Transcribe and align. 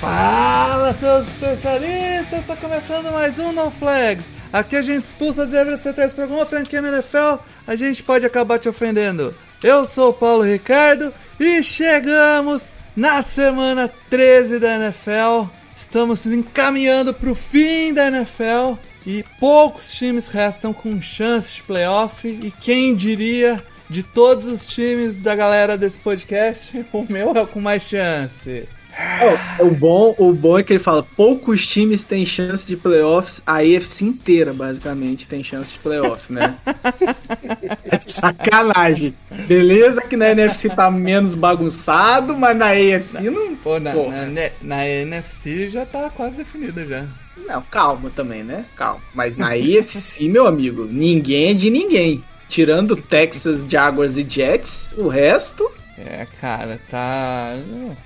Fala, 0.00 0.92
seus 0.94 1.26
especialistas! 1.26 2.38
Está 2.38 2.54
começando 2.54 3.12
mais 3.12 3.36
um 3.36 3.50
No 3.52 3.68
Flags. 3.68 4.26
Aqui 4.52 4.76
a 4.76 4.82
gente 4.82 5.06
expulsa 5.06 5.42
as 5.42 5.50
zebras 5.50 5.80
você 5.80 5.92
traz 5.92 6.12
para 6.12 6.22
alguma 6.22 6.46
franquia 6.46 6.80
na 6.80 6.88
NFL, 6.88 7.42
a 7.66 7.74
gente 7.74 8.04
pode 8.04 8.24
acabar 8.24 8.60
te 8.60 8.68
ofendendo. 8.68 9.34
Eu 9.60 9.88
sou 9.88 10.10
o 10.10 10.14
Paulo 10.14 10.44
Ricardo 10.44 11.12
e 11.40 11.64
chegamos 11.64 12.68
na 12.94 13.22
semana 13.22 13.90
13 14.08 14.60
da 14.60 14.76
NFL. 14.76 15.50
Estamos 15.74 16.24
encaminhando 16.26 17.12
para 17.12 17.30
o 17.30 17.34
fim 17.34 17.92
da 17.92 18.06
NFL 18.06 18.78
e 19.04 19.24
poucos 19.40 19.92
times 19.92 20.28
restam 20.28 20.72
com 20.72 21.02
chances 21.02 21.56
de 21.56 21.62
playoff. 21.64 22.28
E 22.28 22.52
quem 22.60 22.94
diria, 22.94 23.60
de 23.90 24.04
todos 24.04 24.46
os 24.46 24.68
times 24.68 25.18
da 25.18 25.34
galera 25.34 25.76
desse 25.76 25.98
podcast, 25.98 26.86
o 26.92 27.04
meu 27.08 27.34
é 27.34 27.42
o 27.42 27.46
com 27.48 27.60
mais 27.60 27.82
chance. 27.82 28.68
É, 28.98 29.62
o, 29.62 29.70
bom, 29.70 30.12
o 30.18 30.32
bom 30.32 30.58
é 30.58 30.62
que 30.64 30.72
ele 30.72 30.80
fala: 30.80 31.04
poucos 31.16 31.64
times 31.64 32.02
têm 32.02 32.26
chance 32.26 32.66
de 32.66 32.76
playoffs, 32.76 33.40
a 33.46 33.58
AFC 33.58 34.04
inteira, 34.04 34.52
basicamente, 34.52 35.26
tem 35.26 35.42
chance 35.42 35.72
de 35.72 35.78
playoff, 35.78 36.32
né? 36.32 36.56
é 37.88 37.98
sacanagem. 38.00 39.14
Beleza 39.46 40.02
que 40.02 40.16
na 40.16 40.30
NFC 40.30 40.68
tá 40.68 40.90
menos 40.90 41.36
bagunçado, 41.36 42.36
mas 42.36 42.56
na 42.56 42.70
AFC 42.70 43.30
não. 43.30 43.54
Pô, 43.54 43.78
na, 43.78 43.94
na, 43.94 44.50
na, 44.60 44.88
NFC 44.88 45.70
já 45.70 45.86
tá 45.86 46.10
quase 46.10 46.36
definida 46.36 46.84
já. 46.84 47.04
Não, 47.46 47.62
calma 47.62 48.10
também, 48.10 48.42
né? 48.42 48.64
Calma. 48.74 49.00
Mas 49.14 49.36
na 49.36 49.50
AFC, 49.50 50.26
meu 50.28 50.46
amigo, 50.46 50.88
ninguém 50.90 51.50
é 51.50 51.54
de 51.54 51.70
ninguém. 51.70 52.24
Tirando 52.48 52.96
Texas, 52.96 53.64
Jaguars 53.68 54.16
e 54.16 54.26
Jets, 54.28 54.94
o 54.96 55.06
resto 55.06 55.70
é, 55.98 56.26
cara, 56.40 56.80
tá. 56.88 57.54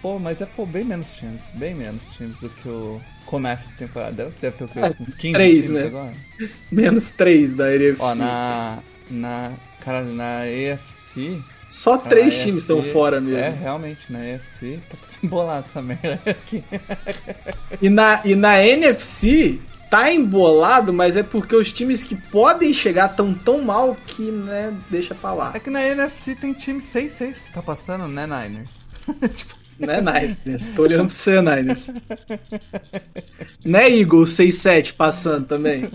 Pô, 0.00 0.18
mas 0.18 0.40
é 0.40 0.46
pô, 0.46 0.64
bem 0.64 0.84
menos 0.84 1.14
times. 1.14 1.42
Bem 1.54 1.74
menos 1.74 2.10
times 2.14 2.38
do 2.38 2.48
que 2.48 2.68
o 2.68 3.00
começo 3.26 3.68
da 3.68 3.74
temporada. 3.76 4.12
Deve, 4.12 4.32
deve 4.40 4.56
ter 4.56 4.64
o 4.64 4.68
quê? 4.68 4.78
É, 4.80 4.94
uns 5.00 5.14
15 5.14 5.32
3, 5.32 5.66
times 5.66 5.70
né? 5.70 5.86
agora? 5.86 6.12
Menos 6.72 7.10
3 7.10 7.54
da 7.54 7.66
AFC. 7.66 7.96
Ó, 7.98 8.14
na. 8.14 8.78
Na. 9.10 9.52
Cara, 9.84 10.02
na 10.02 10.42
AFC. 10.42 11.42
Só 11.68 11.96
três 11.96 12.36
times 12.36 12.60
estão 12.62 12.82
fora 12.82 13.18
mesmo. 13.18 13.38
É, 13.38 13.48
realmente, 13.48 14.12
na 14.12 14.18
AFC 14.18 14.78
tá 14.90 14.96
embolado 15.22 15.64
essa 15.70 15.80
merda 15.80 16.20
aqui. 16.26 16.62
e, 17.80 17.88
na, 17.88 18.20
e 18.26 18.34
na 18.34 18.62
NFC, 18.62 19.58
tá 19.92 20.10
embolado, 20.10 20.90
mas 20.90 21.18
é 21.18 21.22
porque 21.22 21.54
os 21.54 21.70
times 21.70 22.02
que 22.02 22.16
podem 22.16 22.72
chegar 22.72 23.10
tão 23.10 23.34
tão 23.34 23.60
mal 23.60 23.94
que, 24.06 24.22
né, 24.22 24.74
deixa 24.88 25.14
pra 25.14 25.34
lá. 25.34 25.52
É 25.54 25.60
que 25.60 25.68
na 25.68 25.86
NFC 25.86 26.34
tem 26.34 26.54
time 26.54 26.80
6-6 26.80 27.42
que 27.42 27.52
tá 27.52 27.60
passando, 27.60 28.08
né, 28.08 28.26
Niners? 28.26 28.86
tipo... 29.36 29.54
Né, 29.78 30.00
Niners? 30.00 30.70
Tô 30.70 30.82
olhando 30.84 31.08
pra 31.08 31.14
você, 31.14 31.42
Niners. 31.42 31.90
né, 33.62 33.90
Eagles 33.90 34.30
6-7 34.30 34.94
passando 34.94 35.46
também? 35.46 35.90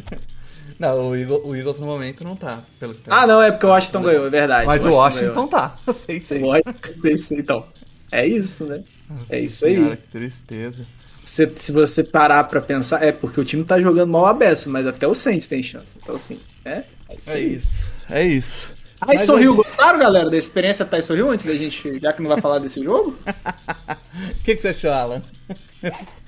Não, 0.78 1.10
o 1.10 1.16
Eagles, 1.16 1.42
o 1.44 1.56
Eagles, 1.56 1.80
no 1.80 1.88
momento 1.88 2.24
não 2.24 2.36
tá. 2.36 2.62
Pelo 2.80 2.94
que 2.94 3.02
tá 3.02 3.24
ah, 3.24 3.26
não, 3.26 3.42
é 3.42 3.50
porque 3.50 3.66
o 3.66 3.70
Washington 3.70 4.02
ganhou, 4.02 4.28
é 4.28 4.30
verdade. 4.30 4.68
Mas 4.68 4.86
o 4.86 4.92
Washington, 4.92 5.42
Washington 5.42 5.48
tá. 5.48 5.80
6-6. 5.90 6.44
O 6.44 6.46
Washington, 6.46 7.36
então. 7.36 7.66
É 8.12 8.28
isso, 8.28 8.66
né? 8.66 8.84
Nossa 9.10 9.36
é 9.36 9.40
isso 9.40 9.66
senhora, 9.66 9.94
aí. 9.94 9.98
que 9.98 10.08
tristeza. 10.08 10.86
Se, 11.28 11.52
se 11.58 11.74
você 11.74 12.06
parar 12.06 12.46
pra 12.46 12.62
pensar, 12.62 13.04
é 13.04 13.12
porque 13.12 13.42
o 13.42 13.44
time 13.44 13.66
tá 13.66 13.78
jogando 13.82 14.10
mal 14.10 14.26
a 14.28 14.34
beça, 14.34 14.70
mas 14.70 14.88
até 14.88 15.06
o 15.06 15.14
Saints 15.14 15.46
tem 15.46 15.62
chance. 15.62 15.98
Então, 16.02 16.16
assim, 16.16 16.40
é. 16.64 16.84
É 17.10 17.16
isso. 17.18 17.30
É 17.30 17.40
isso. 17.42 17.92
É 18.10 18.24
isso. 18.24 18.74
Tyson 19.06 19.38
Hill, 19.38 19.56
gostaram, 19.56 20.00
galera, 20.00 20.30
da 20.30 20.38
experiência 20.38 20.86
Tyson 20.86 21.16
Hill 21.16 21.30
antes 21.30 21.44
da 21.44 21.54
gente, 21.54 22.00
já 22.00 22.14
que 22.14 22.22
não 22.22 22.30
vai 22.30 22.40
falar 22.40 22.60
desse 22.60 22.82
jogo? 22.82 23.14
O 23.28 24.36
que, 24.42 24.56
que 24.56 24.62
você 24.62 24.70
achou, 24.70 24.90
Alan? 24.90 25.22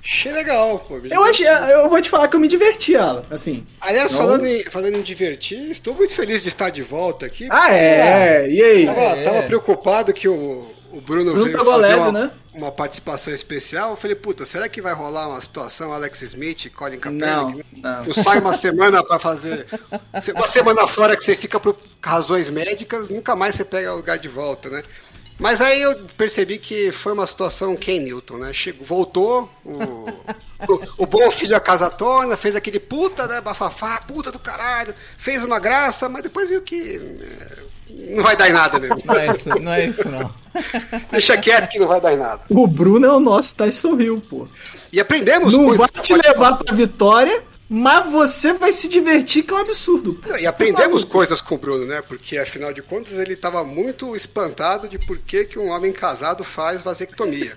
Achei 0.04 0.32
legal, 0.32 0.78
pô. 0.80 0.98
Eu, 0.98 1.24
achei, 1.24 1.48
eu 1.48 1.88
vou 1.88 2.00
te 2.02 2.10
falar 2.10 2.28
que 2.28 2.36
eu 2.36 2.40
me 2.40 2.46
diverti, 2.46 2.94
Alan. 2.94 3.22
Assim. 3.30 3.66
Aliás, 3.80 4.12
não... 4.12 4.18
falando, 4.18 4.46
em, 4.46 4.64
falando 4.64 4.96
em 4.96 5.02
divertir, 5.02 5.70
estou 5.70 5.94
muito 5.94 6.14
feliz 6.14 6.42
de 6.42 6.48
estar 6.48 6.68
de 6.68 6.82
volta 6.82 7.24
aqui. 7.24 7.48
Ah, 7.50 7.72
é? 7.74 8.50
E 8.50 8.62
aí? 8.62 8.84
Tava, 8.84 9.00
é. 9.00 9.24
tava 9.24 9.42
preocupado 9.44 10.12
que 10.12 10.28
o, 10.28 10.69
o 10.92 11.00
Bruno, 11.00 11.32
Bruno 11.32 11.44
veio 11.44 11.58
fazer 11.58 11.76
leve, 11.78 12.00
uma, 12.00 12.12
né? 12.12 12.30
uma 12.52 12.72
participação 12.72 13.32
especial. 13.32 13.90
Eu 13.90 13.96
falei, 13.96 14.16
puta, 14.16 14.44
será 14.44 14.68
que 14.68 14.82
vai 14.82 14.92
rolar 14.92 15.28
uma 15.28 15.40
situação 15.40 15.92
Alex 15.92 16.22
Smith, 16.22 16.70
Colin 16.74 16.98
Kaepernick? 16.98 17.66
Não, 17.72 17.96
não. 17.96 18.04
Tu 18.04 18.14
sai 18.14 18.38
uma 18.38 18.54
semana 18.54 19.02
para 19.02 19.18
fazer... 19.18 19.66
Uma 20.34 20.48
semana 20.48 20.86
fora 20.86 21.16
que 21.16 21.24
você 21.24 21.36
fica 21.36 21.60
por 21.60 21.76
razões 22.02 22.50
médicas, 22.50 23.08
nunca 23.08 23.36
mais 23.36 23.54
você 23.54 23.64
pega 23.64 23.92
o 23.92 23.96
lugar 23.96 24.18
de 24.18 24.28
volta, 24.28 24.68
né? 24.68 24.82
Mas 25.40 25.62
aí 25.62 25.80
eu 25.80 25.96
percebi 26.18 26.58
que 26.58 26.92
foi 26.92 27.14
uma 27.14 27.26
situação 27.26 27.74
Ken 27.74 27.98
Newton, 27.98 28.36
né? 28.36 28.52
Chegou, 28.52 28.86
voltou, 28.86 29.50
o, 29.64 30.06
o, 30.68 30.80
o, 30.98 31.06
bom 31.06 31.30
filho 31.30 31.56
a 31.56 31.60
casa 31.60 31.88
torna, 31.88 32.36
fez 32.36 32.54
aquele 32.54 32.78
puta, 32.78 33.26
né? 33.26 33.40
Bafafá, 33.40 33.98
puta 34.02 34.30
do 34.30 34.38
caralho, 34.38 34.94
fez 35.16 35.42
uma 35.42 35.58
graça, 35.58 36.10
mas 36.10 36.22
depois 36.22 36.50
viu 36.50 36.60
que... 36.60 37.00
É, 38.10 38.14
não 38.14 38.22
vai 38.22 38.36
dar 38.36 38.48
em 38.48 38.52
nada 38.52 38.78
mesmo. 38.78 39.02
Não 39.04 39.14
é 39.14 39.30
isso, 39.30 39.48
não 39.48 39.72
é 39.72 39.84
isso, 39.86 40.08
não. 40.08 40.34
Deixa 41.10 41.36
quieto 41.36 41.68
que 41.68 41.78
não 41.78 41.86
vai 41.86 42.00
dar 42.00 42.12
em 42.12 42.16
nada. 42.16 42.42
O 42.48 42.66
Bruno 42.66 43.06
é 43.06 43.12
o 43.12 43.20
nosso 43.20 43.54
Tyson 43.54 44.00
Hill, 44.00 44.22
pô. 44.28 44.48
E 44.92 45.00
aprendemos 45.00 45.54
Não 45.54 45.76
vai 45.76 45.88
te 45.88 46.14
levar 46.14 46.54
pra 46.54 46.74
vitória, 46.74 47.42
mas 47.72 48.10
você 48.10 48.52
vai 48.52 48.72
se 48.72 48.88
divertir, 48.88 49.44
que 49.44 49.52
é 49.52 49.56
um 49.56 49.60
absurdo. 49.60 50.20
E 50.40 50.44
aprendemos 50.44 51.04
coisas 51.04 51.40
com 51.40 51.54
o 51.54 51.58
Bruno, 51.58 51.86
né? 51.86 52.02
Porque 52.02 52.36
afinal 52.36 52.72
de 52.72 52.82
contas 52.82 53.16
ele 53.16 53.34
estava 53.34 53.62
muito 53.62 54.16
espantado 54.16 54.88
de 54.88 54.98
por 54.98 55.18
que, 55.18 55.44
que 55.44 55.56
um 55.56 55.68
homem 55.68 55.92
casado 55.92 56.42
faz 56.42 56.82
vasectomia. 56.82 57.56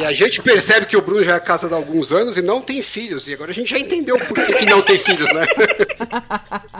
e 0.00 0.04
a 0.04 0.12
gente 0.12 0.42
percebe 0.42 0.86
que 0.86 0.96
o 0.96 1.02
Bruno 1.02 1.22
já 1.22 1.36
é 1.36 1.40
casado 1.40 1.74
há 1.74 1.76
alguns 1.76 2.10
anos 2.10 2.36
e 2.36 2.42
não 2.42 2.60
tem 2.60 2.82
filhos. 2.82 3.28
E 3.28 3.34
agora 3.34 3.52
a 3.52 3.54
gente 3.54 3.70
já 3.70 3.78
entendeu 3.78 4.18
por 4.18 4.34
que, 4.34 4.52
que 4.52 4.66
não 4.66 4.82
tem 4.82 4.98
filhos, 4.98 5.32
né? 5.32 5.46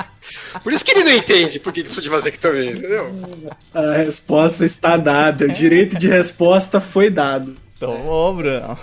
Por 0.62 0.72
isso 0.72 0.84
que 0.84 0.90
ele 0.92 1.04
não 1.04 1.12
entende 1.12 1.58
por 1.58 1.72
que 1.72 1.82
precisa 1.82 2.02
de 2.02 2.08
vasectomia, 2.08 2.72
entendeu? 2.72 3.12
A 3.74 3.92
resposta 3.92 4.64
está 4.64 4.96
dada. 4.96 5.46
O 5.46 5.48
direito 5.48 5.98
de 5.98 6.08
resposta 6.08 6.80
foi 6.80 7.10
dado. 7.10 7.54
Tomou, 7.78 8.34
Bruno. 8.36 8.78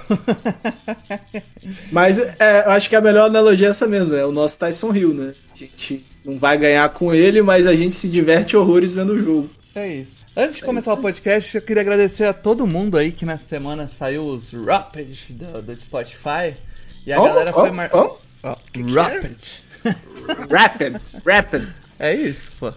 Mas 1.89 2.19
é, 2.19 2.65
eu 2.65 2.71
acho 2.71 2.89
que 2.89 2.95
a 2.97 3.01
melhor 3.01 3.27
analogia 3.27 3.67
é 3.67 3.69
essa 3.69 3.87
mesmo, 3.87 4.13
é 4.13 4.25
o 4.25 4.31
nosso 4.31 4.59
Tyson 4.59 4.93
Hill, 4.93 5.13
né? 5.13 5.33
A 5.53 5.57
gente 5.57 6.05
não 6.25 6.37
vai 6.37 6.57
ganhar 6.57 6.89
com 6.89 7.13
ele, 7.13 7.41
mas 7.41 7.65
a 7.65 7.75
gente 7.75 7.95
se 7.95 8.09
diverte 8.09 8.57
horrores 8.57 8.93
vendo 8.93 9.13
o 9.13 9.19
jogo. 9.19 9.49
É 9.73 9.87
isso. 9.87 10.25
Antes 10.35 10.57
de 10.57 10.63
é 10.63 10.65
começar 10.65 10.93
o 10.93 10.97
podcast, 10.97 11.55
eu 11.55 11.61
queria 11.61 11.81
agradecer 11.81 12.25
a 12.25 12.33
todo 12.33 12.67
mundo 12.67 12.97
aí 12.97 13.11
que 13.13 13.25
nessa 13.25 13.45
semana 13.45 13.87
saiu 13.87 14.25
os 14.25 14.51
Rapid 14.51 15.17
do, 15.29 15.61
do 15.61 15.77
Spotify. 15.77 16.57
E 17.05 17.13
a 17.13 17.21
oh, 17.21 17.23
galera 17.23 17.51
oh, 17.51 17.59
foi 17.59 17.71
mar... 17.71 17.89
oh. 17.93 18.17
oh 18.43 18.57
Rapid. 18.93 19.68
Rapid, 20.51 20.97
rapid. 21.25 21.67
É 21.97 22.13
isso, 22.13 22.51
pô. 22.59 22.73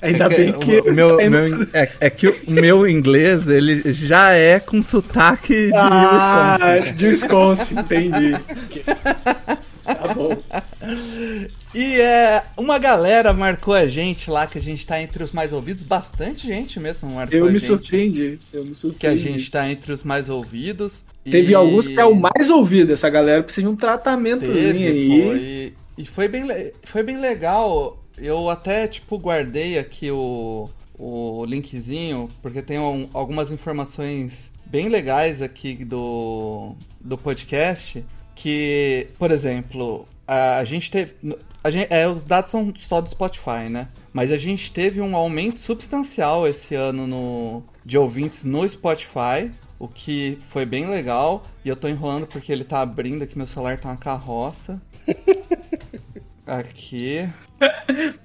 Ainda 0.00 0.24
é 0.24 0.28
que, 0.28 0.36
bem 0.36 0.52
que. 0.52 0.80
O, 0.80 0.92
meu, 0.92 1.16
meu, 1.30 1.68
é, 1.72 1.92
é, 2.00 2.10
que 2.10 2.28
o 2.28 2.50
meu 2.50 2.88
inglês, 2.88 3.46
ele 3.48 3.92
já 3.92 4.32
é 4.32 4.60
com 4.60 4.82
sotaque 4.82 5.68
de 5.68 5.74
ah, 5.74 6.56
Wisconsin. 6.58 6.94
De 6.94 7.06
Wisconsin, 7.06 7.78
entendi. 7.78 8.32
tá 9.84 10.14
bom. 10.14 10.42
E 11.74 12.00
é, 12.00 12.42
uma 12.56 12.78
galera 12.78 13.32
marcou 13.32 13.74
a 13.74 13.86
gente 13.86 14.30
lá, 14.30 14.46
que 14.46 14.58
a 14.58 14.62
gente 14.62 14.86
tá 14.86 15.00
entre 15.00 15.22
os 15.22 15.32
mais 15.32 15.52
ouvidos. 15.52 15.82
Bastante 15.82 16.46
gente 16.46 16.78
mesmo 16.78 17.10
marcou 17.10 17.38
eu 17.38 17.44
a 17.44 17.50
me 17.50 17.58
gente. 17.58 17.66
Surpreendi, 17.66 18.38
eu 18.52 18.64
me 18.64 18.74
surpreendi. 18.74 18.98
Que 18.98 19.06
a 19.06 19.16
gente 19.16 19.50
tá 19.50 19.68
entre 19.70 19.92
os 19.92 20.02
mais 20.02 20.28
ouvidos. 20.28 21.02
Teve 21.24 21.52
e... 21.52 21.54
alguns 21.54 21.88
que 21.88 21.98
é 21.98 22.04
o 22.04 22.14
mais 22.14 22.48
ouvido. 22.48 22.92
Essa 22.92 23.10
galera 23.10 23.42
precisa 23.42 23.66
de 23.66 23.72
um 23.72 23.76
tratamentоzinho 23.76 24.54
Teve, 24.54 24.86
aí. 24.86 25.22
Pô, 25.22 25.34
e, 25.34 25.74
e 25.96 26.04
foi, 26.04 26.28
bem, 26.28 26.46
foi 26.82 27.02
bem 27.02 27.18
legal. 27.18 28.02
Eu 28.18 28.48
até, 28.50 28.86
tipo, 28.86 29.18
guardei 29.18 29.78
aqui 29.78 30.10
o, 30.10 30.68
o 30.98 31.44
linkzinho, 31.44 32.28
porque 32.42 32.62
tem 32.62 32.78
um, 32.78 33.08
algumas 33.12 33.52
informações 33.52 34.50
bem 34.66 34.88
legais 34.88 35.40
aqui 35.40 35.84
do, 35.84 36.74
do 37.00 37.16
podcast. 37.16 38.04
Que, 38.34 39.08
por 39.18 39.30
exemplo, 39.30 40.06
a, 40.26 40.58
a 40.58 40.64
gente 40.64 40.90
teve. 40.90 41.14
A 41.64 41.70
gente, 41.70 41.92
é, 41.92 42.06
os 42.06 42.24
dados 42.24 42.50
são 42.50 42.72
só 42.76 43.00
do 43.00 43.10
Spotify, 43.10 43.68
né? 43.70 43.88
Mas 44.12 44.32
a 44.32 44.38
gente 44.38 44.72
teve 44.72 45.00
um 45.00 45.16
aumento 45.16 45.58
substancial 45.58 46.46
esse 46.46 46.74
ano 46.74 47.06
no, 47.06 47.62
de 47.84 47.98
ouvintes 47.98 48.44
no 48.44 48.66
Spotify. 48.68 49.50
o 49.78 49.88
que 49.88 50.38
foi 50.48 50.64
bem 50.64 50.86
legal. 50.86 51.42
E 51.64 51.68
eu 51.68 51.76
tô 51.76 51.88
enrolando 51.88 52.26
porque 52.26 52.52
ele 52.52 52.64
tá 52.64 52.80
abrindo 52.80 53.22
aqui, 53.22 53.36
meu 53.36 53.46
celular 53.46 53.78
tá 53.78 53.88
uma 53.88 53.96
carroça. 53.96 54.80
Aqui. 56.46 57.28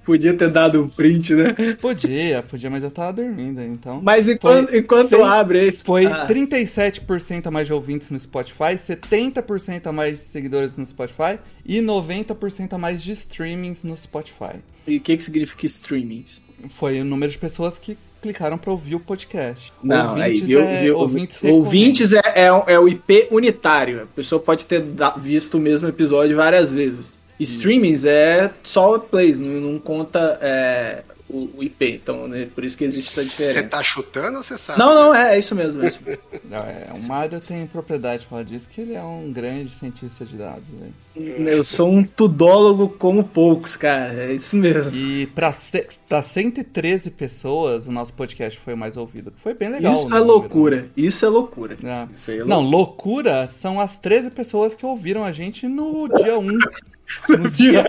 Podia 0.04 0.32
ter 0.34 0.48
dado 0.48 0.80
um 0.84 0.88
print, 0.88 1.34
né? 1.34 1.54
Podia, 1.80 2.42
podia, 2.42 2.70
mas 2.70 2.84
eu 2.84 2.90
tava 2.90 3.14
dormindo, 3.14 3.60
então. 3.62 4.00
Mas 4.00 4.28
enquanto, 4.28 4.68
Foi 4.70 4.78
enquanto 4.78 5.08
cem- 5.08 5.22
abre 5.22 5.58
aí. 5.58 5.72
Foi 5.72 6.06
Ah, 6.06 6.26
37% 6.26 7.46
a 7.46 7.50
mais 7.50 7.66
de 7.66 7.72
ouvintes 7.72 8.10
no 8.10 8.20
Spotify, 8.20 8.76
70% 8.78 9.86
a 9.88 9.92
mais 9.92 10.18
de 10.20 10.24
seguidores 10.26 10.76
no 10.76 10.86
Spotify 10.86 11.38
e 11.66 11.80
90% 11.80 12.74
a 12.74 12.78
mais 12.78 13.02
de 13.02 13.10
streamings 13.12 13.82
no 13.82 13.96
Spotify. 13.96 14.60
E 14.86 14.98
o 14.98 15.00
que, 15.00 15.16
que 15.16 15.22
significa 15.22 15.66
streamings? 15.66 16.40
Foi 16.68 17.00
o 17.00 17.04
número 17.04 17.32
de 17.32 17.38
pessoas 17.38 17.76
que 17.78 17.98
clicaram 18.22 18.56
pra 18.56 18.70
ouvir 18.70 18.94
o 18.94 19.00
podcast. 19.00 19.72
Não, 19.82 20.14
aí, 20.14 20.30
ouvintes 20.30 20.46
viu, 20.46 20.60
é, 20.60 20.82
viu, 20.82 20.98
ouvintes, 20.98 21.42
ouvintes 21.42 22.12
é, 22.12 22.22
é, 22.34 22.46
é 22.46 22.78
o 22.78 22.88
IP 22.88 23.28
unitário. 23.30 24.04
A 24.04 24.06
pessoa 24.06 24.40
pode 24.40 24.64
ter 24.64 24.82
visto 25.18 25.54
o 25.54 25.60
mesmo 25.60 25.88
episódio 25.88 26.36
várias 26.36 26.72
vezes. 26.72 27.18
Streamings 27.40 28.04
é 28.04 28.50
só 28.62 28.98
plays, 28.98 29.40
não, 29.40 29.60
não 29.60 29.78
conta 29.78 30.38
é, 30.40 31.02
o, 31.28 31.50
o 31.56 31.64
IP. 31.64 31.94
Então, 31.94 32.28
né, 32.28 32.48
por 32.54 32.64
isso 32.64 32.76
que 32.76 32.84
existe 32.84 33.08
essa 33.08 33.24
diferença. 33.24 33.60
Você 33.60 33.66
tá 33.66 33.82
chutando 33.82 34.36
ou 34.36 34.42
você 34.44 34.56
sabe? 34.56 34.78
Não, 34.78 34.94
não, 34.94 35.14
é, 35.14 35.34
é 35.34 35.38
isso 35.38 35.54
mesmo. 35.54 35.82
É 35.82 35.86
isso 35.88 36.00
mesmo. 36.04 36.22
Não, 36.48 36.58
é, 36.58 36.88
o 37.02 37.08
Mário 37.08 37.40
tem 37.40 37.66
propriedade 37.66 38.22
de 38.22 38.28
falar 38.28 38.44
disso, 38.44 38.68
que 38.68 38.80
ele 38.80 38.94
é 38.94 39.02
um 39.02 39.32
grande 39.32 39.72
cientista 39.72 40.24
de 40.24 40.36
dados. 40.36 40.68
velho. 40.68 40.94
Eu 41.14 41.62
sou 41.62 41.90
um 41.90 42.02
tudólogo 42.02 42.88
como 42.88 43.22
poucos, 43.22 43.76
cara. 43.76 44.14
É 44.14 44.32
isso 44.32 44.56
mesmo. 44.56 44.90
E 44.96 45.26
pra, 45.26 45.52
ce- 45.52 45.86
pra 46.08 46.22
113 46.22 47.10
pessoas, 47.10 47.86
o 47.86 47.92
nosso 47.92 48.14
podcast 48.14 48.58
foi 48.58 48.72
o 48.72 48.76
mais 48.78 48.96
ouvido. 48.96 49.30
Foi 49.36 49.52
bem 49.52 49.68
legal. 49.68 49.92
Isso 49.92 50.06
é 50.06 50.10
número. 50.10 50.24
loucura. 50.26 50.86
Isso 50.96 51.26
é 51.26 51.28
loucura. 51.28 51.76
É. 51.84 52.06
Isso 52.14 52.30
aí 52.30 52.38
é 52.40 52.44
Não, 52.44 52.62
loucura 52.62 53.46
são 53.46 53.78
as 53.78 53.98
13 53.98 54.30
pessoas 54.30 54.74
que 54.74 54.86
ouviram 54.86 55.22
a 55.22 55.32
gente 55.32 55.68
no 55.68 56.08
dia 56.08 56.38
1. 56.38 56.48
No 57.28 57.50
dia, 57.50 57.84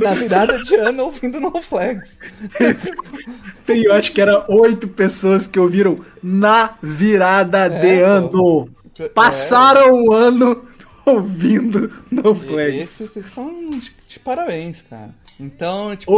na 0.00 0.12
virada 0.14 0.58
de 0.64 0.74
ano 0.74 1.04
ouvindo 1.04 1.38
No 1.38 1.62
Flags. 1.62 2.18
Tem, 3.64 3.82
eu 3.84 3.92
acho 3.92 4.10
que 4.12 4.20
era 4.20 4.44
oito 4.48 4.88
pessoas 4.88 5.46
que 5.46 5.58
ouviram 5.58 6.00
na 6.20 6.74
virada 6.82 7.68
de 7.68 7.86
É, 7.86 8.20
pô. 8.20 8.62
ano. 8.62 8.68
É. 8.98 9.08
Passaram 9.08 10.02
o 10.04 10.12
ano 10.12 10.64
ouvindo 11.06 11.90
No. 12.10 12.34
Esse, 12.82 13.06
vocês 13.06 13.26
estão 13.26 13.70
de, 13.70 13.92
de 14.08 14.18
parabéns, 14.18 14.82
cara. 14.82 15.10
Então, 15.38 15.96
tipo, 15.96 16.12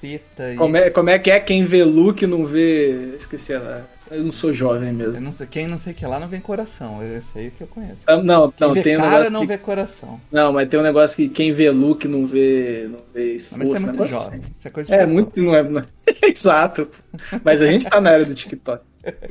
caceta. 0.00 0.52
E 0.52 0.56
Como 0.56 0.76
é, 0.76 0.90
como 0.90 1.10
é 1.10 1.18
que 1.18 1.30
é? 1.30 1.40
Quem 1.40 1.64
vê 1.64 1.84
look 1.84 2.26
não 2.26 2.44
vê. 2.44 3.14
Esqueci 3.16 3.52
ela. 3.52 3.88
Eu 4.10 4.24
não 4.24 4.32
sou 4.32 4.54
jovem 4.54 4.90
mesmo. 4.90 5.20
não 5.20 5.34
sei, 5.34 5.46
quem 5.46 5.68
não 5.68 5.76
sei 5.76 5.92
que 5.92 6.06
lá 6.06 6.18
não 6.18 6.28
vem 6.28 6.40
coração. 6.40 7.00
Esse 7.14 7.38
aí 7.38 7.50
que 7.50 7.60
eu 7.62 7.66
conheço. 7.66 8.04
Ah, 8.06 8.16
Não, 8.16 8.50
Quem 8.50 8.66
não, 8.66 8.72
vê 8.74 8.82
tem 8.82 8.96
um 8.96 9.00
cara 9.00 9.10
negócio 9.10 9.32
não 9.34 9.40
que... 9.42 9.46
vê 9.48 9.58
coração. 9.58 10.18
Não, 10.32 10.50
mas 10.50 10.66
tem 10.68 10.80
um 10.80 10.82
negócio 10.82 11.16
que 11.16 11.28
quem 11.28 11.52
vê 11.52 11.70
look 11.70 12.08
não 12.08 12.26
vê, 12.26 12.88
não 12.90 13.00
vê 13.12 13.32
Mas 13.32 13.42
esforço. 13.42 13.66
você 13.66 13.76
é 13.76 13.86
muito 13.86 13.92
negócio 13.92 14.08
jovem. 14.20 14.40
assim. 14.40 14.52
Isso 14.56 14.66
é 14.68 14.70
coisa 14.70 14.86
de 14.88 14.94
É, 14.94 14.98
TikTok. 15.06 15.12
muito. 15.12 15.42
Não 15.42 15.54
é, 15.54 15.62
não 15.62 15.80
é- 16.06 16.28
Exato. 16.30 16.88
Mas 17.44 17.60
a 17.60 17.66
gente 17.66 17.84
tá 17.86 18.00
na 18.00 18.10
era 18.12 18.24
do 18.24 18.34
TikTok. 18.34 18.82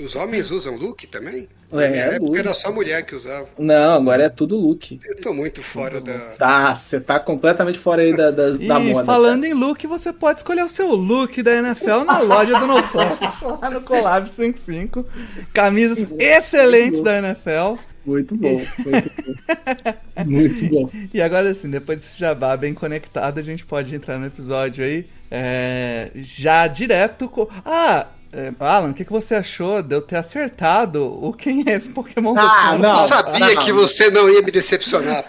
Os 0.04 0.16
homens 0.16 0.52
usam 0.52 0.76
look 0.76 1.06
também? 1.08 1.48
É, 1.72 1.76
Na 1.76 1.88
minha 1.90 2.02
é 2.04 2.08
época 2.16 2.26
look. 2.26 2.38
era 2.40 2.54
só 2.54 2.72
mulher 2.72 3.06
que 3.06 3.14
usava. 3.16 3.48
Não, 3.58 3.96
agora 3.98 4.24
é 4.24 4.30
tudo 4.30 4.56
look. 4.58 5.00
Eu 5.06 5.20
tô 5.22 5.34
muito 5.34 5.62
fora 5.62 6.00
da. 6.00 6.18
Tá, 6.38 6.76
você 6.76 7.00
tá 7.02 7.20
completamente 7.20 7.78
fora 7.80 8.02
aí 8.02 8.16
da, 8.16 8.32
das- 8.32 8.56
E 8.62 8.68
da 8.68 8.80
moda. 8.80 9.06
falando 9.06 9.44
em 9.46 9.54
look, 9.54 9.86
você 9.88 10.14
pode 10.14 10.40
escolher 10.40 10.64
o 10.64 10.70
seu 10.70 10.96
look 10.96 11.42
da 11.44 11.52
NFL 11.56 12.04
na 12.06 12.20
loja 12.20 12.58
do 12.60 12.68
NoFlex, 12.68 13.42
lá 13.62 13.70
no 13.70 13.82
Collab 13.82 14.30
55. 14.30 15.06
Camisas 15.54 16.08
excelentes 16.18 17.02
da 17.04 17.18
NFL. 17.20 17.76
Muito 18.06 18.38
bom, 18.38 18.54
muito 18.54 18.82
bom. 18.86 20.26
Muito 20.26 20.66
bom. 20.72 20.90
E 21.14 21.22
agora 21.22 21.54
sim, 21.54 21.70
depois 21.70 21.98
desse 21.98 22.18
jabá 22.18 22.56
bem 22.56 22.74
conectado, 22.74 23.38
a 23.40 23.44
gente 23.44 23.66
pode 23.66 23.94
entrar 23.94 24.18
no 24.18 24.28
episódio 24.28 24.86
aí. 24.86 25.06
é, 25.30 26.12
já 26.16 26.68
direto 26.68 27.28
com. 27.28 27.48
Ah! 27.66 28.08
É, 28.34 28.52
Alan, 28.60 28.90
o 28.90 28.94
que, 28.94 29.06
que 29.06 29.12
você 29.12 29.36
achou 29.36 29.82
de 29.82 29.96
eu 29.96 30.02
ter 30.02 30.18
acertado 30.18 31.06
o 31.24 31.32
quem 31.34 31.64
é 31.68 31.74
esse 31.74 31.90
Pokémon 31.90 32.36
Ah, 32.38 32.42
semana 32.72 32.78
não. 32.78 33.02
Eu 33.02 33.08
sabia 33.08 33.56
não. 33.56 33.64
que 33.64 33.72
você 33.72 34.10
não 34.12 34.30
ia 34.30 34.42
me 34.42 34.52
decepcionar. 34.52 35.24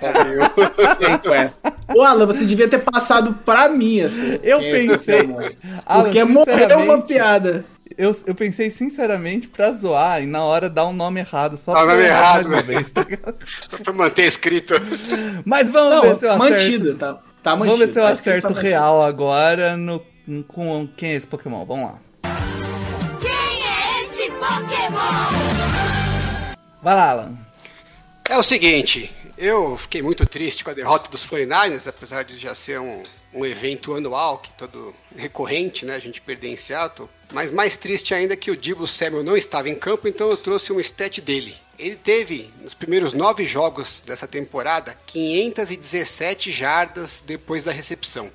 Quem 0.98 1.18
conhece? 1.18 1.56
Ô, 1.94 2.02
Alan, 2.02 2.26
você 2.26 2.44
devia 2.44 2.68
ter 2.68 2.78
passado 2.78 3.34
pra 3.44 3.68
mim, 3.68 4.00
assim. 4.00 4.38
Eu 4.42 4.58
quem 4.58 4.68
é 4.90 4.96
pensei. 4.98 5.28
Alan, 5.86 6.02
Porque 6.04 6.24
morreu 6.24 6.78
uma 6.80 7.02
piada. 7.02 7.64
Eu, 7.96 8.14
eu 8.26 8.34
pensei 8.34 8.70
sinceramente 8.70 9.48
pra 9.48 9.72
zoar 9.72 10.22
e 10.22 10.26
na 10.26 10.44
hora 10.44 10.68
dar 10.70 10.86
um 10.86 10.92
nome 10.92 11.18
errado 11.20 11.56
só 11.56 11.72
Ah, 11.72 11.76
pra 11.84 11.86
nome 11.86 12.04
errado, 12.04 12.48
né? 12.48 12.62
vez, 12.62 12.92
tá? 12.92 13.04
Só 13.68 13.76
pra 13.78 13.92
manter 13.92 14.26
escrito. 14.26 14.74
Mas 15.44 15.68
vamos 15.70 16.02
ver 16.02 16.16
se 16.16 16.26
eu 16.26 16.36
Não, 16.36 16.44
acerto. 16.44 16.54
mantido, 16.62 16.94
tá, 16.94 17.18
tá 17.42 17.56
mantido. 17.56 17.76
Vamos 17.76 17.78
ver 17.78 17.92
se 17.92 17.98
eu 17.98 18.04
tá 18.04 18.10
acerto 18.10 18.54
tá 18.54 18.60
real 18.60 19.02
agora 19.02 19.76
no, 19.76 20.00
com 20.46 20.86
quem 20.96 21.10
é 21.10 21.14
esse 21.14 21.26
Pokémon. 21.26 21.64
Vamos 21.64 21.90
lá. 21.90 21.98
É 24.58 24.60
Pokémon? 24.60 26.54
Vai 26.82 26.94
lá, 26.94 27.10
Alan. 27.10 27.38
É 28.28 28.36
o 28.36 28.42
seguinte, 28.42 29.10
eu 29.36 29.76
fiquei 29.78 30.02
muito 30.02 30.26
triste 30.26 30.64
com 30.64 30.70
a 30.70 30.74
derrota 30.74 31.08
dos 31.10 31.24
49ers, 31.26 31.86
apesar 31.86 32.24
de 32.24 32.36
já 32.38 32.54
ser 32.54 32.80
um, 32.80 33.02
um 33.32 33.46
evento 33.46 33.94
anual, 33.94 34.38
que 34.38 34.50
todo 34.52 34.94
recorrente, 35.16 35.86
né, 35.86 35.94
a 35.94 35.98
gente 36.00 36.20
perder 36.20 36.48
em 36.48 36.56
Seattle. 36.56 37.08
Mas 37.32 37.52
mais 37.52 37.76
triste 37.76 38.12
ainda 38.12 38.36
que 38.36 38.50
o 38.50 38.56
Divo 38.56 38.86
Samuel 38.86 39.22
não 39.22 39.36
estava 39.36 39.68
em 39.68 39.74
campo, 39.76 40.08
então 40.08 40.28
eu 40.28 40.36
trouxe 40.36 40.72
um 40.72 40.80
stat 40.80 41.20
dele. 41.20 41.54
Ele 41.78 41.94
teve, 41.94 42.52
nos 42.60 42.74
primeiros 42.74 43.14
nove 43.14 43.46
jogos 43.46 44.02
dessa 44.04 44.26
temporada, 44.26 44.98
517 45.06 46.50
jardas 46.50 47.22
depois 47.24 47.62
da 47.62 47.70
recepção. 47.70 48.30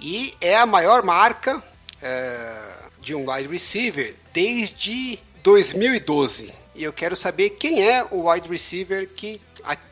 E 0.00 0.34
é 0.40 0.56
a 0.56 0.66
maior 0.66 1.04
marca 1.04 1.62
é, 2.02 2.60
de 3.00 3.14
um 3.14 3.30
wide 3.30 3.48
receiver 3.48 4.14
desde 4.32 5.18
2012. 5.42 6.52
E 6.74 6.84
eu 6.84 6.92
quero 6.92 7.16
saber 7.16 7.50
quem 7.50 7.86
é 7.86 8.06
o 8.10 8.30
wide 8.30 8.48
receiver 8.48 9.08
que 9.08 9.40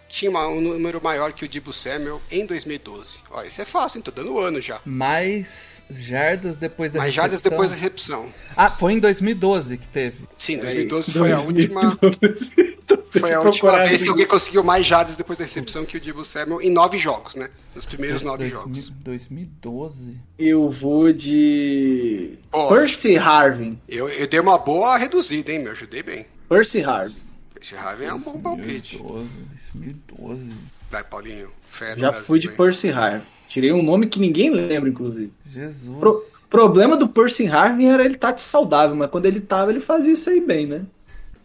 tinha 0.08 0.30
um 0.30 0.60
número 0.60 1.00
maior 1.02 1.32
que 1.32 1.44
o 1.44 1.48
Dibu 1.48 1.72
Samuel 1.72 2.22
em 2.30 2.46
2012. 2.46 3.18
Ó, 3.30 3.42
isso 3.42 3.60
é 3.60 3.64
fácil, 3.64 3.98
hein? 3.98 4.02
Tô 4.02 4.10
dando 4.10 4.38
ano 4.38 4.60
já. 4.60 4.80
Mais 4.84 5.82
jardas 5.90 6.56
depois 6.56 6.92
da 6.92 7.00
Mais 7.00 7.12
jardas 7.12 7.38
recepção. 7.38 7.50
depois 7.50 7.70
da 7.70 7.76
recepção. 7.76 8.32
Ah, 8.56 8.70
foi 8.70 8.94
em 8.94 8.98
2012 9.00 9.76
que 9.76 9.88
teve. 9.88 10.24
Sim, 10.38 10.58
Peraí, 10.58 10.86
2012 10.86 11.12
foi 11.12 11.32
a 11.32 11.40
última, 11.40 11.98
2012. 12.00 12.78
foi 13.20 13.32
a 13.32 13.40
última 13.40 13.84
vez 13.84 14.02
que 14.02 14.08
alguém 14.08 14.26
conseguiu 14.26 14.62
mais 14.62 14.86
jardas 14.86 15.16
depois 15.16 15.38
da 15.38 15.44
recepção 15.44 15.84
que 15.84 15.96
o 15.96 16.00
Dibu 16.00 16.24
Samuel 16.24 16.60
em 16.62 16.70
nove 16.70 16.98
jogos, 16.98 17.34
né? 17.34 17.48
Nos 17.74 17.84
primeiros 17.84 18.22
nove 18.22 18.38
Dois 18.38 18.52
jogos. 18.52 18.90
mil- 18.90 18.96
2012. 19.04 20.16
Eu 20.38 20.68
vou 20.68 21.12
de. 21.12 22.38
Percy 22.68 23.16
Harvin. 23.16 23.78
Eu, 23.88 24.08
eu 24.08 24.26
dei 24.26 24.40
uma 24.40 24.58
boa 24.58 24.96
reduzida, 24.96 25.52
hein? 25.52 25.60
Me 25.60 25.68
ajudei 25.68 26.02
bem. 26.02 26.26
Percy 26.48 26.82
Harvin. 26.82 27.14
Esse 27.60 27.74
Raven 27.74 28.06
é 28.08 28.14
um 28.14 28.20
bom 28.20 28.38
palpite. 28.40 28.96
2012. 28.98 29.28
2012. 29.74 30.48
Vai, 30.90 31.02
Paulinho. 31.02 31.48
Fé 31.70 31.94
no 31.96 32.00
Já 32.00 32.12
fui 32.12 32.38
de? 32.38 32.48
Percy 32.48 32.90
Harvin. 32.90 33.26
Tirei 33.48 33.72
um 33.72 33.82
nome 33.82 34.06
que 34.06 34.20
ninguém 34.20 34.50
lembra, 34.50 34.88
inclusive. 34.88 35.32
Jesus. 35.52 35.98
Pro- 35.98 36.22
problema 36.48 36.96
do 36.96 37.08
Percy 37.08 37.46
Harvin 37.48 37.86
era 37.86 38.04
ele 38.04 38.14
estar 38.14 38.32
tá 38.32 38.38
saudável, 38.38 38.94
mas 38.94 39.10
quando 39.10 39.26
ele 39.26 39.40
tava, 39.40 39.70
ele 39.72 39.80
fazia 39.80 40.12
isso 40.12 40.30
aí 40.30 40.40
bem, 40.40 40.66
né? 40.66 40.82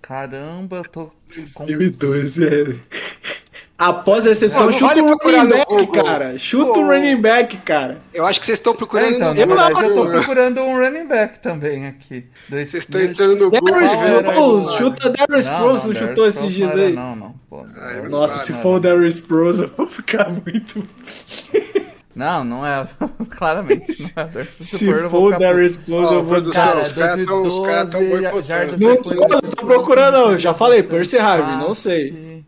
Caramba, 0.02 0.78
eu 0.78 0.84
tô. 0.84 1.06
com- 1.06 1.66
2012, 1.66 2.46
é. 2.46 2.76
Após 3.78 4.28
a 4.28 4.30
recepção, 4.30 4.66
Pô, 4.66 4.66
não 4.66 4.72
chuta 4.74 4.86
vale 4.88 5.02
um 5.02 5.16
running 5.16 5.48
back, 5.50 5.66
Google. 5.68 6.04
cara. 6.04 6.38
Chuta 6.38 6.74
Pô. 6.74 6.80
um 6.82 6.88
running 6.88 7.20
back, 7.20 7.58
cara. 7.58 8.00
Eu 8.14 8.26
acho 8.26 8.40
que 8.40 8.46
vocês 8.46 8.60
estão 8.60 8.74
É, 8.74 8.78
procurando 8.78 9.16
então, 9.16 9.34
na 9.34 9.42
Eu 9.42 9.48
verdade, 9.48 9.74
não- 9.74 9.82
eu 9.82 9.94
tô 9.96 10.06
procurando 10.12 10.62
um 10.62 10.78
running 10.78 11.08
back 11.08 11.40
também 11.40 11.88
aqui. 11.88 12.26
Dois- 12.48 12.70
Vocês 12.70 12.84
estão 12.84 13.02
entrando 13.02 13.40
no 13.40 13.50
Google. 13.50 13.72
Darius 13.72 13.92
o- 14.38 14.78
chuta 14.78 15.10
Darius 15.10 15.48
Não, 15.48 15.54
Sproles, 15.56 15.84
não, 15.84 15.94
Darius 15.94 16.10
chutou 16.10 16.28
esses 16.28 16.52
dias 16.54 16.76
não 16.76 16.84
aí? 16.84 16.94
Não, 16.94 17.16
não. 17.16 17.36
Pô, 17.50 17.64
não 17.64 18.10
Nossa, 18.10 18.38
Não, 18.38 18.44
se 18.46 18.52
não, 18.52 18.62
for 18.62 18.70
o 18.70 18.74
não. 18.74 18.80
Darius 18.82 19.16
Sproles, 19.16 19.60
eu 19.62 19.68
vou 19.76 19.88
ficar 19.88 20.30
muito. 20.30 20.88
Não, 22.16 22.44
não 22.44 22.66
é. 22.66 22.86
Claramente 23.30 24.14
não 24.16 24.42
é 24.42 24.46
Se 24.46 25.10
for 25.10 25.38
Darius 25.38 25.76
puto. 25.76 25.82
Splose, 25.84 26.14
Ó, 26.14 26.18
eu 26.18 26.24
vou... 26.24 26.34
produção, 26.34 26.64
Cara, 26.64 26.82
os 26.84 26.94
caras 26.94 27.26
tão- 27.26 27.42
os 27.42 27.60
caras 27.66 27.90
tão 27.90 28.00
2012, 28.00 28.78
boicotando. 28.80 29.18
Não, 29.22 29.28
não, 29.30 29.42
tô 29.42 29.66
procurando, 29.66 30.14
não. 30.14 30.38
Já 30.40 30.54
falei, 30.54 30.84
Percy 30.84 31.18
Harvin, 31.18 31.58
não 31.58 31.74
sei. 31.74 32.44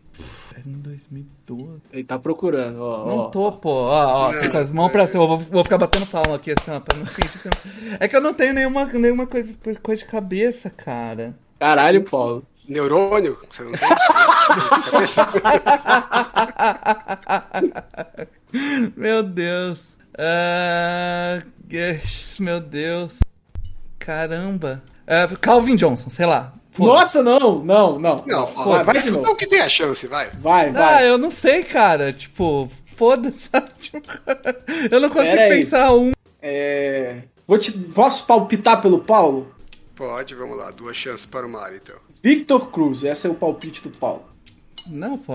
É 0.56 0.60
em 0.68 0.72
2012. 0.72 1.80
Ele 1.92 2.04
tá 2.04 2.18
procurando, 2.18 2.80
ó. 2.80 3.06
Não 3.06 3.18
ó. 3.18 3.24
tô, 3.28 3.52
pô. 3.52 3.70
Ó, 3.70 3.90
ó, 3.92 4.26
Não, 4.32 4.34
fica 4.34 4.50
com 4.50 4.58
as 4.58 4.72
mãos 4.72 4.90
pra 4.92 5.06
cima. 5.06 5.24
Eu 5.24 5.28
vou, 5.28 5.38
vou 5.38 5.64
ficar 5.64 5.78
batendo 5.78 6.06
palma 6.06 6.36
aqui, 6.36 6.52
assim, 6.52 6.70
ó, 6.70 6.80
pra 6.80 6.96
não 6.98 7.06
É 8.00 8.08
que 8.08 8.16
eu 8.16 8.20
não 8.20 8.34
tenho 8.34 8.54
nenhuma, 8.54 8.84
nenhuma 8.86 9.26
coisa, 9.26 9.48
coisa 9.82 10.02
de 10.02 10.08
cabeça, 10.08 10.70
cara. 10.70 11.34
Caralho, 11.58 12.02
Paulo. 12.04 12.44
Neurônio? 12.68 13.38
Você 13.50 13.62
não 13.62 13.72
tem? 13.72 13.88
Meu 18.96 19.22
Deus. 19.22 19.88
Ah, 20.16 21.40
yes, 21.72 22.36
meu 22.38 22.60
Deus. 22.60 23.18
Caramba. 23.98 24.82
Ah, 25.06 25.28
Calvin 25.40 25.76
Johnson, 25.76 26.08
sei 26.08 26.26
lá. 26.26 26.52
Nossa, 26.78 27.22
não, 27.22 27.64
não, 27.64 27.98
não. 27.98 28.24
Não, 28.26 28.52
ó, 28.56 28.64
vai, 28.76 28.84
vai 28.84 29.02
de 29.02 29.10
Não 29.10 29.22
novo. 29.22 29.36
que 29.36 29.46
tem 29.46 29.60
a 29.60 29.68
chance, 29.68 30.06
vai. 30.06 30.30
Vai, 30.40 30.68
Ah, 30.70 30.72
vai. 30.72 31.08
eu 31.08 31.18
não 31.18 31.30
sei, 31.30 31.62
cara. 31.64 32.12
Tipo, 32.12 32.70
foda-se. 32.96 33.50
Eu 34.90 35.00
não 35.00 35.08
consigo 35.08 35.30
Pera 35.36 35.42
aí. 35.42 35.50
pensar 35.60 35.92
um. 35.94 36.12
É... 36.42 37.18
Vou 37.46 37.58
te... 37.58 37.70
Posso 37.72 38.26
palpitar 38.26 38.80
pelo 38.82 38.98
Paulo? 39.00 39.53
Pode, 39.94 40.34
vamos 40.34 40.56
lá. 40.56 40.70
Duas 40.70 40.96
chances 40.96 41.26
para 41.26 41.46
o 41.46 41.50
Mário, 41.50 41.80
então. 41.82 41.96
Victor 42.22 42.70
Cruz, 42.70 43.04
esse 43.04 43.26
é 43.26 43.30
o 43.30 43.34
palpite 43.34 43.82
do 43.82 43.90
Paulo. 43.90 44.24
Não, 44.86 45.16
pô, 45.16 45.32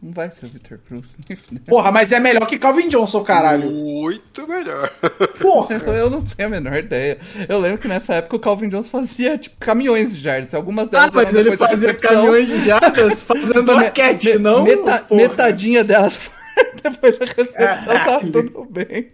não 0.00 0.12
vai 0.12 0.30
ser 0.30 0.46
o 0.46 0.48
Victor 0.48 0.78
Cruz. 0.78 1.14
fudendo. 1.36 1.66
Porra, 1.66 1.92
mas 1.92 2.12
é 2.12 2.20
melhor 2.20 2.46
que 2.46 2.58
Calvin 2.58 2.88
Johnson, 2.88 3.22
caralho. 3.22 3.70
Muito 3.70 4.48
melhor. 4.48 4.90
Porra. 5.38 5.74
Eu 5.92 6.08
não 6.08 6.24
tenho 6.24 6.46
a 6.48 6.50
menor 6.50 6.76
ideia. 6.76 7.18
Eu 7.46 7.58
lembro 7.60 7.78
que 7.78 7.88
nessa 7.88 8.14
época 8.14 8.36
o 8.36 8.40
Calvin 8.40 8.68
Johnson 8.70 8.88
fazia, 8.90 9.36
tipo, 9.36 9.56
caminhões 9.60 10.16
de 10.16 10.22
jardas. 10.22 10.54
Algumas 10.54 10.88
delas 10.88 11.08
Ah, 11.08 11.12
mas 11.12 11.34
ele 11.34 11.56
fazia 11.58 11.92
caminhões 11.92 12.48
de 12.48 12.58
jardas 12.64 13.20
fazendo 13.24 13.74
raquete, 13.74 14.32
me- 14.34 14.38
não? 14.38 14.62
meta- 14.64 14.98
porra. 15.00 15.20
metadinha 15.20 15.84
delas 15.84 16.18
depois 16.82 17.18
da 17.18 17.26
recepção 17.26 17.84
tá 17.84 18.20
tudo 18.20 18.64
bem. 18.70 19.12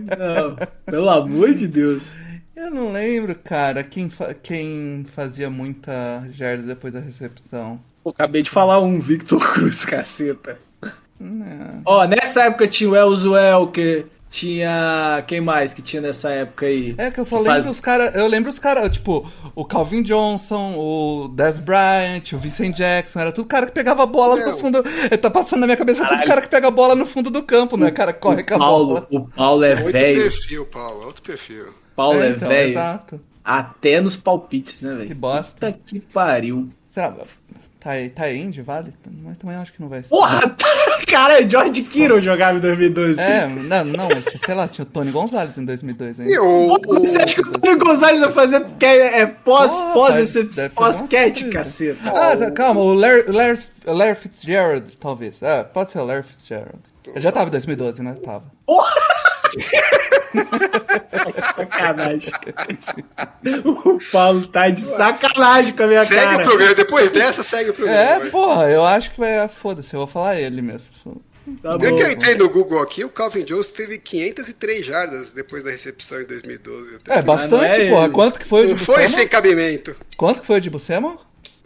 Não, 0.00 0.56
pelo 0.84 1.10
amor 1.10 1.54
de 1.54 1.68
Deus. 1.68 2.16
Eu 2.54 2.70
não 2.70 2.92
lembro, 2.92 3.34
cara, 3.34 3.82
quem, 3.82 4.10
fa- 4.10 4.34
quem 4.34 5.04
fazia 5.14 5.48
muita 5.48 6.26
jardas 6.32 6.66
depois 6.66 6.92
da 6.92 7.00
recepção. 7.00 7.80
Pô, 8.04 8.10
acabei 8.10 8.42
de 8.42 8.50
falar 8.50 8.80
um 8.80 9.00
Victor 9.00 9.40
Cruz, 9.54 9.84
caceta. 9.84 10.58
Não. 11.18 11.82
Ó, 11.84 12.04
nessa 12.04 12.44
época 12.44 12.66
tinha 12.68 12.90
o 12.90 12.96
Elzo 12.96 13.32
Welker, 13.32 14.06
tinha. 14.28 15.22
Quem 15.26 15.40
mais 15.40 15.72
que 15.72 15.80
tinha 15.80 16.02
nessa 16.02 16.30
época 16.30 16.66
aí? 16.66 16.94
É 16.98 17.10
que 17.10 17.20
eu 17.20 17.24
só 17.24 17.36
Que 17.38 17.44
lembro 17.44 17.62
faz- 17.62 17.70
os 17.70 17.80
caras. 17.80 18.14
Eu 18.16 18.26
lembro 18.26 18.50
os 18.50 18.58
caras, 18.58 18.90
tipo, 18.90 19.30
o 19.54 19.64
Calvin 19.64 20.02
Johnson, 20.02 20.74
o 20.76 21.28
Des 21.28 21.58
Bryant, 21.58 22.32
o 22.34 22.38
Vincent 22.38 22.74
Jackson, 22.76 23.20
era 23.20 23.32
tudo 23.32 23.46
cara 23.46 23.66
que 23.66 23.72
pegava 23.72 24.02
a 24.02 24.06
bola 24.06 24.36
no 24.36 24.46
Não. 24.50 24.58
fundo. 24.58 24.78
Ele 25.04 25.16
tá 25.18 25.30
passando 25.30 25.60
na 25.60 25.66
minha 25.66 25.76
cabeça, 25.76 26.00
é 26.00 26.04
tudo 26.04 26.10
Caralho. 26.10 26.28
cara 26.28 26.42
que 26.42 26.48
pega 26.48 26.68
a 26.68 26.72
bola 26.72 26.94
no 26.94 27.06
fundo 27.06 27.30
do 27.30 27.42
campo, 27.44 27.76
não 27.76 27.86
é 27.86 27.90
cara 27.92 28.12
que 28.12 28.20
corre 28.20 28.42
com 28.42 28.54
a 28.54 28.58
Paulo, 28.58 28.86
bola. 28.86 29.06
o 29.10 29.20
Paulo 29.28 29.64
é 29.64 29.70
Outro 29.70 29.92
velho. 29.92 30.22
perfil, 30.22 30.66
Paulo. 30.66 31.06
Outro 31.06 31.22
perfil. 31.22 31.66
Paulo 31.96 32.22
é, 32.22 32.30
então, 32.30 32.48
velho. 32.48 32.70
Exato. 32.70 33.20
Até 33.44 34.00
nos 34.00 34.16
palpites, 34.16 34.82
né, 34.82 34.94
velho? 34.94 35.08
Que 35.08 35.14
bosta. 35.14 35.66
Puta 35.72 35.78
que 35.86 36.00
pariu. 36.00 36.68
Será? 36.90 37.12
Tá, 37.80 37.90
tá 38.14 38.32
Indy, 38.32 38.62
vale? 38.62 38.94
Mas 39.24 39.38
também 39.38 39.56
acho 39.56 39.72
que 39.72 39.80
não 39.82 39.88
vai 39.88 40.04
ser. 40.04 40.10
Porra! 40.10 40.54
Cara, 41.08 41.42
George 41.48 41.82
Kittle 41.82 42.22
jogava 42.22 42.56
em 42.58 42.60
2012. 42.60 43.20
É, 43.20 43.48
não, 43.48 43.84
não, 43.84 44.08
mas 44.08 44.24
sei 44.24 44.54
lá, 44.54 44.68
tinha 44.68 44.84
o 44.84 44.86
Tony 44.86 45.10
Gonzalez 45.10 45.58
em 45.58 45.64
2002 45.64 46.20
ainda. 46.20 46.32
E 46.32 46.38
o, 46.38 46.78
Pô, 46.80 46.94
o- 46.94 46.98
Você 47.00 47.18
acha 47.20 47.34
que 47.42 47.48
o 47.48 47.52
Tony 47.52 47.76
Gonzalez 47.80 48.20
vai 48.20 48.30
fazer 48.30 48.60
porque 48.60 48.86
é, 48.86 49.22
é 49.22 49.26
pós, 49.26 49.72
Porra, 49.72 49.92
pós, 49.94 50.16
pós 50.16 50.32
fazer 50.32 51.08
cat, 51.08 51.42
umas 51.44 51.52
caceta? 51.52 51.98
Ah, 52.14 52.50
calma, 52.52 52.80
o 52.80 52.94
Larry, 52.94 53.24
Larry, 53.32 53.58
Larry 53.84 54.14
Fitzgerald, 54.14 54.96
talvez. 55.00 55.42
É, 55.42 55.64
pode 55.64 55.90
ser 55.90 55.98
o 55.98 56.04
Larry 56.04 56.22
Fitzgerald. 56.22 56.78
Ele 57.04 57.20
já 57.20 57.32
tava 57.32 57.48
em 57.48 57.50
2012, 57.50 58.00
né? 58.00 58.14
Tava. 58.22 58.44
Sacanagem. 61.54 62.32
o 63.64 63.98
Paulo 64.10 64.46
tá 64.46 64.68
de 64.68 64.80
sacanagem 64.80 65.74
com 65.74 65.82
a 65.82 65.86
minha 65.86 66.04
Segue 66.04 66.20
cara. 66.20 66.42
o 66.42 66.46
programa. 66.46 66.74
Depois 66.74 67.10
dessa, 67.10 67.42
segue 67.42 67.70
o 67.70 67.74
programa. 67.74 67.98
É, 68.26 68.30
porra, 68.30 68.70
eu 68.70 68.84
acho 68.84 69.12
que 69.12 69.20
vai. 69.20 69.46
Foda-se, 69.48 69.94
eu 69.94 70.00
vou 70.00 70.06
falar 70.06 70.40
ele 70.40 70.62
mesmo. 70.62 71.22
Tá 71.60 71.72
Eu 71.72 71.78
bom. 71.78 71.96
que 71.96 72.02
eu 72.02 72.10
entrei 72.10 72.34
no 72.36 72.48
Google 72.48 72.80
aqui, 72.80 73.04
o 73.04 73.08
Calvin 73.08 73.44
Johnson 73.44 73.72
teve 73.72 73.98
503 73.98 74.86
jardas 74.86 75.32
depois 75.32 75.64
da 75.64 75.70
recepção 75.72 76.20
em 76.20 76.24
2012. 76.24 76.98
É, 77.08 77.20
bastante, 77.20 77.50
não 77.50 77.64
é 77.64 77.88
porra. 77.88 78.04
ele. 78.04 78.12
Quanto 78.14 78.38
que 78.38 78.46
foi 78.46 78.64
o 78.66 78.74
de 78.74 78.84
foi 78.84 78.94
Buscema? 78.96 79.18
sem 79.18 79.28
cabimento. 79.28 79.96
Quanto 80.16 80.40
que 80.40 80.46
foi 80.46 80.58
o 80.58 80.60
de 80.60 80.70
Buscema? 80.70 81.18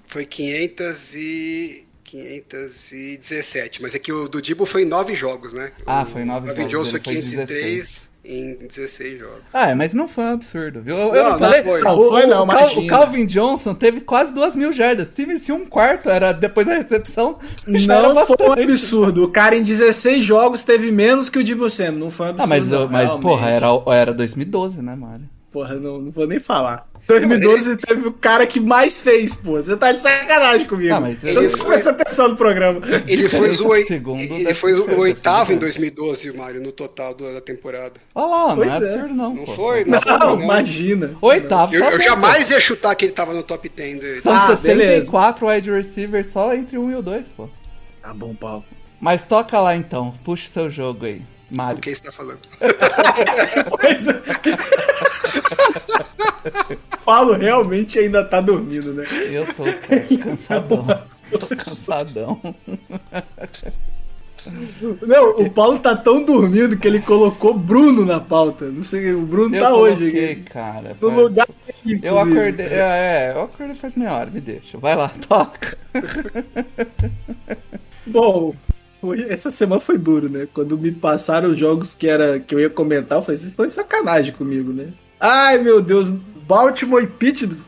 Foi 0.07 0.25
500 0.25 1.15
e... 1.15 1.87
517, 2.05 3.83
mas 3.83 3.95
é 3.95 3.99
que 3.99 4.13
o 4.13 4.29
do 4.29 4.41
Dibo 4.41 4.65
foi 4.65 4.83
em 4.83 4.87
9 4.87 5.15
jogos, 5.17 5.53
né? 5.53 5.73
Ah, 5.85 6.03
O 6.03 6.07
foi 6.07 6.23
em 6.23 6.25
nove 6.25 6.47
Calvin 6.47 6.69
jogos, 6.71 6.89
Johnson 6.93 7.03
foi 7.05 7.15
ele 7.15 7.23
foi 7.23 7.31
503 7.47 8.06
em 8.29 8.67
16 8.67 9.19
jogos. 9.19 9.43
Ah, 9.53 9.71
é, 9.71 9.75
mas 9.75 9.95
não 9.95 10.09
foi 10.09 10.25
um 10.25 10.33
absurdo, 10.33 10.83
viu? 10.83 10.97
Eu, 10.97 11.15
eu 11.15 11.23
Não, 11.25 11.31
não, 11.33 11.39
falei. 11.39 11.63
não 11.63 11.71
foi. 11.71 11.81
Não 11.83 11.99
o, 11.99 12.09
foi, 12.11 12.27
não, 12.27 12.45
o, 12.45 12.47
Cal- 12.47 12.79
o 12.79 12.87
Calvin 12.87 13.27
Johnson 13.27 13.75
teve 13.75 14.01
quase 14.01 14.33
duas 14.35 14.57
mil 14.57 14.73
jardas. 14.73 15.09
Se, 15.09 15.39
se 15.39 15.53
um 15.53 15.65
quarto 15.65 16.11
era 16.11 16.33
depois 16.33 16.67
da 16.67 16.75
recepção, 16.75 17.39
Não 17.67 17.81
foi 17.81 18.11
um 18.11 18.15
bastante. 18.15 18.63
absurdo. 18.63 19.25
O 19.25 19.29
cara 19.31 19.57
em 19.57 19.63
16 19.63 20.25
jogos 20.25 20.63
teve 20.63 20.91
menos 20.91 21.29
que 21.31 21.39
o 21.39 21.45
Dibu 21.45 21.69
Samuel. 21.71 21.99
Não 22.01 22.11
foi 22.11 22.27
um 22.27 22.31
absurdo. 22.31 22.45
Ah, 22.45 22.47
mas, 22.57 22.69
não, 22.69 22.89
mas 22.89 23.05
realmente. 23.05 23.23
porra, 23.23 23.51
era, 23.51 23.67
era 23.89 24.13
2012, 24.15 24.83
né, 24.83 24.95
Mário? 24.97 25.25
Porra, 25.53 25.75
não, 25.77 25.99
não 25.99 26.11
vou 26.11 26.27
nem 26.27 26.39
falar. 26.41 26.87
2012 27.07 27.77
teve 27.77 28.09
o 28.09 28.13
cara 28.13 28.47
que 28.47 28.59
mais 28.59 29.01
fez, 29.01 29.33
pô. 29.35 29.53
Você 29.63 29.77
tá 29.77 29.93
de 29.93 30.01
sacanagem 30.03 30.67
comigo. 30.67 30.93
Ah, 30.95 31.01
mas 31.01 31.19
Você 31.21 31.29
ele 31.31 31.49
não 31.49 31.59
foi- 31.59 31.77
atenção 31.81 32.29
no 32.29 32.37
programa. 32.37 32.81
Ele 33.07 33.29
foi, 33.29 33.51
o, 33.51 33.87
segundo 33.87 34.21
ele 34.35 34.55
foi 34.55 34.73
o 34.75 34.99
oitavo 34.99 35.53
em 35.53 35.55
ser 35.55 35.61
2012, 35.61 36.33
Mário, 36.33 36.61
no 36.61 36.73
total 36.73 37.15
da 37.15 37.41
temporada. 37.41 37.95
Olha 38.15 38.27
lá, 38.27 38.49
não 38.49 38.57
Pois 38.57 38.69
é 38.69 38.73
é. 38.73 38.77
absurdo, 38.77 39.15
não. 39.15 39.35
Não 39.35 39.45
pô. 39.45 39.55
foi? 39.55 39.85
Não, 39.85 40.01
foi, 40.03 40.19
não. 40.19 40.41
imagina. 40.43 41.17
Oitavo, 41.21 41.75
Eu, 41.75 41.81
tá 41.83 41.93
eu 41.93 42.01
jamais 42.01 42.51
ia 42.51 42.61
chutar 42.61 42.95
que 42.95 43.05
ele 43.05 43.13
tava 43.13 43.33
no 43.33 43.43
top 43.43 43.69
10 43.69 44.01
dele. 44.01 44.21
São 44.21 44.33
Ah, 44.35 44.57
64 44.57 45.47
wide 45.47 45.71
receivers 45.71 46.27
só 46.29 46.53
entre 46.55 46.77
um 46.79 46.91
e 46.91 46.95
o 46.97 47.03
dois, 47.03 47.29
pô. 47.29 47.49
Tá 48.03 48.13
bom, 48.13 48.35
Paulo. 48.35 48.65
Mas 49.01 49.27
toca 49.27 49.61
lá 49.61 49.77
então, 49.77 50.13
puxa 50.25 50.49
o 50.49 50.51
seu 50.51 50.71
jogo 50.71 51.07
aí, 51.07 51.23
O 51.53 51.57
Mário. 51.57 51.81
que 51.81 51.95
você 51.95 52.03
tá 52.03 52.13
falando? 52.13 52.41
Pois 53.81 54.09
é. 54.09 54.23
Paulo 57.07 57.33
realmente 57.35 57.99
ainda 57.99 58.25
tá 58.25 58.41
dormindo, 58.41 58.93
né? 58.93 59.05
Eu 59.31 59.47
tô 59.55 59.65
cansadão. 60.19 60.85
Tô 61.31 61.47
cansadão. 61.57 62.41
Não, 65.03 65.31
o 65.31 65.51
Paulo 65.51 65.79
tá 65.81 65.97
tão 65.97 66.23
dormindo 66.23 66.77
que 66.79 66.87
ele 66.87 67.01
colocou 67.01 67.53
Bruno 67.53 68.05
na 68.05 68.21
pauta. 68.21 68.67
Não 68.67 68.83
sei, 68.83 69.13
o 69.13 69.23
Bruno 69.23 69.55
Eu 69.57 69.63
tá 69.63 69.75
hoje 69.75 69.97
coloquei, 70.11 70.31
aqui. 70.33 70.43
cara. 70.43 70.97
No 71.01 71.11
vai. 71.11 71.23
lugar 71.25 71.49
dele, 71.85 72.01
Eu 72.03 72.19
acordei, 72.19 72.67
é, 72.67 72.79
é, 72.79 73.33
eu 73.35 73.41
acordei 73.43 73.75
faz 73.75 73.97
meia 73.97 74.13
hora, 74.13 74.31
me 74.31 74.41
deixa. 74.41 74.79
Vai 74.79 74.95
lá, 74.95 75.11
toca. 75.29 75.77
Bom, 78.07 78.55
hoje- 79.03 79.27
essa 79.29 79.51
semana 79.51 79.81
foi 79.81 79.99
duro, 79.99 80.31
né? 80.31 80.47
Quando 80.55 80.79
me 80.79 80.93
passaram 80.93 81.51
os 81.51 81.59
jogos 81.59 81.93
que, 81.93 82.07
era, 82.09 82.39
que 82.39 82.55
eu 82.55 82.61
ia 82.61 82.71
comentar, 82.71 83.19
eu 83.19 83.23
falei, 83.23 83.37
vocês 83.37 83.51
estão 83.51 83.67
de 83.67 83.75
sacanagem 83.75 84.33
comigo, 84.33 84.73
né? 84.73 84.91
Ai, 85.19 85.59
meu 85.59 85.83
Deus, 85.83 86.09
Baltimore 86.47 87.03
e 87.03 87.07
Pittsburgh. 87.07 87.59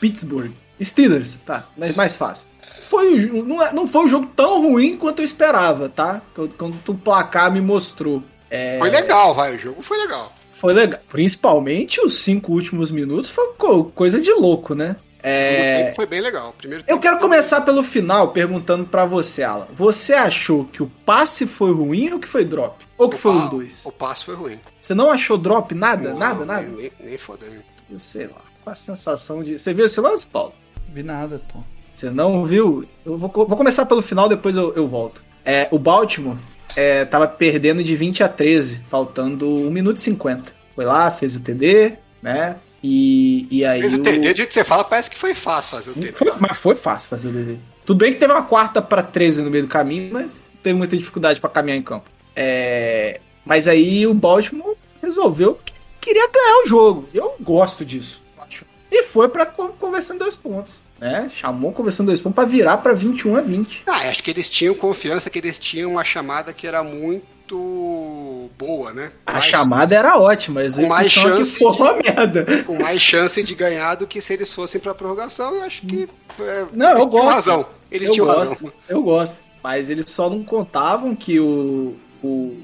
Pittsburgh. 0.00 0.52
Steelers, 0.82 1.36
tá, 1.46 1.68
mas 1.76 1.94
mais 1.94 2.16
fácil. 2.16 2.48
Foi, 2.82 3.16
não, 3.26 3.62
é- 3.62 3.72
não 3.72 3.86
foi 3.86 4.04
um 4.04 4.08
jogo 4.08 4.26
tão 4.34 4.60
ruim 4.62 4.96
quanto 4.96 5.20
eu 5.20 5.24
esperava, 5.24 5.88
tá? 5.88 6.20
Quando, 6.34 6.54
quando 6.54 6.88
o 6.88 6.94
placar 6.94 7.50
me 7.52 7.60
mostrou. 7.60 8.22
É, 8.50 8.78
Foi 8.78 8.90
legal, 8.90 9.34
vai. 9.34 9.54
O 9.56 9.58
jogo 9.58 9.82
foi 9.82 9.96
legal. 9.98 10.32
Foi 10.50 10.72
legal. 10.72 11.00
Principalmente 11.08 12.00
os 12.00 12.18
cinco 12.20 12.52
últimos 12.52 12.90
minutos 12.90 13.30
foi 13.30 13.52
co- 13.56 13.84
coisa 13.84 14.20
de 14.20 14.32
louco, 14.32 14.74
né? 14.74 14.96
É, 15.22 15.92
foi 15.96 16.04
bem 16.04 16.20
legal. 16.20 16.54
Primeiro 16.58 16.84
eu 16.86 16.98
quero 16.98 17.18
começar 17.18 17.62
pelo 17.62 17.82
final 17.82 18.28
perguntando 18.32 18.84
pra 18.84 19.06
você, 19.06 19.42
Alan. 19.42 19.66
Você 19.74 20.12
achou 20.12 20.66
que 20.66 20.82
o 20.82 20.86
passe 21.06 21.46
foi 21.46 21.72
ruim 21.72 22.12
ou 22.12 22.18
que 22.18 22.28
foi 22.28 22.44
drop? 22.44 22.84
Ou 22.98 23.08
que 23.08 23.16
o 23.16 23.18
foi 23.18 23.32
pa- 23.32 23.38
os 23.38 23.50
dois? 23.50 23.80
O 23.86 23.90
passe 23.92 24.24
foi 24.24 24.34
ruim. 24.34 24.60
Você 24.80 24.92
não 24.92 25.10
achou 25.10 25.38
drop? 25.38 25.74
Nada? 25.74 26.10
Não, 26.10 26.18
nada, 26.18 26.44
nada? 26.44 26.68
Nem, 26.68 26.92
nem 27.00 27.16
fodendo. 27.16 27.62
Eu 27.90 28.00
sei 28.00 28.26
lá. 28.26 28.42
Com 28.64 28.70
a 28.70 28.74
sensação 28.74 29.42
de. 29.42 29.58
Você 29.58 29.72
viu 29.74 29.84
esse 29.86 30.00
lance, 30.00 30.26
Paulo? 30.26 30.52
Vi 30.92 31.02
nada, 31.02 31.40
pô. 31.52 31.60
Você 31.92 32.10
não 32.10 32.44
viu? 32.44 32.84
Eu 33.04 33.16
vou, 33.16 33.30
vou 33.30 33.56
começar 33.56 33.86
pelo 33.86 34.02
final, 34.02 34.28
depois 34.28 34.56
eu, 34.56 34.74
eu 34.74 34.88
volto. 34.88 35.22
É, 35.44 35.68
o 35.70 35.78
Baltimore 35.78 36.36
é, 36.74 37.04
tava 37.04 37.28
perdendo 37.28 37.82
de 37.84 37.94
20 37.94 38.22
a 38.24 38.28
13, 38.28 38.80
faltando 38.88 39.48
1 39.48 39.70
minuto 39.70 39.98
e 39.98 40.00
50. 40.00 40.52
Foi 40.74 40.84
lá, 40.84 41.10
fez 41.10 41.36
o 41.36 41.40
TD, 41.40 41.94
né? 42.22 42.56
E, 42.82 43.46
e 43.50 43.64
aí. 43.64 43.80
Fez 43.82 43.94
o 43.94 43.98
TD, 44.02 44.18
do 44.18 44.36
jeito 44.36 44.48
que 44.48 44.54
você 44.54 44.64
fala, 44.64 44.82
parece 44.84 45.10
que 45.10 45.18
foi 45.18 45.34
fácil 45.34 45.70
fazer 45.72 45.90
o 45.90 45.94
TD. 45.94 46.12
Foi- 46.12 46.32
mas 46.40 46.56
foi 46.58 46.74
fácil 46.74 47.08
fazer 47.08 47.28
o 47.28 47.32
DD. 47.32 47.58
Tudo 47.84 47.98
bem 47.98 48.12
que 48.12 48.18
teve 48.18 48.32
uma 48.32 48.42
quarta 48.44 48.80
pra 48.82 49.02
13 49.02 49.42
no 49.42 49.50
meio 49.50 49.64
do 49.64 49.68
caminho, 49.68 50.10
mas 50.12 50.42
teve 50.62 50.76
muita 50.76 50.96
dificuldade 50.96 51.38
pra 51.40 51.50
caminhar 51.50 51.76
em 51.78 51.82
campo. 51.82 52.10
É, 52.34 53.20
Mas 53.44 53.68
aí 53.68 54.06
o 54.06 54.14
Baltimore 54.14 54.74
resolveu 55.02 55.58
que 55.64 55.73
queria 56.04 56.28
ganhar 56.28 56.62
o 56.64 56.66
jogo. 56.66 57.08
Eu 57.14 57.34
gosto 57.40 57.84
disso. 57.84 58.20
acho. 58.38 58.64
E 58.90 59.02
foi 59.04 59.28
pra 59.28 59.46
co- 59.46 59.70
conversando 59.80 60.18
dois 60.20 60.36
pontos. 60.36 60.82
Né? 61.00 61.28
Chamou 61.28 61.72
conversando 61.72 62.06
dois 62.06 62.20
pontos 62.20 62.36
pra 62.36 62.44
virar 62.44 62.76
pra 62.78 62.92
21 62.92 63.36
a 63.36 63.40
20. 63.40 63.82
Ah, 63.86 64.08
acho 64.08 64.22
que 64.22 64.30
eles 64.30 64.48
tinham 64.48 64.74
confiança 64.74 65.28
que 65.28 65.38
eles 65.38 65.58
tinham 65.58 65.90
uma 65.90 66.04
chamada 66.04 66.52
que 66.52 66.66
era 66.66 66.82
muito 66.84 68.50
boa, 68.56 68.92
né? 68.92 69.12
A 69.26 69.40
chamada 69.40 69.94
era 69.94 70.18
ótima, 70.18 70.60
a 70.62 70.70
Com 70.70 70.86
mais 70.86 71.06
execução 71.06 71.30
é 71.34 71.36
que 71.36 71.44
chance 71.44 71.58
foi 71.58 71.72
de- 71.72 71.82
uma 71.82 71.92
merda. 71.94 72.46
Com 72.64 72.78
mais 72.78 73.00
chance 73.00 73.42
de 73.42 73.54
ganhar 73.54 73.96
do 73.96 74.06
que 74.06 74.20
se 74.20 74.32
eles 74.32 74.52
fossem 74.52 74.80
pra 74.80 74.94
prorrogação, 74.94 75.54
eu 75.54 75.62
acho 75.62 75.82
que. 75.86 76.08
é, 76.40 76.66
Não, 76.72 76.98
eu 76.98 77.06
gosto. 77.06 77.28
razão. 77.34 77.66
Eles 77.90 78.08
eu 78.08 78.14
tinham 78.14 78.26
gosto, 78.26 78.48
razão. 78.54 78.72
Eu 78.88 79.02
gosto. 79.02 79.40
Mas 79.62 79.90
eles 79.90 80.10
só 80.10 80.28
não 80.28 80.44
contavam 80.44 81.14
que 81.16 81.40
o, 81.40 81.96
o, 82.22 82.56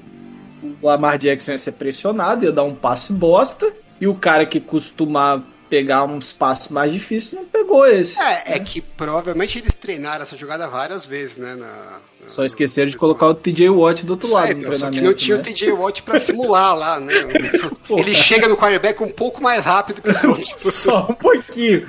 o 0.63 0.75
Lamar 0.85 1.17
Jackson 1.17 1.51
ia 1.51 1.57
ser 1.57 1.73
pressionado, 1.73 2.45
ia 2.45 2.51
dar 2.51 2.63
um 2.63 2.75
passe 2.75 3.13
bosta. 3.13 3.71
E 3.99 4.07
o 4.07 4.15
cara 4.15 4.45
que 4.45 4.59
costuma 4.59 5.43
pegar 5.69 6.03
uns 6.03 6.33
passes 6.33 6.69
mais 6.69 6.91
difíceis 6.91 7.33
não 7.39 7.47
pegou 7.47 7.85
esse. 7.85 8.19
É, 8.21 8.55
é 8.55 8.59
que 8.59 8.81
provavelmente 8.81 9.57
eles 9.59 9.73
treinaram 9.73 10.23
essa 10.23 10.35
jogada 10.35 10.67
várias 10.67 11.05
vezes, 11.05 11.37
né? 11.37 11.55
na- 11.55 11.65
na- 11.67 12.27
Só 12.27 12.43
esqueceram 12.43 12.89
de 12.89 12.97
colocar 12.97 13.27
o 13.27 13.33
TJ 13.33 13.69
Watt 13.69 14.05
do 14.05 14.11
outro 14.13 14.29
lado 14.31 14.47
no 14.53 14.59
então, 14.59 14.63
só 14.73 14.89
treinamento. 14.89 14.99
que 14.99 15.05
não 15.07 15.13
tinha 15.13 15.37
né? 15.37 15.41
o 15.41 15.45
TJ 15.45 15.71
Watt 15.71 16.03
pra 16.03 16.19
simular 16.19 16.75
lá, 16.75 16.99
né? 16.99 17.13
Ele 17.89 18.13
chega 18.13 18.47
no 18.49 18.57
quarterback 18.57 19.01
um 19.01 19.09
pouco 19.09 19.41
mais 19.41 19.63
rápido 19.63 20.01
que 20.01 20.09
os 20.09 20.21
outros. 20.25 20.55
Só 20.57 21.07
um 21.09 21.13
pouquinho. 21.13 21.87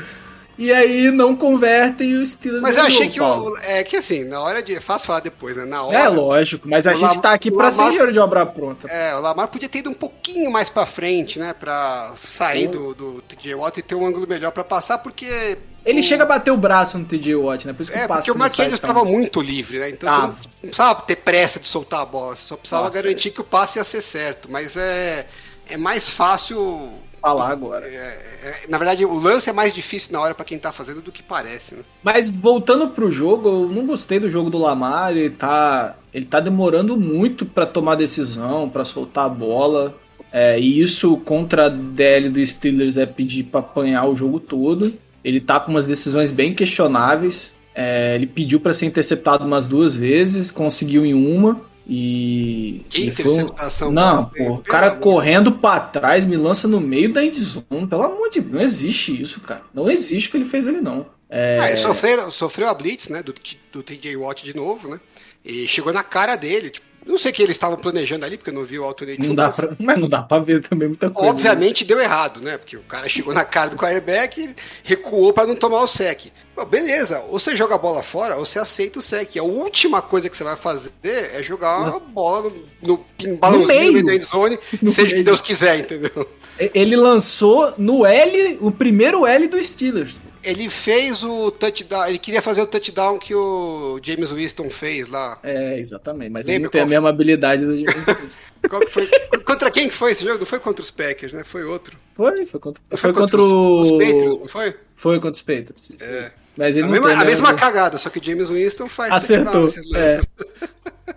E 0.58 0.70
aí 0.72 1.10
não 1.10 1.34
convertem 1.34 2.10
e 2.10 2.16
o 2.16 2.26
Steelers 2.26 2.62
Mas 2.62 2.76
eu 2.76 2.84
achei 2.84 3.08
que 3.08 3.18
Paulo. 3.18 3.50
o. 3.52 3.58
É 3.58 3.82
que 3.82 3.96
assim, 3.96 4.22
na 4.24 4.40
hora 4.40 4.62
de. 4.62 4.78
Fácil 4.80 5.06
falar 5.06 5.20
depois, 5.20 5.56
né? 5.56 5.64
Na 5.64 5.82
hora. 5.82 5.96
É 5.98 6.08
lógico, 6.08 6.68
mas 6.68 6.86
a 6.86 6.92
gente 6.94 7.14
Lam- 7.16 7.20
tá 7.20 7.32
aqui 7.32 7.50
pra 7.50 7.68
Lamar- 7.68 7.72
ser 7.72 7.82
engenheiro 7.84 8.12
de 8.12 8.18
obra 8.18 8.44
pronta. 8.44 8.86
É, 8.88 9.14
o 9.16 9.20
Lamar 9.20 9.48
podia 9.48 9.68
ter 9.68 9.78
ido 9.78 9.90
um 9.90 9.94
pouquinho 9.94 10.50
mais 10.50 10.68
pra 10.68 10.84
frente, 10.84 11.38
né? 11.38 11.54
Pra 11.58 12.12
sair 12.28 12.68
do, 12.68 12.94
do 12.94 13.22
TJ 13.22 13.54
Watt 13.54 13.78
e 13.78 13.82
ter 13.82 13.94
um 13.94 14.06
ângulo 14.06 14.26
melhor 14.28 14.50
pra 14.52 14.62
passar, 14.62 14.98
porque. 14.98 15.56
Ele 15.84 16.00
o- 16.00 16.02
chega 16.02 16.22
a 16.22 16.26
bater 16.26 16.50
o 16.50 16.56
braço 16.56 16.96
no 16.98 17.04
TJ 17.06 17.34
Watt, 17.34 17.66
né? 17.66 17.72
Por 17.72 17.82
isso 17.82 17.90
que 17.90 17.98
É, 17.98 18.04
o 18.04 18.08
passe 18.08 18.20
porque 18.26 18.30
o 18.30 18.38
Mark 18.38 18.52
Andrews 18.58 18.74
estava 18.74 19.04
muito 19.04 19.40
livre, 19.40 19.78
né? 19.78 19.88
Então 19.88 20.08
você 20.10 20.26
não, 20.26 20.36
precisava 20.60 21.02
ter 21.02 21.16
pressa 21.16 21.58
de 21.58 21.66
soltar 21.66 22.00
a 22.02 22.06
bola, 22.06 22.36
só 22.36 22.56
precisava 22.56 22.86
Nossa, 22.86 23.02
garantir 23.02 23.30
que 23.30 23.40
o 23.40 23.44
passe 23.44 23.78
ia 23.78 23.84
ser 23.84 24.02
certo. 24.02 24.48
Mas 24.50 24.76
é, 24.76 25.26
é 25.68 25.76
mais 25.76 26.10
fácil. 26.10 26.92
Falar 27.22 27.50
agora. 27.50 27.86
é- 27.86 28.18
é- 28.44 28.60
na 28.68 28.76
verdade, 28.76 29.04
o 29.04 29.14
lance 29.14 29.48
é 29.48 29.52
mais 29.52 29.72
difícil 29.72 30.12
na 30.12 30.20
hora 30.20 30.34
pra 30.34 30.44
quem 30.44 30.58
tá 30.58 30.72
fazendo 30.72 31.00
do 31.00 31.12
que 31.12 31.22
parece, 31.22 31.76
né? 31.76 31.82
Mas 32.02 32.28
voltando 32.28 32.88
pro 32.88 33.10
jogo, 33.12 33.48
eu 33.48 33.68
não 33.68 33.86
gostei 33.86 34.18
do 34.18 34.28
jogo 34.28 34.50
do 34.50 34.58
Lamar, 34.58 35.12
ele 35.12 35.30
tá, 35.30 35.96
ele 36.12 36.26
tá 36.26 36.40
demorando 36.40 36.96
muito 36.96 37.46
pra 37.46 37.64
tomar 37.64 37.94
decisão, 37.94 38.68
pra 38.68 38.84
soltar 38.84 39.26
a 39.26 39.28
bola. 39.28 39.94
É, 40.32 40.58
e 40.58 40.80
isso 40.80 41.16
contra 41.18 41.66
a 41.66 41.68
DL 41.68 42.28
do 42.30 42.44
Steelers 42.44 42.96
é 42.96 43.06
pedir 43.06 43.44
pra 43.44 43.60
apanhar 43.60 44.06
o 44.06 44.16
jogo 44.16 44.40
todo. 44.40 44.94
Ele 45.22 45.40
tá 45.40 45.60
com 45.60 45.70
umas 45.70 45.84
decisões 45.84 46.30
bem 46.30 46.54
questionáveis. 46.54 47.52
É, 47.74 48.14
ele 48.16 48.26
pediu 48.26 48.58
pra 48.58 48.74
ser 48.74 48.86
interceptado 48.86 49.44
umas 49.46 49.66
duas 49.66 49.94
vezes, 49.94 50.50
conseguiu 50.50 51.06
em 51.06 51.14
uma. 51.14 51.60
E. 51.86 52.84
Que 52.88 53.08
e 53.08 53.10
foi 53.10 53.24
interceptação 53.24 53.90
Não, 53.90 54.24
pô, 54.26 54.54
o 54.54 54.58
cara 54.58 54.88
amor 54.88 55.00
correndo 55.00 55.52
pra 55.52 55.80
trás 55.80 56.24
me 56.26 56.36
lança 56.36 56.68
no 56.68 56.80
meio 56.80 57.12
da 57.12 57.24
endzone. 57.24 57.86
Pelo 57.88 58.02
amor 58.02 58.30
de 58.30 58.40
Deus, 58.40 58.52
não 58.52 58.60
existe 58.62 59.20
isso, 59.20 59.40
cara. 59.40 59.62
Não 59.74 59.90
existe 59.90 60.28
o 60.28 60.30
que 60.32 60.36
ele 60.38 60.44
fez 60.44 60.68
ali, 60.68 60.80
não. 60.80 61.06
É, 61.28 61.58
Ah, 61.60 61.76
sofreu, 61.76 62.30
sofreu 62.30 62.68
a 62.68 62.74
blitz, 62.74 63.08
né? 63.08 63.22
Do, 63.22 63.34
do 63.72 63.82
TJ 63.82 64.16
Watt 64.16 64.44
de 64.44 64.54
novo, 64.54 64.88
né? 64.88 65.00
E 65.44 65.66
chegou 65.66 65.92
na 65.92 66.02
cara 66.02 66.36
dele. 66.36 66.70
Tipo, 66.70 66.86
não 67.04 67.18
sei 67.18 67.30
o 67.30 67.34
que 67.34 67.42
eles 67.42 67.56
estavam 67.56 67.76
planejando 67.76 68.24
ali, 68.24 68.36
porque 68.36 68.50
eu 68.50 68.54
não 68.54 68.64
vi 68.64 68.78
o 68.78 68.84
alternate 68.84 69.26
Não 69.26 69.34
dá 69.34 69.50
pra, 69.50 69.70
mas 69.78 69.98
não 69.98 70.08
dá 70.08 70.22
pra 70.22 70.38
ver 70.38 70.62
também 70.62 70.88
muita 70.88 71.10
coisa. 71.10 71.32
né? 71.32 71.34
Obviamente 71.36 71.84
deu 71.84 72.00
errado, 72.00 72.40
né? 72.40 72.56
Porque 72.58 72.76
o 72.76 72.82
cara 72.82 73.08
chegou 73.08 73.34
na 73.34 73.44
cara 73.44 73.70
do 73.70 73.76
quarterback 73.76 74.40
e 74.40 74.54
recuou 74.84 75.32
pra 75.32 75.46
não 75.46 75.56
tomar 75.56 75.82
o 75.82 75.88
sec. 75.88 76.32
Pô, 76.54 76.64
beleza, 76.66 77.20
ou 77.28 77.40
você 77.40 77.56
joga 77.56 77.74
a 77.74 77.78
bola 77.78 78.02
fora, 78.02 78.36
ou 78.36 78.44
você 78.44 78.58
aceita 78.58 78.98
o 78.98 79.02
sec. 79.02 79.36
A 79.36 79.42
última 79.42 80.02
coisa 80.02 80.28
que 80.28 80.36
você 80.36 80.44
vai 80.44 80.56
fazer 80.56 80.90
é 81.04 81.42
jogar 81.42 81.78
uma 81.78 81.98
bola 82.00 82.52
no, 82.82 83.04
no 83.22 83.36
balãozinho 83.36 83.66
meio. 83.78 84.02
no 84.02 84.04
meio 84.04 84.20
da 84.20 84.58
No 84.82 84.90
seja 84.90 85.14
o 85.14 85.18
que. 85.18 85.22
Deus 85.24 85.40
quiser, 85.40 85.78
entendeu? 85.78 86.10
né? 86.58 86.70
Ele 86.74 86.94
lançou 86.94 87.74
no 87.78 88.04
L, 88.06 88.58
o 88.60 88.70
primeiro 88.70 89.26
L 89.26 89.48
do 89.48 89.62
Steelers. 89.62 90.20
Ele 90.44 90.68
fez 90.68 91.22
o 91.22 91.50
touchdown, 91.50 92.06
ele 92.06 92.18
queria 92.18 92.42
fazer 92.42 92.62
o 92.62 92.66
touchdown 92.66 93.18
que 93.18 93.34
o 93.34 94.00
James 94.02 94.30
Winston 94.30 94.68
fez 94.70 95.08
lá. 95.08 95.38
É, 95.42 95.78
exatamente. 95.78 96.30
Mas 96.30 96.46
Lembra 96.46 96.56
ele 96.56 96.64
não 96.64 96.70
tem 96.70 96.80
a 96.80 96.86
mesma 96.86 97.08
habilidade 97.08 97.64
do 97.64 97.76
James 97.78 98.04
Winston. 98.06 98.86
Foi? 98.88 99.08
contra 99.44 99.70
quem 99.70 99.88
que 99.88 99.94
foi 99.94 100.12
esse 100.12 100.24
jogo? 100.24 100.38
Não 100.40 100.46
foi 100.46 100.58
contra 100.60 100.82
os 100.82 100.90
Packers, 100.90 101.32
né? 101.32 101.44
Foi 101.44 101.64
outro. 101.64 101.96
Foi, 102.14 102.44
foi 102.46 102.60
contra, 102.60 102.82
Não 102.90 102.98
foi 102.98 103.12
contra 103.12 103.40
o. 103.40 103.80
os, 103.80 103.90
os 103.90 103.98
Patriots, 103.98 104.38
não 104.38 104.48
foi? 104.48 104.76
Foi 104.96 105.16
contra 105.16 105.32
os 105.32 105.42
Patriots. 105.42 105.90
isso. 105.90 106.04
É. 106.04 106.32
Mas 106.56 106.76
ele 106.76 106.84
A 106.84 106.86
não 106.86 106.92
mesma, 106.92 107.08
tem 107.08 107.16
a 107.18 107.24
mesma 107.24 107.54
cagada, 107.54 107.96
só 107.96 108.10
que 108.10 108.18
o 108.18 108.22
James 108.22 108.50
Winston 108.50 108.86
faz 108.86 109.12
Acertou. 109.12 109.62
lances. 109.62 109.86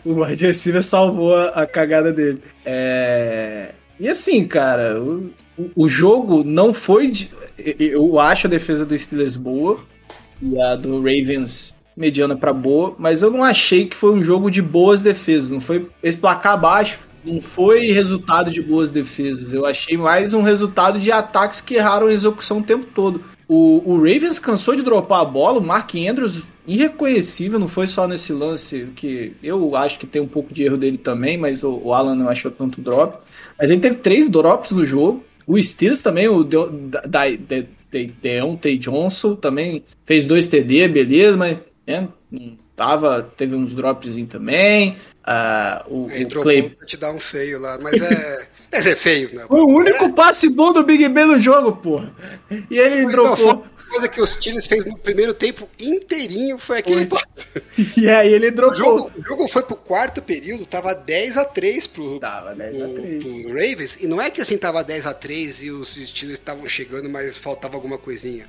O 0.04 0.24
wide 0.24 0.46
receiver 0.46 0.84
salvou 0.84 1.36
a, 1.36 1.48
a 1.50 1.66
cagada 1.66 2.12
dele. 2.14 2.42
É... 2.64 3.72
E 4.00 4.08
assim, 4.08 4.46
cara, 4.48 5.02
o, 5.02 5.32
o- 5.58 5.90
jogo 5.90 6.44
não 6.44 6.74
foi. 6.74 7.10
de- 7.10 7.32
eu- 7.80 8.20
acho 8.20 8.48
a 8.48 8.50
defesa 8.50 8.86
do 8.86 8.98
Steelers 8.98 9.36
boa 9.38 9.80
e 10.42 10.60
a 10.62 10.76
do 10.76 10.98
Ravens 10.98 11.74
mediana 11.96 12.36
pra 12.36 12.52
boa, 12.52 12.94
mas 13.00 13.22
eu 13.22 13.32
não 13.32 13.44
achei 13.44 13.86
que 13.86 13.96
foi 13.96 14.12
um 14.12 14.24
jogo 14.24 14.52
de 14.52 14.62
boas 14.62 15.02
defesas. 15.02 15.52
Não 15.52 15.62
foi 15.62 15.88
esse 16.04 16.18
placar 16.18 16.60
baixo. 16.60 17.00
Não 17.24 17.42
foi 17.42 17.88
resultado 17.92 18.52
de 18.52 18.62
boas 18.62 18.92
defesas. 18.92 19.52
Eu 19.54 19.66
achei 19.66 19.98
mais 19.98 20.34
um 20.34 20.42
resultado 20.44 21.00
de 21.00 21.12
ataques 21.12 21.60
que 21.62 21.76
erraram 21.76 22.08
a 22.08 22.14
execução 22.14 22.60
o 22.60 22.64
tempo 22.64 22.86
todo. 22.94 23.22
O, 23.48 23.82
o 23.86 23.96
Ravens 23.98 24.38
cansou 24.38 24.76
de 24.76 24.82
dropar 24.84 25.22
a 25.22 25.26
bola, 25.26 25.60
o 25.60 25.64
Mark 25.64 25.92
Andrews 25.96 26.44
irreconhecível, 26.68 27.60
não 27.60 27.68
foi 27.68 27.88
só 27.88 28.08
nesse 28.08 28.34
lance 28.34 28.88
que 28.96 29.34
eu 29.42 29.76
acho 29.76 29.98
que 30.00 30.08
tem 30.08 30.22
um 30.22 30.28
pouco 30.28 30.54
de 30.54 30.64
erro 30.64 30.78
dele 30.78 30.98
também, 30.98 31.38
mas 31.38 31.64
o, 31.64 31.80
o 31.84 31.94
Alan 31.94 32.16
não 32.16 32.28
achou 32.30 32.52
tanto 32.52 32.82
drop. 32.82 33.18
Mas 33.58 33.70
ele 33.70 33.82
teve 33.82 33.96
três 33.98 34.28
drops 34.30 34.72
no 34.72 34.86
jogo. 34.86 35.24
O 35.48 35.62
Steelers 35.62 36.02
também, 36.02 36.28
o 36.28 36.44
Deontay 38.22 38.78
Johnson 38.78 39.36
também 39.36 39.84
fez 40.06 40.26
dois 40.26 40.48
TD, 40.48 40.88
beleza, 40.88 41.38
mas 41.38 41.58
né, 41.86 42.08
não 42.32 42.58
tava, 42.76 43.22
teve 43.38 43.56
uns 43.56 43.74
dropzinhos 43.74 44.30
também. 44.30 44.96
Ah, 45.24 45.86
o, 45.88 46.06
o 46.06 46.12
Entrou 46.12 46.44
Clay 46.44 46.70
pra 46.70 46.86
te 46.86 46.98
dar 46.98 47.12
um 47.12 47.20
feio 47.20 47.60
lá, 47.60 47.80
mas 47.82 48.02
é. 48.02 48.48
Mas 48.72 48.86
é 48.88 48.96
feio, 48.96 49.34
né? 49.34 49.46
foi 49.48 49.60
o 49.62 49.68
único 49.68 50.12
passe 50.12 50.50
bom 50.50 50.74
do 50.74 50.84
Big 50.84 51.08
Ben 51.08 51.26
no 51.26 51.40
jogo, 51.40 51.78
porra. 51.78 52.12
E 52.70 52.78
ele 52.78 53.04
Então, 53.04 53.12
dropou. 53.12 53.66
Coisa 53.96 54.08
que 54.10 54.22
os 54.22 54.30
Steelers 54.32 54.68
fez 54.68 54.86
no 54.86 54.98
primeiro 54.98 55.34
tempo 55.34 55.68
inteirinho 55.80 56.58
foi 56.58 56.80
aquele. 56.80 57.08
E 57.98 58.10
aí 58.10 58.34
ele 58.34 58.48
O 58.48 58.52
dropou. 58.52 58.76
jogo, 58.78 59.12
o 59.18 59.22
jogo 59.24 59.48
foi 59.48 59.64
pro 59.64 59.76
quarto 59.76 60.22
período, 60.22 60.66
tava 60.66 60.94
10 60.94 61.38
a 61.38 61.46
3 61.46 61.88
pro, 61.88 62.20
Tava 62.20 62.54
10 62.56 62.82
a 62.82 62.86
pro- 62.88 62.94
3. 62.96 63.24
pro 63.24 63.48
Ravens, 63.54 63.98
e 64.02 64.08
não 64.08 64.22
é 64.22 64.30
que 64.30 64.42
assim 64.42 64.58
tava 64.58 64.84
10 64.84 65.06
a 65.08 65.14
3 65.14 65.64
e 65.64 65.72
os 65.72 65.90
Steelers 65.96 66.40
estavam 66.40 66.68
chegando, 66.68 67.10
mas 67.10 67.36
faltava 67.38 67.76
alguma 67.76 67.98
coisinha. 67.98 68.48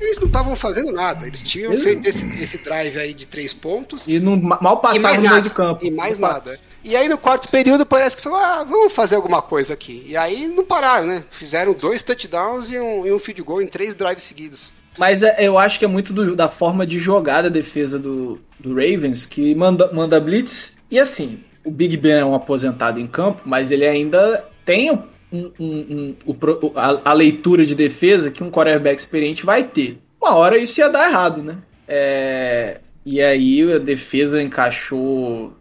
Eles 0.00 0.18
não 0.18 0.26
estavam 0.28 0.54
fazendo 0.54 0.92
nada, 0.92 1.26
eles 1.26 1.42
tinham 1.42 1.72
Eles- 1.72 1.82
feito 1.84 2.06
esse, 2.08 2.24
esse 2.42 2.58
drive 2.58 2.96
aí 2.98 3.12
de 3.12 3.26
três 3.26 3.52
pontos. 3.52 4.06
E 4.06 4.20
não, 4.20 4.36
mal 4.36 4.78
passava 4.80 5.02
mais 5.02 5.18
no 5.18 5.24
nada. 5.24 5.34
meio 5.36 5.42
de 5.48 5.50
campo. 5.54 5.84
E 5.84 5.90
mais 5.90 6.18
nada. 6.18 6.60
E 6.84 6.94
aí 6.94 7.08
no 7.08 7.18
quarto 7.18 7.48
período 7.48 7.84
parece 7.84 8.16
que 8.16 8.22
falou, 8.22 8.38
ah, 8.38 8.62
vamos 8.62 8.92
fazer 8.92 9.16
alguma 9.16 9.42
coisa 9.42 9.74
aqui. 9.74 10.04
E 10.06 10.16
aí 10.16 10.46
não 10.46 10.64
pararam, 10.64 11.06
né? 11.08 11.24
Fizeram 11.32 11.72
dois 11.72 12.02
touchdowns 12.02 12.70
e 12.70 12.78
um, 12.78 13.04
e 13.06 13.12
um 13.12 13.18
field 13.18 13.42
goal 13.42 13.60
em 13.60 13.66
três 13.66 13.92
drives 13.94 14.22
seguidos. 14.22 14.72
Mas 14.98 15.22
é- 15.22 15.36
eu 15.38 15.58
acho 15.58 15.78
que 15.78 15.84
é 15.84 15.88
muito 15.88 16.12
do- 16.12 16.34
da 16.34 16.48
forma 16.48 16.86
de 16.86 16.98
jogar 16.98 17.42
da 17.42 17.48
defesa 17.48 17.98
do, 17.98 18.38
do 18.58 18.70
Ravens, 18.70 19.24
que 19.24 19.54
manda, 19.54 19.90
manda 19.92 20.18
blitz. 20.20 20.76
E 20.90 20.98
assim, 20.98 21.38
o 21.64 21.70
Big 21.70 21.96
Ben 21.96 22.12
é 22.14 22.24
um 22.24 22.34
aposentado 22.34 22.98
em 22.98 23.06
campo, 23.06 23.42
mas 23.44 23.70
ele 23.70 23.86
ainda 23.86 24.44
tem 24.64 24.90
um- 24.90 25.02
um- 25.32 25.52
um- 25.60 26.14
o 26.26 26.36
a, 26.74 27.10
a 27.10 27.12
leitura 27.12 27.64
de 27.64 27.74
defesa 27.74 28.30
que 28.30 28.42
um 28.42 28.50
quarterback 28.50 28.98
experiente 28.98 29.46
vai 29.46 29.62
ter. 29.64 29.98
Uma 30.20 30.34
hora 30.34 30.58
isso 30.58 30.80
ia 30.80 30.88
dar 30.88 31.08
errado, 31.08 31.42
né? 31.42 31.56
É, 31.86 32.80
e 33.04 33.20
aí 33.22 33.72
a 33.72 33.78
defesa 33.78 34.42
encaixou. 34.42 35.52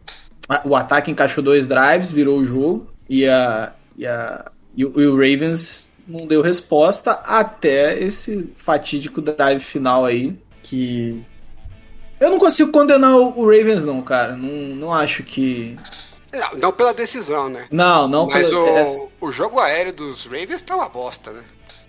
O 0.65 0.75
ataque 0.75 1.11
encaixou 1.11 1.43
dois 1.43 1.67
drives, 1.67 2.09
virou 2.11 2.39
o 2.39 2.45
jogo. 2.45 2.87
E, 3.09 3.25
a, 3.27 3.73
e, 3.97 4.05
a, 4.05 4.49
e, 4.75 4.83
o, 4.85 4.99
e 4.99 5.07
o 5.07 5.15
Ravens 5.15 5.86
não 6.07 6.25
deu 6.25 6.41
resposta 6.41 7.11
até 7.11 7.97
esse 8.01 8.53
fatídico 8.55 9.21
drive 9.21 9.59
final 9.59 10.05
aí. 10.05 10.37
Que. 10.63 11.23
Eu 12.19 12.31
não 12.31 12.39
consigo 12.39 12.71
condenar 12.71 13.15
o, 13.15 13.45
Ravens, 13.45 13.85
não, 13.85 14.01
cara. 14.01 14.35
Não, 14.35 14.75
não 14.75 14.93
acho 14.93 15.23
que. 15.23 15.77
Não, 16.31 16.59
não 16.59 16.71
pela 16.71 16.93
decisão, 16.93 17.49
né? 17.49 17.67
Não, 17.71 18.07
não 18.07 18.27
Mas 18.27 18.49
pela- 18.49 18.83
o, 18.83 19.11
o 19.21 19.31
jogo 19.31 19.59
aéreo 19.59 19.93
dos 19.93 20.25
Ravens 20.25 20.61
tá 20.61 20.75
uma 20.75 20.89
bosta, 20.89 21.31
né? 21.31 21.43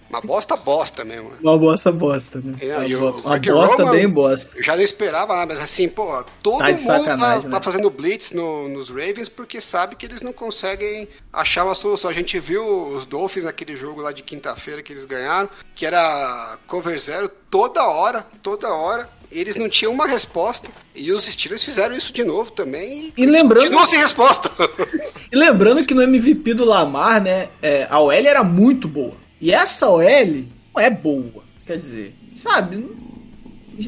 Uma 0.09 0.21
bosta 0.21 0.57
bosta 0.57 1.05
mesmo. 1.05 1.29
né? 1.31 1.37
Uma 1.43 1.59
bosta 1.59 1.93
bosta, 1.93 2.41
né? 2.43 2.57
É, 2.61 2.77
Uma, 2.77 2.87
e 2.87 2.95
uma 2.97 3.13
bosta 3.39 3.83
Roman- 3.83 3.91
bem 3.93 4.09
bosta. 4.09 4.57
Eu 4.57 4.63
já 4.63 4.75
não 4.75 4.83
esperava 4.83 5.35
nada, 5.37 5.53
mas 5.55 5.63
assim, 5.63 5.89
pô, 5.89 6.25
todo 6.43 6.59
Tá 6.59 6.69
mundo 6.69 6.79
sacanagem, 6.79 7.43
tá, 7.43 7.49
né? 7.49 7.55
tá 7.55 7.61
fazendo 7.61 7.91
blitz 7.91 8.31
no- 8.33 8.69
nos 8.69 8.89
Ravens 8.89 9.29
porque 9.29 9.61
sabe 9.61 9.97
que 9.97 10.07
eles 10.07 10.23
não 10.23 10.33
conseguem 10.33 11.09
achar 11.33 11.65
uma 11.65 11.75
solução. 11.75 12.09
A 12.11 12.15
gente 12.15 12.39
viu 12.41 12.65
os 12.89 13.05
Dolphins 13.05 13.45
naquele 13.45 13.77
jogo 13.77 14.01
lá 14.01 14.11
de 14.13 14.23
quinta-feira 14.23 14.83
que 14.83 14.93
eles 14.93 15.05
ganharam, 15.05 15.49
que 15.75 15.85
era 15.85 16.59
cover 16.67 16.99
zero 16.99 17.29
toda 17.51 17.85
hora, 17.87 18.27
toda 18.43 18.73
hora. 18.73 19.09
Eles 19.31 19.57
não 19.57 19.69
tinham 19.69 19.93
uma 19.93 20.07
resposta. 20.07 20.71
E 20.95 21.13
os 21.13 21.25
Steelers 21.27 21.63
fizeram 21.63 21.95
isso 21.95 22.15
de 22.15 22.25
novo 22.25 22.51
também. 22.51 23.13
E 23.15 23.27
lembrando- 23.27 23.65
Continuam 23.65 23.87
sem 23.87 23.99
resposta. 23.99 24.51
E 25.31 25.37
lembrando 25.37 25.85
que 25.85 25.93
no 25.93 26.01
MVP 26.01 26.55
do 26.55 26.65
Lamar, 26.65 27.21
né, 27.23 27.49
é, 27.61 27.87
a 27.91 28.01
OL 28.01 28.11
era 28.13 28.43
muito 28.43 28.89
boa. 28.89 29.13
E 29.41 29.53
essa 29.53 29.89
OL 29.89 30.45
não 30.75 30.83
é 30.83 30.91
boa. 30.91 31.45
Quer 31.67 31.77
dizer, 31.77 32.15
sabe? 32.35 32.85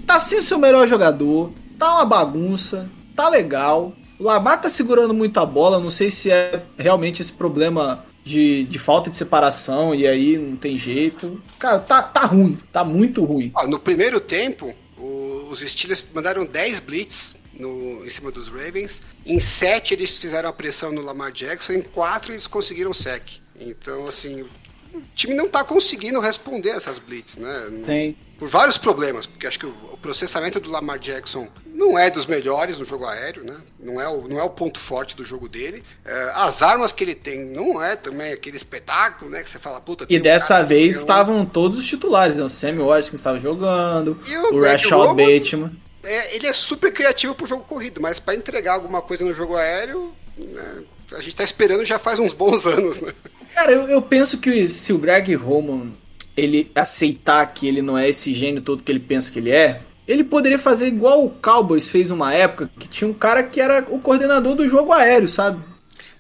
Tá 0.07 0.21
sem 0.21 0.39
o 0.39 0.43
seu 0.43 0.59
melhor 0.59 0.87
jogador, 0.87 1.53
tá 1.79 1.95
uma 1.95 2.05
bagunça, 2.05 2.89
tá 3.17 3.29
legal. 3.29 3.93
O 4.19 4.25
Lamar 4.25 4.61
tá 4.61 4.69
segurando 4.69 5.15
muita 5.15 5.45
bola, 5.47 5.81
não 5.81 5.91
sei 5.91 6.11
se 6.11 6.31
é 6.31 6.63
realmente 6.79 7.23
esse 7.23 7.33
problema 7.33 8.05
de, 8.23 8.65
de 8.65 8.79
falta 8.79 9.11
de 9.11 9.17
separação 9.17 9.95
e 9.95 10.07
aí 10.07 10.37
não 10.39 10.57
tem 10.57 10.79
jeito. 10.79 11.43
Cara, 11.59 11.79
tá, 11.79 12.03
tá 12.03 12.21
ruim, 12.27 12.59
tá 12.71 12.85
muito 12.85 13.25
ruim. 13.25 13.51
Ó, 13.55 13.67
no 13.67 13.81
primeiro 13.81 14.21
tempo, 14.21 14.75
o- 14.99 15.49
os 15.51 15.61
Steelers 15.61 16.05
mandaram 16.15 16.45
10 16.45 16.79
blitz 16.81 17.35
no, 17.59 18.05
em 18.07 18.11
cima 18.11 18.31
dos 18.31 18.47
Ravens. 18.49 19.01
Em 19.27 19.41
7 19.41 19.95
eles 19.95 20.17
fizeram 20.19 20.51
a 20.51 20.53
pressão 20.53 20.93
no 20.93 21.03
Lamar 21.03 21.33
Jackson, 21.33 21.73
em 21.73 21.83
4 21.83 22.33
eles 22.33 22.47
conseguiram 22.47 22.93
sec. 22.93 23.23
Então, 23.59 24.07
assim, 24.07 24.45
o 24.95 25.03
time 25.15 25.35
não 25.35 25.49
tá 25.49 25.63
conseguindo 25.65 26.21
responder 26.21 26.71
essas 26.71 26.99
blitz, 26.99 27.37
né? 27.37 27.71
Tem. 27.87 28.17
Por 28.39 28.49
vários 28.49 28.79
problemas, 28.79 29.27
porque 29.27 29.47
acho 29.47 29.59
que 29.59 29.67
o, 29.67 29.99
processamento 30.01 30.59
do 30.59 30.71
Lamar 30.71 30.99
Jackson 30.99 31.47
não 31.67 31.99
é 31.99 32.11
dos 32.11 32.25
melhores 32.25 32.79
no 32.79 32.87
jogo 32.87 33.05
aéreo, 33.05 33.45
né? 33.45 33.57
Não 33.79 34.01
é 34.01 34.09
o, 34.09 34.27
não 34.27 34.39
é 34.39 34.43
o 34.43 34.49
ponto 34.49 34.79
forte 34.79 35.15
do 35.15 35.25
jogo 35.25 35.47
dele. 35.47 35.85
É, 36.05 36.33
as 36.35 36.63
armas 36.63 36.91
que 36.91 37.05
ele 37.05 37.15
tem 37.15 37.45
não 37.45 37.83
é 37.83 37.97
também 37.97 38.33
aquele 38.33 38.57
espetáculo, 38.57 39.31
né? 39.31 39.43
Que 39.43 39.51
você 39.51 39.59
fala, 39.59 39.79
puta... 39.79 40.07
E 40.09 40.19
dessa 40.19 40.55
cara 40.55 40.67
vez 40.67 40.97
estavam 40.97 41.45
todos 41.45 41.77
os 41.77 41.87
titulares, 41.87 42.37
né? 42.37 42.43
O 42.43 42.49
Sammy 42.49 42.83
Watkins 42.83 43.15
estava 43.15 43.39
jogando, 43.39 44.19
E 44.27 44.37
o 44.37 44.55
o 44.55 44.63
Rashad? 44.63 45.15
Bateman. 45.15 45.71
É, 46.03 46.35
ele 46.35 46.47
é 46.47 46.53
super 46.53 46.93
criativo 46.93 47.35
pro 47.35 47.47
jogo 47.47 47.65
corrido, 47.65 48.01
mas 48.01 48.19
pra 48.19 48.35
entregar 48.35 48.73
alguma 48.73 49.03
coisa 49.03 49.25
no 49.25 49.35
jogo 49.35 49.57
aéreo, 49.57 50.15
né, 50.39 50.83
a 51.13 51.21
gente 51.21 51.37
tá 51.37 51.45
esperando 51.45 51.85
já 51.85 51.99
faz 51.99 52.19
uns 52.19 52.33
bons 52.33 52.65
anos, 52.67 52.99
né? 52.99 53.13
Cara, 53.55 53.73
eu, 53.73 53.89
eu 53.89 54.01
penso 54.03 54.39
que 54.39 54.69
se 54.69 54.93
o 54.93 54.99
Greg 54.99 55.35
Roman 55.35 55.91
ele 56.37 56.71
aceitar 56.75 57.45
que 57.53 57.67
ele 57.69 57.83
não 57.83 57.99
é 57.99 58.09
esse 58.09 58.33
gênio 58.35 58.63
todo 58.63 58.83
que 58.83 58.91
ele 58.91 59.01
pensa 59.01 59.31
que 59.31 59.39
ele 59.39 59.51
é, 59.51 59.83
ele 60.09 60.25
poderia 60.25 60.59
fazer 60.59 60.87
igual 60.89 61.25
o 61.25 61.31
Cowboys 61.31 61.89
fez 61.89 62.11
uma 62.11 62.33
época, 62.33 62.71
que 62.79 62.89
tinha 62.89 63.09
um 63.09 63.13
cara 63.15 63.43
que 63.43 63.61
era 63.61 63.85
o 63.89 63.99
coordenador 63.99 64.55
do 64.55 64.67
jogo 64.69 64.93
aéreo, 64.93 65.29
sabe? 65.29 65.63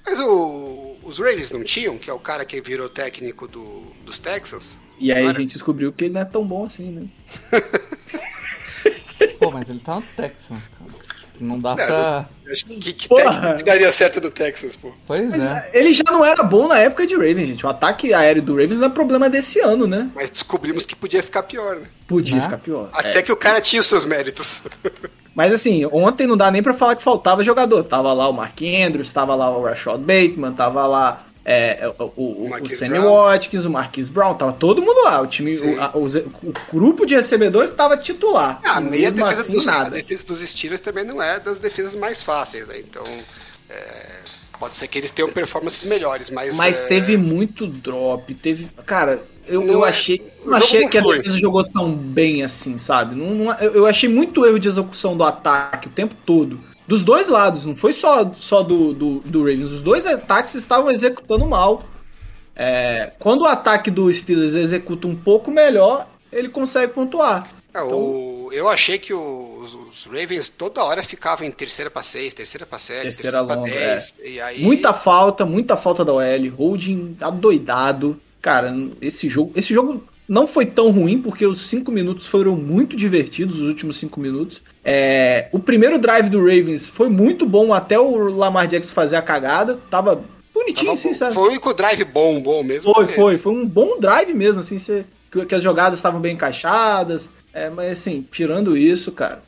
Mas 0.04 0.18
o- 0.18 0.96
os 1.02 1.18
Ravens 1.18 1.50
não 1.50 1.64
tinham, 1.64 1.96
que 1.96 2.10
é 2.10 2.12
o 2.12 2.18
cara 2.18 2.44
que 2.44 2.60
virou 2.60 2.88
técnico 2.88 3.48
do- 3.48 3.84
dos 4.04 4.18
Texans? 4.18 4.76
E 4.98 5.10
aí 5.10 5.22
a 5.22 5.26
Cara. 5.28 5.38
gente 5.40 5.52
descobriu 5.54 5.90
que 5.92 6.04
ele 6.04 6.14
não 6.14 6.20
é 6.20 6.24
tão 6.26 6.44
bom 6.44 6.66
assim, 6.66 6.90
né? 6.90 7.06
Pô, 9.38 9.50
mas 9.50 9.68
ele 9.70 9.80
tá 9.80 9.96
no 9.96 10.02
Texans, 10.16 10.68
cara. 10.78 10.90
Não 11.40 11.58
dá 11.58 11.70
Não, 11.70 11.86
pra. 11.86 12.28
Acho 12.50 12.64
que, 12.66 12.92
que 12.92 13.08
Porra. 13.08 13.54
que 13.54 13.62
daria 13.62 13.90
certo 13.92 14.20
no 14.20 14.30
Texas, 14.30 14.76
pô. 14.76 14.92
Pois 15.06 15.30
Mas 15.30 15.46
é. 15.46 15.70
ele 15.72 15.92
já 15.92 16.04
não 16.10 16.24
era 16.24 16.42
bom 16.42 16.66
na 16.68 16.78
época 16.78 17.06
de 17.06 17.14
Ravens, 17.14 17.48
gente. 17.48 17.64
O 17.64 17.68
ataque 17.68 18.12
aéreo 18.12 18.42
do 18.42 18.52
Ravens 18.56 18.78
não 18.78 18.86
é 18.86 18.90
problema 18.90 19.30
desse 19.30 19.60
ano, 19.60 19.86
né? 19.86 20.10
Mas 20.14 20.30
descobrimos 20.30 20.84
que 20.84 20.94
podia 20.96 21.22
ficar 21.22 21.42
pior, 21.44 21.76
né? 21.76 21.86
Podia 22.06 22.36
Né? 22.36 22.42
ficar 22.42 22.58
pior. 22.58 22.88
Até 22.92 23.18
É. 23.18 23.22
que 23.22 23.32
o 23.32 23.36
cara 23.36 23.60
tinha 23.60 23.80
os 23.80 23.86
seus 23.86 24.04
méritos. 24.04 24.60
Mas 25.34 25.52
assim, 25.52 25.86
ontem 25.86 26.26
não 26.26 26.36
dá 26.36 26.50
nem 26.50 26.62
pra 26.62 26.74
falar 26.74 26.96
que 26.96 27.02
faltava 27.04 27.42
jogador. 27.44 27.84
Tava 27.84 28.12
lá 28.12 28.28
o 28.28 28.32
Mark 28.32 28.60
Andrews, 28.62 29.10
tava 29.12 29.34
lá 29.36 29.56
o 29.56 29.62
Rashad 29.62 30.00
Bateman, 30.00 30.52
tava 30.52 30.84
lá 30.86 31.24
é, 31.44 31.92
o, 31.98 32.04
o, 32.16 32.50
o, 32.62 32.70
Sammy. 32.70 32.98
Watkins, 32.98 33.64
o 33.64 33.70
Marquis 33.70 34.08
Brown, 34.08 34.34
tava 34.34 34.52
todo 34.52 34.82
mundo 34.82 35.02
lá. 35.04 35.20
O 35.22 35.26
time, 35.26 35.56
o, 35.58 35.80
a- 35.80 35.92
o 35.94 36.52
grupo 36.72 37.06
de 37.06 37.14
recebedores 37.14 37.70
estava 37.70 37.96
titular. 37.96 38.60
Ah, 38.64 38.80
nem 38.80 39.00
a 39.00 39.10
Mesmo 39.10 39.22
defesa, 39.24 39.40
assim, 39.42 39.52
dos, 39.54 39.66
a 39.68 39.70
nada. 39.72 39.90
defesa 39.90 40.22
dos 40.24 40.38
Steelers 40.40 40.80
também 40.80 41.04
não 41.04 41.20
é 41.22 41.40
das 41.40 41.58
defesas 41.58 41.94
mais 41.94 42.22
fáceis, 42.22 42.66
né? 42.66 42.78
Então, 42.80 43.02
é, 43.68 44.06
pode 44.58 44.76
ser 44.76 44.86
que 44.88 44.98
eles 44.98 45.10
tenham 45.10 45.30
performances 45.30 45.84
melhores, 45.84 46.28
mas... 46.30 46.54
Mas 46.54 46.82
é, 46.82 46.86
teve 46.86 47.16
muito 47.16 47.66
drop, 47.66 48.32
teve. 48.34 48.68
Cara, 48.84 49.22
eu, 49.46 49.62
Não 49.62 49.74
eu 49.74 49.86
é- 49.86 49.88
achei. 49.88 50.30
Não 50.44 50.54
achei 50.56 50.86
que 50.88 50.98
a 50.98 51.02
flui. 51.02 51.18
defesa 51.18 51.38
jogou 51.38 51.64
tão 51.64 51.92
bem 51.94 52.42
assim, 52.42 52.78
sabe? 52.78 53.14
Não, 53.14 53.34
não- 53.34 53.52
eu 53.58 53.86
achei 53.86 54.08
muito 54.08 54.44
erro 54.46 54.58
de 54.58 54.68
execução 54.68 55.16
do 55.16 55.24
ataque 55.24 55.88
o 55.88 55.90
tempo 55.90 56.14
todo. 56.26 56.60
Dos 56.90 57.04
dois 57.04 57.28
lados, 57.28 57.64
não 57.64 57.76
foi 57.76 57.92
só, 57.92 58.32
só 58.34 58.64
do, 58.64 58.92
do, 58.92 59.20
do 59.20 59.38
Ravens. 59.44 59.70
Os 59.70 59.80
dois 59.80 60.04
ataques 60.06 60.56
estavam 60.56 60.90
executando 60.90 61.46
mal. 61.46 61.84
É, 62.56 63.12
quando 63.20 63.42
o 63.42 63.46
ataque 63.46 63.92
do 63.92 64.12
Steelers 64.12 64.56
executa 64.56 65.06
um 65.06 65.14
pouco 65.14 65.52
melhor, 65.52 66.08
ele 66.32 66.48
consegue 66.48 66.92
pontuar. 66.92 67.48
É, 67.72 67.80
o- 67.80 68.50
eu 68.52 68.68
achei 68.68 68.98
que 68.98 69.14
os, 69.14 69.72
os 69.72 70.04
Ravens 70.06 70.48
toda 70.48 70.82
hora 70.82 71.00
ficavam 71.04 71.46
em 71.46 71.52
terceira 71.52 71.88
pra 71.92 72.02
seis, 72.02 72.34
terceira 72.34 72.66
pra 72.66 72.80
sete, 72.80 73.02
Terceira 73.02 73.38
terceira, 73.38 73.60
longa, 73.60 73.70
dez. 73.70 74.12
E 74.24 74.40
aí, 74.40 74.60
Muita 74.60 74.92
falta, 74.92 75.46
muita 75.46 75.76
falta 75.76 76.04
da 76.04 76.12
OL. 76.12 76.50
Holding 76.58 77.16
adoidado. 77.20 78.20
Cara, 78.42 78.74
esse 79.00 79.28
jogo, 79.28 79.52
esse 79.54 79.72
jogo 79.72 80.02
não 80.30 80.46
foi 80.46 80.64
tão 80.64 80.92
ruim 80.92 81.20
porque 81.20 81.44
os 81.44 81.62
cinco 81.62 81.90
minutos 81.90 82.24
foram 82.26 82.54
muito 82.54 82.96
divertidos, 82.96 83.56
os 83.56 83.66
últimos 83.66 83.96
cinco 83.96 84.20
minutos. 84.20 84.62
É, 84.84 85.48
o 85.50 85.58
primeiro 85.58 85.98
drive 85.98 86.28
do 86.30 86.38
Ravens 86.38 86.86
foi 86.86 87.08
muito 87.08 87.44
bom 87.44 87.72
até 87.74 87.98
o 87.98 88.16
Lamar 88.32 88.68
Jackson 88.68 88.92
fazer 88.94 89.16
a 89.16 89.22
cagada. 89.22 89.80
Tava 89.90 90.22
bonitinho, 90.54 90.86
tava- 90.86 90.92
assim, 90.94 91.12
sabe? 91.12 91.34
Foi 91.34 91.42
o 91.42 91.50
único 91.50 91.74
drive 91.74 92.04
bom, 92.04 92.40
bom 92.40 92.62
mesmo. 92.62 92.94
Foi, 92.94 93.08
foi. 93.08 93.38
Foi 93.38 93.52
um 93.52 93.66
bom 93.66 93.98
drive 93.98 94.32
mesmo, 94.32 94.60
assim, 94.60 94.78
você- 94.78 95.04
que, 95.32 95.44
que 95.44 95.54
as 95.56 95.62
jogadas 95.64 95.98
estavam 95.98 96.20
bem 96.20 96.34
encaixadas. 96.34 97.28
É, 97.52 97.68
mas 97.68 97.90
assim, 97.98 98.24
tirando 98.30 98.76
isso, 98.76 99.10
cara, 99.10 99.42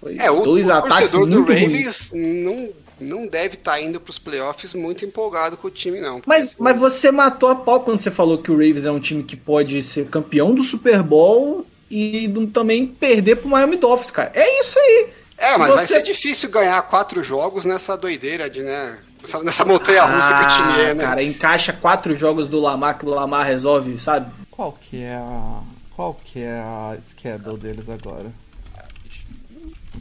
foi 0.00 0.16
É, 0.18 0.28
o, 0.32 0.42
dois 0.42 0.66
o 0.66 0.72
ataques 0.72 1.12
do 1.12 1.20
muito 1.26 1.42
ruins. 1.52 1.62
Ravens 1.62 2.10
não, 2.12 2.68
não 3.00 3.26
deve 3.26 3.54
estar 3.54 3.80
indo 3.80 4.00
pros 4.00 4.18
playoffs 4.18 4.72
muito 4.74 5.04
empolgado 5.04 5.56
com 5.56 5.66
o 5.68 5.70
time, 5.70 6.00
não. 6.00 6.20
Mas, 6.26 6.54
mas 6.58 6.78
você 6.78 7.10
matou 7.10 7.48
a 7.48 7.56
pau 7.56 7.80
quando 7.80 7.98
você 7.98 8.10
falou 8.10 8.38
que 8.38 8.50
o 8.50 8.54
Ravens 8.54 8.86
é 8.86 8.90
um 8.90 9.00
time 9.00 9.22
que 9.22 9.36
pode 9.36 9.82
ser 9.82 10.08
campeão 10.08 10.54
do 10.54 10.62
Super 10.62 11.02
Bowl 11.02 11.66
e 11.90 12.28
também 12.52 12.86
perder 12.86 13.36
pro 13.36 13.48
Miami 13.48 13.76
Dolphins, 13.76 14.10
cara. 14.10 14.30
É 14.34 14.60
isso 14.60 14.78
aí. 14.78 15.08
É, 15.36 15.58
mas 15.58 15.68
vai 15.68 15.78
você- 15.78 15.94
ser 15.94 16.02
difícil 16.02 16.48
ganhar 16.50 16.80
quatro 16.82 17.22
jogos 17.22 17.64
nessa 17.64 17.96
doideira 17.96 18.48
de, 18.48 18.62
né? 18.62 18.98
Nessa, 19.42 19.64
montanha 19.64 20.04
russa 20.04 20.34
que 20.34 20.44
o 20.44 20.48
time 20.48 20.80
é, 20.82 20.94
né? 20.94 21.04
Ah, 21.04 21.08
Cara, 21.08 21.22
encaixa 21.22 21.72
quatro 21.72 22.14
jogos 22.14 22.48
do 22.48 22.60
Lamar 22.60 22.98
que 22.98 23.06
o 23.06 23.08
Lamar 23.08 23.46
resolve, 23.46 23.98
sabe? 23.98 24.30
Qual 24.50 24.72
que 24.78 25.02
é 25.02 25.14
a. 25.14 25.60
Qual 25.96 26.14
que 26.24 26.40
é 26.40 26.52
a 26.58 26.96
schedule 27.02 27.58
deles 27.58 27.88
agora? 27.88 28.30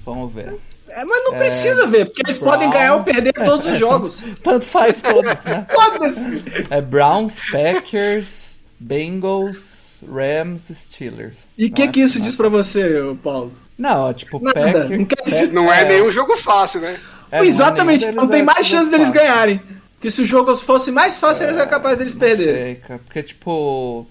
Vamos 0.06 0.34
ver. 0.34 0.60
É, 0.96 1.06
mas 1.06 1.24
não 1.26 1.34
precisa 1.38 1.88
ver, 1.88 2.06
porque 2.06 2.22
eles 2.26 2.38
podem 2.38 2.70
ganhar 2.70 2.96
ou 2.96 3.04
perder 3.04 3.34
todos 3.34 3.66
os 3.66 3.78
jogos. 3.80 4.22
Tanto 4.42 4.66
faz 4.66 5.02
todos, 5.02 5.44
né? 5.44 5.66
Foda-se. 5.74 6.44
É 6.70 6.82
Browns, 6.82 7.38
Packers, 7.52 8.56
Bengals, 8.80 10.02
Rams, 10.08 10.64
Steelers. 10.74 11.40
E 11.58 11.66
o 11.66 11.72
que, 11.72 11.88
que 11.88 12.00
isso 12.02 12.20
diz 12.22 12.36
pra 12.36 12.50
você, 12.50 12.90
Paulo? 13.24 13.54
Não, 13.78 14.14
tipo, 14.14 14.40
Nada, 14.40 14.60
Packers. 14.60 14.90
não 14.92 15.06
quer 15.06 15.24
dizer- 15.26 15.52
Não 15.54 15.72
é, 15.72 15.86
nenhum 15.86 16.12
jogo 16.12 16.38
fácil, 16.38 16.82
né? 16.82 17.00
É, 17.32 17.38
não 17.40 17.46
é 17.46 17.48
Exatamente, 17.48 18.06
nenhum 18.06 18.16
não 18.22 18.28
tem 18.28 18.44
mais 18.44 18.60
é 18.60 18.64
chance 18.64 18.92
deles 18.92 19.08
fácil. 19.10 19.22
ganharem. 19.22 19.62
Porque 19.96 20.12
se 20.12 20.22
o 20.22 20.26
jogo 20.26 20.54
fosse 20.56 20.92
mais 20.92 21.20
fácil, 21.20 21.46
eles 21.46 21.58
eram 21.58 21.70
capazes 21.70 21.98
deles 21.98 22.14
Não 22.14 22.20
perderem. 22.20 22.80
sei. 22.86 22.98
Porque, 23.06 23.24
tipo. 23.24 24.06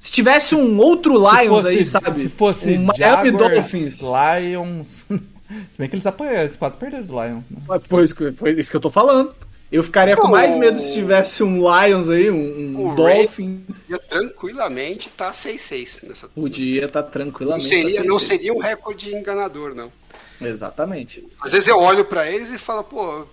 Se 0.00 0.12
tivesse 0.12 0.54
um 0.54 0.78
outro 0.78 1.14
Lions 1.14 1.48
fosse- 1.48 1.68
aí, 1.68 1.84
sabe? 1.84 2.20
Se 2.20 2.28
fosse 2.28 2.68
um 2.76 2.84
Miami 2.84 3.30
Jaguars, 3.30 3.54
Dolphins. 3.54 4.00
Lions. 4.00 5.04
Se 5.48 5.78
bem 5.78 5.88
que 5.88 5.96
eles 5.96 6.06
apanharam, 6.06 6.40
eles 6.40 6.56
quase 6.56 6.76
perderam 6.76 7.04
do 7.04 7.12
Lions. 7.22 7.44
Né? 7.50 7.58
Mas 7.66 7.82
Foi 7.86 8.04
isso, 8.04 8.14
que- 8.14 8.32
foi 8.32 8.50
isso 8.52 8.70
que 8.70 8.76
eu 8.76 8.80
tô 8.80 8.90
falando. 8.90 9.34
Eu 9.70 9.82
ficaria 9.82 10.16
com 10.16 10.24
Não, 10.24 10.30
mais 10.30 10.54
o- 10.54 10.58
medo 10.58 10.78
se 10.78 10.94
tivesse 10.94 11.42
um 11.42 11.58
Lions 11.58 12.08
aí, 12.08 12.30
um, 12.30 12.36
um 12.78 12.90
O 12.92 12.94
Dolphins. 12.94 13.82
Ia 13.88 13.98
tranquilamente 13.98 15.10
tá 15.10 15.32
6-6 15.32 16.00
nessa. 16.06 16.28
Podia 16.28 16.86
estar 16.86 17.02
Não 17.02 17.10
tranquilamente. 17.10 17.68
seria, 17.68 17.96
tá 18.02 18.04
não 18.04 18.18
6-6. 18.18 18.26
seria 18.28 18.54
um 18.54 18.58
recorde 18.58 19.14
enganador, 19.14 19.74
não. 19.74 19.92
Exatamente. 20.40 21.26
Às 21.40 21.52
vezes 21.52 21.68
eu 21.68 21.78
olho 21.78 22.04
pra 22.04 22.30
eles 22.30 22.50
e 22.50 22.58
falo, 22.58 22.82
pô, 22.84 23.26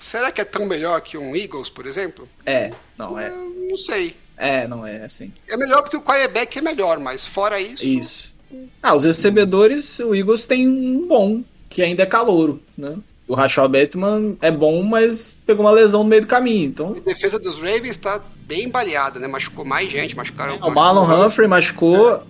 será 0.00 0.32
que 0.32 0.40
é 0.40 0.44
tão 0.44 0.66
melhor 0.66 1.00
que 1.02 1.16
um 1.18 1.36
Eagles, 1.36 1.68
por 1.68 1.86
exemplo? 1.86 2.28
É, 2.44 2.72
não 2.98 3.18
é. 3.18 3.28
Eu 3.28 3.68
não 3.70 3.76
sei. 3.76 4.16
É, 4.36 4.66
não 4.66 4.86
é 4.86 5.04
assim. 5.04 5.32
É 5.48 5.56
melhor 5.56 5.82
porque 5.82 5.96
o 5.96 6.02
quarterback 6.02 6.58
é 6.58 6.62
melhor, 6.62 6.98
mas 6.98 7.24
fora 7.24 7.60
isso. 7.60 7.84
Isso. 7.84 8.34
Ah, 8.82 8.94
os 8.94 9.04
recebedores, 9.04 9.98
o 10.00 10.14
Eagles 10.14 10.44
tem 10.44 10.66
um 10.68 11.06
bom, 11.06 11.42
que 11.68 11.82
ainda 11.82 12.02
é 12.02 12.06
calouro, 12.06 12.60
né? 12.76 12.96
O 13.28 13.34
Rashad 13.34 13.68
Bateman 13.70 14.36
é 14.40 14.50
bom, 14.50 14.82
mas 14.84 15.36
pegou 15.44 15.64
uma 15.66 15.72
lesão 15.72 16.02
no 16.04 16.08
meio 16.08 16.22
do 16.22 16.28
caminho, 16.28 16.68
então 16.68 16.94
A 16.96 17.00
defesa 17.00 17.38
dos 17.38 17.56
Ravens 17.56 17.96
tá 17.96 18.22
bem 18.46 18.68
baleada, 18.68 19.18
né? 19.18 19.26
Machucou 19.26 19.64
mais 19.64 19.90
gente, 19.90 20.14
machucaram. 20.16 20.56
O 20.58 20.70
Marlon 20.70 21.26
Humphrey 21.26 21.48
machucou 21.48 22.22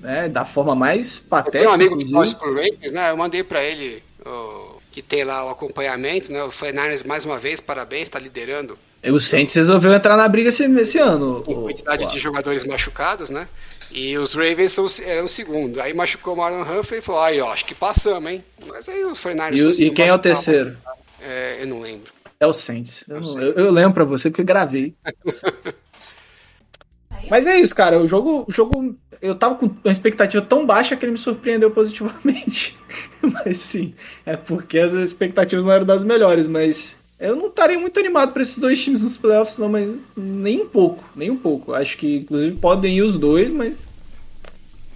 né, 0.00 0.28
da 0.28 0.44
forma 0.46 0.74
mais 0.74 1.18
Eu 1.18 1.24
patética. 1.28 1.58
tenho 1.58 1.70
um 1.70 1.74
amigo 1.74 1.96
que 1.98 2.04
inclusive. 2.04 2.14
torce 2.18 2.34
pro 2.36 2.54
Ravens, 2.54 2.92
né? 2.92 3.10
Eu 3.10 3.16
mandei 3.16 3.42
pra 3.44 3.62
ele 3.62 4.02
que 4.90 5.02
tem 5.02 5.22
lá 5.24 5.44
o 5.44 5.50
acompanhamento, 5.50 6.32
né? 6.32 6.42
O 6.42 6.50
Fernandes, 6.50 7.02
mais 7.02 7.24
uma 7.24 7.38
vez, 7.38 7.60
parabéns, 7.60 8.08
tá 8.08 8.18
liderando 8.18 8.76
E 9.02 9.10
o 9.12 9.20
Saints 9.20 9.54
resolveu 9.54 9.92
entrar 9.92 10.16
na 10.16 10.26
briga 10.28 10.48
esse, 10.48 10.64
esse 10.80 10.98
ano. 10.98 11.42
em 11.46 11.54
o- 11.54 11.62
quantidade 11.64 12.04
o- 12.04 12.08
de 12.08 12.18
jogadores 12.18 12.64
machucados, 12.64 13.30
né? 13.30 13.46
E 13.90 14.16
os 14.18 14.34
Ravens 14.34 14.72
são, 14.72 14.86
eram 15.02 15.24
o 15.24 15.28
segundo. 15.28 15.80
Aí 15.80 15.94
machucou 15.94 16.34
o 16.34 16.36
Marlon 16.36 16.62
Humphrey 16.62 16.98
e 17.00 17.02
falou, 17.02 17.22
aí, 17.22 17.40
ó, 17.40 17.52
acho 17.52 17.64
que 17.64 17.74
passamos, 17.74 18.30
hein? 18.30 18.44
Mas 18.66 18.88
aí 18.88 19.04
o 19.04 19.14
Fernandes... 19.14 19.78
E, 19.78 19.84
e 19.86 19.90
quem 19.90 20.06
é 20.08 20.14
o 20.14 20.18
terceiro? 20.18 20.76
É, 21.20 21.58
eu 21.62 21.66
não 21.66 21.80
lembro. 21.80 22.12
É 22.40 22.46
o 22.46 22.52
Saints. 22.52 23.04
Eu, 23.08 23.20
não- 23.20 23.40
eu- 23.40 23.52
eu 23.54 23.70
lembro 23.72 23.94
pra 23.94 24.04
você 24.04 24.30
porque 24.30 24.42
eu 24.42 24.46
gravei. 24.46 24.94
Mas 27.30 27.46
é 27.46 27.58
isso, 27.58 27.74
cara. 27.74 27.98
O 28.00 28.06
jogo, 28.06 28.44
o 28.48 28.52
jogo. 28.52 28.96
Eu 29.20 29.34
tava 29.34 29.56
com 29.56 29.66
uma 29.66 29.90
expectativa 29.90 30.42
tão 30.44 30.64
baixa 30.64 30.96
que 30.96 31.04
ele 31.04 31.12
me 31.12 31.18
surpreendeu 31.18 31.70
positivamente. 31.70 32.78
mas 33.20 33.58
sim, 33.58 33.92
é 34.24 34.36
porque 34.36 34.78
as 34.78 34.92
expectativas 34.92 35.64
não 35.64 35.72
eram 35.72 35.84
das 35.84 36.04
melhores. 36.04 36.46
Mas 36.46 36.98
eu 37.20 37.34
não 37.36 37.48
estaria 37.48 37.78
muito 37.78 37.98
animado 37.98 38.32
pra 38.32 38.42
esses 38.42 38.58
dois 38.58 38.82
times 38.82 39.02
nos 39.02 39.16
playoffs, 39.16 39.58
não, 39.58 39.68
mas 39.68 39.88
nem 40.16 40.62
um 40.62 40.68
pouco. 40.68 41.02
Nem 41.16 41.30
um 41.30 41.36
pouco. 41.36 41.74
Acho 41.74 41.96
que, 41.96 42.16
inclusive, 42.18 42.56
podem 42.56 42.96
ir 42.98 43.02
os 43.02 43.16
dois, 43.18 43.52
mas. 43.52 43.82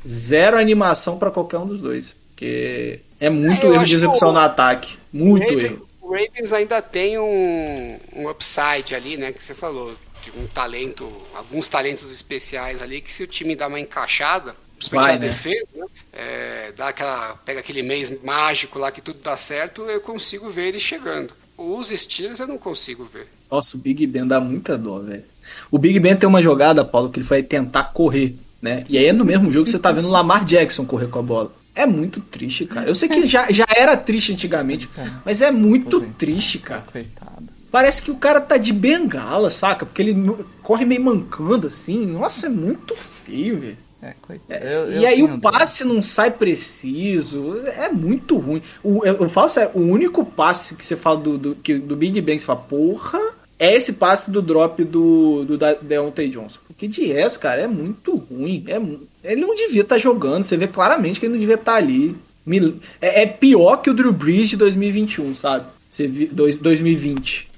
Zero 0.07 0.59
animação 0.59 1.19
pra 1.19 1.31
qualquer 1.31 1.59
um 1.59 1.67
dos 1.67 1.81
dois. 1.81 2.17
Porque 2.31 3.01
é 3.21 3.31
muito 3.31 3.67
É, 3.67 3.75
erro 3.75 3.85
de 3.85 3.95
execução 3.95 4.31
o- 4.31 4.33
no 4.33 4.39
ataque. 4.41 4.99
Muito 5.13 5.59
erro. 5.59 5.87
O 6.01 6.11
Ravens 6.13 6.53
ainda 6.53 6.83
tem 6.83 7.19
um, 7.19 7.99
um 8.17 8.29
upside 8.29 8.95
ali, 8.95 9.17
né? 9.17 9.33
Que 9.33 9.43
você 9.45 9.55
falou. 9.55 9.95
De 10.25 10.31
um 10.39 10.47
talento, 10.47 11.11
alguns 11.35 11.67
talentos 11.67 12.13
especiais 12.13 12.81
ali, 12.81 13.01
que 13.01 13.13
se 13.13 13.25
o 13.25 13.27
time 13.27 13.57
dá 13.57 13.67
uma 13.67 13.81
encaixada, 13.81 14.55
principalmente 14.77 15.09
Vai, 15.09 15.19
né? 15.19 15.27
defesa, 15.27 15.67
né? 15.75 15.87
É, 16.13 16.73
dá 16.77 16.89
aquela, 16.91 17.35
pega 17.45 17.59
aquele 17.59 17.83
mês 17.83 18.23
mágico 18.23 18.79
lá 18.79 18.93
que 18.93 19.01
tudo 19.01 19.19
dá 19.21 19.37
certo, 19.37 19.83
eu 19.87 20.01
consigo 20.01 20.49
ver 20.49 20.69
eles 20.69 20.81
chegando. 20.83 21.35
Os 21.63 21.89
Steelers 21.89 22.41
eu 22.41 22.47
não 22.47 22.59
consigo 22.59 23.09
ver. 23.13 23.29
Nossa, 23.51 23.77
o 23.77 23.81
Big 23.81 24.07
Ben 24.07 24.27
dá 24.27 24.41
muita 24.41 24.77
dó, 24.77 24.99
velho. 24.99 25.25
O 25.71 25.79
Big 25.79 25.99
Ben 26.01 26.17
tem 26.17 26.29
uma 26.29 26.43
jogada, 26.43 26.85
Paulo, 26.85 27.11
que 27.11 27.21
ele 27.21 27.27
vai 27.27 27.43
tentar 27.43 27.85
correr, 27.85 28.35
né? 28.61 28.85
E 28.89 28.99
aí 28.99 29.07
é 29.07 29.13
no 29.13 29.25
mesmo 29.25 29.53
jogo 29.53 29.65
que 29.65 29.71
você 29.71 29.79
tá 29.79 29.93
vendo 29.93 30.09
o 30.09 30.11
Lamar 30.11 30.45
Jackson 30.45 30.85
correr 30.85 31.09
com 31.09 31.19
a 31.19 31.23
bola. 31.23 31.53
É 31.75 31.87
muito 31.87 32.21
triste, 32.21 32.67
cara. 32.67 32.89
Eu 32.89 32.95
sei 32.95 33.09
que 33.09 33.27
já, 33.27 33.51
já 33.51 33.67
era 33.75 33.97
triste 33.97 34.33
antigamente, 34.33 34.89
mas 35.25 35.41
é 35.41 35.51
muito 35.51 36.03
é. 36.03 36.07
triste, 36.19 36.59
cara. 36.59 36.83
Coitado. 36.83 37.49
Parece 37.71 38.03
que 38.03 38.11
o 38.11 38.17
cara 38.17 38.39
tá 38.41 38.59
de 38.59 38.73
bengala, 38.73 39.51
saca? 39.51 39.87
Porque 39.87 40.03
ele 40.03 40.15
corre 40.63 40.85
meio 40.85 41.03
mancando 41.03 41.69
assim. 41.69 42.05
Nossa, 42.05 42.47
é 42.47 42.51
muito 42.51 42.95
feio, 42.95 43.59
velho. 43.59 43.79
É, 44.03 44.15
coitado. 44.21 44.65
Eu- 44.65 45.01
E 45.01 45.07
aí 45.07 45.23
o 45.23 45.39
passe 45.41 45.85
não 45.85 46.03
sai 46.03 46.31
preciso. 46.33 47.61
É 47.77 47.89
muito 47.91 48.37
ruim. 48.37 48.61
O, 48.83 49.05
eu, 49.05 49.15
eu 49.17 49.29
falo 49.29 49.49
sério, 49.49 49.71
o 49.75 49.81
único 49.81 50.25
passe 50.25 50.75
que 50.75 50.85
você 50.85 50.97
fala 50.97 51.19
do, 51.21 51.39
do, 51.39 51.55
que, 51.55 51.75
do 51.79 51.95
Big 51.97 52.21
Bang, 52.21 52.39
você 52.39 52.47
fala, 52.47 52.59
porra, 52.61 53.21
é 53.59 53.75
esse 53.77 53.93
passe 53.95 54.31
do 54.31 54.43
drop 54.43 54.83
do, 54.85 55.45
do 55.45 55.57
Deontay 55.83 56.29
Johnson. 56.31 56.59
Porque 56.67 56.89
de 56.89 57.05
resto, 57.07 57.39
cara, 57.39 57.61
é 57.63 57.69
muito 57.69 58.17
ruim. 58.17 58.65
É, 58.67 59.33
ele 59.33 59.41
não 59.43 59.55
devia 59.55 59.83
estar 59.83 59.99
jogando. 59.99 60.43
Você 60.43 60.57
vê 60.57 60.67
claramente 60.67 61.21
que 61.21 61.27
ele 61.27 61.35
não 61.35 61.41
devia 61.41 61.55
estar 61.55 61.75
ali. 61.77 62.17
Me- 62.45 62.81
É, 63.01 63.23
é 63.23 63.27
pior 63.27 63.77
que 63.77 63.89
o 63.91 63.95
Drew 63.95 64.13
Brees 64.13 64.49
de 64.49 64.57
2021, 64.57 65.35
sabe? 65.37 65.67
Você 65.89 66.09
vi, 66.09 66.27
dois- 66.27 66.57
2020. 66.57 67.49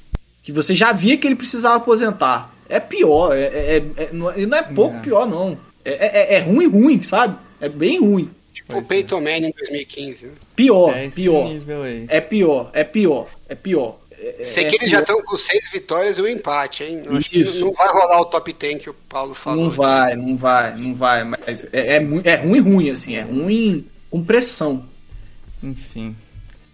Que 0.42 0.52
você 0.52 0.74
já 0.74 0.92
via 0.92 1.16
que 1.16 1.26
ele 1.26 1.36
precisava 1.36 1.76
aposentar. 1.76 2.52
É 2.68 2.78
pior. 2.78 3.34
É, 3.34 3.44
é- 3.44 3.84
é- 3.96 4.10
não, 4.12 4.30
é, 4.30 4.44
não 4.44 4.58
é 4.58 4.62
pouco 4.62 4.96
É. 4.96 5.00
pior, 5.00 5.26
não. 5.26 5.56
É, 5.84 6.34
é, 6.34 6.34
é 6.36 6.40
ruim, 6.40 6.66
ruim, 6.68 7.02
sabe? 7.02 7.36
É 7.60 7.68
bem 7.68 8.00
ruim. 8.00 8.30
Tipo 8.52 8.78
o 8.78 8.84
Peyton 8.84 9.20
Manning 9.20 9.48
em 9.48 9.52
2015. 9.52 10.26
Né? 10.26 10.32
Pior, 10.56 10.96
É 10.96 11.06
esse 11.06 11.16
pior. 11.16 11.48
nível 11.48 11.82
aí. 11.82 12.06
É 12.08 12.20
pior, 12.20 12.70
é 12.72 12.84
pior, 12.84 13.28
é 13.48 13.54
pior. 13.54 13.98
É, 14.16 14.44
Sei 14.44 14.64
é 14.64 14.68
que 14.68 14.76
eles 14.76 14.88
pior. 14.88 14.96
já 14.96 15.00
estão 15.00 15.22
com 15.22 15.36
seis 15.36 15.70
vitórias 15.70 16.16
e 16.16 16.22
um 16.22 16.26
empate, 16.26 16.84
hein? 16.84 17.02
Isso. 17.30 17.64
não 17.64 17.72
vai 17.72 17.88
rolar 17.88 18.20
o 18.20 18.24
top 18.26 18.52
10 18.52 18.82
que 18.82 18.88
o 18.90 18.94
Paulo 18.94 19.34
falou. 19.34 19.64
Não 19.64 19.70
vai, 19.70 20.14
não 20.14 20.36
vai, 20.36 20.76
não 20.76 20.94
vai. 20.94 21.24
Mas 21.24 21.64
é, 21.72 21.96
é, 21.96 22.06
é 22.24 22.36
ruim, 22.36 22.60
ruim, 22.60 22.90
assim. 22.90 23.16
É 23.16 23.22
ruim 23.22 23.86
com 24.10 24.24
pressão. 24.24 24.88
Enfim. 25.62 26.16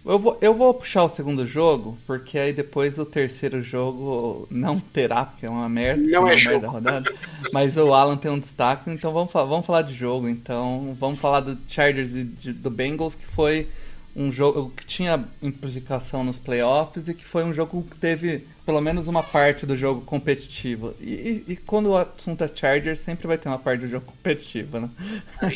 Eu 0.03 0.17
vou, 0.17 0.37
eu 0.41 0.53
vou 0.55 0.73
puxar 0.73 1.03
o 1.03 1.09
segundo 1.09 1.45
jogo, 1.45 1.95
porque 2.07 2.37
aí 2.39 2.51
depois 2.51 2.97
o 2.97 3.05
terceiro 3.05 3.61
jogo 3.61 4.47
não 4.49 4.79
terá, 4.79 5.25
porque 5.25 5.45
é 5.45 5.49
uma 5.49 5.69
merda. 5.69 6.01
Não 6.01 6.21
uma 6.21 6.31
é 6.31 6.35
merda 6.35 6.51
jogo. 6.53 6.65
a 6.65 6.69
rodada. 6.69 7.13
Mas 7.53 7.77
o 7.77 7.93
Alan 7.93 8.17
tem 8.17 8.31
um 8.31 8.39
destaque, 8.39 8.89
então 8.89 9.13
vamos, 9.13 9.31
falar- 9.31 9.45
vamos 9.45 9.65
falar 9.65 9.83
de 9.83 9.93
jogo. 9.93 10.27
Então 10.27 10.95
vamos 10.99 11.19
falar 11.19 11.41
do 11.41 11.55
Chargers 11.67 12.15
e 12.15 12.23
de- 12.23 12.53
do 12.53 12.71
Bengals, 12.71 13.13
que 13.13 13.25
foi 13.27 13.67
um 14.15 14.31
jogo 14.31 14.73
que 14.75 14.85
tinha 14.85 15.23
implicação 15.41 16.23
nos 16.23 16.37
playoffs 16.39 17.07
e 17.07 17.13
que 17.13 17.23
foi 17.23 17.43
um 17.45 17.53
jogo 17.53 17.85
que 17.89 17.95
teve 17.97 18.45
pelo 18.65 18.81
menos 18.81 19.07
uma 19.07 19.23
parte 19.23 19.65
do 19.65 19.75
jogo 19.75 20.01
competitiva. 20.01 20.93
E, 20.99 21.43
e- 21.47 21.53
e 21.53 21.55
quando 21.55 21.91
o 21.91 21.97
assunto 21.97 22.43
é 22.43 22.49
Chargers, 22.53 22.99
sempre 22.99 23.27
vai 23.27 23.37
ter 23.37 23.49
uma 23.49 23.57
parte 23.59 23.81
do 23.81 23.87
jogo 23.87 24.05
competitiva, 24.07 24.79
né? 24.81 24.89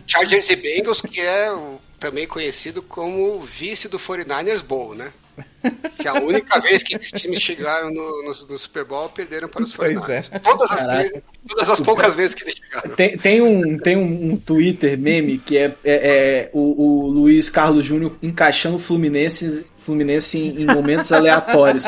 Chargers 0.05 0.49
e 0.49 0.55
Bengals, 0.55 1.01
que 1.01 1.19
é 1.19 1.51
o- 1.51 1.79
também 2.05 2.27
conhecido 2.27 2.81
como 2.83 3.35
o 3.35 3.41
vice 3.41 3.87
do 3.87 3.97
49ers 3.97 4.61
Bowl, 4.63 4.93
né? 4.93 5.09
Que 5.97 6.07
a 6.07 6.13
única 6.13 6.59
vez 6.61 6.81
que 6.83 6.95
esses 6.95 7.11
times 7.11 7.41
chegaram 7.41 7.89
no, 7.91 8.23
no- 8.23 8.47
no 8.47 8.57
Super 8.57 8.85
Bowl 8.85 9.09
perderam 9.09 9.49
para 9.49 9.63
os 9.63 9.73
Pois 9.73 9.97
49ers. 9.97 10.27
é. 10.31 10.39
Todas, 10.39 10.71
as 10.71 10.83
vezes, 10.85 11.23
todas 11.47 11.69
as 11.69 11.79
poucas 11.81 12.15
vezes 12.15 12.35
que 12.35 12.43
eles 12.43 12.55
chegaram. 12.55 12.95
Tem, 12.95 13.17
tem 13.17 13.41
um, 13.41 13.77
tem 13.77 13.97
um, 13.97 14.37
Twitter 14.37 14.97
meme 14.97 15.39
que 15.39 15.57
é, 15.57 15.65
é- 15.65 15.75
é 15.83 16.49
o, 16.53 17.03
o 17.05 17.07
Luiz 17.07 17.49
Carlos 17.49 17.83
Júnior 17.83 18.15
encaixando 18.21 18.75
o 18.75 18.79
Fluminense, 18.79 19.65
Fluminense 19.79 20.37
em, 20.37 20.61
em 20.61 20.65
momentos 20.67 21.11
aleatórios. 21.11 21.85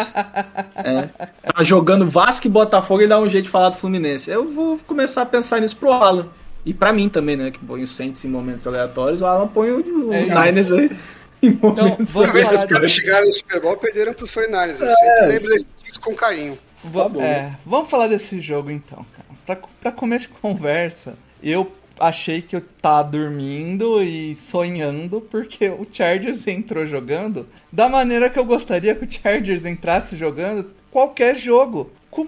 É. 0.76 1.08
Tá 1.54 1.64
jogando 1.64 2.10
Vasco 2.10 2.48
e 2.48 2.50
Botafogo 2.50 3.04
e 3.04 3.08
dá 3.08 3.20
um 3.20 3.30
jeito 3.30 3.46
de 3.46 3.52
falar 3.52 3.70
do 3.70 3.78
Fluminense. 3.78 4.30
Eu 4.32 4.50
vou 4.52 4.80
começar 4.80 5.22
a 5.22 5.26
pensar 5.26 5.62
nisso 5.62 5.76
pro 5.78 5.92
Alan. 5.94 6.28
E 6.68 6.74
pra 6.74 6.92
mim 6.92 7.08
também, 7.08 7.36
né? 7.38 7.50
Que 7.52 7.60
põe 7.60 7.82
o 7.82 7.88
Saints 7.88 8.24
em 8.26 8.30
momentos 8.30 8.68
aleatórios, 8.68 9.22
o 9.22 9.26
Alan 9.26 9.48
põe 9.48 9.72
o, 9.72 10.08
o 10.10 10.14
É. 10.14 10.24
Niners 10.24 10.72
aí 10.72 10.92
em 11.42 11.52
momentos 11.52 12.14
vamos 12.14 12.14
Toda 12.14 12.34
vez 12.34 12.48
que 12.48 12.54
falar 12.54 12.66
os 12.66 12.70
caras 12.72 12.92
de- 12.92 13.00
chegaram 13.02 13.26
no 13.26 13.32
Super 13.32 13.62
Bowl 13.62 13.78
perderam 13.78 14.14
para 14.14 14.26
os 14.26 14.32
49ers. 14.32 14.80
Eu 14.82 14.88
É, 14.88 14.96
sempre 14.96 15.26
lembro 15.28 15.50
desses 15.50 15.66
times 15.82 15.98
com 15.98 16.14
carinho. 16.16 16.58
Va- 16.84 17.08
bom. 17.10 17.22
é, 17.22 17.54
vamos 17.66 17.90
falar 17.90 18.08
desse 18.08 18.40
jogo 18.40 18.70
então, 18.70 19.06
cara. 19.16 19.28
Pra, 19.46 19.70
pra 19.80 19.92
começo 19.92 20.28
de 20.28 20.34
conversa, 20.34 21.18
eu 21.42 21.72
achei 22.00 22.42
que 22.42 22.56
eu 22.56 22.62
tava 22.82 23.10
dormindo 23.10 24.04
e 24.04 24.36
sonhando 24.36 25.22
porque 25.22 25.70
o 25.70 25.88
Chargers 25.92 26.46
entrou 26.48 26.86
jogando 26.86 27.48
da 27.72 27.88
maneira 27.90 28.30
que 28.30 28.38
eu 28.38 28.46
gostaria 28.46 28.94
que 28.94 29.06
o 29.06 29.10
Chargers 29.10 29.64
entrasse 29.66 30.16
jogando 30.18 30.70
qualquer 30.92 31.38
jogo. 31.38 31.92
Com 32.12 32.26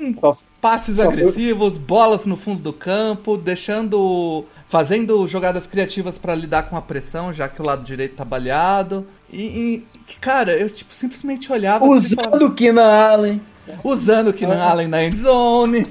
passes 0.62 0.98
só- 0.98 1.04
agressivos, 1.08 1.78
bolas 1.78 2.26
no 2.26 2.36
fundo 2.38 2.62
do 2.62 2.74
campo, 2.74 3.38
deixando. 3.38 4.45
fazendo 4.67 5.28
jogadas 5.28 5.65
criativas 5.65 6.17
pra 6.19 6.36
lidar 6.36 6.69
com 6.69 6.78
a 6.78 6.82
pressão, 6.82 7.34
já 7.34 7.48
que 7.48 7.60
o 7.62 7.65
lado 7.65 7.84
direito 7.84 8.15
tá 8.15 8.24
baleado. 8.26 9.06
E, 9.32 9.84
e, 10.08 10.13
cara, 10.22 10.56
eu 10.58 10.69
tipo, 10.69 10.93
simplesmente 10.93 11.52
olhava 11.52 11.80
falava- 11.80 11.98
Usando 11.98 12.45
o 12.45 12.54
Keenan 12.54 12.86
Allen. 12.91 13.41
usando 13.84 14.28
o 14.30 14.34
Keenan 14.34 14.62
Allen 14.62 14.88
na 14.88 15.04
endzone. 15.04 15.88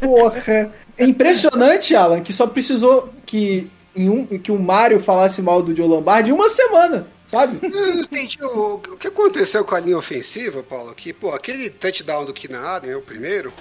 Porra. 0.00 0.72
É 0.98 1.04
impressionante, 1.04 1.94
Alan, 1.94 2.20
que 2.22 2.32
só 2.32 2.46
precisou 2.46 3.10
que, 3.26 3.70
em 3.94 4.08
um, 4.08 4.24
que 4.38 4.50
o 4.50 4.58
Mario 4.58 4.98
falasse 4.98 5.42
mal 5.42 5.62
do 5.62 5.74
Joe 5.76 5.86
Lombardi 5.86 6.30
em 6.30 6.32
uma 6.32 6.48
semana, 6.48 7.06
sabe? 7.30 7.58
Eu 7.62 7.70
não 7.94 8.00
entendi 8.02 8.38
o, 8.42 8.74
o 8.74 8.96
que 8.96 9.06
aconteceu 9.08 9.62
com 9.64 9.74
a 9.74 9.80
linha 9.80 9.98
ofensiva, 9.98 10.62
Paulo. 10.62 10.94
Que, 10.94 11.12
pô, 11.12 11.32
aquele 11.34 11.68
touchdown 11.68 12.24
do 12.24 12.32
Keenan 12.32 12.62
Allen, 12.62 12.90
é 12.92 12.96
o 12.96 13.02
primeiro, 13.02 13.52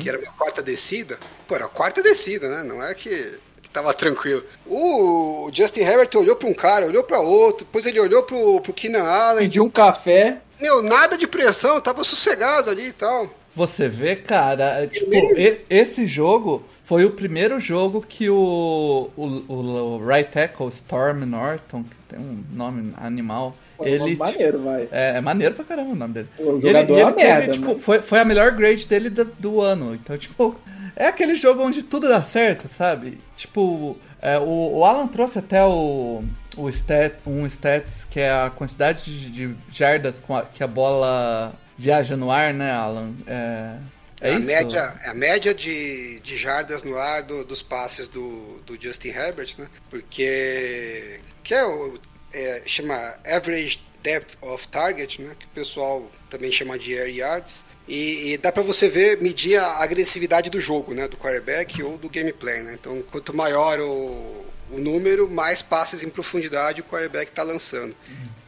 que 0.00 0.08
era 0.08 0.18
uma 0.18 0.32
quarta 0.32 0.62
descida. 0.62 1.18
Pô, 1.48 1.54
era 1.54 1.64
a 1.66 1.68
quarta 1.68 2.02
descida, 2.02 2.48
né? 2.48 2.62
Não 2.62 2.82
é 2.82 2.94
que, 2.94 3.38
que 3.62 3.68
tava 3.70 3.92
tranquilo. 3.94 4.42
O 4.66 5.50
Justin 5.52 5.80
Herbert 5.80 6.10
olhou 6.16 6.36
pra 6.36 6.48
um 6.48 6.54
cara, 6.54 6.86
olhou 6.86 7.02
pra 7.04 7.20
outro, 7.20 7.64
depois 7.64 7.84
ele 7.86 8.00
olhou 8.00 8.22
pro, 8.22 8.60
pro 8.60 8.72
Keenan 8.72 9.04
Allen. 9.04 9.44
Pediu 9.44 9.64
um 9.64 9.70
café. 9.70 10.38
Meu, 10.60 10.82
nada 10.82 11.18
de 11.18 11.26
pressão, 11.26 11.80
tava 11.80 12.04
sossegado 12.04 12.70
ali 12.70 12.88
e 12.88 12.92
tal. 12.92 13.32
Você 13.56 13.88
vê, 13.88 14.16
cara, 14.16 14.86
tipo, 14.86 15.14
e- 15.14 15.60
esse 15.70 16.06
jogo 16.06 16.64
foi 16.82 17.04
o 17.04 17.10
primeiro 17.12 17.60
jogo 17.60 18.04
que 18.06 18.28
o, 18.28 19.10
o, 19.16 19.26
o, 19.48 19.54
o 19.98 20.06
right 20.06 20.30
tackle, 20.30 20.68
Storm 20.68 21.24
Norton, 21.24 21.84
que 21.84 21.96
tem 22.08 22.18
um 22.18 22.44
nome 22.50 22.92
animal, 22.96 23.56
ele... 23.88 24.16
maneiro, 24.16 24.62
vai. 24.62 24.88
É, 24.90 25.16
é 25.16 25.20
maneiro 25.20 25.54
pra 25.54 25.64
caramba 25.64 25.92
o 25.92 25.94
nome 25.96 26.14
dele. 26.14 26.28
O 26.38 26.60
jogador 26.60 26.98
é 26.98 27.04
uma 27.04 27.14
merda, 27.16 27.52
tipo, 27.52 27.66
né? 27.72 27.78
foi, 27.78 28.00
foi 28.02 28.18
a 28.20 28.24
melhor 28.24 28.52
grade 28.52 28.86
dele 28.86 29.10
do, 29.10 29.24
do 29.24 29.60
ano. 29.60 29.94
Então, 29.94 30.16
tipo, 30.18 30.58
é 30.96 31.06
aquele 31.06 31.34
jogo 31.34 31.62
onde 31.62 31.82
tudo 31.82 32.08
dá 32.08 32.22
certo, 32.22 32.68
sabe? 32.68 33.18
Tipo, 33.36 33.96
é, 34.22 34.38
o, 34.38 34.76
o 34.78 34.84
Alan 34.84 35.06
trouxe 35.08 35.38
até 35.38 35.64
o, 35.64 36.22
o 36.56 36.68
stat, 36.70 37.16
um 37.26 37.44
stats 37.46 38.04
que 38.04 38.20
é 38.20 38.30
a 38.30 38.50
quantidade 38.50 39.04
de, 39.04 39.30
de 39.48 39.56
jardas 39.70 40.20
com 40.20 40.36
a- 40.36 40.42
que 40.46 40.62
a 40.62 40.66
bola 40.66 41.52
viaja 41.76 42.16
no 42.16 42.30
ar, 42.30 42.54
né, 42.54 42.70
Alan? 42.72 43.12
É, 43.26 43.76
É 44.20 44.30
a 44.30 44.38
isso? 44.38 44.46
média, 44.46 44.94
a 45.04 45.12
média 45.12 45.52
de, 45.52 46.20
de 46.20 46.36
jardas 46.36 46.82
no 46.84 46.96
ar 46.96 47.22
do- 47.24 47.44
dos 47.44 47.60
passes 47.62 48.06
do, 48.08 48.60
do 48.64 48.80
Justin 48.80 49.08
Herbert, 49.08 49.54
né? 49.58 49.66
Porque 49.90 51.18
que 51.42 51.52
é 51.52 51.64
o 51.66 51.94
é, 52.34 52.62
chama 52.66 53.14
average 53.24 53.80
depth 54.02 54.36
of 54.42 54.68
target, 54.68 55.22
né? 55.22 55.34
Que 55.38 55.46
o 55.46 55.48
pessoal 55.50 56.10
também 56.28 56.52
chama 56.52 56.78
de 56.78 56.96
air 56.98 57.08
yards. 57.08 57.64
E, 57.88 58.32
e 58.32 58.38
dá 58.38 58.50
pra 58.50 58.62
você 58.62 58.88
ver 58.88 59.20
medir 59.20 59.58
a 59.58 59.82
agressividade 59.82 60.50
do 60.50 60.60
jogo, 60.60 60.94
né? 60.94 61.08
Do 61.08 61.16
quarterback 61.16 61.82
ou 61.82 61.96
do 61.96 62.08
gameplay, 62.08 62.62
né? 62.62 62.74
Então, 62.74 63.02
quanto 63.10 63.34
maior 63.34 63.80
o, 63.80 64.44
o 64.70 64.78
número, 64.78 65.28
mais 65.28 65.62
passes 65.62 66.02
em 66.02 66.10
profundidade 66.10 66.80
o 66.80 66.84
quarterback 66.84 67.30
está 67.30 67.42
lançando. 67.42 67.94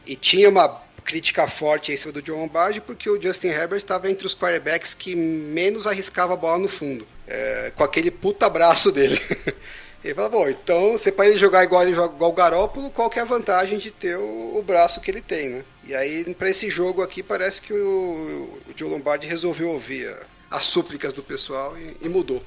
E 0.05 0.15
tinha 0.15 0.49
uma 0.49 0.83
crítica 1.03 1.47
forte 1.47 1.91
em 1.91 1.97
cima 1.97 2.11
do 2.11 2.21
John 2.21 2.35
Lombardi 2.35 2.81
porque 2.81 3.09
o 3.09 3.21
Justin 3.21 3.47
Herbert 3.47 3.77
estava 3.77 4.11
entre 4.11 4.27
os 4.27 4.35
quarterbacks 4.35 4.93
que 4.93 5.15
menos 5.15 5.87
arriscava 5.87 6.33
a 6.33 6.37
bola 6.37 6.59
no 6.59 6.67
fundo, 6.67 7.07
é, 7.25 7.71
com 7.73 7.83
aquele 7.83 8.11
puta 8.11 8.49
braço 8.49 8.91
dele. 8.91 9.19
Ele 10.07 10.15
fala, 10.15 10.29
bom, 10.29 10.49
então 10.49 10.93
você 10.93 11.11
para 11.11 11.27
ele 11.27 11.37
jogar 11.37 11.63
igual 11.63 11.81
ele 11.83 11.93
joga 11.93 12.15
igual 12.15 12.31
o 12.31 12.35
Garópolo, 12.35 12.89
qual 12.91 13.09
que 13.09 13.19
é 13.19 13.21
a 13.21 13.25
vantagem 13.25 13.77
de 13.77 13.91
ter 13.91 14.17
o, 14.17 14.57
o 14.57 14.63
braço 14.63 15.01
que 15.01 15.11
ele 15.11 15.21
tem, 15.21 15.49
né? 15.49 15.63
E 15.83 15.95
aí, 15.95 16.33
para 16.35 16.49
esse 16.49 16.69
jogo 16.69 17.01
aqui, 17.01 17.21
parece 17.23 17.61
que 17.61 17.73
o, 17.73 18.59
o 18.67 18.73
Joe 18.75 18.89
Lombardi 18.89 19.27
resolveu 19.27 19.69
ouvir 19.69 20.07
a- 20.09 20.57
as 20.57 20.65
súplicas 20.65 21.13
do 21.13 21.21
pessoal 21.23 21.77
e, 21.77 21.97
e 22.01 22.09
mudou. 22.09 22.41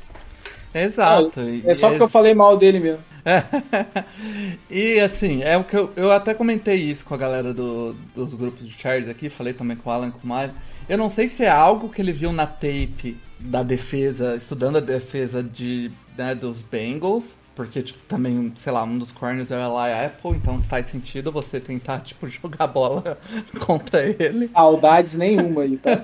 Exato. 0.73 1.41
É 1.65 1.75
só 1.75 1.89
E 1.89 1.91
porque 1.91 2.03
eu 2.03 2.09
falei 2.09 2.35
mal 2.35 2.57
dele 2.57 2.79
mesmo. 2.79 3.05
É. 3.25 3.45
e 4.71 5.01
assim, 5.01 5.43
é 5.43 5.57
o 5.57 5.65
que 5.65 5.77
eu, 5.77 5.93
eu 5.97 6.11
até 6.13 6.33
comentei 6.35 6.77
isso 6.77 7.05
com 7.05 7.15
a 7.15 7.19
galera 7.19 7.53
do- 7.53 7.95
dos 8.15 8.35
grupos 8.35 8.67
de 8.69 8.79
Charles 8.79 9.09
aqui, 9.09 9.29
falei 9.29 9.53
também 9.53 9.77
com 9.77 9.91
o 9.91 9.93
Alan 9.93 10.11
com 10.11 10.21
o 10.23 10.27
Mário. 10.27 10.55
Eu 10.89 10.97
não 10.97 11.11
sei 11.11 11.29
se 11.29 11.45
é 11.45 11.51
algo 11.51 11.89
que 11.89 12.01
ele 12.01 12.13
viu 12.13 12.33
na 12.33 12.47
tape 12.47 13.17
da 13.39 13.63
defesa, 13.63 14.37
estudando 14.37 14.79
a 14.79 14.81
defesa 14.81 15.43
de, 15.43 15.91
né, 16.17 16.35
dos 16.35 16.63
Bengals, 16.63 17.37
porque 17.61 17.83
tipo, 17.83 17.99
também, 18.09 18.55
sei 18.57 18.73
lá, 18.73 18.85
um 18.85 18.97
dos 18.97 19.13
corners 19.13 19.51
é 19.51 19.55
o 19.55 19.61
Eli 19.61 20.07
Apple, 20.07 20.31
então 20.31 20.63
faz 20.63 20.87
sentido 20.87 21.31
você 21.31 21.61
tentar 21.61 22.01
tipo 22.01 22.27
jogar 22.27 22.67
bola 22.67 23.19
contra 23.61 24.03
ele. 24.03 24.49
Saudades 24.49 25.15
nenhuma 25.15 25.61
aí, 25.61 25.77
tá? 25.77 26.03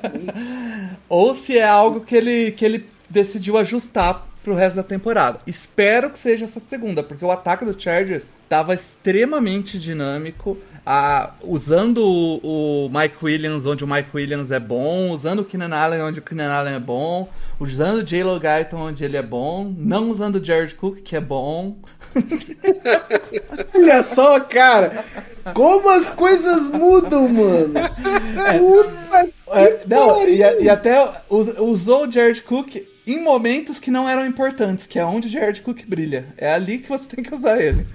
Ou 1.09 1.35
se 1.35 1.57
é 1.57 1.67
algo 1.67 2.03
que 2.03 2.15
ele, 2.15 2.51
que 2.51 2.63
ele 2.63 2.87
decidiu 3.09 3.57
ajustar 3.57 4.27
pro 4.45 4.55
resto 4.55 4.77
da 4.77 4.83
temporada. 4.83 5.41
Espero 5.47 6.11
que 6.11 6.19
seja 6.19 6.45
essa 6.45 6.61
segunda, 6.61 7.03
porque 7.03 7.25
o 7.25 7.31
ataque 7.31 7.65
do 7.65 7.81
Chargers 7.81 8.27
tava 8.51 8.75
extremamente 8.75 9.79
dinâmico. 9.79 10.59
Ah, 10.89 11.33
usando 11.43 11.99
o, 11.99 12.87
o 12.87 12.89
Mike 12.89 13.17
Williams 13.21 13.67
onde 13.67 13.83
o 13.83 13.89
Mike 13.89 14.11
Williams 14.15 14.53
é 14.53 14.61
bom, 14.61 15.11
usando 15.11 15.41
o 15.41 15.45
Keenan 15.45 15.75
Allen 15.77 16.01
onde 16.03 16.21
o 16.21 16.23
Keenan 16.23 16.53
Allen 16.53 16.75
é 16.75 16.79
bom, 16.79 17.29
usando 17.59 17.97
o 17.99 18.03
J.Lo 18.05 18.39
Guyton 18.39 18.77
onde 18.77 19.05
ele 19.05 19.17
é 19.17 19.23
bom, 19.23 19.75
não 19.77 20.09
usando 20.09 20.37
o 20.37 20.45
Jared 20.45 20.75
Cook, 20.77 20.99
que 21.03 21.17
é 21.17 21.21
bom. 21.21 21.77
Olha 23.75 24.03
só, 24.03 24.39
cara. 24.41 25.05
Como 25.55 25.89
as 25.91 26.11
coisas 26.11 26.71
mudam, 26.73 27.29
mano. 27.29 27.75
Puta 28.59 29.29
É, 29.53 29.81
não, 29.87 30.27
e, 30.29 30.39
e 30.39 30.69
até 30.69 31.03
us- 31.29 31.59
usou 31.59 32.07
o 32.07 32.11
Jared 32.11 32.43
Cook 32.43 32.77
em 33.07 33.23
momentos 33.23 33.79
que 33.79 33.91
não 33.91 34.09
eram 34.09 34.27
importantes, 34.27 34.87
que 34.87 34.99
é 34.99 35.05
onde 35.05 35.29
o 35.29 35.31
Jared 35.31 35.61
Cook 35.61 35.85
brilha. 35.87 36.35
É 36.37 36.53
ali 36.53 36.79
que 36.79 36.89
você 36.89 37.07
tem 37.07 37.25
que 37.25 37.35
usar 37.35 37.61
ele. 37.61 37.87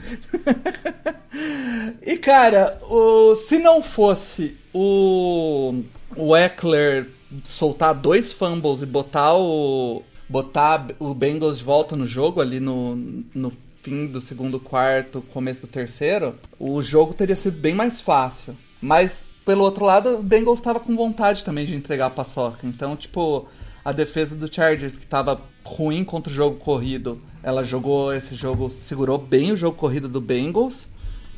e 2.01 2.17
cara, 2.17 2.79
o, 2.83 3.35
se 3.35 3.59
não 3.59 3.83
fosse 3.83 4.57
o, 4.73 5.81
o 6.15 6.35
Eckler 6.35 7.09
soltar 7.43 7.93
dois 7.93 8.31
fumbles 8.31 8.81
e 8.81 8.85
botar 8.85 9.35
o 9.35 10.01
botar 10.29 10.87
o 10.97 11.13
Bengals 11.13 11.57
de 11.57 11.63
volta 11.65 11.93
no 11.93 12.07
jogo 12.07 12.39
ali 12.39 12.61
no, 12.61 12.95
no 13.35 13.51
fim 13.83 14.07
do 14.07 14.21
segundo 14.21 14.61
quarto, 14.61 15.21
começo 15.33 15.61
do 15.61 15.67
terceiro, 15.67 16.35
o 16.57 16.81
jogo 16.81 17.13
teria 17.13 17.35
sido 17.35 17.59
bem 17.59 17.75
mais 17.75 17.99
fácil. 17.99 18.55
Mas 18.81 19.21
pelo 19.45 19.63
outro 19.63 19.83
lado, 19.83 20.19
o 20.19 20.23
Bengals 20.23 20.59
estava 20.59 20.79
com 20.79 20.95
vontade 20.95 21.43
também 21.43 21.65
de 21.65 21.75
entregar 21.75 22.05
a 22.05 22.11
paçoca. 22.11 22.65
Então, 22.65 22.95
tipo, 22.95 23.47
a 23.83 23.91
defesa 23.91 24.35
do 24.35 24.53
Chargers, 24.53 24.97
que 24.97 25.03
estava 25.03 25.41
ruim 25.63 26.03
contra 26.03 26.31
o 26.31 26.35
jogo 26.35 26.57
corrido, 26.57 27.21
ela 27.43 27.63
jogou 27.63 28.13
esse 28.13 28.35
jogo, 28.35 28.69
segurou 28.69 29.17
bem 29.17 29.51
o 29.51 29.57
jogo 29.57 29.77
corrido 29.77 30.07
do 30.07 30.21
Bengals. 30.21 30.87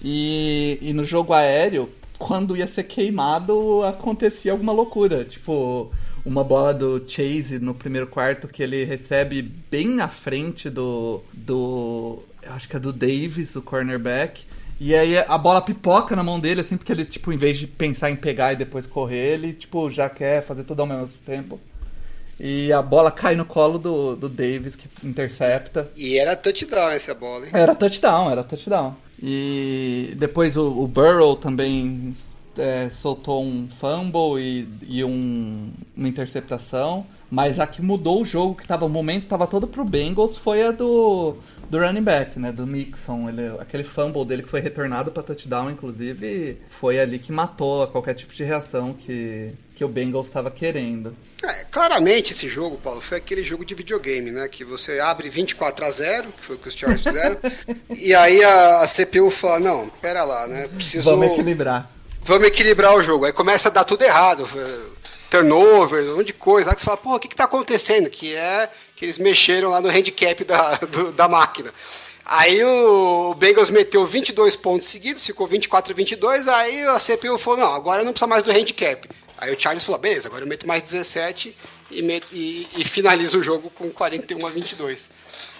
E, 0.04 0.78
e 0.82 0.92
no 0.92 1.06
jogo 1.06 1.34
aéreo, 1.34 1.90
quando 2.18 2.58
ia 2.58 2.68
ser 2.68 2.84
queimado, 2.84 3.84
acontecia 3.84 4.52
alguma 4.52 4.74
loucura. 4.74 5.24
Tipo, 5.24 5.92
uma 6.26 6.44
bola 6.44 6.74
do 6.74 7.04
Chase 7.08 7.60
no 7.60 7.74
primeiro 7.74 8.08
quarto 8.08 8.48
que 8.48 8.62
ele 8.62 8.84
recebe 8.84 9.42
bem 9.42 9.88
na 9.88 10.08
frente 10.08 10.70
do. 10.70 11.22
do. 11.32 12.20
Acho 12.48 12.68
que 12.68 12.76
é 12.76 12.80
do 12.80 12.92
Davis, 12.92 13.56
o 13.56 13.62
cornerback. 13.62 14.46
E 14.80 14.94
aí 14.94 15.18
a 15.18 15.38
bola 15.38 15.62
pipoca 15.62 16.16
na 16.16 16.24
mão 16.24 16.40
dele, 16.40 16.60
assim, 16.60 16.76
porque 16.76 16.92
ele, 16.92 17.06
tipo, 17.06 17.32
em 17.32 17.38
vez 17.38 17.58
de 17.58 17.68
pensar 17.68 18.12
em 18.12 18.16
pegar 18.16 18.52
e 18.52 18.58
depois 18.58 18.86
correr, 18.86 19.34
ele, 19.34 19.54
tipo, 19.54 19.90
já 19.90 20.10
quer 20.10 20.44
fazer 20.44 20.64
tudo 20.64 20.82
ao 20.82 20.88
mesmo 20.88 21.08
tempo. 21.26 21.60
E 22.39 22.74
a 22.74 22.82
bola 22.82 23.12
cai 23.12 23.36
no 23.36 23.46
colo 23.46 23.78
do, 23.78 24.15
do 24.15 24.28
Davis, 24.28 24.76
que 24.76 24.88
intercepta. 25.04 25.89
E 25.96 26.17
era 26.17 26.36
touchdown 26.36 26.89
essa 26.89 27.13
bola, 27.13 27.46
hein? 27.46 27.52
Era 27.54 27.76
touchdown, 27.76 28.32
era 28.32 28.43
touchdown. 28.43 28.96
E 29.22 30.13
depois 30.17 30.58
o, 30.58 30.67
o 30.82 30.88
Burrow 30.88 31.36
também 31.36 32.13
é, 32.58 32.89
soltou 32.89 33.43
um 33.43 33.67
fumble 33.69 34.39
e, 34.41 34.67
e 34.88 35.04
um- 35.04 35.72
uma 35.96 36.08
interceptação. 36.08 37.06
Mas 37.32 37.60
a 37.60 37.65
que 37.65 37.82
mudou 37.82 38.22
o 38.22 38.26
jogo, 38.26 38.54
que 38.54 38.67
tava, 38.67 38.86
o 38.86 38.89
momento 38.89 39.24
estava 39.24 39.48
todo 39.48 39.67
pro 39.67 39.84
Bengals, 39.84 40.38
foi 40.38 40.62
a 40.67 40.72
do, 40.72 41.36
do 41.67 41.80
running 41.80 42.04
back, 42.04 42.38
né? 42.38 42.52
Do 42.52 42.67
Mixon. 42.67 43.28
Ele, 43.28 43.48
aquele 43.60 43.84
fumble 43.84 44.24
dele 44.24 44.43
que 44.43 44.50
foi 44.50 44.60
retornado 44.60 45.12
para 45.12 45.24
touchdown, 45.24 45.72
inclusive, 45.72 46.58
foi 46.69 47.00
ali 47.00 47.17
que 47.17 47.32
matou 47.32 47.88
qualquer 47.88 48.13
tipo 48.13 48.36
de 48.36 48.43
reação 48.43 48.93
que, 48.93 49.52
que 49.76 49.84
o 49.84 49.88
Bengals 49.88 50.28
estava 50.28 50.52
querendo. 50.52 51.16
É, 51.44 51.66
claramente 51.72 52.32
esse 52.32 52.48
jogo, 52.48 52.78
Paulo, 52.78 53.02
foi 53.02 53.18
aquele 53.18 53.44
jogo 53.44 53.66
de 53.66 53.74
videogame, 53.76 54.32
né? 54.32 54.48
Que 54.48 54.64
você 54.64 55.00
abre 55.00 55.30
24 55.30 55.86
a 55.86 55.92
0, 55.92 56.28
que 56.40 56.46
foi 56.46 56.56
o 56.56 56.60
que 56.60 56.68
os 56.70 56.74
Chargers 56.76 57.04
fizeram, 57.04 57.38
e 57.90 58.14
aí 58.16 58.44
a, 58.44 58.82
a 58.82 58.88
CPU 58.88 59.30
fala, 59.32 59.60
não, 59.60 59.90
pera 60.02 60.24
lá, 60.24 60.48
né? 60.48 60.68
Preciso. 60.68 61.10
Vamos 61.10 61.28
equilibrar. 61.28 61.90
vamos 62.22 62.48
equilibrar 62.48 62.96
o 62.96 63.04
jogo. 63.04 63.26
Aí 63.26 63.34
começa 63.34 63.68
a 63.68 63.72
dar 63.72 63.84
tudo 63.84 64.04
errado. 64.04 64.48
eh, 64.56 64.94
Turnover, 65.30 66.04
um 66.12 66.18
monte 66.18 66.28
de 66.28 66.34
coisa. 66.34 66.70
Lá 66.70 66.76
que 66.76 66.82
você 66.82 66.86
fala, 66.86 66.98
porra, 66.98 67.16
o 67.16 67.20
que, 67.20 67.28
que 67.28 67.36
tá 67.36 67.46
acontecendo? 67.46 68.10
Que 68.10 68.36
é 68.36 68.70
que 68.96 69.04
eles 69.04 69.18
mexeram 69.18 69.70
lá 69.72 69.82
no 69.82 69.90
handicap 69.90 70.44
da, 70.44 70.76
do- 70.78 71.12
da 71.12 71.28
máquina. 71.28 71.74
Aí 72.24 72.64
o 72.64 73.34
Bengals 73.34 73.70
meteu 73.72 74.06
22 74.06 74.56
pontos 74.56 74.88
seguidos, 74.88 75.26
ficou 75.26 75.46
24 75.48 75.92
a 75.92 75.96
22. 75.96 76.48
Aí 76.48 76.84
a 76.86 77.00
CPU 77.00 77.38
falou: 77.38 77.60
não, 77.60 77.74
agora 77.74 78.04
não 78.04 78.12
precisa 78.14 78.28
mais 78.28 78.44
do 78.44 78.52
handicap. 78.52 79.10
Aí 79.38 79.54
o 79.54 79.60
Charles 79.60 79.84
falou: 79.84 80.00
beleza, 80.00 80.28
agora 80.28 80.43
eu 80.43 80.48
meto 80.48 80.67
mais 80.67 80.84
17 80.84 81.56
e, 81.91 82.02
meto, 82.02 82.28
e, 82.32 82.67
e 82.78 82.86
finalizo 82.86 83.39
o 83.39 83.43
jogo 83.43 83.69
com 83.69 83.89
41 83.89 84.46
a 84.46 84.50
22. 84.50 85.10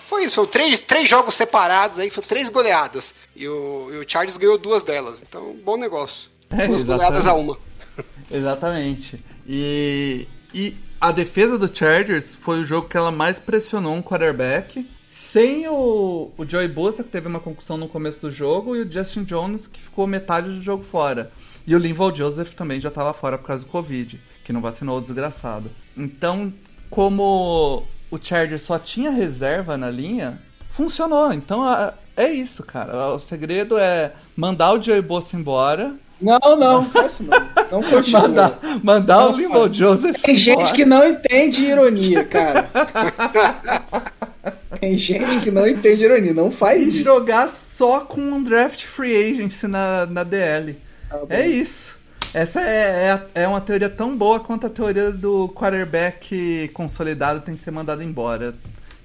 Foi 0.08 0.26
isso, 0.26 0.36
foram 0.36 0.50
três, 0.50 0.80
três 0.80 1.10
jogos 1.10 1.36
separados 1.36 2.00
aí, 2.00 2.10
foram 2.10 2.28
três 2.28 2.50
goleadas. 2.50 3.16
E 3.36 3.48
o, 3.48 3.90
e 3.92 3.98
o 3.98 4.06
Charles 4.08 4.38
ganhou 4.38 4.58
duas 4.58 4.84
delas. 4.84 5.22
Então, 5.22 5.56
bom 5.64 5.78
negócio. 5.78 6.30
É, 6.50 6.68
duas 6.68 6.84
goleadas 6.84 7.26
a 7.26 7.34
uma. 7.34 7.58
Exatamente. 8.30 9.24
E, 9.48 10.28
e 10.54 10.76
a 11.00 11.12
defesa 11.12 11.58
do 11.58 11.74
Chargers 11.74 12.36
foi 12.36 12.62
o 12.62 12.66
jogo 12.66 12.88
que 12.88 12.96
ela 12.96 13.12
mais 13.12 13.40
pressionou 13.40 13.94
um 13.94 14.02
quarterback. 14.02 14.88
Sem 15.08 15.68
o, 15.68 16.32
o 16.38 16.46
Joey 16.46 16.68
Bosa, 16.68 17.04
que 17.04 17.10
teve 17.10 17.28
uma 17.28 17.40
concussão 17.40 17.78
no 17.78 17.88
começo 17.88 18.20
do 18.20 18.32
jogo, 18.32 18.76
e 18.76 18.82
o 18.82 18.92
Justin 18.92 19.24
Jones, 19.24 19.68
que 19.68 19.80
ficou 19.80 20.08
metade 20.08 20.48
do 20.48 20.62
jogo 20.62 20.84
fora. 20.84 21.32
E 21.66 21.76
o 21.76 21.80
Linval 21.80 22.14
Joseph 22.16 22.54
também 22.54 22.80
já 22.80 22.90
estava 22.90 23.14
fora 23.14 23.38
por 23.38 23.48
causa 23.48 23.64
do 23.64 23.70
Covid, 23.70 24.20
que 24.44 24.52
não 24.54 24.62
vacinou 24.62 24.98
o 24.98 25.02
desgraçado. 25.02 25.72
Então, 25.98 26.54
como 26.90 27.84
o 28.12 28.18
Chargers 28.22 28.62
só 28.64 28.78
tinha 28.78 29.12
reserva 29.12 29.78
na 29.78 29.90
linha, 29.90 30.40
funcionou. 30.68 31.32
Então, 31.34 31.64
é 32.18 32.30
isso, 32.32 32.64
cara. 32.64 33.14
O 33.14 33.20
segredo 33.20 33.78
é 33.78 34.12
mandar 34.36 34.74
o 34.74 34.82
Joey 34.82 35.02
Bosa 35.02 35.36
embora, 35.38 35.96
Não, 36.22 36.40
não, 36.58 36.84
isso 37.06 37.24
não. 37.24 37.40
Não 37.72 37.82
continua. 37.90 38.22
mandar, 38.28 38.60
mandar 38.84 39.18
Não 39.22 39.34
o 39.34 39.38
Linval 39.38 39.64
faz. 39.64 39.78
Joseph 39.78 40.22
Tem 40.22 40.36
gente 40.38 40.60
embora. 40.60 40.76
que 40.76 40.86
não 40.86 41.08
entende 41.08 41.64
ironia, 41.66 42.24
cara. 42.26 42.70
Tem 44.80 44.98
gente 44.98 45.40
que 45.42 45.52
não 45.52 45.68
entende 45.68 46.04
ironia, 46.04 46.34
não 46.34 46.52
faz 46.52 46.88
E 46.88 46.90
isso. 46.90 47.04
jogar 47.04 47.48
só 47.50 48.02
com 48.02 48.20
um 48.22 48.44
draft 48.44 48.84
free 48.84 49.32
agency 49.32 49.68
na, 49.68 50.06
na 50.06 50.24
DL. 50.24 50.78
Tá 51.20 51.36
é 51.36 51.48
isso. 51.48 51.98
Essa 52.34 52.62
é, 52.62 53.20
é, 53.36 53.44
é 53.44 53.48
uma 53.48 53.62
teoria 53.62 53.90
tão 53.90 54.18
boa 54.18 54.40
quanto 54.40 54.66
a 54.66 54.70
teoria 54.70 55.12
do 55.12 55.50
quarterback 55.50 56.70
consolidado 56.74 57.42
tem 57.42 57.56
que 57.56 57.62
ser 57.62 57.72
mandado 57.72 58.02
embora. 58.02 58.56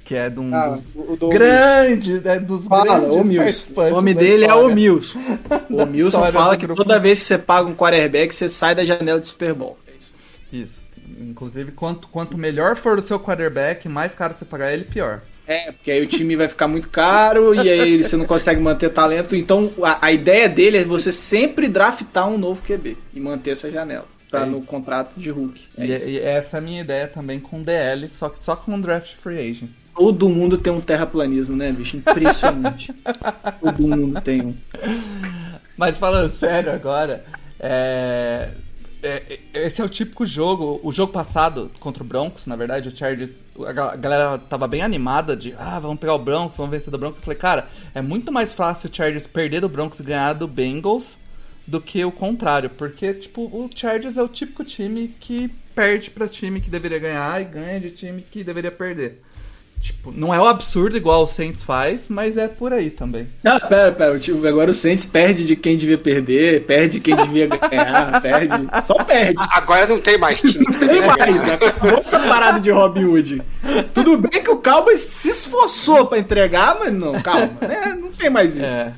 Que 0.04 0.14
é 0.14 0.30
de 0.30 0.40
um 0.40 0.54
Ah, 0.54 0.70
dos 0.70 1.18
do 1.18 1.28
grandes, 1.28 2.24
é, 2.24 2.40
dos 2.40 2.66
Fala, 2.66 2.98
grandes 2.98 3.68
o 3.76 3.90
nome 3.90 4.14
dele 4.14 4.46
é 4.46 4.54
o 4.54 4.68
Milson. 4.74 5.18
O 5.68 5.84
Milson 5.84 6.24
fala 6.32 6.56
que 6.56 6.64
grupo. 6.64 6.82
toda 6.82 6.98
vez 6.98 7.18
que 7.18 7.26
você 7.26 7.36
paga 7.38 7.68
um 7.68 7.74
quarterback, 7.74 8.34
você 8.34 8.48
sai 8.48 8.74
da 8.74 8.86
janela 8.86 9.20
do 9.20 9.26
Super 9.26 9.52
Bowl. 9.52 9.76
É 9.86 9.92
isso. 9.98 10.16
Isso. 10.50 10.88
Inclusive, 11.20 11.72
quanto, 11.72 12.09
quanto 12.09 12.38
melhor 12.38 12.74
for 12.76 12.98
o 12.98 13.02
seu 13.02 13.20
quarterback, 13.20 13.86
mais 13.86 14.14
caro 14.14 14.32
você 14.32 14.46
pagar 14.46 14.72
ele, 14.72 14.84
pior. 14.84 15.20
É, 15.49 15.72
porque 15.72 15.90
aí 15.90 16.03
o 16.03 16.07
time 16.07 16.36
vai 16.36 16.46
ficar 16.46 16.68
muito 16.68 16.90
caro 16.90 17.55
e 17.55 17.70
aí 17.70 18.03
você 18.05 18.18
não 18.18 18.26
consegue 18.26 18.61
manter 18.61 18.90
talento. 18.90 19.34
Então 19.34 19.72
a, 19.82 20.07
a 20.07 20.12
ideia 20.12 20.46
dele 20.46 20.76
é 20.76 20.84
você 20.84 21.11
sempre 21.11 21.68
draftar 21.68 22.28
um 22.28 22.36
novo 22.36 22.61
QB 22.62 22.99
e 23.14 23.18
manter 23.18 23.53
essa 23.53 23.70
janela. 23.70 24.07
Pra 24.30 24.42
É 24.42 24.44
no 24.44 24.61
contrato 24.61 25.18
de 25.18 25.30
Hulk. 25.30 25.59
É 25.78 25.86
E, 25.86 25.96
isso. 25.96 26.07
e 26.07 26.18
essa 26.18 26.57
é 26.57 26.59
a 26.59 26.61
minha 26.61 26.82
ideia 26.82 27.09
também 27.09 27.40
com 27.40 27.62
DL, 27.62 28.11
só 28.11 28.28
que 28.28 28.38
só 28.38 28.55
com 28.55 28.78
draft 28.78 29.14
free 29.14 29.38
agents. 29.38 29.86
Todo 29.96 30.28
mundo 30.28 30.59
tem 30.59 30.70
um 30.70 30.82
terraplanismo, 30.82 31.57
né, 31.57 31.72
bicho? 31.72 31.96
Impressionante. 31.96 32.92
Todo 33.59 33.88
mundo 33.88 34.20
tem 34.20 34.42
um. 34.42 34.55
Mas 35.78 35.96
falando 35.96 36.30
sério 36.34 36.70
agora, 36.72 37.24
é, 37.59 38.51
é- 39.03 39.40
esse 39.55 39.80
é 39.80 39.84
o 39.84 39.88
típico 39.88 40.24
jogo. 40.26 40.80
O 40.82 40.92
jogo 40.92 41.12
passado 41.12 41.70
contra 41.80 42.03
o 42.03 42.07
Broncos, 42.07 42.46
na 42.46 42.57
verdade, 42.57 42.88
o 42.88 42.96
Chargers, 42.96 43.36
a 43.66 43.72
ga- 43.72 43.92
a 43.92 43.96
galera 43.96 44.38
tava 44.38 44.66
bem 44.68 44.82
animada 44.82 45.36
de, 45.36 45.55
ah, 45.59 45.78
vamos 45.78 45.99
pegar 45.99 46.14
o 46.14 46.18
Broncos, 46.18 46.57
vamos 46.57 46.70
vencer 46.72 46.90
do 46.90 46.99
Broncos. 46.99 47.18
Eu 47.18 47.24
falei, 47.24 47.38
cara, 47.38 47.68
é 47.94 48.01
muito 48.03 48.32
mais 48.32 48.53
fácil 48.53 48.90
o 48.90 48.94
Chargers 48.94 49.26
perder 49.26 49.61
do 49.61 49.68
Broncos 49.68 50.01
e 50.01 50.03
ganhar 50.03 50.32
do 50.32 50.46
Bengals 50.49 51.16
do 51.66 51.80
que 51.80 52.03
o 52.05 52.11
contrário, 52.11 52.70
porque 52.70 53.12
tipo, 53.12 53.42
o 53.42 53.68
Chargers 53.74 54.16
é 54.16 54.22
o 54.22 54.28
típico 54.28 54.64
time 54.64 55.09
que 55.20 55.49
perde 55.74 56.11
pra 56.11 56.26
time 56.26 56.61
que 56.61 56.70
deveria 56.70 56.99
ganhar 56.99 57.40
e 57.40 57.44
ganha 57.44 57.78
de 57.78 57.90
time 57.90 58.22
que 58.22 58.42
deveria 58.42 58.70
perder. 58.72 59.22
Tipo, 59.81 60.12
não 60.14 60.35
é 60.35 60.41
o 60.41 60.45
absurdo 60.45 60.97
igual 60.97 61.22
o 61.22 61.26
Saints 61.26 61.62
faz, 61.62 62.09
mas 62.09 62.37
é 62.37 62.49
por 62.49 62.72
aí 62.72 62.91
também. 62.91 63.29
Ah, 63.45 63.61
pera, 63.61 63.93
pera. 63.93 64.12
o 64.14 64.18
time- 64.18 64.47
Agora 64.47 64.70
o 64.70 64.74
Saints 64.74 65.05
perde 65.05 65.45
de 65.47 65.55
quem 65.55 65.76
devia 65.76 65.97
perder, 65.97 66.64
perde 66.64 66.95
de 66.95 67.01
quem 67.01 67.14
devia 67.14 67.47
ganhar, 67.47 68.20
perde. 68.20 68.68
Só 68.85 68.95
perde. 69.05 69.43
Agora 69.51 69.87
não 69.87 70.01
tem 70.01 70.18
mais 70.18 70.41
time. 70.41 70.64
que 70.66 70.79
Tem 70.79 71.01
mais, 71.07 71.47
né? 71.47 71.55
acabou 71.55 71.99
essa 71.99 72.18
parada 72.20 72.59
de 72.61 72.70
Robin 72.70 73.05
Hood. 73.05 73.43
Tudo 73.95 74.18
bem 74.18 74.43
que 74.43 74.51
o 74.51 74.59
Cowboys 74.59 74.99
se 75.01 75.31
esforçou 75.31 76.07
pra 76.07 76.18
entregar, 76.18 76.76
mas 76.81 76.93
não, 76.93 77.12
calma, 77.22 77.49
né? 77.62 77.97
Não 77.99 78.11
tem 78.12 78.29
mais 78.31 78.57
isso. 78.57 78.64
É. 78.64 78.93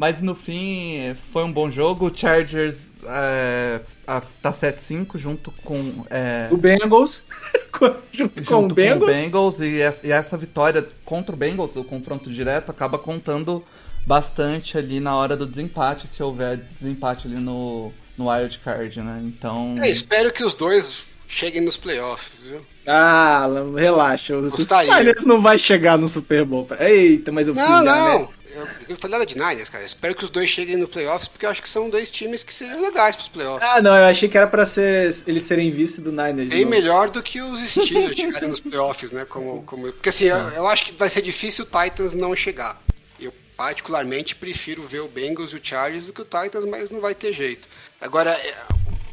Mas 0.00 0.22
no 0.22 0.32
fim 0.36 1.12
foi 1.32 1.42
um 1.42 1.50
bom 1.52 1.68
jogo. 1.68 2.06
O 2.06 2.16
Chargers 2.16 2.92
é, 3.04 3.80
a- 4.06 4.22
tá 4.40 4.52
7-5 4.52 5.18
junto 5.18 5.50
com. 5.64 6.04
é, 6.08 6.46
O 6.52 6.56
Bengals, 6.56 7.24
junto 8.12 8.44
com 8.44 8.54
o 8.54 8.60
junto 8.62 8.74
Bengals. 8.76 8.98
com 9.00 9.04
o 9.04 9.06
Bengals 9.06 9.60
e 9.60 9.80
essa, 9.80 10.06
e 10.06 10.12
essa 10.12 10.36
vitória 10.38 10.86
contra 11.04 11.34
o 11.34 11.36
Bengals, 11.36 11.74
o 11.74 11.82
confronto 11.82 12.30
direto, 12.30 12.70
acaba 12.70 12.96
contando 12.96 13.64
bastante 14.06 14.78
ali 14.78 15.00
na 15.00 15.16
hora 15.16 15.36
do 15.36 15.44
desempate, 15.44 16.06
se 16.06 16.22
houver 16.22 16.58
desempate 16.78 17.26
ali 17.26 17.36
no, 17.40 17.92
no 18.16 18.30
wild 18.30 18.56
card, 18.60 19.00
né? 19.02 19.20
Então. 19.24 19.74
É, 19.82 19.90
espero 19.90 20.32
que 20.32 20.44
os 20.44 20.54
dois 20.54 21.02
cheguem 21.26 21.60
nos 21.60 21.76
playoffs, 21.76 22.46
viu? 22.46 22.60
Ah, 22.86 23.46
relaxa. 23.76 24.34
O 24.38 24.42
Gostaria. 24.48 24.96
Niners 24.96 25.26
não 25.26 25.42
vai 25.42 25.58
chegar 25.58 25.98
no 25.98 26.08
Super 26.08 26.42
Bowl. 26.44 26.66
Eita, 26.80 27.30
mas 27.30 27.46
eu 27.48 27.52
fui 27.54 27.62
Não, 27.62 27.68
já, 27.68 27.84
não. 27.84 28.18
né? 28.20 28.28
Eu, 28.58 28.68
eu 28.88 28.96
falei 28.96 29.18
nada 29.18 29.26
de 29.26 29.36
Niners, 29.36 29.68
cara. 29.68 29.84
Espero 29.84 30.14
que 30.14 30.24
os 30.24 30.30
dois 30.30 30.50
cheguem 30.50 30.76
no 30.76 30.88
playoffs, 30.88 31.28
porque 31.28 31.46
eu 31.46 31.50
acho 31.50 31.62
que 31.62 31.68
são 31.68 31.88
dois 31.88 32.10
times 32.10 32.42
que 32.42 32.52
seriam 32.52 32.82
legais 32.82 33.14
pros 33.14 33.28
playoffs. 33.28 33.70
Ah, 33.70 33.80
não, 33.80 33.94
eu 33.94 34.06
achei 34.06 34.28
que 34.28 34.36
era 34.36 34.48
pra 34.48 34.66
ser, 34.66 35.14
eles 35.26 35.44
serem 35.44 35.70
vice 35.70 36.00
do 36.00 36.10
Niners. 36.10 36.48
Bem 36.48 36.64
melhor 36.64 37.08
do 37.08 37.22
que 37.22 37.40
os 37.40 37.60
Steelers 37.70 38.16
chegarem 38.16 38.48
nos 38.48 38.60
playoffs, 38.60 39.12
né? 39.12 39.24
Como, 39.24 39.62
como, 39.62 39.92
porque 39.92 40.08
assim, 40.08 40.24
eu, 40.24 40.36
eu 40.36 40.66
acho 40.66 40.86
que 40.86 40.92
vai 40.94 41.08
ser 41.08 41.22
difícil 41.22 41.64
o 41.64 41.66
Titans 41.66 42.14
não 42.14 42.34
chegar. 42.34 42.82
Eu 43.20 43.32
particularmente 43.56 44.34
prefiro 44.34 44.86
ver 44.86 45.00
o 45.00 45.08
Bengals 45.08 45.52
e 45.52 45.56
o 45.56 45.60
Chargers 45.62 46.06
do 46.06 46.12
que 46.12 46.22
o 46.22 46.24
Titans, 46.24 46.64
mas 46.64 46.90
não 46.90 47.00
vai 47.00 47.14
ter 47.14 47.32
jeito. 47.32 47.68
Agora, 48.00 48.30
é, 48.32 48.54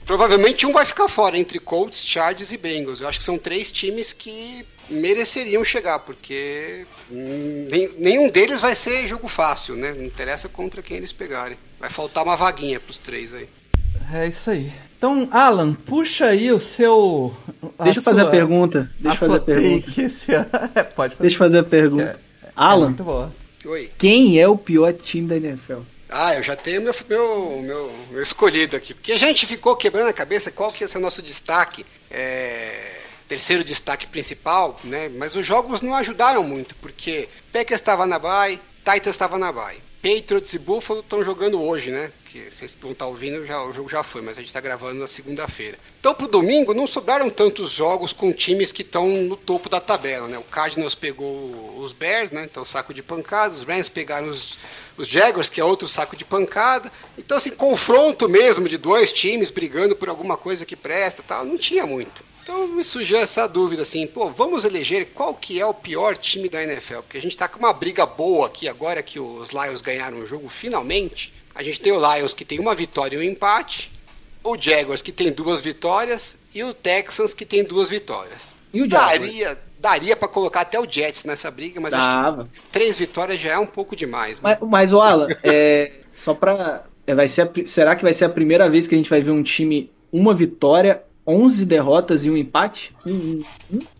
provavelmente 0.06 0.66
um 0.66 0.74
vai 0.74 0.86
ficar 0.86 1.08
fora 1.08 1.38
entre 1.38 1.60
Colts, 1.60 2.06
Chargers 2.06 2.52
e 2.52 2.58
Bengals. 2.58 3.00
Eu 3.00 3.08
acho 3.08 3.20
que 3.20 3.26
são 3.26 3.38
três 3.38 3.72
times 3.72 4.12
que 4.12 4.66
mereceriam 4.90 5.64
chegar, 5.64 6.00
porque 6.00 6.86
hum, 7.12 7.68
nem- 7.72 7.90
nenhum 7.98 8.30
deles 8.30 8.60
vai 8.62 8.76
ser 8.76 9.08
jogo 9.08 9.28
fácil, 9.28 9.76
né? 9.76 9.94
Não 9.94 10.04
interessa 10.04 10.48
contra 10.50 10.82
quem 10.82 10.98
eles 10.98 11.12
pegarem. 11.12 11.58
Vai 11.80 11.90
faltar 11.90 12.24
uma 12.24 12.36
vaguinha 12.38 12.80
pros 12.80 12.98
três 12.98 13.34
aí. 13.34 13.48
É 14.14 14.28
isso 14.28 14.50
aí. 14.52 14.72
Então, 14.98 15.28
Alan, 15.32 15.74
puxa 15.74 16.26
aí 16.28 16.52
o 16.52 16.60
seu. 16.60 17.36
Deixa 17.84 18.00
eu 18.00 18.04
fazer 18.04 18.22
a 18.22 18.30
pergunta. 18.30 18.90
Deixa 19.00 19.16
eu 19.16 19.20
fazer 19.20 19.38
a 19.38 19.42
pergunta. 19.42 19.86
É, 20.76 20.84
Pode 20.84 21.12
fazer. 21.16 21.22
Deixa 21.22 21.36
eu 21.36 21.40
fazer 21.40 21.60
a 21.60 21.64
pergunta. 21.64 22.20
É 22.44 22.48
Alan, 22.56 22.86
muito 22.88 23.04
boa. 23.04 23.34
Oi. 23.66 23.92
quem 23.98 24.40
é 24.40 24.48
o 24.48 24.58
pior 24.58 24.94
time 24.94 25.28
da 25.28 25.36
NFL? 25.38 25.80
Ah, 26.08 26.36
eu 26.36 26.44
já 26.44 26.56
tenho 26.56 26.82
meu, 26.82 26.96
meu, 27.10 27.62
meu, 27.64 27.92
meu 28.12 28.22
escolhido 28.22 28.76
aqui. 28.76 28.94
Porque 28.94 29.12
a 29.12 29.18
gente 29.18 29.46
ficou 29.46 29.76
quebrando 29.76 30.08
a 30.08 30.14
cabeça 30.14 30.52
qual 30.52 30.72
que 30.72 30.84
ia 30.84 30.88
ser 30.88 30.98
o 31.00 31.02
nosso 31.02 31.22
destaque. 31.22 31.86
é, 32.10 32.95
terceiro 33.28 33.64
destaque 33.64 34.08
principal, 34.08 34.80
né? 34.84 35.10
Mas 35.10 35.36
os 35.36 35.46
jogos 35.46 35.82
não 35.82 35.94
ajudaram 35.96 36.44
muito, 36.44 36.76
porque 36.76 37.28
Packers 37.52 37.80
estava 37.80 38.06
na 38.06 38.20
bye, 38.20 38.60
Titans 38.84 39.16
estava 39.16 39.38
na 39.38 39.52
bye. 39.52 39.86
Patriots 40.06 40.54
e 40.54 40.60
Buffalo 40.60 41.00
estão 41.00 41.24
jogando 41.24 41.60
hoje, 41.60 41.90
né? 41.90 42.12
Que 42.32 42.52
vocês 42.52 42.78
vão 42.80 42.92
estar 42.92 43.08
ouvindo, 43.08 43.44
já, 43.44 43.64
o 43.64 43.74
jogo 43.74 43.90
já 43.90 44.04
foi, 44.04 44.22
mas 44.22 44.38
a 44.38 44.42
gente 44.42 44.50
está 44.50 44.62
gravando 44.62 45.00
na 45.00 45.08
segunda-feira. 45.08 45.80
Então, 46.00 46.14
pro 46.14 46.28
domingo, 46.28 46.76
não 46.76 46.86
sobraram 46.86 47.28
tantos 47.28 47.72
jogos 47.72 48.14
com 48.14 48.32
times 48.32 48.72
que 48.72 48.84
estão 48.84 49.08
no 49.08 49.36
topo 49.36 49.68
da 49.68 49.82
tabela, 49.82 50.28
né? 50.28 50.38
O 50.38 50.44
Cardinals 50.44 50.94
pegou 50.94 51.76
os 51.80 51.92
Bears, 51.92 52.30
né? 52.30 52.44
Então, 52.44 52.64
saco 52.64 52.94
de 52.94 53.02
pancada. 53.02 53.56
Os 53.56 53.64
Rams 53.64 53.90
pegaram 53.90 54.30
os, 54.30 54.60
os 54.96 55.08
Jaguars, 55.08 55.50
que 55.50 55.60
é 55.60 55.64
outro 55.64 55.88
saco 55.88 56.16
de 56.16 56.24
pancada. 56.24 56.92
Então, 57.18 57.38
assim, 57.38 57.50
confronto 57.50 58.30
mesmo 58.30 58.70
de 58.70 58.78
dois 58.78 59.12
times 59.12 59.50
brigando 59.50 59.96
por 59.96 60.08
alguma 60.08 60.38
coisa 60.38 60.68
que 60.68 60.76
presta 60.76 61.24
tal, 61.28 61.44
não 61.44 61.58
tinha 61.58 61.88
muito. 61.88 62.24
Então 62.46 62.68
me 62.68 62.84
surgiu 62.84 63.18
essa 63.18 63.48
dúvida 63.48 63.82
assim, 63.82 64.06
pô, 64.06 64.30
vamos 64.30 64.66
eleger 64.66 65.08
qual 65.16 65.34
que 65.34 65.60
é 65.60 65.66
o 65.66 65.74
pior 65.74 66.16
time 66.16 66.48
da 66.48 66.62
NFL, 66.62 66.98
porque 66.98 67.18
a 67.18 67.22
gente 67.22 67.36
tá 67.36 67.48
com 67.48 67.58
uma 67.58 67.74
briga 67.74 68.06
boa 68.06 68.46
aqui 68.46 68.70
agora 68.70 69.02
que 69.02 69.20
os 69.20 69.50
Lions 69.50 69.82
ganharam 69.82 70.20
o 70.20 70.28
jogo 70.28 70.48
finalmente. 70.48 71.34
A 71.56 71.64
gente 71.64 71.82
tem 71.82 71.92
o 71.92 71.98
Lions 71.98 72.36
que 72.36 72.46
tem 72.46 72.60
uma 72.60 72.76
vitória 72.76 73.18
e 73.18 73.20
um 73.20 73.24
empate, 73.24 73.92
o 74.44 74.56
Jaguars 74.56 75.02
que 75.02 75.12
tem 75.12 75.32
duas 75.32 75.60
vitórias 75.60 76.38
e 76.54 76.64
o 76.64 76.72
Texans 76.72 77.34
que 77.34 77.48
tem 77.48 77.64
duas 77.64 77.90
vitórias. 77.90 78.54
E 78.72 78.84
o 78.84 78.88
Jaguars? 78.88 79.22
Daria, 79.22 79.58
daria 79.80 80.16
para 80.16 80.28
colocar 80.28 80.62
até 80.62 80.80
o 80.80 80.88
Jets 80.88 81.24
nessa 81.24 81.50
briga, 81.50 81.82
mas 81.82 81.96
acho 81.96 82.04
Dava. 82.04 82.44
que 82.54 82.62
três 82.72 82.96
vitórias 82.96 83.40
já 83.40 83.54
é 83.54 83.58
um 83.58 83.66
pouco 83.66 83.96
demais. 83.96 84.40
né? 84.40 84.56
Mas, 84.62 84.70
mas 84.70 84.94
o 84.94 85.02
Alan, 85.02 85.30
é, 85.44 85.94
só 86.14 86.36
pra. 86.36 86.84
é, 87.08 87.16
vai 87.16 87.28
ser 87.28 87.42
a 87.42 87.50
será 87.66 87.96
que 87.96 88.04
vai 88.04 88.14
ser 88.14 88.26
a 88.26 88.30
primeira 88.30 88.70
vez 88.70 88.88
que 88.88 88.94
a 88.94 88.98
gente 89.00 89.10
vai 89.10 89.20
ver 89.20 89.32
um 89.32 89.42
time 89.42 89.90
uma 90.14 90.36
vitória, 90.36 91.02
11 91.28 91.66
derrotas 91.66 92.24
e 92.26 92.30
um 92.30 92.38
empate? 92.38 92.92
Hum, 93.06 93.44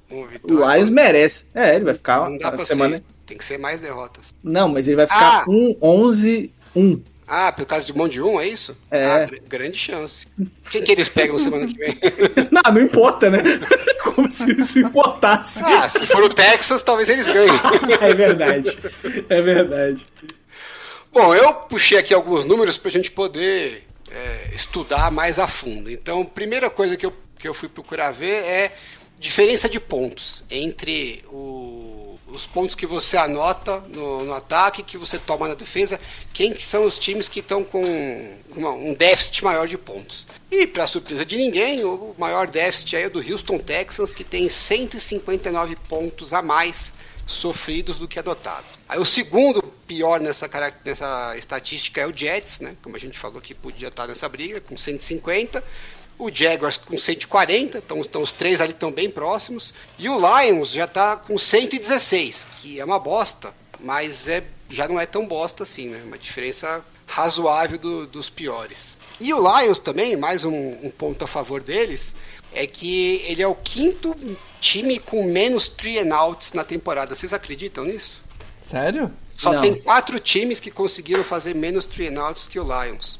Uma 0.10 0.28
O 0.44 0.74
Lions 0.74 0.90
merece. 0.90 1.48
É, 1.54 1.76
ele 1.76 1.86
vai 1.86 1.94
ficar 1.94 2.28
a 2.28 2.52
pra 2.52 2.60
semana. 2.60 2.98
ser, 2.98 3.04
tem 3.26 3.38
que 3.38 3.46
ser 3.46 3.58
mais 3.58 3.80
derrotas. 3.80 4.34
Não, 4.44 4.70
mas 4.70 4.88
ele 4.88 4.98
vai 4.98 5.08
ficar 5.08 5.42
Ah! 5.42 5.46
um 5.50 5.76
11 5.82 6.52
1. 6.76 7.02
Ah, 7.28 7.52
por 7.52 7.66
causa 7.66 7.84
de 7.84 7.92
mão 7.98 8.08
de 8.08 8.22
um, 8.22 8.40
é 8.40 8.48
isso? 8.48 8.78
É. 8.92 9.04
Ah, 9.08 9.26
gr- 9.26 9.38
grande 9.50 9.76
chance. 9.80 10.28
Quem 10.70 10.84
que 10.84 10.92
eles 10.92 11.10
pegam 11.10 11.40
semana 11.40 11.66
que 11.66 11.74
vem? 11.74 11.98
Não, 12.52 12.72
não 12.72 12.82
importa, 12.82 13.32
né? 13.32 13.42
Como 14.04 14.32
se 14.32 14.52
isso 14.60 14.78
importasse. 14.78 15.64
ah, 15.66 15.90
se 15.90 16.06
for 16.06 16.24
o 16.24 16.30
Texas, 16.30 16.84
talvez 16.84 17.10
eles 17.10 17.26
ganhem. 17.26 17.50
É 18.00 18.14
verdade. 18.14 18.78
É 19.28 19.42
verdade. 19.42 20.06
Bom, 21.12 21.34
eu 21.34 21.52
puxei 21.54 21.98
aqui 21.98 22.14
alguns 22.14 22.46
números 22.46 22.78
para 22.78 22.90
a 22.90 22.92
gente 22.92 23.10
poder 23.10 23.85
é, 24.16 24.50
estudar 24.56 25.12
mais 25.12 25.38
a 25.38 25.48
fundo. 25.48 25.92
Então, 25.92 26.24
primeira 26.26 26.70
coisa 26.70 26.96
que 26.96 27.06
eu, 27.06 27.14
que 27.38 27.48
eu 27.48 27.54
fui 27.54 27.68
procurar 27.70 28.12
ver 28.12 28.44
é 28.46 28.76
diferença 29.20 29.68
de 29.70 29.80
pontos 29.80 30.44
entre 30.50 31.24
o- 31.28 32.18
os 32.28 32.46
pontos 32.46 32.76
que 32.76 32.86
você 32.86 33.16
anota 33.18 33.80
no, 33.88 34.26
no 34.26 34.34
ataque, 34.34 34.84
que 34.84 34.98
você 34.98 35.18
toma 35.20 35.48
na 35.48 35.54
defesa, 35.54 36.00
quem 36.34 36.54
que 36.54 36.66
são 36.66 36.84
os 36.86 36.98
times 37.00 37.30
que 37.30 37.40
estão 37.40 37.64
com 37.64 37.82
uma- 38.56 38.72
um 38.72 38.94
déficit 38.94 39.44
maior 39.44 39.68
de 39.68 39.78
pontos. 39.78 40.26
E, 40.52 40.66
para 40.68 40.88
surpresa 40.88 41.26
de 41.26 41.38
ninguém, 41.38 41.84
o 41.86 42.14
maior 42.18 42.48
déficit 42.48 42.96
é 42.96 43.10
do 43.10 43.20
Houston 43.20 43.58
Texans, 43.60 44.12
que 44.12 44.24
tem 44.24 44.50
159 44.50 45.76
pontos 45.88 46.34
a 46.34 46.42
mais 46.42 46.94
sofridos 47.26 47.98
do 47.98 48.08
que 48.08 48.20
adotado. 48.20 48.66
Aí 48.88 49.00
o 49.00 49.06
segundo 49.06 49.62
pior 49.88 50.20
nessa, 50.20 50.50
nessa 50.84 51.36
estatística 51.38 52.02
é 52.02 52.08
o 52.08 52.16
Jets, 52.16 52.60
né? 52.60 52.76
Como 52.84 52.96
a 52.96 53.00
gente 53.00 53.18
falou 53.18 53.42
que 53.42 53.54
podia 53.54 53.88
estar 53.88 54.08
nessa 54.08 54.28
briga, 54.30 54.62
com 54.62 54.78
150. 54.78 55.64
O 56.18 56.32
Jaguars 56.34 56.78
com 56.78 56.98
140, 56.98 57.80
então, 57.80 57.98
então 58.00 58.22
os 58.22 58.32
três 58.32 58.62
ali 58.62 58.72
estão 58.72 58.90
bem 58.92 59.10
próximos. 59.10 59.74
E 60.00 60.08
o 60.08 60.18
Lions 60.18 60.70
já 60.72 60.86
está 60.86 61.18
com 61.18 61.38
116, 61.38 62.48
que 62.62 62.80
é 62.80 62.86
uma 62.86 62.98
bosta, 63.00 63.54
mas 63.82 64.26
é, 64.28 64.42
já 64.70 64.88
não 64.88 64.98
é 65.00 65.06
tão 65.06 65.28
bosta 65.28 65.64
assim, 65.64 65.90
né? 65.90 66.02
Uma 66.06 66.18
diferença 66.18 66.82
razoável 67.06 67.78
do- 67.78 68.08
dos 68.08 68.30
piores. 68.30 68.98
E 69.20 69.34
o 69.34 69.40
Lions 69.62 69.78
também, 69.80 70.16
mais 70.16 70.46
um, 70.46 70.54
um 70.84 70.90
ponto 70.90 71.24
a 71.26 71.28
favor 71.28 71.62
deles, 71.62 72.16
é 72.54 72.66
que 72.66 73.22
ele 73.28 73.42
é 73.42 73.48
o 73.48 73.56
quinto 73.56 74.16
time 74.66 75.00
com 75.00 75.24
menos 75.24 75.68
three 75.70 76.00
and 76.00 76.14
outs 76.16 76.52
na 76.54 76.64
temporada. 76.64 77.14
Vocês 77.14 77.34
acreditam 77.34 77.84
nisso? 77.86 78.22
Sério? 78.60 79.12
Só 79.38 79.52
Não. 79.54 79.62
tem 79.62 79.76
quatro 79.82 80.20
times 80.20 80.60
que 80.60 80.72
conseguiram 80.72 81.24
fazer 81.24 81.54
menos 81.54 81.86
three 81.86 82.08
and 82.08 82.20
outs 82.22 82.48
que 82.48 82.60
o 82.60 82.64
Lions. 82.64 83.20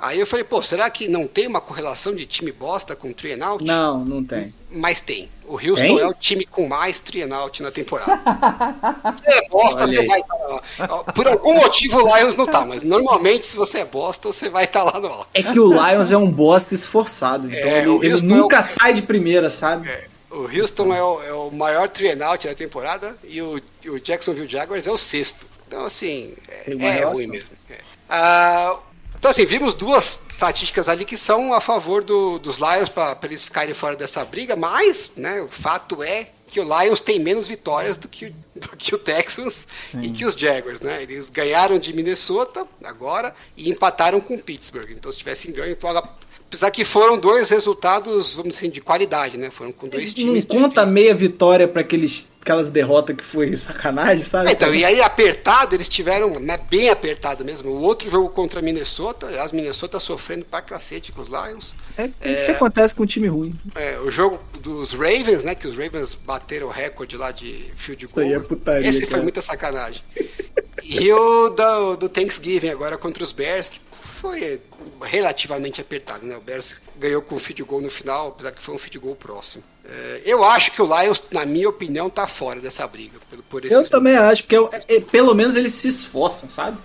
Aí 0.00 0.20
eu 0.20 0.26
falei, 0.28 0.44
pô, 0.44 0.62
será 0.62 0.88
que 0.88 1.08
não 1.08 1.26
tem 1.26 1.48
uma 1.48 1.60
correlação 1.60 2.14
de 2.14 2.24
time 2.24 2.52
bosta 2.52 2.94
com 2.94 3.12
out? 3.42 3.64
Não, 3.64 4.04
não 4.04 4.22
tem. 4.22 4.54
Mas 4.70 5.00
tem. 5.00 5.28
O 5.44 5.54
Houston 5.54 5.74
Tem? 5.76 5.98
é 5.98 6.06
o 6.06 6.14
time 6.14 6.46
com 6.46 6.68
mais 6.68 7.00
out 7.32 7.60
na 7.62 7.70
temporada. 7.72 8.12
Se 9.18 9.28
é 9.38 9.48
bosta, 9.48 9.82
Olha 9.82 9.86
você 9.88 9.98
aí. 10.00 10.06
vai 10.06 10.20
estar 10.20 10.34
lá. 10.34 11.04
Por 11.04 11.26
algum 11.26 11.54
motivo 11.54 11.96
o 12.04 12.16
Lions 12.16 12.36
não 12.36 12.46
tá, 12.46 12.64
mas 12.64 12.82
normalmente 12.84 13.46
se 13.46 13.56
você 13.56 13.78
é 13.78 13.84
bosta, 13.84 14.28
você 14.28 14.48
vai 14.48 14.64
estar 14.66 14.84
lá 14.84 15.00
no 15.00 15.08
alto. 15.08 15.26
É 15.34 15.42
que 15.42 15.58
o 15.58 15.72
Lions 15.72 16.12
é 16.12 16.16
um 16.16 16.30
bosta 16.30 16.74
esforçado. 16.74 17.46
Então 17.52 17.68
É, 17.68 17.78
ele, 17.82 17.90
ele 18.04 18.12
Houston 18.12 18.26
nunca 18.26 18.56
é 18.56 18.60
o- 18.60 18.62
sai 18.62 18.92
de 18.92 19.02
primeira, 19.02 19.50
sabe? 19.50 19.90
O 20.30 20.42
Houston 20.46 20.94
é 20.94 21.02
o, 21.02 21.22
é 21.22 21.32
o 21.32 21.50
maior 21.50 21.90
out 22.22 22.46
da 22.46 22.54
temporada 22.54 23.16
e 23.24 23.40
o, 23.40 23.60
o 23.86 23.98
Jacksonville 23.98 24.48
Jaguars 24.48 24.86
é 24.86 24.90
o 24.90 24.96
sexto. 24.98 25.46
Então, 25.66 25.84
assim, 25.84 26.34
é, 26.48 26.64
é 26.86 27.04
ruim 27.14 27.26
mesmo. 27.26 27.50
É. 27.70 27.78
Ah, 28.08 28.78
então, 29.16 29.30
assim, 29.30 29.44
vimos 29.46 29.74
duas 29.74 30.18
estatísticas 30.30 30.88
ali 30.88 31.04
que 31.04 31.16
são 31.16 31.52
a 31.52 31.60
favor 31.60 32.02
do- 32.04 32.38
dos 32.38 32.58
Lions 32.58 32.88
para 32.88 33.18
eles 33.24 33.44
ficarem 33.44 33.74
fora 33.74 33.96
dessa 33.96 34.24
briga, 34.24 34.54
mas 34.54 35.10
né, 35.16 35.40
o 35.42 35.48
fato 35.48 36.02
é 36.02 36.30
que 36.46 36.60
o 36.60 36.62
Lions 36.64 37.00
tem 37.00 37.18
menos 37.18 37.46
vitórias 37.48 37.96
do 37.96 38.08
que, 38.08 38.26
o- 38.26 38.34
do 38.54 38.68
que 38.76 38.94
o 38.94 38.98
Texans 38.98 39.66
e 40.02 40.10
que 40.10 40.24
os 40.24 40.34
Jaguars, 40.34 40.80
né? 40.80 41.02
Eles 41.02 41.28
ganharam 41.28 41.78
de 41.78 41.92
Minnesota 41.92 42.66
agora 42.84 43.34
e 43.56 43.68
empataram 43.68 44.20
com 44.20 44.34
o 44.36 44.38
Pittsburgh. 44.42 44.90
Então, 44.90 45.10
se 45.12 45.18
tivessem 45.18 45.52
ganho, 45.52 45.72
então, 45.72 45.90
apesar 46.48 46.70
que 46.70 46.84
foram 46.84 47.18
dois 47.18 47.48
resultados, 47.50 48.34
vamos 48.34 48.54
dizer 48.54 48.60
assim, 48.66 48.70
de 48.70 48.80
qualidade, 48.80 49.36
né? 49.36 49.50
Foram 49.50 49.70
com 49.70 49.86
dois 49.88 50.02
Mas 50.04 50.14
times 50.14 50.46
não 50.46 50.56
conta 50.62 50.68
difíceis. 50.82 50.92
meia 50.92 51.14
vitória 51.14 51.68
pra 51.68 51.82
aqueles, 51.82 52.26
aquelas 52.40 52.68
derrotas 52.68 53.14
que 53.16 53.22
foi 53.22 53.54
sacanagem, 53.56 54.24
sabe? 54.24 54.48
É, 54.48 54.52
Então, 54.52 54.74
e 54.74 54.84
aí 54.84 55.00
apertado, 55.02 55.74
eles 55.74 55.88
tiveram, 55.88 56.40
né, 56.40 56.58
bem 56.70 56.88
apertado 56.88 57.44
mesmo. 57.44 57.70
O 57.70 57.80
outro 57.82 58.10
jogo 58.10 58.30
contra 58.30 58.62
Minnesota, 58.62 59.26
aliás, 59.26 59.52
Minnesota 59.52 60.00
sofrendo 60.00 60.44
pra 60.46 60.62
cacete 60.62 61.12
com 61.12 61.20
os 61.22 61.28
Lions. 61.28 61.74
É 61.96 62.32
isso 62.32 62.44
que 62.46 62.52
acontece 62.52 62.94
com 62.94 63.02
um 63.02 63.06
time 63.06 63.26
ruim. 63.28 63.54
É, 63.74 63.98
o 63.98 64.10
jogo 64.10 64.40
dos 64.60 64.92
Ravens, 64.92 65.44
né, 65.44 65.54
que 65.54 65.66
os 65.68 65.76
Ravens 65.76 66.14
bateram 66.14 66.68
o 66.68 66.70
recorde 66.70 67.16
lá 67.16 67.30
de 67.30 67.66
field 67.76 68.04
Isso 68.04 68.14
goal. 68.14 68.26
aí 68.26 68.32
é 68.34 68.38
putaria, 68.40 68.88
Esse 68.88 69.00
foi 69.00 69.08
cara. 69.08 69.22
muita 69.22 69.42
sacanagem. 69.42 70.00
E 70.82 71.12
o 71.12 71.50
do, 71.50 71.96
do 71.96 72.08
Thanksgiving 72.08 72.70
agora 72.70 72.96
contra 72.96 73.22
os 73.22 73.32
Bears, 73.32 73.68
que 73.68 73.80
foi 74.20 74.60
relativamente 75.02 75.80
apertado, 75.80 76.26
né? 76.26 76.36
O 76.36 76.40
Bears 76.40 76.76
ganhou 76.98 77.22
com 77.22 77.34
o 77.36 77.38
field 77.38 77.62
goal 77.62 77.80
no 77.80 77.90
final, 77.90 78.28
apesar 78.28 78.52
que 78.52 78.62
foi 78.62 78.74
um 78.74 78.78
field 78.78 78.98
goal 78.98 79.14
próximo. 79.16 79.62
É, 79.84 80.22
eu 80.24 80.44
acho 80.44 80.72
que 80.72 80.82
o 80.82 80.86
Lions, 81.00 81.22
na 81.30 81.46
minha 81.46 81.68
opinião, 81.68 82.10
tá 82.10 82.26
fora 82.26 82.60
dessa 82.60 82.86
briga. 82.86 83.18
Por, 83.30 83.42
por 83.44 83.64
esses 83.64 83.76
Eu 83.76 83.88
também 83.88 84.16
acho, 84.16 84.42
porque 84.42 84.56
eu- 84.56 84.70
é- 84.88 85.00
pelo 85.00 85.34
menos 85.34 85.56
eles 85.56 85.72
se 85.72 85.88
esforçam, 85.88 86.50
sabe? 86.50 86.78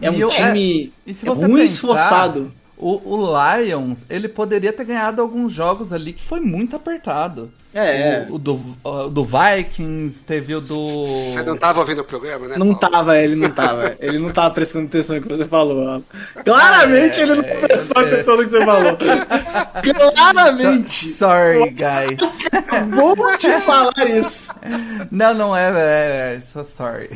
É 0.00 0.06
E 0.06 0.10
um 0.10 0.14
eu- 0.14 0.30
time 0.30 0.92
E 1.06 1.14
se 1.14 1.26
é 1.26 1.30
você 1.34 1.46
ruim 1.46 1.62
pensar, 1.62 1.72
esforçado. 1.74 2.52
O, 2.80 3.14
o 3.14 3.26
Lions, 3.56 4.06
ele 4.08 4.28
poderia 4.28 4.72
ter 4.72 4.84
ganhado 4.84 5.20
alguns 5.20 5.52
jogos 5.52 5.92
ali 5.92 6.12
que 6.12 6.22
foi 6.22 6.38
muito 6.40 6.76
apertado. 6.76 7.50
É, 7.74 8.26
O, 8.30 8.36
o 8.36 8.38
do, 8.38 8.76
o 8.82 9.08
do 9.08 9.24
Vikings, 9.24 10.24
teve 10.24 10.54
o 10.54 10.60
do. 10.60 11.04
Você 11.06 11.42
não 11.42 11.56
tava 11.56 11.80
ouvindo 11.80 12.00
o 12.00 12.04
programa, 12.04 12.48
né? 12.48 12.56
Não 12.56 12.74
Paulo? 12.74 12.78
tava, 12.96 13.18
ele 13.18 13.34
não 13.36 13.50
tava. 13.50 13.96
Ele 14.00 14.18
não 14.18 14.30
tava 14.32 14.54
prestando 14.54 14.86
atenção 14.86 15.16
no 15.16 15.22
que 15.22 15.28
você 15.28 15.44
falou. 15.44 16.02
Claramente 16.44 17.20
ele 17.20 17.34
não 17.34 17.42
tá 17.42 17.54
prestando 17.66 18.00
atenção 18.06 18.36
no 18.36 18.44
que 18.44 18.50
você 18.50 18.64
falou. 18.64 18.96
Claramente. 20.14 21.08
Sorry, 21.08 21.70
guys. 21.70 22.18
Vou 22.94 23.36
te 23.36 23.50
falar 23.60 24.08
isso. 24.08 24.50
não, 25.10 25.34
não 25.34 25.56
é, 25.56 25.70
é, 25.70 26.34
é 26.36 26.40
so 26.40 26.64
sorry. 26.64 27.10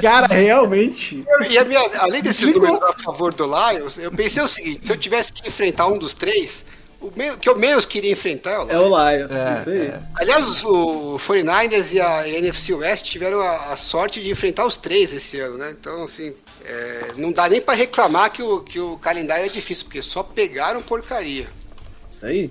Cara, 0.00 0.26
realmente. 0.34 1.24
E 1.48 1.58
a 1.58 1.64
minha, 1.64 1.80
além 1.98 2.22
desses 2.22 2.38
Desligou. 2.38 2.68
números 2.68 2.90
a 2.96 3.02
favor 3.02 3.34
do 3.34 3.44
Lions, 3.44 3.98
eu 3.98 4.10
pensei 4.12 4.42
o 4.42 4.48
seguinte: 4.48 4.86
se 4.86 4.92
eu 4.92 4.96
tivesse 4.96 5.32
que 5.32 5.48
enfrentar 5.48 5.86
um 5.88 5.98
dos 5.98 6.12
três, 6.14 6.64
o 7.00 7.10
que 7.40 7.48
eu 7.48 7.56
menos 7.56 7.86
queria 7.86 8.12
enfrentar 8.12 8.50
é 8.52 8.58
o 8.58 8.64
Lions. 8.64 8.72
É 8.72 8.78
o 8.78 9.10
Lions, 9.16 9.32
É, 9.32 9.54
isso 9.54 9.70
aí. 9.70 9.80
é. 9.88 10.00
Aliás, 10.16 10.64
o 10.64 11.18
49ers 11.18 11.92
e 11.92 12.00
a 12.00 12.28
NFC 12.28 12.74
West 12.74 13.04
tiveram 13.06 13.40
a, 13.40 13.72
a 13.72 13.76
sorte 13.76 14.20
de 14.20 14.30
enfrentar 14.30 14.66
os 14.66 14.76
três 14.76 15.12
esse 15.12 15.38
ano, 15.40 15.56
né? 15.58 15.74
Então, 15.78 16.04
assim, 16.04 16.34
é, 16.64 17.12
não 17.16 17.30
dá 17.32 17.48
nem 17.48 17.60
pra 17.60 17.74
reclamar 17.74 18.30
que 18.32 18.42
o, 18.42 18.60
que 18.60 18.78
o 18.80 18.98
calendário 18.98 19.46
é 19.46 19.48
difícil, 19.48 19.84
porque 19.84 20.02
só 20.02 20.22
pegaram 20.22 20.82
porcaria. 20.82 21.46
Isso 22.10 22.26
aí. 22.26 22.50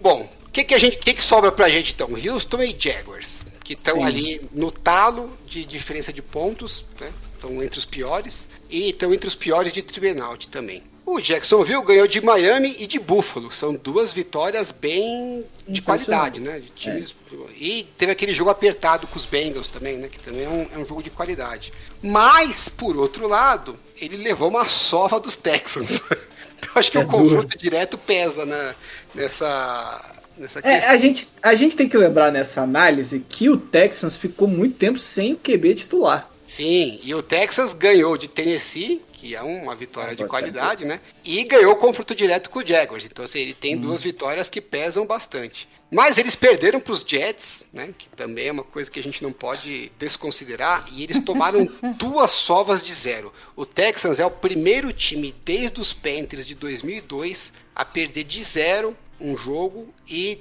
Bom, 0.00 0.28
o 0.46 0.50
que, 0.50 0.64
que, 0.64 0.74
a 0.74 0.78
gente- 0.78 0.96
que, 0.98 1.12
que 1.14 1.22
sobra 1.22 1.50
pra 1.50 1.68
gente 1.68 1.92
então? 1.92 2.08
Houston 2.14 2.62
e 2.62 2.76
Jaguars, 2.78 3.33
que 3.64 3.72
estão 3.72 4.04
ali 4.04 4.42
no 4.52 4.70
talo 4.70 5.30
de 5.46 5.64
diferença 5.64 6.12
de 6.12 6.20
pontos, 6.20 6.84
né? 7.00 7.10
Estão 7.34 7.62
entre 7.62 7.78
os 7.78 7.84
piores, 7.84 8.48
e 8.70 8.90
estão 8.90 9.12
entre 9.12 9.26
os 9.26 9.34
piores 9.34 9.72
de 9.72 9.82
Tribenaut 9.82 10.48
também. 10.48 10.82
O 11.06 11.20
Jacksonville 11.20 11.82
ganhou 11.82 12.06
de 12.06 12.20
Miami 12.20 12.76
e 12.78 12.86
de 12.86 12.98
Buffalo. 12.98 13.52
São 13.52 13.74
duas 13.74 14.12
vitórias 14.12 14.70
bem 14.70 15.44
de 15.68 15.82
qualidade, 15.82 16.40
né? 16.40 16.60
De 16.60 16.68
times. 16.70 17.14
E 17.58 17.86
teve 17.98 18.10
aquele 18.10 18.32
jogo 18.32 18.48
apertado 18.48 19.06
com 19.06 19.16
os 19.16 19.26
Bengals 19.26 19.68
também, 19.68 19.98
né? 19.98 20.08
Que 20.08 20.18
também 20.18 20.44
é 20.44 20.48
um, 20.48 20.66
é 20.74 20.78
um 20.78 20.86
jogo 20.86 21.02
de 21.02 21.10
qualidade. 21.10 21.74
Mas, 22.02 22.70
por 22.70 22.96
outro 22.96 23.28
lado, 23.28 23.78
ele 24.00 24.16
levou 24.16 24.48
uma 24.48 24.66
sova 24.66 25.20
dos 25.20 25.36
Texans. 25.36 26.00
Eu 26.10 26.70
acho 26.74 26.90
que 26.90 26.96
É 26.96 27.00
o 27.00 27.06
confronto 27.06 27.58
direto 27.58 27.98
pesa 27.98 28.46
na, 28.46 28.74
nessa 29.14 30.13
É, 30.62 30.86
a 30.86 30.96
gente, 30.96 31.28
a 31.42 31.54
gente 31.54 31.76
tem 31.76 31.88
que 31.88 31.96
lembrar 31.96 32.32
nessa 32.32 32.62
análise 32.62 33.24
que 33.28 33.48
o 33.48 33.56
Texans 33.56 34.16
ficou 34.16 34.48
muito 34.48 34.76
tempo 34.76 34.98
sem 34.98 35.32
o 35.32 35.36
QB 35.36 35.74
titular. 35.74 36.28
Sim, 36.44 37.00
e 37.02 37.14
o 37.14 37.22
Texas 37.22 37.72
ganhou 37.72 38.16
de 38.16 38.28
Tennessee, 38.28 39.02
que 39.12 39.34
é 39.34 39.42
uma 39.42 39.74
vitória 39.74 40.14
de 40.14 40.24
qualidade, 40.24 40.84
né? 40.84 41.00
E 41.24 41.42
ganhou 41.44 41.72
o 41.72 41.76
confronto 41.76 42.14
direto 42.14 42.50
com 42.50 42.60
o 42.60 42.66
Jaguars. 42.66 43.04
Então, 43.04 43.24
assim, 43.24 43.40
ele 43.40 43.54
tem 43.54 43.76
duas 43.76 44.02
vitórias 44.02 44.48
que 44.48 44.60
pesam 44.60 45.06
bastante. 45.06 45.68
Mas 45.90 46.18
eles 46.18 46.34
perderam 46.34 46.80
para 46.80 46.92
os 46.92 47.04
Jets, 47.06 47.64
né? 47.72 47.90
Que 47.96 48.08
também 48.08 48.48
é 48.48 48.52
uma 48.52 48.64
coisa 48.64 48.90
que 48.90 49.00
a 49.00 49.02
gente 49.02 49.22
não 49.22 49.32
pode 49.32 49.90
desconsiderar. 49.98 50.86
E 50.92 51.02
eles 51.02 51.22
tomaram 51.24 51.68
duas 51.96 52.32
sovas 52.32 52.82
de 52.82 52.92
zero. 52.92 53.32
O 53.56 53.64
Texans 53.64 54.18
é 54.18 54.26
o 54.26 54.30
primeiro 54.30 54.92
time 54.92 55.34
desde 55.44 55.80
os 55.80 55.92
Panthers 55.92 56.46
de 56.46 56.54
2002 56.54 57.52
a 57.74 57.84
perder 57.84 58.24
de 58.24 58.42
zero 58.42 58.96
um 59.20 59.36
jogo 59.36 59.92
e 60.08 60.38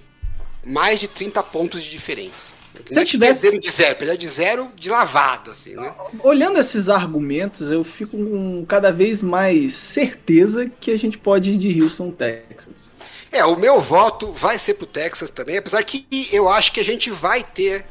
mais 0.66 1.00
de 1.00 1.08
30 1.08 1.42
pontos 1.44 1.84
de 1.84 1.90
diferença. 1.90 2.52
Se 2.90 3.00
eu 3.00 3.06
tivesse- 3.06 3.42
perderam 3.42 3.60
de 3.62 3.72
zero, 3.72 3.96
perderam 3.96 4.18
de 4.20 4.28
zero 4.28 4.72
de 4.76 4.90
lavada, 4.90 5.52
assim, 5.52 5.76
né? 5.76 5.94
Olhando 6.24 6.60
esses 6.60 6.90
argumentos, 6.90 7.70
eu 7.70 7.84
fico 7.84 8.18
com 8.18 8.66
cada 8.66 8.92
vez 8.92 9.22
mais 9.22 9.74
certeza 9.74 10.68
que 10.80 10.90
a 10.90 10.98
gente 10.98 11.18
pode 11.18 11.54
ir 11.54 11.58
de 11.58 11.82
Houston, 11.84 12.10
Texas. 12.10 12.90
É, 13.32 13.46
o 13.46 13.56
meu 13.56 13.80
voto 13.80 14.32
vai 14.32 14.58
ser 14.58 14.74
pro 14.76 14.88
Texas 14.88 15.30
também, 15.30 15.58
apesar 15.58 15.84
que 15.84 16.08
eu 16.32 16.50
acho 16.50 16.72
que 16.72 16.80
a 16.80 16.84
gente 16.86 17.12
vai 17.12 17.44
ter 17.44 17.86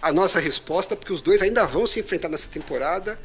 a 0.00 0.12
nossa 0.12 0.38
resposta, 0.38 0.94
porque 0.94 1.12
os 1.12 1.20
dois 1.20 1.42
ainda 1.42 1.66
vão 1.66 1.84
se 1.86 1.98
enfrentar 1.98 2.28
nessa 2.28 2.48
temporada. 2.48 3.18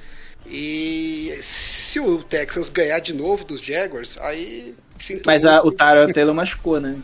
E 0.47 1.37
se 1.41 1.99
o 1.99 2.21
Texas 2.21 2.69
ganhar 2.69 2.99
de 2.99 3.13
novo 3.13 3.43
dos 3.43 3.59
Jaguars, 3.61 4.17
aí 4.21 4.75
sinto 4.99 5.23
Mas 5.25 5.45
a- 5.45 5.63
o 5.63 5.71
Tyron 5.71 6.11
Taylor 6.11 6.33
machucou, 6.35 6.79
né? 6.79 6.97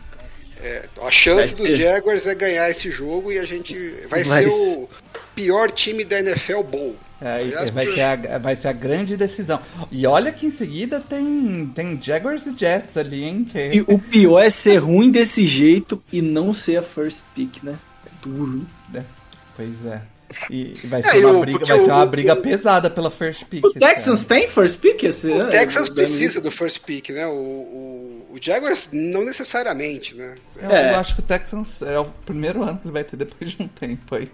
É, 0.60 0.84
a 1.00 1.10
chance 1.10 1.60
dos. 1.66 1.76
Jaguars 1.78 2.24
é 2.26 2.34
ganhar 2.36 2.70
esse 2.70 2.88
jogo 2.90 3.32
e 3.32 3.38
a 3.38 3.44
gente 3.44 3.76
vai, 4.08 4.22
Vai 4.22 4.48
ser 4.48 4.78
o 4.78 4.88
pior 5.34 5.70
time 5.72 6.04
da 6.04 6.20
NFL 6.20 6.62
Bowl. 6.62 6.96
É, 7.20 7.34
Aliás, 7.40 7.70
vai, 7.70 7.86
ser 7.86 8.00
a, 8.00 8.38
vai 8.38 8.56
ser 8.56 8.68
a 8.68 8.72
grande 8.72 9.16
decisão. 9.16 9.60
E 9.90 10.06
olha 10.06 10.30
que 10.32 10.46
em 10.46 10.50
seguida 10.50 11.00
tem, 11.00 11.70
tem 11.74 12.00
Jaguars 12.00 12.44
e 12.46 12.56
Jets 12.56 12.96
ali, 12.96 13.24
hein? 13.24 13.44
Que... 13.44 13.58
E 13.74 13.80
o 13.82 13.98
pior 13.98 14.40
é 14.40 14.50
ser 14.50 14.78
ruim 14.78 15.10
desse 15.10 15.46
jeito 15.46 16.02
e 16.12 16.20
não 16.22 16.52
ser 16.52 16.76
a 16.78 16.82
first 16.82 17.24
pick, 17.34 17.62
né? 17.62 17.78
É 18.06 18.10
duro. 18.28 18.66
né? 18.92 19.00
É, 19.00 19.02
Pois 19.56 19.84
é. 19.86 20.02
E 20.50 20.74
vai 20.84 21.00
É, 21.00 21.02
ser 21.04 21.20
e 21.20 21.24
uma 21.24 21.40
briga, 21.40 21.66
vai 21.66 21.78
ser 21.84 21.90
o- 21.90 21.94
uma 21.94 22.06
briga 22.06 22.32
o- 22.34 22.42
pesada 22.42 22.88
pela 22.90 23.10
first 23.10 23.44
pick. 23.46 23.64
O 23.64 23.72
Texans 23.72 24.20
ano. 24.20 24.28
tem 24.28 24.48
first 24.48 24.80
pick 24.80 25.02
esse 25.04 25.28
O 25.28 25.40
ano? 25.40 25.50
Texas 25.50 25.88
Eu- 25.88 25.94
precisa 25.94 26.40
do 26.40 26.50
first 26.50 26.80
pick, 26.84 27.10
né? 27.10 27.26
O, 27.26 27.30
o, 27.32 28.26
o 28.32 28.38
Jaguars 28.40 28.88
não 28.92 29.24
necessariamente, 29.24 30.14
né? 30.14 30.34
Eu, 30.60 30.70
É. 30.70 30.92
eu 30.94 30.98
acho 30.98 31.14
que 31.14 31.20
o 31.20 31.24
Texans 31.24 31.82
é 31.82 31.98
o 31.98 32.06
primeiro 32.26 32.62
ano 32.62 32.78
que 32.78 32.86
ele 32.86 32.92
vai 32.92 33.04
ter 33.04 33.16
depois 33.16 33.50
de 33.52 33.62
um 33.62 33.68
tempo 33.68 34.14
aí. 34.14 34.28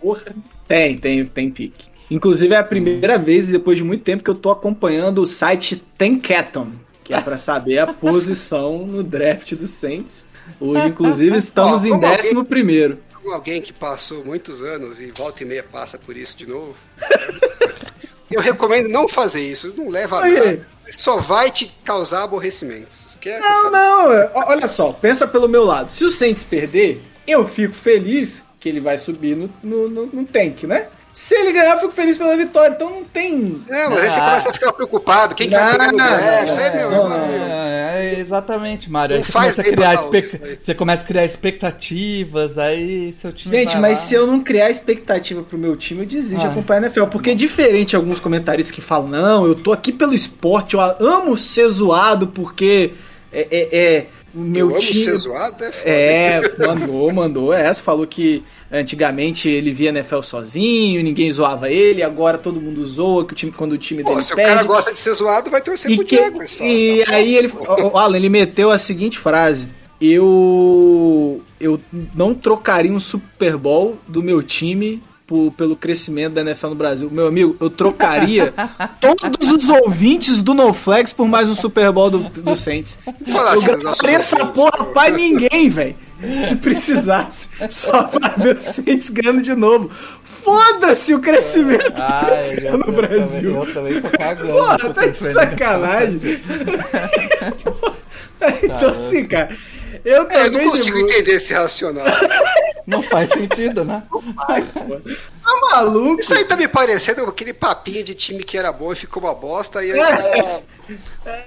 Porra. 0.00 0.34
Tem, 0.68 0.96
tem, 0.98 1.24
tem 1.26 1.50
pique. 1.50 1.86
Inclusive 2.10 2.54
é 2.54 2.58
a 2.58 2.64
primeira 2.64 3.16
vez 3.16 3.48
depois 3.48 3.78
de 3.78 3.84
muito 3.84 4.02
tempo 4.04 4.22
que 4.22 4.28
eu 4.30 4.34
tô 4.34 4.50
acompanhando 4.50 5.22
o 5.22 5.26
site 5.26 5.76
Tenkathon, 5.96 6.72
que 7.02 7.14
é 7.14 7.20
pra 7.20 7.38
saber 7.38 7.78
a 7.78 7.86
posição 7.92 8.86
no 8.86 9.02
draft 9.02 9.54
do 9.54 9.66
Saints. 9.66 10.24
Hoje, 10.60 10.88
inclusive, 10.88 11.36
estamos 11.36 11.82
Ó, 11.84 11.86
em 11.86 11.90
como 11.90 12.04
alguém- 12.04 12.16
décimo 12.18 12.44
primeiro. 12.44 12.98
Alguém 13.30 13.60
que 13.62 13.72
passou 13.72 14.24
muitos 14.24 14.60
anos 14.62 15.00
e 15.00 15.10
volta 15.10 15.42
e 15.42 15.46
meia 15.46 15.62
passa 15.62 15.98
por 15.98 16.16
isso 16.16 16.36
de 16.36 16.46
novo, 16.46 16.74
eu 18.30 18.40
recomendo 18.40 18.88
não 18.88 19.08
fazer 19.08 19.42
isso. 19.42 19.72
Não 19.76 19.88
leva 19.88 20.18
a 20.18 20.28
nada. 20.28 20.66
Só 20.96 21.18
vai 21.20 21.50
te 21.50 21.66
causar 21.84 22.24
aborrecimentos. 22.24 23.04
Esquece 23.08 23.40
Não, 23.40 23.70
não, 23.70 24.12
é- 24.12 24.30
olha 24.34 24.66
só, 24.66 24.92
pensa 24.92 25.26
pelo 25.28 25.48
meu 25.48 25.64
lado. 25.64 25.90
Se 25.90 26.04
o 26.04 26.10
Saints 26.10 26.42
perder, 26.42 27.00
eu 27.26 27.46
fico 27.46 27.74
feliz 27.74 28.44
que 28.58 28.68
ele 28.68 28.80
vai 28.80 28.98
subir 28.98 29.36
no, 29.36 29.50
no, 29.62 29.88
no, 29.88 30.06
no 30.06 30.24
tank, 30.24 30.64
né? 30.64 30.88
Se 31.12 31.34
ele 31.34 31.52
ganhar, 31.52 31.74
eu 31.74 31.80
fico 31.80 31.92
feliz 31.92 32.16
pela 32.16 32.36
vitória. 32.36 32.72
Então 32.74 32.88
não 32.90 33.04
tem. 33.04 33.62
Não, 33.68 33.90
mas 33.90 34.00
aí 34.00 34.08
você 34.08 34.20
Ah. 34.20 34.24
começa 34.24 34.48
a 34.48 34.52
ficar 34.54 34.72
preocupado. 34.72 35.34
Quem 35.34 35.48
que 35.48 35.54
vai 35.54 35.64
Não, 35.64 35.72
pegar 35.72 35.92
no 35.92 35.98
não, 35.98 36.10
meu, 36.10 37.00
meu, 37.00 37.08
meu. 37.08 37.52
É, 37.52 38.14
é, 38.14 38.18
exatamente, 38.18 38.90
Mário. 38.90 39.16
Aí 39.16 39.22
você 39.22 39.30
faz 39.32 39.54
começa, 39.54 39.60
a 39.60 39.64
criar 39.64 39.90
pra 39.92 40.02
saúde 40.02 40.16
expec- 40.18 40.34
isso 40.42 40.44
aí. 40.52 40.58
você 40.60 40.74
começa 40.74 41.04
a 41.04 41.06
criar 41.06 41.24
expectativas, 41.24 42.58
aí 42.58 43.12
seu 43.12 43.32
time 43.32 43.56
Gente, 43.56 43.72
vai 43.72 43.80
mas 43.82 43.90
lá. 44.00 44.04
se 44.06 44.14
eu 44.14 44.26
não 44.26 44.40
criar 44.42 44.70
expectativa 44.70 45.42
pro 45.42 45.58
meu 45.58 45.76
time, 45.76 46.00
eu 46.02 46.06
desisto 46.06 46.40
de 46.40 46.46
Ah. 46.46 46.50
acompanhar 46.50 46.80
a 46.80 46.86
NFL. 46.86 47.06
Porque 47.06 47.30
é 47.30 47.34
diferente 47.34 47.90
de 47.90 47.96
alguns 47.96 48.20
comentaristas 48.20 48.74
que 48.74 48.80
falam, 48.80 49.08
não, 49.08 49.46
eu 49.46 49.54
tô 49.54 49.72
aqui 49.72 49.92
pelo 49.92 50.14
esporte, 50.14 50.74
eu 50.74 50.80
amo 50.80 51.36
ser 51.36 51.68
zoado 51.68 52.28
porque 52.28 52.92
é, 53.32 53.48
é, 53.50 53.78
é 53.96 54.06
meu 54.34 54.66
eu 54.70 54.76
amo 54.76 54.78
time. 54.80 55.04
ser 55.04 55.18
zoado, 55.18 55.64
é 55.64 55.72
foda. 55.72 55.88
É, 55.90 56.40
mandou, 56.66 57.12
mandou 57.12 57.52
essa. 57.52 57.82
Falou 57.82 58.06
que 58.06 58.42
antigamente 58.70 59.48
ele 59.48 59.72
via 59.72 59.90
NFL 59.90 60.22
sozinho, 60.22 61.02
ninguém 61.02 61.30
zoava 61.30 61.70
ele, 61.70 62.02
agora 62.02 62.38
todo 62.38 62.60
mundo 62.60 62.84
zoa 62.86 63.26
que 63.26 63.32
o 63.32 63.36
time, 63.36 63.52
quando 63.52 63.72
o 63.72 63.78
time 63.78 64.02
Pô, 64.02 64.10
dele 64.10 64.22
se 64.22 64.32
o 64.32 64.36
perde. 64.36 64.54
cara 64.54 64.66
gosta 64.66 64.92
de 64.92 64.98
ser 64.98 65.14
zoado, 65.14 65.50
vai 65.50 65.60
torcer 65.60 65.90
E, 65.90 65.96
pro 65.96 66.04
que- 66.06 66.16
fala, 66.16 66.44
e 66.60 67.04
tá 67.04 67.14
aí 67.14 67.36
ele, 67.36 67.52
o 67.92 67.98
Alan, 67.98 68.16
ele 68.16 68.28
meteu 68.28 68.70
a 68.70 68.78
seguinte 68.78 69.18
frase: 69.18 69.68
eu 70.00 71.40
eu 71.60 71.80
não 72.14 72.34
trocaria 72.34 72.92
um 72.92 73.00
Super 73.00 73.56
Bowl 73.56 73.96
do 74.08 74.22
meu 74.22 74.42
time 74.42 75.02
por- 75.32 75.50
pelo 75.52 75.74
crescimento 75.74 76.34
da 76.34 76.42
NFL 76.42 76.68
no 76.68 76.74
Brasil. 76.74 77.08
Meu 77.10 77.26
amigo, 77.26 77.56
eu 77.58 77.70
trocaria 77.70 78.52
todos 79.00 79.50
os 79.50 79.68
ouvintes 79.70 80.42
do 80.42 80.52
NoFlex 80.52 81.12
por 81.14 81.26
mais 81.26 81.48
um 81.48 81.54
Super 81.54 81.90
Bowl 81.90 82.10
do, 82.10 82.18
do 82.18 82.54
Saints. 82.54 82.98
Fala 83.32 83.54
Eu 83.54 83.62
gravaria 83.62 84.16
essa 84.16 84.44
porra 84.46 84.84
pra 84.84 85.08
ninguém, 85.08 85.70
velho. 85.70 85.96
Se 86.44 86.56
precisasse. 86.56 87.48
Só 87.70 88.02
pra 88.04 88.28
ver 88.36 88.56
o 88.56 88.60
Saints 88.60 89.08
ganhando 89.08 89.40
de 89.42 89.54
novo. 89.54 89.90
Foda-se 90.44 91.14
o 91.14 91.20
crescimento 91.20 91.92
Ah, 91.96 92.26
da 92.28 92.46
eu, 92.48 92.52
NFL 92.52 92.76
no 92.76 92.84
eu 92.86 92.92
Brasil. 92.92 93.54
Também, 93.54 93.68
eu 93.68 93.74
também 93.74 94.00
tô 94.02 94.18
cagando. 94.18 94.52
Porra, 94.52 94.94
tá 94.94 95.06
de 95.06 95.16
sacanagem. 95.16 96.40
então, 98.62 98.88
assim, 98.90 99.24
cara, 99.24 99.56
eu 100.04 100.28
É, 100.30 100.46
eu 100.46 100.50
não 100.52 100.70
consigo 100.70 100.98
entender 100.98 101.32
esse 101.32 101.52
racional. 101.52 102.04
Não 102.84 103.00
faz 103.00 103.30
sentido, 103.30 103.84
né? 103.84 104.02
Tá 105.44 105.60
maluco? 105.70 106.20
Isso 106.20 106.34
aí 106.34 106.44
tá 106.44 106.56
me 106.56 106.66
parecendo 106.66 107.22
aquele 107.24 107.52
papinho 107.54 108.02
de 108.02 108.12
time 108.12 108.42
que 108.42 108.58
era 108.58 108.72
bom 108.72 108.92
e 108.92 108.96
ficou 108.96 109.22
uma 109.22 109.32
bosta. 109.34 109.84
E 109.84 109.92
aí, 109.92 110.00
É. 110.00 110.04
cara, 110.16 110.62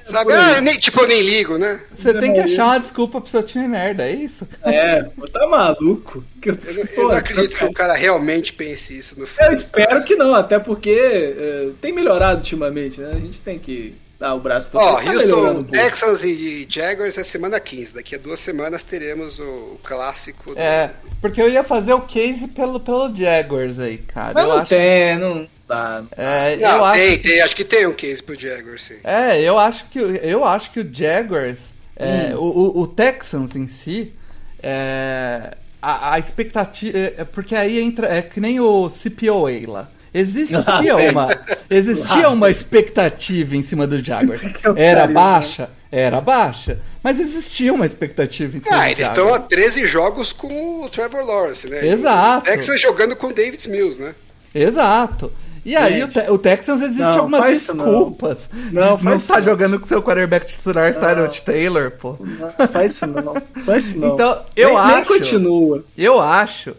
sabe? 0.06 0.32
Ah, 0.32 0.62
nem- 0.62 0.80
tipo, 0.80 1.01
eu 1.01 1.08
nem 1.08 1.22
ligo, 1.22 1.58
né? 1.58 1.82
Você 1.89 2.18
tem 2.20 2.34
que 2.34 2.39
achar 2.39 2.66
uma 2.68 2.80
desculpa 2.80 3.20
pro 3.20 3.30
seu 3.30 3.43
time 3.43 3.68
merda, 3.68 4.03
é 4.08 4.14
isso? 4.14 4.47
É, 4.64 5.03
tá 5.32 5.45
maluco? 5.47 6.24
Que 6.41 6.51
eu, 6.51 6.58
Eu, 6.66 6.74
não- 6.76 6.84
eu 6.95 7.08
não 7.10 7.16
acredito 7.18 7.58
que 7.58 7.66
o 7.66 7.74
cara 7.74 7.93
realmente 7.95 8.53
pense 8.53 8.97
isso 8.97 9.20
no 9.20 9.28
Eu 9.39 9.51
espero 9.51 10.06
que 10.06 10.16
não, 10.16 10.34
até 10.34 10.58
porque 10.58 10.89
é, 10.91 11.68
tem 11.82 11.91
melhorado 11.91 12.39
ultimamente, 12.39 13.01
né? 13.01 13.12
A 13.12 13.20
gente 13.20 13.39
tem 13.41 13.60
que 13.60 13.93
dar 14.20 14.34
o 14.36 14.39
braço 14.39 14.72
todo. 14.72 14.82
Ó, 14.84 14.95
Tá 14.97 15.03
melhorando 15.03 15.36
Houston, 15.47 15.59
um. 15.59 15.63
Texans 15.63 16.24
e 16.24 16.66
Jaguars 16.70 17.18
é 17.18 17.24
semana 17.24 17.59
15. 17.59 17.93
Daqui 17.93 18.16
a 18.16 18.18
duas 18.18 18.39
semanas 18.39 18.84
teremos 18.84 19.39
o, 19.39 19.80
clássico. 19.84 20.53
do- 20.55 20.59
É, 20.59 20.91
porque 21.22 21.41
eu 21.41 21.49
ia 21.49 21.63
fazer 21.63 21.93
o 21.93 22.01
case 22.01 22.47
pelo, 22.49 22.80
pelo 22.80 23.13
Jaguars 23.13 23.80
aí, 23.80 23.97
cara. 23.97 24.34
Mas 24.34 24.43
eu 24.43 24.49
não 24.49 24.57
acho, 24.59 24.70
tem, 24.70 25.18
não 25.20 25.47
dá. 25.68 26.03
É, 26.16 26.55
Não, 26.57 26.78
eu 26.78 26.86
acho 26.86 27.01
tem, 27.01 27.18
que- 27.20 27.30
tem, 27.30 27.41
acho 27.41 27.55
que 27.55 27.66
tem 27.66 27.88
um 27.88 27.93
case 27.93 28.24
pro 28.24 28.36
Jaguars, 28.39 28.84
sim. 28.84 28.95
É, 29.03 29.41
eu 29.41 29.57
acho 29.59 29.86
que, 29.89 29.99
eu 29.99 30.45
acho 30.45 30.72
que 30.72 30.80
o 30.80 30.89
Jaguars, 30.93 31.74
é, 31.95 32.36
Hum. 32.36 32.39
o, 32.39 32.80
o- 32.80 32.82
o 32.82 32.88
Texans 32.88 33.55
em 33.55 33.68
si, 33.68 34.13
é, 34.61 35.51
a, 35.82 36.13
a 36.13 36.20
expectativa. 36.20 36.97
é, 36.97 37.24
porque 37.24 37.55
aí 37.55 37.80
entra. 37.80 38.07
É 38.18 38.22
que 38.22 38.39
nem 38.39 38.59
o 38.59 38.89
CPOA 38.89 39.51
lá. 39.68 39.89
Existia 40.13 40.95
uma, 41.11 41.28
existia 41.70 42.30
uma 42.30 42.49
expectativa 42.49 43.55
em 43.55 43.63
cima 43.63 43.86
do 43.88 43.97
Jaguars. 44.03 44.41
Era 44.76 45.01
pariu, 45.01 45.13
baixa? 45.13 45.70
Era 45.91 46.22
baixa. 46.22 46.80
Mas 47.03 47.20
existia 47.20 47.74
uma 47.74 47.86
expectativa 47.86 48.57
em 48.57 48.61
cima 48.61 48.76
Ah, 48.76 48.80
do 48.86 48.89
eles 48.91 49.07
estão 49.07 49.24
Jaguars. 49.26 49.43
a 49.43 49.47
13 49.47 49.88
jogos 49.88 50.34
com 50.34 50.82
o 50.84 50.89
Trevor 50.89 51.26
Lawrence, 51.26 51.70
né? 51.70 51.88
Exato. 51.88 52.49
O 52.49 52.53
Texas 52.53 52.82
jogando 52.82 53.16
com 53.16 53.28
o 53.28 53.34
David 53.34 53.70
Mills, 53.70 54.01
né? 54.01 54.13
Exato. 54.53 55.32
E 55.63 55.76
aí 55.76 56.03
o. 56.03 56.07
Te- 56.07 56.30
o 56.30 56.38
Texans 56.38 56.80
existe 56.82 57.01
Não, 57.01 57.20
algumas 57.22 57.49
desculpas. 57.49 58.49
Não, 58.72 58.97
de 58.97 59.03
não 59.05 59.20
tá 59.20 59.36
não. 59.38 59.41
jogando 59.43 59.80
com 59.80 59.88
seu 59.88 60.01
quarterback 60.01 60.45
titular, 60.45 60.93
Tyrod 60.93 61.41
Taylor, 61.41 61.91
pô. 61.91 62.16
Não 62.20 62.68
faz 62.68 62.91
isso 62.93 63.07
não. 63.07 63.34
Faz 63.66 63.86
isso 63.88 63.99
não. 63.99 64.13
Então, 64.16 64.43
eu 64.55 64.70
nem, 64.70 64.78
acho- 64.78 64.95
Nem 64.95 65.03
continua. 65.05 65.84
Eu 65.97 66.22
acho 66.22 66.76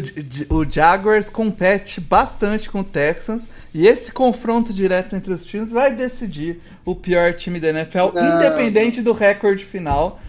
que 0.00 0.46
o, 0.50 0.58
o 0.58 0.64
Jaguars 0.70 1.28
compete 1.28 2.00
bastante 2.00 2.70
com 2.70 2.80
o 2.80 2.84
Texans 2.84 3.46
e 3.74 3.86
esse 3.86 4.12
confronto 4.12 4.72
direto 4.72 5.14
entre 5.16 5.32
os 5.32 5.44
times 5.44 5.70
vai 5.70 5.92
decidir 5.92 6.60
o 6.84 6.94
pior 6.94 7.32
time 7.34 7.60
da 7.60 7.68
NFL, 7.70 8.12
Não. 8.14 8.36
independente 8.36 9.00
do 9.02 9.12
recorde 9.12 9.64
final. 9.64 10.20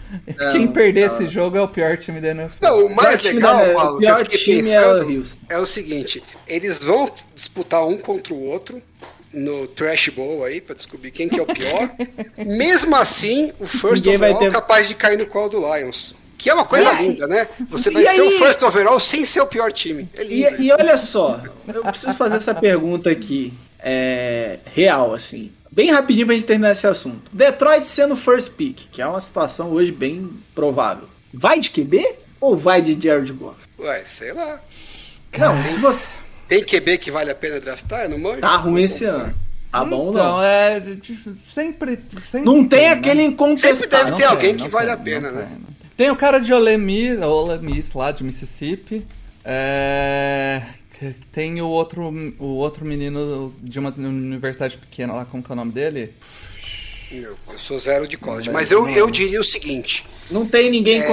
Quem 0.52 0.68
perder 0.68 1.12
esse 1.12 1.28
jogo 1.28 1.58
é 1.58 1.62
o 1.62 1.68
pior 1.68 1.98
time 1.98 2.22
da 2.22 2.30
NFL. 2.30 2.56
Não, 2.62 2.86
o 2.86 2.96
mais 2.96 3.20
pior 3.22 3.30
time 3.30 3.34
legal, 3.36 3.58
da- 3.58 3.74
Paulo, 3.74 3.98
o 3.98 4.00
que 4.00 4.06
eu 4.06 4.16
pior 4.16 4.28
time 4.28 4.60
é 4.70 4.80
pensando 4.80 5.06
o 5.08 5.18
Houston. 5.18 5.46
é 5.50 5.58
o 5.58 5.66
seguinte: 5.66 6.24
eles 6.48 6.80
vão 6.80 7.10
disputar 7.34 7.86
um 7.88 7.98
contra 7.98 8.34
o 8.34 8.44
outro 8.44 8.82
no 9.34 9.66
Trash 9.66 10.10
Bowl 10.10 10.46
aí, 10.46 10.62
pra 10.62 10.76
descobrir 10.76 11.10
quem 11.10 11.28
que 11.28 11.40
é 11.40 11.42
o 11.42 11.46
pior. 11.48 11.90
Mesmo 12.46 12.96
assim, 12.96 13.52
o 13.60 13.66
first 13.66 14.06
Ninguém 14.06 14.16
overall 14.18 14.42
é 14.44 14.46
ter- 14.46 14.52
capaz 14.52 14.88
de 14.88 14.94
cair 14.94 15.18
no 15.18 15.26
colo 15.26 15.50
do 15.50 15.58
Lions. 15.76 16.14
Que 16.44 16.50
é 16.50 16.54
uma 16.54 16.66
coisa 16.66 16.90
E 16.90 16.96
aí? 16.98 17.08
linda, 17.08 17.26
né? 17.26 17.48
Você 17.70 17.90
E 17.90 17.94
vai 17.94 18.06
ser 18.06 18.22
o 18.22 18.32
first 18.38 18.62
overall 18.62 19.00
sem 19.00 19.26
ser 19.26 19.40
o 19.40 19.48
pior 19.48 19.72
time. 19.72 20.10
É 20.14 20.24
E, 20.24 20.50
lindo. 20.50 20.62
e 20.62 20.72
olha 20.74 20.98
só, 20.98 21.42
eu 21.74 21.84
preciso 21.86 22.14
fazer 22.16 22.36
essa 22.36 22.54
pergunta 22.54 23.10
aqui, 23.10 23.54
é, 23.80 24.60
real, 24.66 25.14
assim, 25.14 25.54
bem 25.72 25.90
rapidinho 25.92 26.26
pra 26.26 26.36
gente 26.36 26.46
terminar 26.46 26.72
esse 26.74 26.86
assunto. 26.86 27.32
Detroit 27.32 27.86
sendo 27.86 28.14
first 28.18 28.52
pick, 28.56 28.90
que 28.92 29.02
é 29.02 29.08
uma 29.08 29.22
situação 29.22 29.72
hoje 29.72 29.92
bem 29.94 30.30
provável. 30.54 31.08
Vai 31.34 31.60
de 31.62 31.70
QB 31.70 32.06
ou 32.42 32.58
vai 32.58 32.82
de 32.82 33.00
Jared 33.02 33.32
Goff? 33.32 33.56
Ué, 33.80 34.04
sei 34.06 34.34
lá. 34.34 34.60
Não, 35.38 35.64
se 35.68 35.78
você 35.78 36.20
Tem 36.50 36.62
QB 36.62 36.98
que 36.98 37.10
vale 37.10 37.32
a 37.32 37.36
pena 37.36 37.60
draftar? 37.62 38.04
Eu 38.04 38.10
não 38.10 38.20
manjo. 38.20 38.42
tá 38.42 38.56
ruim 38.58 38.84
esse 38.84 39.06
ano, 39.06 39.34
tá 39.72 39.84
bom 39.86 40.10
então, 40.12 40.24
não? 40.38 40.44
é. 40.44 40.80
Sempre. 41.42 41.98
sempre 42.22 42.46
Não 42.46 42.68
tem 42.68 42.82
né? 42.82 42.90
aquele 42.90 43.22
Sempre 43.22 43.34
incontestável. 43.34 43.90
deve 43.90 44.12
Não 44.12 44.18
ter 44.18 44.26
alguém 44.26 44.56
tem, 44.56 44.66
que 44.66 44.70
vale 44.72 44.86
tem, 44.88 44.94
a 44.94 44.98
pena, 44.98 45.32
não 45.32 45.40
né? 45.40 45.48
Tem, 45.98 46.10
o 46.12 46.16
cara 46.16 46.40
de 46.40 46.54
Ole 46.54 46.78
Miss, 46.78 47.20
Ole 47.22 47.58
Miss 47.60 47.94
lá 47.94 48.12
de 48.12 48.24
Mississippi. 48.24 49.06
É, 49.46 50.62
tem 51.32 51.62
o 51.62 51.68
outro, 51.68 52.04
o 52.40 52.46
outro 52.58 52.86
menino 52.86 53.54
de 53.62 53.78
uma 53.80 53.94
universidade 53.98 54.78
pequena 54.78 55.14
lá, 55.14 55.26
como 55.26 55.44
que 55.44 55.52
é 55.52 55.54
o 55.54 55.56
nome 55.56 55.72
dele? 55.72 56.14
Eu, 57.12 57.36
eu 57.52 57.60
sou 57.60 57.78
zero 57.78 58.08
de 58.08 58.18
college. 58.18 58.48
Não, 58.48 58.54
Mas 58.54 58.72
eu, 58.72 58.88
eu 58.90 59.12
diria 59.12 59.40
o 59.40 59.44
seguinte: 59.44 60.06
Não 60.32 60.48
tem 60.48 60.72
ninguém 60.72 61.02
É. 61.02 61.06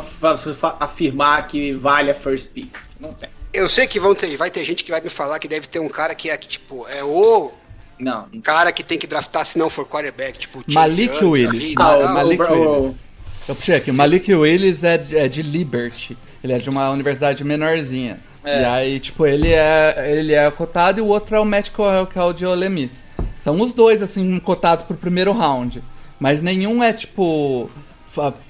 fa- 0.00 0.36
fa- 0.36 0.76
afirmar 0.78 1.46
que 1.48 1.72
vale 1.72 2.10
a 2.10 2.14
first 2.14 2.50
pick. 2.50 2.76
Não 3.00 3.12
tem. 3.14 3.28
eu 3.52 3.68
sei 3.68 3.86
que 3.86 3.98
vão 3.98 4.14
ter, 4.14 4.36
vai 4.36 4.50
ter 4.50 4.62
gente 4.64 4.84
que 4.84 4.90
vai 4.90 5.00
me 5.00 5.10
falar 5.10 5.38
que 5.38 5.48
deve 5.48 5.66
ter 5.66 5.78
um 5.80 5.88
cara 5.88 6.14
que 6.14 6.30
é 6.30 6.36
que, 6.36 6.46
tipo, 6.46 6.86
é 6.86 7.02
o 7.02 7.50
Não, 7.98 8.28
cara 8.42 8.70
que 8.70 8.84
tem 8.84 8.98
que 8.98 9.06
draftar 9.06 9.44
se 9.44 9.58
não 9.58 9.68
for 9.70 9.84
quarterback, 9.86 10.38
tipo 10.38 10.58
Chase 10.60 10.74
Malik 10.74 11.16
Young 11.24 11.30
Willis. 11.30 11.74
Ah, 11.76 11.96
o- 11.96 12.14
Malik 12.14 12.42
o- 12.42 12.76
Willis. 12.78 13.04
Eu 13.48 13.54
puxei 13.54 13.76
aqui. 13.76 13.90
O 13.90 13.94
Malik 13.94 14.32
Willis 14.32 14.84
é 14.84 14.98
de, 14.98 15.16
é 15.16 15.28
de 15.28 15.42
Liberty. 15.42 16.16
Ele 16.42 16.52
é 16.52 16.58
de 16.58 16.70
uma 16.70 16.90
universidade 16.90 17.44
menorzinha. 17.44 18.20
É. 18.44 18.62
E 18.62 18.64
aí, 18.64 19.00
tipo, 19.00 19.26
ele 19.26 19.52
é, 19.52 20.12
ele 20.16 20.32
é 20.32 20.50
cotado 20.50 20.98
e 20.98 21.02
o 21.02 21.06
outro 21.06 21.36
é 21.36 21.40
o 21.40 21.44
Matt 21.44 21.70
Corral, 21.70 22.06
que 22.06 22.18
é 22.18 22.22
o 22.22 22.32
de 22.32 22.46
Ole 22.46 22.68
Miss. 22.68 23.02
São 23.38 23.60
os 23.60 23.72
dois, 23.72 24.02
assim, 24.02 24.38
cotados 24.40 24.84
pro 24.84 24.96
primeiro 24.96 25.32
round. 25.32 25.82
Mas 26.18 26.42
nenhum 26.42 26.82
é, 26.82 26.92
tipo, 26.92 27.70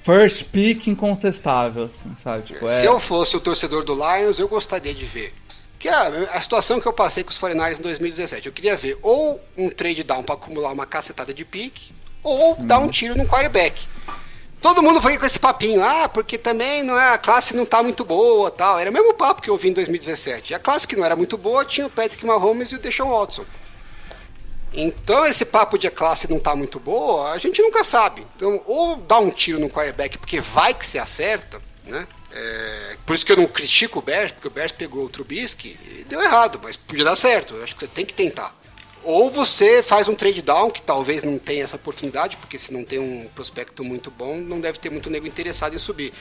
first 0.01 0.45
pick 0.45 0.87
incontestável, 0.87 1.85
assim, 1.85 2.13
sabe? 2.17 2.43
Tipo, 2.43 2.67
é... 2.67 2.81
Se 2.81 2.85
eu 2.85 2.99
fosse 2.99 3.35
o 3.35 3.39
torcedor 3.39 3.83
do 3.83 3.93
Lions, 3.93 4.39
eu 4.39 4.47
gostaria 4.47 4.93
de 4.93 5.05
ver. 5.05 5.33
Que 5.77 5.87
é 5.87 5.93
a, 5.93 6.07
a 6.33 6.41
situação 6.41 6.79
que 6.79 6.87
eu 6.87 6.93
passei 6.93 7.23
com 7.23 7.31
os 7.31 7.39
49ers 7.39 7.79
em 7.79 7.81
2017. 7.81 8.47
Eu 8.47 8.53
queria 8.53 8.75
ver 8.75 8.97
ou 9.01 9.41
um 9.57 9.69
trade 9.69 10.03
down 10.03 10.23
pra 10.23 10.35
acumular 10.35 10.71
uma 10.71 10.85
cacetada 10.85 11.33
de 11.33 11.43
pique, 11.43 11.93
ou 12.23 12.55
dar 12.55 12.79
um 12.79 12.89
tiro 12.89 13.17
no 13.17 13.25
quarterback. 13.25 13.87
Todo 14.61 14.83
mundo 14.83 15.01
veio 15.01 15.19
com 15.19 15.25
esse 15.25 15.39
papinho, 15.39 15.83
ah, 15.83 16.07
porque 16.07 16.37
também 16.37 16.83
não 16.83 16.97
é, 16.97 17.13
a 17.13 17.17
classe 17.17 17.55
não 17.55 17.65
tá 17.65 17.81
muito 17.81 18.05
boa 18.05 18.51
tal. 18.51 18.77
Era 18.77 18.91
o 18.91 18.93
mesmo 18.93 19.13
papo 19.15 19.41
que 19.41 19.49
eu 19.49 19.57
vi 19.57 19.69
em 19.69 19.73
2017. 19.73 20.51
E 20.51 20.55
a 20.55 20.59
classe 20.59 20.87
que 20.87 20.95
não 20.95 21.03
era 21.03 21.15
muito 21.15 21.35
boa 21.35 21.65
tinha 21.65 21.87
o 21.87 21.89
Patrick 21.89 22.23
Mahomes 22.23 22.71
e 22.71 22.75
o 22.75 22.79
Deshaun 22.79 23.09
Watson. 23.09 23.43
Então 24.71 25.25
esse 25.25 25.43
papo 25.43 25.79
de 25.79 25.87
a 25.87 25.91
classe 25.91 26.29
não 26.29 26.39
tá 26.39 26.55
muito 26.55 26.79
boa, 26.79 27.31
a 27.31 27.37
gente 27.39 27.61
nunca 27.61 27.83
sabe. 27.83 28.25
Então, 28.35 28.61
ou 28.67 28.95
dá 28.97 29.17
um 29.17 29.31
tiro 29.31 29.59
no 29.59 29.69
quarterback 29.69 30.17
porque 30.19 30.39
vai 30.39 30.73
que 30.75 30.85
se 30.85 30.99
acerta, 30.99 31.59
né? 31.83 32.07
É, 32.31 32.97
por 33.05 33.15
isso 33.15 33.25
que 33.25 33.31
eu 33.31 33.37
não 33.37 33.47
critico 33.47 33.99
o 33.99 34.01
Bears, 34.01 34.31
porque 34.31 34.47
o 34.47 34.51
Bears 34.51 34.71
pegou 34.71 35.03
o 35.03 35.09
Trubisky 35.09 35.77
e 35.89 36.05
deu 36.05 36.21
errado, 36.21 36.59
mas 36.63 36.77
podia 36.77 37.03
dar 37.03 37.15
certo. 37.15 37.55
Eu 37.55 37.63
acho 37.63 37.75
que 37.75 37.81
você 37.81 37.87
tem 37.87 38.05
que 38.05 38.13
tentar. 38.13 38.55
Ou 39.03 39.29
você 39.29 39.81
faz 39.81 40.07
um 40.07 40.15
trade 40.15 40.41
down, 40.41 40.69
que 40.69 40.81
talvez 40.81 41.23
não 41.23 41.39
tenha 41.39 41.63
essa 41.63 41.75
oportunidade, 41.75 42.37
porque 42.37 42.59
se 42.59 42.71
não 42.71 42.83
tem 42.83 42.99
um 42.99 43.27
prospecto 43.33 43.83
muito 43.83 44.11
bom, 44.11 44.37
não 44.37 44.59
deve 44.59 44.77
ter 44.79 44.89
muito 44.89 45.09
nego 45.09 45.25
interessado 45.27 45.75
em 45.75 45.79
subir. 45.79 46.13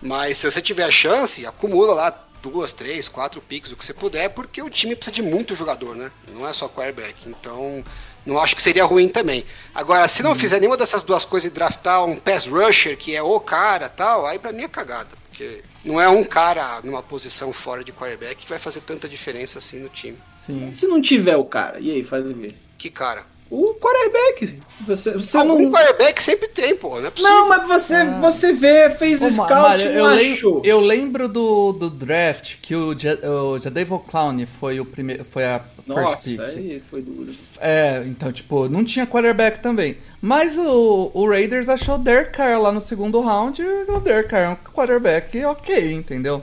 Mas 0.00 0.38
se 0.38 0.50
você 0.50 0.60
tiver 0.60 0.84
a 0.84 0.90
chance, 0.90 1.46
acumula 1.46 1.94
lá 1.94 2.26
duas, 2.42 2.72
três, 2.72 3.06
quatro 3.06 3.40
picks, 3.40 3.70
o 3.70 3.76
que 3.76 3.84
você 3.84 3.94
puder, 3.94 4.30
porque 4.30 4.60
o 4.60 4.68
time 4.68 4.96
precisa 4.96 5.14
de 5.14 5.22
muito 5.22 5.54
jogador, 5.54 5.94
né? 5.94 6.10
Não 6.34 6.48
é 6.48 6.52
só 6.52 6.68
quarterback. 6.68 7.28
Então, 7.28 7.84
não 8.26 8.38
acho 8.38 8.56
que 8.56 8.62
seria 8.62 8.84
ruim 8.84 9.08
também. 9.08 9.44
Agora, 9.74 10.08
se 10.08 10.22
não 10.22 10.34
fizer 10.34 10.58
nenhuma 10.58 10.76
dessas 10.76 11.02
duas 11.02 11.24
coisas 11.24 11.50
e 11.50 11.54
draftar 11.54 12.04
um 12.04 12.16
pass 12.16 12.46
rusher, 12.46 12.96
que 12.96 13.14
é 13.14 13.22
o 13.22 13.38
cara 13.38 13.88
tal, 13.88 14.26
aí 14.26 14.38
pra 14.38 14.52
mim 14.52 14.64
é 14.64 14.68
cagada. 14.68 15.21
Porque 15.42 15.62
não 15.84 16.00
é 16.00 16.08
um 16.08 16.22
cara 16.24 16.80
numa 16.82 17.02
posição 17.02 17.52
fora 17.52 17.82
de 17.82 17.92
quarterback 17.92 18.44
que 18.44 18.48
vai 18.48 18.58
fazer 18.58 18.80
tanta 18.80 19.08
diferença 19.08 19.58
assim 19.58 19.78
no 19.78 19.88
time. 19.88 20.16
Sim. 20.34 20.72
Se 20.72 20.86
não 20.86 21.00
tiver 21.00 21.36
o 21.36 21.44
cara, 21.44 21.80
e 21.80 21.90
aí, 21.90 22.04
faz 22.04 22.28
o 22.30 22.34
quê? 22.34 22.52
Que 22.78 22.90
cara? 22.90 23.26
O 23.54 23.74
quarterback. 23.74 24.60
Você, 24.86 25.12
você 25.12 25.36
Algum 25.36 25.64
não. 25.64 25.70
quarterback 25.70 26.22
sempre 26.22 26.48
tem, 26.48 26.74
pô. 26.74 26.98
Não 26.98 27.08
é. 27.08 27.12
Não, 27.20 27.48
mas 27.50 27.68
você, 27.68 28.02
você 28.20 28.52
vê, 28.54 28.88
fez 28.90 29.20
o 29.20 29.30
scout 29.30 29.52
Mário, 29.52 29.84
e 29.92 29.94
eu, 29.94 30.04
não 30.04 30.14
lem- 30.14 30.32
achou. 30.32 30.62
eu 30.64 30.80
lembro 30.80 31.28
do, 31.28 31.72
do 31.72 31.90
draft 31.90 32.56
que 32.62 32.74
o, 32.74 32.94
Ja- 32.94 33.18
o 33.28 33.58
Jadavion 33.58 33.98
Clown 33.98 34.46
foi 34.58 34.80
o 34.80 34.86
primeiro, 34.86 35.22
foi 35.24 35.44
a 35.44 35.60
first 35.60 35.86
Nossa, 35.86 36.30
pick. 36.30 36.40
aí 36.40 36.82
foi 36.90 37.02
duro. 37.02 37.30
É, 37.60 38.02
então, 38.06 38.32
tipo, 38.32 38.68
não 38.70 38.82
tinha 38.84 39.06
quarterback 39.06 39.60
também. 39.62 39.98
Mas 40.20 40.56
o, 40.56 41.10
o 41.12 41.28
Raiders 41.28 41.68
achou 41.68 41.96
o 41.96 41.98
Derek 41.98 42.32
Carr 42.32 42.58
lá 42.58 42.72
no 42.72 42.80
segundo 42.80 43.20
round 43.20 43.60
e 43.60 43.64
o 43.90 44.00
Derek 44.00 44.30
Carr 44.30 44.44
é 44.44 44.48
um 44.48 44.56
quarterback 44.72 45.44
ok, 45.44 45.92
entendeu? 45.92 46.42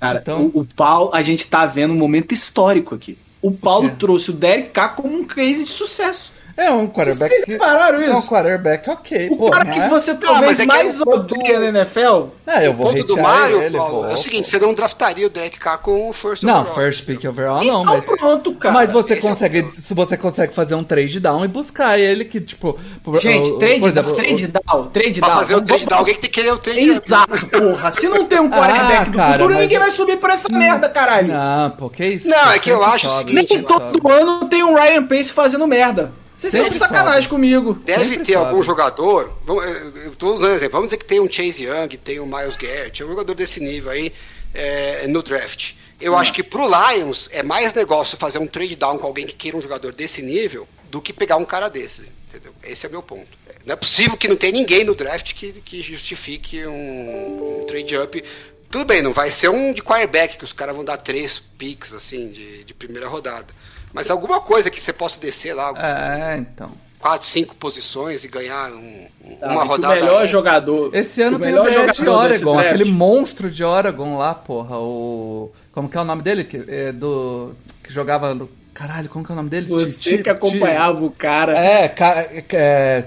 Cara, 0.00 0.18
Então- 0.20 0.50
o, 0.52 0.60
o 0.62 0.64
Paulo, 0.64 1.10
a 1.14 1.22
gente 1.22 1.46
tá 1.46 1.66
vendo 1.66 1.92
um 1.94 1.96
momento 1.96 2.32
histórico 2.32 2.96
aqui. 2.96 3.16
O 3.42 3.50
Paulo 3.50 3.88
É. 3.88 3.90
trouxe 3.92 4.30
o 4.30 4.34
Derek 4.34 4.70
Carr 4.70 4.94
como 4.96 5.16
um 5.16 5.24
case 5.24 5.64
de 5.64 5.70
sucesso. 5.70 6.32
É 6.62 6.70
um 6.70 6.86
quarterback 6.86 7.30
Vocês 7.30 7.44
que- 7.44 7.52
repararam 7.52 8.02
É 8.02 8.10
um 8.10 8.18
isso? 8.18 8.28
quarterback 8.28 8.90
ok, 8.90 9.28
O 9.30 9.36
pô. 9.38 9.50
cara 9.50 9.64
não 9.64 9.72
que 9.72 9.78
é? 9.80 9.88
você 9.88 10.14
talvez 10.14 10.58
é 10.60 10.62
que 10.62 10.68
mais 10.68 11.00
é 11.00 11.02
odeia 11.02 11.58
do- 11.58 11.72
na 11.72 11.78
NFL. 11.80 12.26
É, 12.46 12.66
eu 12.66 12.74
vou 12.74 12.88
O 12.88 12.92
ponto 12.94 13.06
do 13.06 13.16
Mario, 13.22 13.62
ele, 13.62 13.78
Paulo, 13.78 14.02
vou. 14.02 14.10
é 14.10 14.14
o 14.14 14.16
seguinte, 14.18 14.48
você 14.48 14.58
não 14.58 14.74
draftaria 14.74 15.26
o 15.26 15.30
Derek 15.30 15.58
Carr 15.58 15.78
com 15.78 16.10
o 16.10 16.12
first 16.12 16.42
Não, 16.42 16.60
overall. 16.60 16.74
first 16.74 17.04
pick 17.06 17.24
overall 17.24 17.64
não, 17.64 17.80
Então 17.82 17.96
mas... 17.96 18.04
pronto, 18.04 18.52
cara. 18.56 18.74
Mas 18.74 18.92
você 18.92 19.14
esse 19.14 19.26
é 19.26 19.30
consegue, 19.30 19.70
se 19.72 19.94
você 19.94 20.16
consegue 20.16 20.52
fazer 20.52 20.74
um 20.74 20.84
trade 20.84 21.18
down 21.18 21.44
e 21.44 21.48
buscar 21.48 21.98
ele 21.98 22.24
que, 22.26 22.40
tipo... 22.40 22.78
Gente, 23.20 23.58
trade, 23.58 23.80
por 23.80 23.88
exemplo, 23.88 24.12
trade 24.14 24.46
down, 24.48 24.86
trade 24.88 25.20
Pra 25.20 25.28
down. 25.28 25.38
fazer 25.38 25.54
o 25.54 25.62
trade 25.62 25.86
down, 25.86 25.98
alguém 25.98 26.14
que 26.16 26.20
tem 26.20 26.30
que 26.30 26.40
querer 26.40 26.52
o 26.52 26.58
trade 26.58 26.80
Exato, 26.80 27.46
porra. 27.46 27.92
Se 27.92 28.06
não 28.08 28.26
tem 28.26 28.38
um 28.40 28.50
quarterback 28.50 29.10
do 29.10 29.16
cara, 29.16 29.32
futuro, 29.38 29.54
ninguém 29.54 29.76
eu- 29.76 29.80
vai 29.82 29.90
subir 29.90 30.16
por 30.18 30.28
essa 30.28 30.48
merda, 30.50 30.88
caralho. 30.88 31.28
Não, 31.32 31.70
pô, 31.70 31.88
que 31.88 32.04
isso? 32.04 32.28
Não, 32.28 32.38
pô, 32.44 32.50
é 32.50 32.58
que 32.58 32.68
eu 32.70 32.84
acho 32.84 33.08
o 33.08 33.18
seguinte, 33.18 33.54
Nem 33.54 33.62
todo 33.62 34.06
ano 34.08 34.46
tem 34.48 34.62
um 34.62 34.74
Ryan 34.74 35.06
Pace 35.06 35.32
fazendo 35.32 35.66
merda. 35.66 36.12
Vocês 36.40 36.54
estão 36.54 36.70
de 36.70 36.78
sacanagem 36.78 37.22
sobe. 37.22 37.28
comigo. 37.28 37.74
Deve 37.74 38.00
Sempre 38.00 38.24
ter 38.24 38.32
sobe. 38.32 38.46
algum 38.46 38.62
jogador. 38.62 39.30
eu 39.46 40.16
tô 40.16 40.34
usando 40.34 40.52
exemplo. 40.52 40.72
Vamos 40.72 40.86
dizer 40.86 40.96
que 40.96 41.04
tem 41.04 41.20
um 41.20 41.30
Chase 41.30 41.64
Young, 41.64 41.88
tem 41.98 42.18
um 42.18 42.24
Miles 42.24 42.56
Garrett, 42.56 43.02
é 43.02 43.04
um 43.04 43.10
jogador 43.10 43.34
desse 43.34 43.60
nível 43.60 43.90
aí 43.90 44.10
é, 44.54 45.06
no 45.06 45.22
draft. 45.22 45.72
Eu 46.00 46.16
acho 46.16 46.32
que 46.32 46.42
pro 46.42 46.66
Lions 46.66 47.28
é 47.30 47.42
mais 47.42 47.74
negócio 47.74 48.16
fazer 48.16 48.38
um 48.38 48.46
trade 48.46 48.74
down 48.74 48.96
com 48.96 49.06
alguém 49.06 49.26
que 49.26 49.34
queira 49.34 49.54
um 49.54 49.60
jogador 49.60 49.92
desse 49.92 50.22
nível 50.22 50.66
do 50.90 50.98
que 50.98 51.12
pegar 51.12 51.36
um 51.36 51.44
cara 51.44 51.68
desse. 51.68 52.10
Entendeu? 52.30 52.54
Esse 52.62 52.86
é 52.86 52.88
o 52.88 52.92
meu 52.92 53.02
ponto. 53.02 53.28
Não 53.66 53.74
é 53.74 53.76
possível 53.76 54.16
que 54.16 54.26
não 54.26 54.36
tenha 54.36 54.54
ninguém 54.54 54.82
no 54.82 54.94
draft 54.94 55.34
que, 55.34 55.52
que 55.52 55.82
justifique 55.82 56.64
um, 56.64 57.60
um 57.60 57.66
trade 57.66 57.98
up. 57.98 58.24
Tudo 58.70 58.86
bem, 58.86 59.02
não 59.02 59.12
vai 59.12 59.30
ser 59.30 59.50
um 59.50 59.74
de 59.74 59.82
quarterback, 59.82 60.38
que 60.38 60.44
os 60.44 60.54
caras 60.54 60.74
vão 60.74 60.84
dar 60.86 60.96
três 60.96 61.38
picks 61.38 61.92
assim 61.92 62.30
de, 62.30 62.64
de 62.64 62.72
primeira 62.72 63.08
rodada. 63.08 63.52
Mas 63.92 64.10
alguma 64.10 64.40
coisa 64.40 64.70
que 64.70 64.80
você 64.80 64.92
possa 64.92 65.18
descer 65.18 65.54
lá, 65.54 65.72
É, 65.76 66.36
então. 66.38 66.70
quatro, 66.98 67.26
cinco 67.26 67.54
posições 67.56 68.24
e 68.24 68.28
ganhar 68.28 68.70
um- 68.72 69.06
Tá, 69.40 69.48
uma 69.48 69.64
rodada. 69.64 69.94
O 69.94 70.00
melhor 70.00 70.26
jogador. 70.26 70.94
Esse 70.94 71.22
ano 71.22 71.36
o 71.36 71.40
tem 71.40 71.52
o 71.56 71.64
melhor 71.64 71.92
DE 71.92 72.08
Oregon, 72.08 72.58
aquele 72.58 72.84
monstro 72.84 73.50
de 73.50 73.64
Oregon 73.64 74.16
lá, 74.18 74.34
porra. 74.34 74.78
O. 74.78 75.50
Como 75.72 75.88
que 75.88 75.96
é 75.96 76.00
o 76.00 76.04
nome 76.04 76.22
dele? 76.22 76.44
Que, 76.44 76.64
é 76.68 76.92
do. 76.92 77.52
Que 77.82 77.92
jogava. 77.92 78.34
no- 78.34 78.48
Caralho, 78.72 79.08
como 79.10 79.24
que 79.24 79.30
é 79.30 79.34
o 79.34 79.36
nome 79.36 79.50
dele? 79.50 79.66
Você 79.66 80.16
Ti- 80.18 80.22
que 80.22 80.30
acompanhava 80.30 81.04
o 81.04 81.10
cara. 81.10 81.58
É, 81.58 81.86
ca- 81.88 82.26
é, 82.52 83.04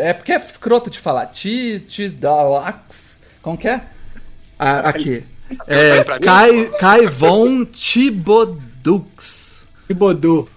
é 0.00 0.12
porque 0.14 0.32
é 0.32 0.36
escroto 0.48 0.90
de 0.90 0.98
falar. 0.98 1.26
Ti, 1.26 1.78
Ti 1.86 2.08
Dalax. 2.08 3.20
Como 3.40 3.56
que 3.56 3.68
é? 3.68 3.82
Ah, 4.58 4.88
aqui. 4.88 5.22
É? 5.66 6.02
Kai, 6.18 6.70
Kai 6.78 7.06
Von 7.06 7.64
Thibodux. 7.66 9.41
Thibodeau. 9.92 10.48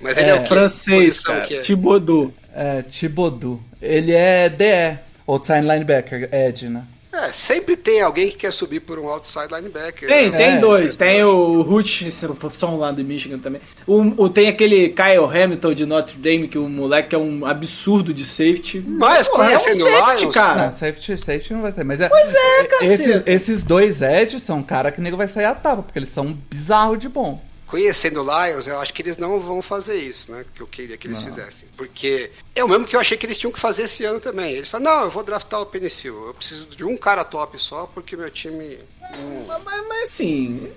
Mas 0.00 0.16
ele 0.18 0.30
é, 0.30 0.34
o 0.34 0.42
quê? 0.42 0.48
Francês, 0.48 1.20
cara. 1.20 1.46
que 1.46 1.54
é? 1.56 1.60
Thibodeau. 1.60 2.32
É, 2.54 2.82
Thibodeau. 2.82 3.60
Ele 3.80 4.12
é 4.12 4.48
DE. 4.48 4.98
Outside 5.26 5.60
linebacker, 5.62 6.28
Ed, 6.32 6.68
né? 6.68 6.84
É, 7.12 7.32
sempre 7.32 7.76
tem 7.76 8.02
alguém 8.02 8.28
que 8.28 8.36
quer 8.36 8.52
subir 8.52 8.78
por 8.80 8.98
um 8.98 9.08
outside 9.08 9.48
linebacker. 9.50 10.06
Tem, 10.06 10.30
né? 10.30 10.36
tem 10.36 10.46
É, 10.52 10.58
dois. 10.58 10.94
é, 10.94 10.98
Tem 10.98 11.24
o 11.24 11.62
Hutchinson 11.62 12.76
lá 12.76 12.92
do 12.92 13.02
Michigan 13.02 13.38
também. 13.38 13.60
O, 13.86 14.24
o- 14.24 14.28
tem 14.28 14.48
aquele 14.48 14.90
Kyle 14.90 15.24
Hamilton 15.24 15.72
de 15.74 15.86
Notre 15.86 16.16
Dame, 16.18 16.46
que 16.46 16.58
o 16.58 16.68
moleque 16.68 17.14
é 17.14 17.18
um 17.18 17.44
absurdo 17.46 18.12
de 18.12 18.24
safety. 18.24 18.84
Mas 18.86 19.26
Porra, 19.26 19.44
é 19.52 19.56
um 19.56 19.60
conhecendo 19.60 19.84
safety, 19.90 20.20
Lions, 20.20 20.34
cara. 20.34 20.64
Não, 20.66 20.72
safety, 20.72 21.16
safety 21.16 21.52
não 21.54 21.62
vai 21.62 21.72
sair. 21.72 21.84
Mas 21.84 22.00
é, 22.02 22.08
Pois 22.10 22.34
é, 22.34 22.60
esses, 22.82 22.98
caceta. 23.06 23.30
esses 23.30 23.62
dois 23.64 24.02
Eds 24.02 24.42
são 24.42 24.62
cara 24.62 24.92
que 24.92 25.00
o 25.00 25.02
nego 25.02 25.16
vai 25.16 25.26
sair 25.26 25.46
a 25.46 25.54
tapa, 25.54 25.82
porque 25.82 25.98
eles 25.98 26.10
são 26.10 26.36
bizarro 26.50 26.96
de 26.98 27.08
bom. 27.08 27.42
Conhecendo 27.66 28.22
Lions, 28.22 28.66
eu 28.66 28.78
acho 28.78 28.94
que 28.94 29.02
eles 29.02 29.16
não 29.16 29.40
vão 29.40 29.60
fazer 29.60 29.96
isso, 29.96 30.30
né? 30.30 30.44
Que 30.54 30.60
eu 30.62 30.66
queria 30.68 30.96
que 30.96 31.06
eles 31.08 31.20
fizessem. 31.20 31.68
Porque 31.76 32.30
é 32.54 32.62
o 32.62 32.68
mesmo 32.68 32.84
que 32.86 32.94
eu 32.94 33.00
achei 33.00 33.16
que 33.16 33.26
eles 33.26 33.36
tinham 33.36 33.50
que 33.52 33.58
fazer 33.58 33.82
esse 33.84 34.04
ano 34.04 34.20
também. 34.20 34.52
Eles 34.52 34.68
falam, 34.68 34.84
não, 34.94 35.04
eu 35.04 35.10
vou 35.10 35.24
draftar 35.24 35.60
o 35.60 35.66
Penicil. 35.66 36.28
Eu 36.28 36.34
preciso 36.34 36.66
de 36.66 36.84
um 36.84 36.96
cara 36.96 37.24
top 37.24 37.60
só, 37.60 37.86
porque 37.92 38.16
meu 38.16 38.30
time. 38.30 38.78
não- 39.12 39.46
Mas, 39.48 39.62
mas- 39.64 39.84
mas, 39.88 40.02
assim, 40.04 40.70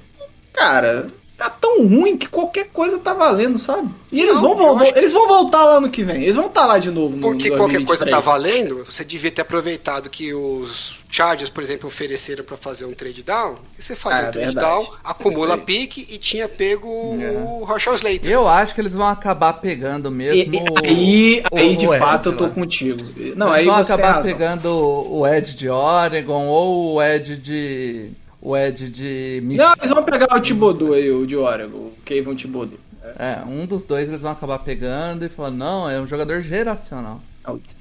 cara, 0.52 1.08
tá 1.38 1.50
tão 1.50 1.88
ruim 1.88 2.18
que 2.18 2.28
qualquer 2.28 2.70
coisa 2.70 2.98
tá 3.00 3.14
valendo, 3.14 3.58
sabe? 3.58 3.90
E 4.12 4.22
eles, 4.22 4.36
Não, 4.36 4.56
vão, 4.58 4.78
acho- 4.80 4.98
eles 4.98 5.14
vão 5.14 5.28
voltar 5.28 5.64
lá 5.64 5.80
no 5.80 5.90
que 5.90 6.04
vem. 6.04 6.24
Eles 6.24 6.36
vão 6.36 6.48
estar 6.48 6.66
lá 6.66 6.78
de 6.80 6.92
novo 6.92 7.16
no 7.16 7.22
Porque 7.22 7.50
qualquer 7.50 7.86
coisa 7.86 8.04
2023. 8.04 8.16
tá 8.16 8.20
valendo, 8.20 8.84
você 8.86 9.06
devia 9.06 9.32
ter 9.32 9.42
aproveitado 9.42 10.10
que 10.10 10.34
os 10.34 10.99
Chargers, 11.12 11.50
por 11.50 11.64
exemplo, 11.64 11.88
ofereceram 11.88 12.44
para 12.44 12.56
fazer 12.56 12.86
um 12.86 12.94
trade 12.94 13.24
down. 13.24 13.56
E 13.78 13.82
você 13.82 13.96
faz 13.96 14.16
Ah, 14.26 14.28
um 14.30 14.32
trade 14.32 14.46
verdade. 14.54 14.68
down, 14.68 14.94
acumula 15.04 15.58
pique 15.58 16.06
e 16.10 16.18
tinha 16.20 16.48
pego 16.48 17.18
É. 17.20 17.32
o 17.32 17.64
Rochelle 17.66 17.96
Slater. 17.96 18.30
Eu 18.30 18.48
acho 18.48 18.76
que 18.76 18.82
eles 18.82 18.94
vão 18.94 19.08
acabar 19.08 19.54
pegando 19.54 20.10
E- 20.10 20.12
mesmo. 20.12 20.54
e- 20.54 20.88
aí, 20.88 21.44
o- 21.52 21.58
aí 21.58 21.76
de 21.76 21.88
o 21.88 21.98
fato, 21.98 22.30
Ed 22.30 22.34
eu 22.34 22.38
tô 22.38 22.44
lá. 22.46 22.50
contigo. 22.52 23.04
Não, 23.36 23.48
Eles 23.48 23.60
aí 23.60 23.66
vão 23.66 23.76
acabar 23.76 24.12
razão. 24.14 24.32
pegando 24.32 24.68
o 24.72 25.28
Ed 25.28 25.56
de 25.56 25.68
Oregon 25.68 26.46
ou 26.46 26.94
o 26.96 27.02
Ed 27.04 27.38
de. 27.38 28.12
O 28.42 28.56
Ed 28.56 28.90
de 28.90 29.42
Michigan. 29.44 29.66
Não, 29.68 29.74
eles 29.80 29.90
vão 29.90 30.04
pegar 30.04 30.34
o 30.34 30.40
Thibodeau 30.40 30.94
aí, 30.94 31.12
o 31.12 31.26
de 31.28 31.36
Oregon, 31.36 31.78
o 31.78 31.94
Kevin 32.06 32.36
Thibodeau. 32.36 32.80
É, 33.18 33.40
um 33.46 33.66
dos 33.66 33.84
dois 33.86 34.08
eles 34.08 34.22
vão 34.22 34.32
acabar 34.32 34.60
pegando 34.60 35.26
e 35.26 35.30
falando, 35.30 35.58
não, 35.58 35.90
é 35.90 36.00
um 36.00 36.06
jogador 36.08 36.40
geracional. 36.42 37.20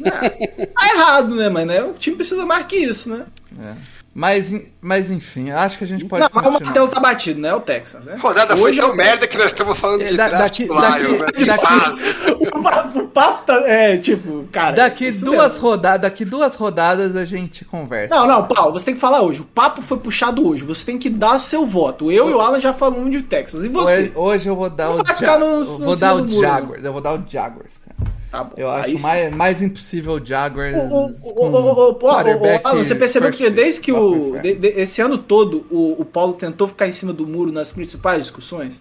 É, 0.04 0.66
tá 0.66 0.86
errado, 0.94 1.34
né, 1.34 1.48
mas 1.48 1.66
né, 1.66 1.82
o 1.82 1.92
time 1.94 2.16
precisa 2.16 2.44
mais 2.46 2.66
que 2.66 2.76
isso, 2.76 3.08
né? 3.10 3.24
É. 3.60 3.98
Mas, 4.14 4.52
mas 4.80 5.12
enfim, 5.12 5.50
acho 5.50 5.78
que 5.78 5.84
a 5.84 5.86
gente 5.86 6.04
pode 6.06 6.22
não, 6.22 6.30
mas 6.32 6.42
o 6.42 6.50
continuar. 6.50 6.64
martelo 6.64 6.88
tá 6.88 6.98
batido, 6.98 7.40
né? 7.40 7.50
É 7.50 7.54
o 7.54 7.60
Texas, 7.60 8.02
né? 8.04 8.16
Rodada 8.20 8.56
Hoje 8.56 8.80
foi 8.80 8.82
tão 8.82 8.88
é 8.88 8.92
o 8.92 8.96
merda 8.96 9.12
Texas. 9.12 9.28
que 9.30 9.36
nós 9.38 9.46
estamos 9.46 9.78
falando 9.78 10.04
de 10.04 10.16
Da- 10.16 10.28
daqui- 10.28 10.66
daqui- 10.66 11.08
né? 11.12 11.46
Daqui-. 11.46 12.48
O 12.58 12.62
papo, 12.62 12.98
o 12.98 13.08
papo 13.08 13.44
tá. 13.46 13.54
É, 13.68 13.96
tipo, 13.98 14.44
cara. 14.50 14.74
Daqui 14.74 15.12
duas 15.12 15.52
mesmo. 15.52 15.60
rodadas, 15.68 16.00
daqui 16.00 16.24
duas 16.24 16.56
rodadas 16.56 17.14
a 17.14 17.24
gente 17.24 17.64
conversa. 17.64 18.12
Não, 18.12 18.26
não, 18.26 18.44
Paulo, 18.48 18.72
você 18.72 18.86
tem 18.86 18.94
que 18.94 19.00
falar 19.00 19.22
hoje. 19.22 19.42
O 19.42 19.44
papo 19.44 19.82
foi 19.82 19.98
puxado 19.98 20.44
hoje. 20.48 20.64
Você 20.64 20.84
tem 20.84 20.98
que 20.98 21.10
dar 21.10 21.38
seu 21.38 21.64
voto. 21.64 22.10
Eu 22.10 22.28
e 22.28 22.32
o 22.32 22.40
Alan 22.40 22.58
já 22.60 22.72
falamos 22.72 23.12
de 23.12 23.22
Texas. 23.22 23.62
E 23.62 23.68
você? 23.68 23.92
Hoje, 24.00 24.12
hoje 24.16 24.48
eu 24.48 24.56
vou 24.56 24.68
dar 24.68 24.90
o 24.90 24.96
vai 24.96 25.14
ficar 25.14 25.32
Ja- 25.32 25.38
no- 25.38 25.46
eu 25.46 25.64
no 25.64 25.78
vou 25.78 25.94
dar 25.96 26.16
o 26.16 26.28
Jaguars, 26.28 26.84
eu 26.84 26.92
vou 26.92 27.02
dar 27.02 27.14
o 27.14 27.22
Jaguars, 27.24 27.78
cara. 27.78 28.10
Tá 28.30 28.44
bom. 28.44 28.52
Eu 28.58 28.70
Aí 28.70 28.80
acho 28.92 28.96
sim. 28.98 29.02
mais, 29.02 29.34
mais 29.34 29.62
impossível 29.62 30.12
o 30.14 30.24
Jaguars. 30.24 30.76
O, 30.76 30.80
o, 30.80 31.06
o, 31.30 31.34
com 31.34 31.48
o, 31.48 31.56
o, 31.56 31.88
o, 31.90 31.94
quarterback 31.94 32.64
o, 32.64 32.68
Alan, 32.68 32.82
você 32.84 32.94
percebeu 32.94 33.30
que 33.30 33.48
desde 33.48 33.80
que 33.80 33.90
o. 33.90 34.38
De- 34.40 34.54
de- 34.54 34.68
esse 34.80 35.00
ano 35.00 35.16
todo 35.16 35.64
o, 35.70 35.96
o 36.00 36.04
Paulo 36.04 36.34
tentou 36.34 36.68
ficar 36.68 36.86
em 36.86 36.92
cima 36.92 37.12
do 37.12 37.26
muro 37.26 37.50
nas 37.50 37.72
principais 37.72 38.24
discussões? 38.24 38.74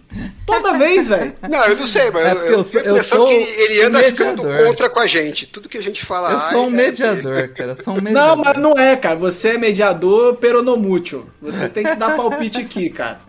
Toda 0.46 0.76
vez, 0.76 1.08
velho. 1.08 1.34
Não, 1.48 1.64
eu 1.66 1.76
não 1.76 1.86
sei, 1.86 2.10
mas 2.10 2.26
É 2.26 2.32
eu, 2.32 2.36
porque 2.36 2.52
eu, 2.52 2.58
eu 2.58 2.64
tenho 2.64 2.72
sou- 2.74 2.80
a 2.80 2.84
eu 2.84 2.90
impressão 2.92 3.18
sou 3.18 3.28
que 3.28 3.34
ele 3.34 3.82
anda 3.82 3.98
um 3.98 4.02
ficando 4.02 4.42
contra 4.66 4.90
com 4.90 5.00
a 5.00 5.06
gente. 5.06 5.46
Tudo 5.46 5.68
que 5.68 5.78
a 5.78 5.82
gente 5.82 6.04
fala. 6.04 6.30
Eu 6.32 6.40
sou 6.40 6.64
um 6.66 6.68
é- 6.68 6.70
mediador, 6.70 7.48
cara. 7.48 7.70
Eu 7.72 7.76
sou 7.82 7.94
um 7.94 8.00
mediador. 8.02 8.36
Não, 8.36 8.44
mas 8.44 8.56
não 8.58 8.72
é, 8.72 8.96
cara. 8.96 9.16
Você 9.16 9.50
é 9.50 9.58
mediador 9.58 10.36
peronomútil. 10.36 11.26
Você 11.40 11.68
tem 11.70 11.84
que 11.84 11.94
dar 11.94 12.16
palpite 12.16 12.60
aqui, 12.60 12.90
cara. 12.90 13.20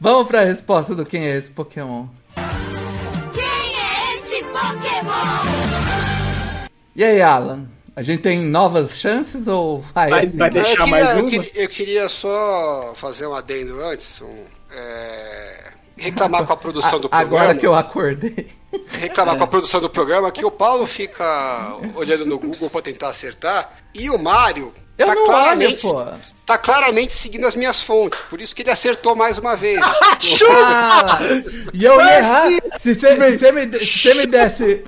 Vamos 0.00 0.26
pra 0.26 0.40
resposta 0.42 0.94
do 0.94 1.06
quem 1.06 1.24
é 1.26 1.36
esse 1.36 1.50
Pokémon. 1.50 2.06
É 4.56 4.72
Pokémon? 4.72 6.66
E 6.94 7.04
aí, 7.04 7.20
Alan? 7.20 7.66
A 7.94 8.02
gente 8.02 8.22
tem 8.22 8.40
novas 8.44 8.98
chances 8.98 9.46
ou 9.48 9.80
vai, 9.94 10.10
Vai- 10.10 10.24
assim? 10.26 10.36
vai 10.38 10.48
Eu 10.48 10.52
deixar 10.52 10.70
queria, 10.70 10.86
mais 10.86 11.16
eu 11.16 11.20
uma? 11.22 11.30
queria, 11.30 11.50
eu 11.54 11.68
queria 11.68 12.08
só 12.08 12.92
fazer 12.96 13.26
um 13.26 13.34
adendo 13.34 13.82
antes. 13.82 14.20
um, 14.20 14.44
é, 14.70 15.72
reclamar 15.96 16.44
com 16.44 16.52
a 16.52 16.56
produção 16.56 16.98
do 17.00 17.06
A- 17.06 17.10
programa. 17.10 17.40
Agora 17.42 17.54
que 17.58 17.66
eu 17.66 17.74
acordei. 17.74 18.48
reclamar 18.92 19.36
com 19.36 19.44
a 19.44 19.46
produção 19.46 19.80
do 19.80 19.88
programa 19.88 20.30
que 20.30 20.44
o 20.44 20.50
Paulo 20.50 20.86
fica 20.86 21.76
olhando 21.94 22.26
no 22.26 22.38
Google 22.38 22.68
pra 22.68 22.82
tentar 22.82 23.08
acertar 23.08 23.72
e 23.94 24.10
o 24.10 24.18
Mário 24.18 24.72
Eu 24.98 25.06
tá 25.06 25.14
não 25.14 25.22
olho, 25.22 25.30
claramente 25.32 25.82
pô. 25.82 26.04
Tá 26.46 26.56
claramente 26.56 27.12
seguindo 27.14 27.46
as 27.46 27.54
minhas 27.56 27.82
fontes. 27.82 28.20
Por 28.30 28.40
isso 28.40 28.54
que 28.54 28.62
ele 28.62 28.70
acertou 28.70 29.14
mais 29.16 29.36
uma 29.38 29.56
vez. 29.56 29.80
Ah, 30.48 31.18
e 31.74 31.84
eu 31.84 32.00
ia 32.00 32.18
errar. 32.18 32.48
Se 32.80 32.94
você 32.94 33.14
me, 33.14 33.30
se 33.32 33.38
você 33.38 34.14
me 34.14 34.26
desse. 34.26 34.84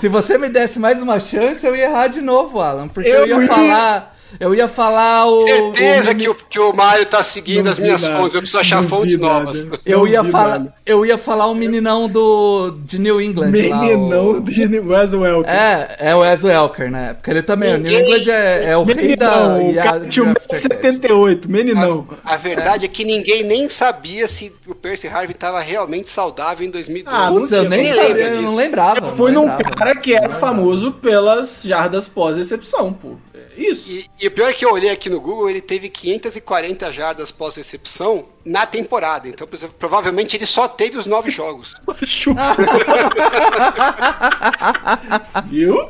Se 0.00 0.08
você 0.08 0.36
me 0.38 0.48
desse 0.48 0.78
mais 0.78 1.00
uma 1.00 1.18
chance, 1.20 1.64
eu 1.66 1.74
ia 1.74 1.84
errar 1.84 2.08
de 2.08 2.20
novo, 2.20 2.60
Alan. 2.60 2.88
Porque 2.88 3.08
eu, 3.08 3.26
Eu 3.26 3.42
ia- 3.42 3.48
falar. 3.48 4.16
Eu 4.38 4.54
ia 4.54 4.68
falar 4.68 5.26
o. 5.26 5.40
Certeza 5.40 6.10
o 6.10 6.14
que, 6.14 6.28
o, 6.28 6.34
que 6.34 6.58
o 6.60 6.72
Maio 6.72 7.06
tá 7.06 7.22
seguindo 7.22 7.64
Não 7.64 7.72
as 7.72 7.78
minhas 7.78 8.02
nada. 8.02 8.16
fontes. 8.16 8.34
Eu 8.34 8.40
preciso 8.42 8.58
achar 8.60 8.82
Não 8.82 8.88
fontes 8.88 9.18
nada. 9.18 9.34
novas. 9.44 9.68
Eu 9.86 9.98
Não 10.00 10.06
ia 10.08 10.24
falar. 10.24 10.48
nada. 10.58 10.74
Eu 10.84 11.06
ia 11.06 11.16
falar 11.18 11.46
o 11.46 11.54
meninão 11.54 12.08
do. 12.08 12.72
de 12.84 12.98
New 12.98 13.20
England. 13.20 13.46
lá, 13.46 13.80
Meninão 13.80 14.30
o- 14.30 14.40
de 14.40 14.78
Wes 14.80 15.14
Welker. 15.14 15.50
É, 15.52 15.96
é 16.10 16.14
o 16.14 16.20
Wes 16.20 16.44
Welker, 16.44 16.90
né? 16.90 17.14
Porque 17.14 17.30
ele 17.30 17.42
também. 17.42 17.74
O 17.74 17.78
New 17.78 17.90
Ninguém- 17.90 18.04
England 18.18 18.32
é, 18.32 18.64
é 18.70 18.76
o 18.76 18.84
rei 18.84 19.16
da. 19.16 19.30
Meninão, 19.48 19.66
o 19.66 19.70
a- 19.80 19.82
cara 19.82 20.00
tinha 20.06 20.24
draft 20.26 20.40
checklist. 20.50 20.66
1,78, 21.02 21.48
meninão. 21.50 22.06
A 22.24 22.36
verdade 22.36 22.84
é. 22.84 22.88
que 22.88 23.04
ninguém 23.04 23.42
nem 23.44 23.68
sabia 23.70 24.28
se 24.28 24.52
o 24.66 24.74
Percy 24.74 25.08
Harvin 25.08 25.32
estava 25.32 25.60
realmente 25.60 26.10
saudável 26.10 26.66
em 26.66 26.70
2012. 26.70 27.16
Ah, 27.16 27.28
Putz, 27.30 27.52
eu 27.52 27.68
nem 27.68 27.84
Ninguém 27.84 27.94
sabia, 28.08 28.24
eu 28.28 28.42
não 28.42 28.54
lembrava. 28.56 29.08
Fui 29.08 29.32
num 29.32 29.46
cara 29.48 29.94
que 29.96 30.14
era 30.14 30.28
famoso 30.28 30.92
pelas 30.92 31.62
jardas 31.64 32.08
pós-recepção, 32.08 32.92
pô. 32.92 33.12
Isso. 33.58 33.90
E, 33.90 34.08
e 34.20 34.28
o 34.28 34.30
pior 34.30 34.50
é 34.50 34.52
que 34.52 34.64
eu 34.64 34.72
olhei 34.72 34.90
aqui 34.90 35.10
no 35.10 35.20
Google, 35.20 35.50
ele 35.50 35.60
teve 35.60 35.88
540 35.88 36.92
jardas 36.92 37.32
pós-recepção 37.32 38.26
na 38.48 38.66
temporada. 38.66 39.28
Então, 39.28 39.46
provavelmente 39.78 40.34
ele 40.36 40.46
só 40.46 40.66
teve 40.66 40.96
os 40.96 41.06
nove 41.06 41.30
jogos. 41.30 41.74
Viu? 45.46 45.88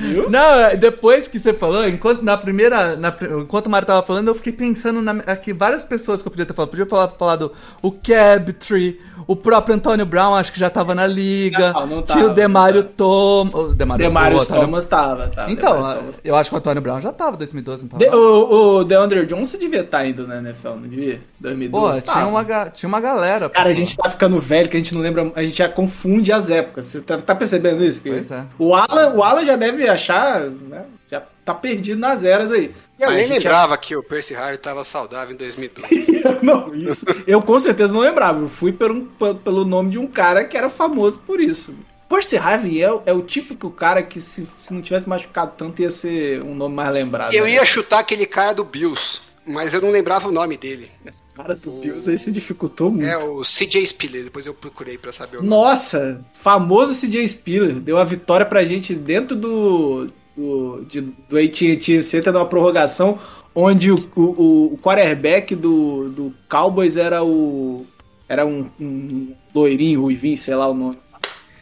Viu? 0.00 0.30
Não, 0.30 0.60
é, 0.60 0.76
depois 0.76 1.28
que 1.28 1.38
você 1.38 1.52
falou, 1.52 1.86
enquanto 1.86 2.22
na 2.22 2.36
primeira. 2.36 2.96
Na, 2.96 3.14
enquanto 3.40 3.66
o 3.66 3.70
Mário 3.70 3.86
tava 3.86 4.02
falando, 4.02 4.28
eu 4.28 4.34
fiquei 4.34 4.52
pensando 4.52 5.00
na, 5.02 5.12
aqui 5.26 5.52
várias 5.52 5.82
pessoas 5.82 6.22
que 6.22 6.28
eu 6.28 6.30
podia 6.30 6.46
ter 6.46 6.54
falado. 6.54 6.70
Podia 6.70 6.86
falar 6.86 7.08
falado 7.08 7.52
o 7.82 7.90
Cabtree, 7.92 9.00
o 9.26 9.36
próprio 9.36 9.74
Antônio 9.74 10.06
Brown, 10.06 10.34
acho 10.34 10.52
que 10.52 10.58
já 10.58 10.70
tava 10.70 10.94
na 10.94 11.06
liga. 11.06 11.72
Não, 11.72 11.86
não 11.86 12.02
tinha 12.02 12.18
tava, 12.18 12.30
o 12.30 12.34
Demário 12.34 12.82
não 12.82 12.88
Thomas. 12.90 13.54
O 13.54 13.74
Demário, 13.74 14.04
Demarius 14.04 14.42
o 14.42 14.44
Antônio- 14.44 14.62
Thomas 14.62 14.86
tava, 14.86 15.28
tava. 15.28 15.50
Então, 15.50 15.74
Thomas. 15.82 16.20
eu 16.24 16.36
acho 16.36 16.50
que 16.50 16.56
o 16.56 16.58
Antônio 16.58 16.82
Brown 16.82 17.00
já 17.00 17.12
tava 17.12 17.36
em 17.36 17.38
2012, 17.38 17.82
não 17.82 17.88
tava? 17.90 18.04
De- 18.04 18.10
o, 18.16 18.78
o 18.78 18.84
DeAndre 18.84 19.26
Johnson 19.26 19.58
devia 19.58 19.80
estar 19.80 20.04
indo 20.06 20.26
na 20.26 20.38
NFL, 20.38 20.68
não 20.70 20.88
devia? 20.88 21.20
2012. 21.40 21.70
Pô, 21.70 21.89
tava. 22.00 22.18
tinha 22.18 22.28
uma, 22.28 22.70
tinha 22.70 22.88
uma 22.88 23.00
galera. 23.00 23.48
Cara, 23.50 23.64
pô. 23.66 23.70
a 23.70 23.74
gente 23.74 23.96
tá 23.96 24.08
ficando 24.08 24.38
velho 24.38 24.68
que 24.68 24.76
a 24.76 24.80
gente 24.80 24.94
não 24.94 25.00
lembra, 25.00 25.32
a 25.34 25.42
gente 25.42 25.58
já 25.58 25.68
confunde 25.68 26.32
as 26.32 26.50
épocas. 26.50 26.86
Você 26.86 27.00
tá, 27.00 27.18
tá 27.18 27.34
percebendo 27.34 27.84
isso? 27.84 28.00
Que 28.00 28.10
Pois 28.10 28.30
é. 28.30 28.44
O 28.58 28.74
Alan, 28.74 29.14
o 29.14 29.22
Alan 29.22 29.44
já 29.44 29.56
deve 29.56 29.88
achar, 29.88 30.40
né, 30.42 30.84
já 31.10 31.22
tá 31.44 31.54
perdido 31.54 31.98
nas 31.98 32.24
eras 32.24 32.52
aí. 32.52 32.72
Eu 32.98 33.10
nem 33.10 33.20
a 33.20 33.26
gente 33.26 33.32
lembrava 33.44 33.76
que 33.78 33.96
o 33.96 34.02
Percy 34.02 34.34
Harvin 34.34 34.56
estava 34.56 34.84
saudável 34.84 35.34
em 35.34 35.38
2012. 35.38 36.20
já- 36.22 36.38
não, 36.42 36.74
isso. 36.74 37.06
Eu 37.26 37.40
com 37.40 37.58
certeza 37.58 37.92
não 37.94 38.00
lembrava. 38.00 38.40
Eu 38.40 38.48
fui 38.48 38.72
pelo, 38.72 39.06
pelo 39.42 39.64
nome 39.64 39.90
de 39.90 39.98
um 39.98 40.06
cara 40.06 40.44
que 40.44 40.56
era 40.56 40.68
famoso 40.68 41.18
por 41.20 41.40
isso. 41.40 41.74
Percy 42.10 42.36
Harvin 42.36 42.80
é, 42.80 42.92
o- 42.92 43.02
é 43.06 43.12
o 43.12 43.22
típico 43.22 43.70
cara 43.70 44.02
que 44.02 44.20
se, 44.20 44.46
se 44.60 44.74
não 44.74 44.82
tivesse 44.82 45.08
machucado 45.08 45.52
tanto 45.56 45.80
ia 45.80 45.90
ser 45.90 46.42
um 46.42 46.54
nome 46.54 46.74
mais 46.74 46.92
lembrado. 46.92 47.32
Eu 47.32 47.44
né? 47.44 47.52
ia 47.52 47.64
chutar 47.64 48.00
aquele 48.00 48.26
cara 48.26 48.52
do 48.52 48.64
Bills, 48.64 49.20
mas 49.50 49.74
eu 49.74 49.80
não 49.80 49.90
lembrava 49.90 50.28
o 50.28 50.32
nome 50.32 50.56
dele. 50.56 50.90
Esse 51.04 51.22
cara 51.34 51.54
do 51.54 51.70
Bills 51.72 52.08
aí 52.10 52.18
se 52.18 52.30
dificultou 52.30 52.90
muito. 52.90 53.06
É 53.06 53.18
o 53.18 53.42
CJ 53.42 53.86
Spiller, 53.86 54.24
depois 54.24 54.46
eu 54.46 54.54
procurei 54.54 54.96
pra 54.96 55.12
saber 55.12 55.38
o 55.38 55.42
nome. 55.42 55.50
Nossa, 55.50 56.20
famoso 56.34 56.94
CJ 56.94 57.26
Spiller 57.28 57.74
deu 57.74 57.98
a 57.98 58.04
vitória 58.04 58.46
pra 58.46 58.64
gente 58.64 58.94
dentro 58.94 59.36
do 59.36 60.06
do, 60.36 60.84
de, 60.88 61.00
do 61.00 61.36
AT&T 61.36 62.02
Center 62.02 62.32
numa 62.32 62.46
prorrogação 62.46 63.18
onde 63.54 63.92
o, 63.92 63.96
o, 64.16 64.74
o 64.74 64.78
quarterback 64.78 65.54
do, 65.54 66.08
do 66.08 66.34
Cowboys 66.48 66.96
era 66.96 67.22
o 67.22 67.84
era 68.28 68.46
um, 68.46 68.70
um 68.80 69.34
loirinho, 69.52 70.02
ruivinho, 70.02 70.36
sei 70.36 70.54
lá 70.54 70.68
o 70.68 70.74
nome. 70.74 70.96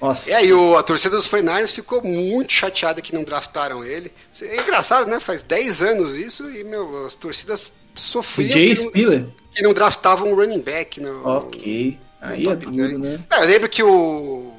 Nossa. 0.01 0.31
É, 0.31 0.35
E 0.35 0.37
aí 0.37 0.53
o, 0.53 0.77
a 0.77 0.83
torcida 0.83 1.17
dos 1.17 1.27
49ers 1.27 1.73
ficou 1.73 2.03
muito 2.03 2.53
chateada 2.53 3.01
que 3.01 3.15
não 3.15 3.25
draftaram 3.25 3.83
ele. 3.83 4.13
É 4.43 4.61
engraçado, 4.61 5.09
né? 5.09 5.19
Faz 5.19 5.43
10 5.43 5.81
anos 5.81 6.13
isso 6.13 6.49
e, 6.51 6.63
meu, 6.65 7.07
as 7.07 7.15
torcidas 7.15 7.73
sofriam 7.99 8.51
CJ 8.51 8.75
que 8.75 8.83
não, 8.83 8.89
Spiller? 8.89 9.27
que 9.55 9.63
não 9.63 9.75
draftavam 9.75 10.33
um 10.33 10.35
running 10.35 10.61
back. 10.61 11.01
No, 11.01 11.27
Ok. 11.27 11.99
Aí 12.21 12.45
no 12.45 12.53
é 12.53 12.57
10. 12.57 12.99
né? 12.99 13.25
É, 13.31 13.43
eu 13.43 13.47
lembro 13.47 13.69
que 13.69 13.83
o, 13.83 14.53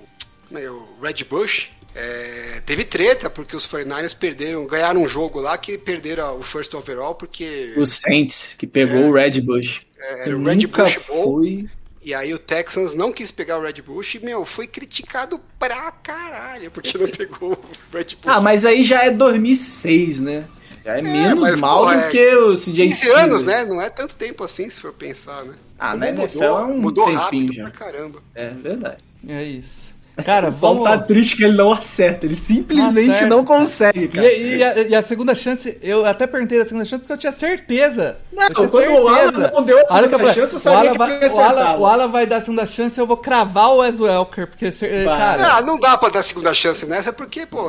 meu, 0.50 0.88
o 1.00 1.04
Red 1.04 1.26
Bush 1.30 1.70
é, 1.94 2.62
teve 2.66 2.86
treta 2.86 3.30
porque 3.30 3.56
os 3.56 3.68
49ers 3.68 4.18
perderam, 4.18 4.66
ganharam 4.66 5.02
um 5.02 5.08
jogo 5.08 5.42
lá 5.42 5.58
que 5.58 5.78
perderam 5.78 6.40
o 6.40 6.44
first 6.44 6.74
overall 6.74 7.16
porque 7.16 7.74
O 7.76 7.86
Saints, 7.86 8.56
que 8.58 8.66
pegou 8.66 9.08
o 9.08 9.14
Red 9.14 9.42
Bush. 9.42 9.82
É, 10.00 10.34
o 10.34 10.44
Red 10.44 10.68
Bush 10.68 10.96
foi... 11.06 11.70
E 12.02 12.14
aí 12.14 12.34
o 12.34 12.40
Texans 12.40 12.96
não 12.96 13.12
quis 13.12 13.30
pegar 13.30 13.58
o 13.58 13.62
Red 13.62 13.82
Bush 13.82 14.16
e, 14.16 14.20
meu, 14.20 14.46
foi 14.46 14.66
criticado 14.66 15.40
pra 15.60 15.92
caralho 15.92 16.72
porque 16.72 16.98
não 16.98 17.08
pegou 17.12 17.52
o 17.52 17.96
Red 17.96 18.16
Bush. 18.16 18.26
Ah, 18.26 18.40
mas 18.40 18.66
aí 18.66 18.84
já 18.86 19.04
é 19.04 19.12
2006, 19.12 20.22
né? 20.22 20.48
Já 20.84 20.97
é 20.97 21.01
menos 21.01 21.39
mas, 21.41 21.59
mal 21.59 21.86
do 21.86 21.91
é 21.91 22.09
que 22.09 22.36
o 22.36 22.55
CJ 22.55 22.88
15 22.88 22.95
Spiller. 22.95 23.17
anos, 23.17 23.43
né? 23.43 23.65
Não 23.65 23.82
é 23.82 23.89
tanto 23.89 24.15
tempo 24.15 24.43
assim, 24.43 24.69
se 24.69 24.80
for 24.82 24.93
pensar, 24.93 25.43
né? 25.43 25.55
Ah, 25.77 25.91
Como 25.91 26.05
na 26.05 26.11
mudou, 26.13 26.23
NFL 26.23 26.43
é 26.43 26.63
um 26.63 26.77
mudou 26.82 27.05
tempinho 27.05 27.19
rápido 27.21 27.53
já. 27.53 27.63
pra 27.63 27.71
caramba. 27.71 28.19
É 28.34 28.49
verdade. 28.49 29.03
É 29.27 29.43
isso. 29.43 29.89
Cara, 30.26 30.49
O 30.49 30.53
Paulo 30.53 30.84
vamos. 30.84 30.99
tá 30.99 31.05
triste 31.05 31.36
que 31.38 31.43
ele 31.43 31.55
não 31.57 31.72
acerta. 31.72 32.26
Ele 32.26 32.36
simplesmente 32.36 33.11
acerta. 33.11 33.28
não 33.28 33.43
consegue, 33.45 34.03
E, 34.03 34.07
cara. 34.07 34.32
e 34.34 34.63
a, 34.63 34.78
e 34.89 34.95
a 34.95 35.01
segunda 35.03 35.34
chance, 35.36 35.78
eu 35.82 36.05
até 36.05 36.26
perguntei 36.28 36.57
da 36.59 36.65
segunda 36.65 36.86
chance 36.86 37.01
porque 37.01 37.13
eu 37.13 37.17
tinha 37.17 37.32
certeza. 37.32 38.17
Não, 38.32 38.43
eu 38.43 38.53
tinha 38.55 38.67
quando 38.67 38.89
o 38.93 39.07
Alan 39.07 39.32
não 39.53 39.63
deu 39.63 39.78
a 39.80 39.86
segunda 39.88 40.05
eu 40.05 40.20
falei, 40.20 40.34
chance, 40.34 40.53
eu 40.53 40.57
o 40.57 40.59
sabia 40.61 40.80
Alan 40.80 40.91
que 40.91 40.97
vai- 40.97 41.09
o 41.09 41.39
Alan, 41.39 41.51
acertar. 41.61 41.80
o 41.80 41.86
Alan 41.86 42.07
vai 42.07 42.26
dar 42.26 42.38
a 42.38 42.41
segunda 42.41 42.65
chance 42.67 42.99
eu 42.99 43.07
vou 43.07 43.17
cravar 43.17 43.70
o 43.70 43.78
Wes 43.78 43.99
Welker, 43.99 44.47
porque, 44.47 44.72
cara... 45.05 45.55
Ah, 45.57 45.61
não 45.61 45.80
dá 45.80 45.97
pra 45.97 46.09
dar 46.09 46.24
segunda 46.24 46.53
chance 46.53 46.86
nessa, 46.86 47.11
porque, 47.11 47.45
pô, 47.45 47.63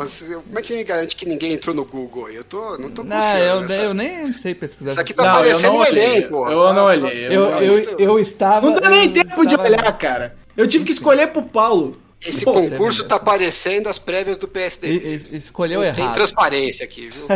como 0.46 0.58
é 0.58 0.62
que 0.62 0.74
me 0.76 0.84
garante 0.84 1.16
que 1.16 1.26
ninguém 1.26 1.52
entrou 1.54 1.74
no 1.74 1.84
Google 1.84 2.26
aí? 2.26 2.36
Eu 2.36 2.44
tô, 2.44 2.78
não 2.78 2.90
tô 2.90 3.02
Não, 3.02 3.36
eu, 3.38 3.60
nessa- 3.62 3.74
eu 3.74 3.94
nem 3.94 4.32
sei 4.32 4.54
pesquisar. 4.54 4.90
Isso 4.90 5.00
aqui 5.00 5.12
tá 5.14 5.22
Não, 5.24 5.30
eu 5.30 5.36
aparecendo 5.36 5.72
não 5.72 5.78
no 5.78 5.84
Enem, 5.86 6.08
olhei. 6.10 6.22
pô. 6.22 6.48
Eu 6.48 6.62
Tá- 6.62 6.72
não 6.72 6.74
tá- 6.74 6.84
olhei. 6.84 7.26
eu, 7.28 7.50
tá 7.50 7.62
eu, 7.62 7.72
muito- 7.72 7.94
eu 8.00 8.18
estava... 8.18 8.70
Não 8.70 8.80
dá 8.80 8.88
nem 8.90 9.06
eu 9.06 9.12
tempo 9.12 9.44
de 9.46 9.56
olhar, 9.56 9.98
cara. 9.98 10.36
Eu 10.56 10.66
tive 10.68 10.84
que 10.84 10.92
escolher 10.92 11.28
pro 11.28 11.42
Paulo. 11.42 11.96
Esse 12.24 12.44
Pô, 12.44 12.52
concurso 12.52 13.04
tá 13.04 13.18
parecendo 13.18 13.88
as 13.88 13.98
prévias 13.98 14.36
do 14.36 14.46
PSD. 14.46 14.90
Escolheu 15.32 15.82
Não 15.82 15.94
tem 15.94 16.04
errado. 16.04 16.14
transparência 16.16 16.84
aqui, 16.84 17.08
viu? 17.08 17.26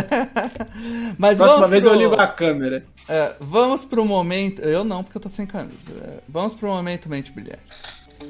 Mas 1.18 1.39
Próxima 1.39 1.61
vamos 1.61 1.70
vez 1.70 1.85
pro... 1.85 1.93
eu 1.95 1.99
ligo 1.99 2.14
a 2.14 2.26
câmera. 2.26 2.85
É, 3.09 3.35
vamos 3.41 3.85
pro 3.85 4.05
momento... 4.05 4.61
Eu 4.61 4.85
não, 4.85 5.03
porque 5.03 5.16
eu 5.16 5.22
tô 5.22 5.28
sem 5.30 5.47
camisa. 5.47 5.91
É, 6.03 6.18
vamos 6.28 6.53
pro 6.55 6.68
momento 6.68 7.09
mente 7.09 7.32
brilhante. 7.32 7.62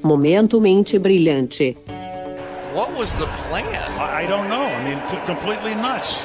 Momento 0.03 0.61
mente 0.61 0.97
brilhante. 0.99 1.77
What 2.75 2.93
was 2.93 3.13
the 3.15 3.27
plan? 3.49 3.65
I 4.23 4.27
don't 4.27 4.49
know. 4.49 4.67
I 4.67 4.85
mean, 4.85 5.01
completely 5.27 5.75
nuts. 5.75 6.19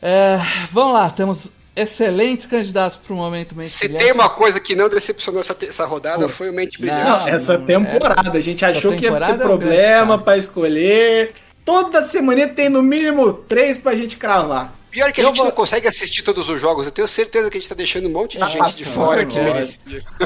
É, 0.00 0.36
vamos 0.72 0.94
lá, 0.94 1.10
temos 1.10 1.48
excelentes 1.74 2.46
candidatos 2.46 2.96
pro 2.98 3.14
momento 3.16 3.54
mente 3.56 3.70
Se 3.70 3.84
brilhante. 3.88 4.04
tem 4.04 4.12
uma 4.12 4.28
coisa 4.28 4.60
que 4.60 4.74
não 4.76 4.88
decepcionou 4.88 5.40
essa, 5.40 5.56
essa 5.66 5.86
rodada, 5.86 6.28
foi 6.28 6.50
o 6.50 6.52
Mente 6.52 6.78
Brilhante. 6.80 7.04
Não, 7.04 7.28
Essa 7.28 7.56
não, 7.58 7.64
temporada, 7.64 8.36
a 8.36 8.40
gente 8.40 8.64
achou 8.64 8.92
que 8.92 9.04
ia 9.06 9.12
ter 9.18 9.22
é 9.32 9.34
problema 9.38 10.00
destaque. 10.02 10.24
pra 10.24 10.36
escolher. 10.36 11.32
Toda 11.64 12.02
semana 12.02 12.46
tem 12.48 12.68
no 12.68 12.82
mínimo 12.82 13.32
três 13.32 13.78
pra 13.78 13.94
gente 13.96 14.16
cravar. 14.16 14.74
Pior 14.90 15.10
que 15.10 15.22
a 15.22 15.24
Eu 15.24 15.28
gente 15.28 15.36
vou- 15.38 15.46
não 15.46 15.52
consegue 15.52 15.88
assistir 15.88 16.20
todos 16.22 16.46
os 16.50 16.60
jogos. 16.60 16.84
Eu 16.84 16.92
tenho 16.92 17.08
certeza 17.08 17.48
que 17.48 17.56
a 17.56 17.60
gente 17.60 17.68
tá 17.68 17.74
deixando 17.74 18.08
um 18.08 18.12
monte 18.12 18.36
de 18.36 18.44
gente 18.44 18.58
Nossa, 18.58 18.76
de 18.76 18.84
fora. 18.90 19.20
certeza. 19.30 19.78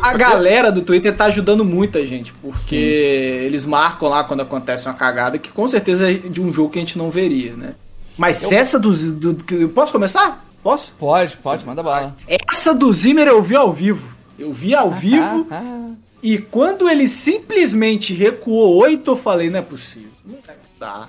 A 0.02 0.14
galera 0.16 0.72
do 0.72 0.82
Twitter 0.82 1.14
tá 1.14 1.26
ajudando 1.26 1.64
muita 1.64 2.04
gente, 2.04 2.32
porque 2.42 2.74
eles 3.46 3.64
marcam 3.64 4.08
lá 4.08 4.24
quando 4.24 4.40
acontece 4.40 4.88
uma 4.88 4.94
cagada, 4.94 5.38
que 5.38 5.50
com 5.50 5.68
certeza 5.68 6.10
é 6.10 6.14
de 6.14 6.40
um 6.42 6.52
jogo 6.52 6.70
que 6.70 6.78
a 6.78 6.82
gente 6.82 6.98
não 6.98 7.10
veria, 7.10 7.54
né? 7.54 7.74
Mas 8.18 8.38
se 8.38 8.54
essa 8.56 8.78
do, 8.80 8.90
do, 9.12 9.32
do- 9.34 9.68
Posso 9.68 9.92
começar? 9.92 10.44
Posso? 10.66 10.92
Pode, 10.98 11.36
pode, 11.36 11.64
manda 11.64 11.80
bala. 11.80 12.16
Essa 12.26 12.74
do 12.74 12.92
Zimmer 12.92 13.28
eu 13.28 13.40
vi 13.40 13.54
ao 13.54 13.72
vivo. 13.72 14.12
Eu 14.36 14.52
vi 14.52 14.74
ao 14.74 14.90
vivo 14.90 15.46
Ah, 15.48 15.62
ah. 15.62 15.90
e 16.20 16.38
quando 16.38 16.88
ele 16.88 17.06
simplesmente 17.06 18.12
recuou 18.12 18.74
oito, 18.78 19.12
eu 19.12 19.16
falei, 19.16 19.48
não 19.48 19.60
é 19.60 19.62
possível. 19.62 20.10
Não 20.24 20.38
dá. 20.80 21.08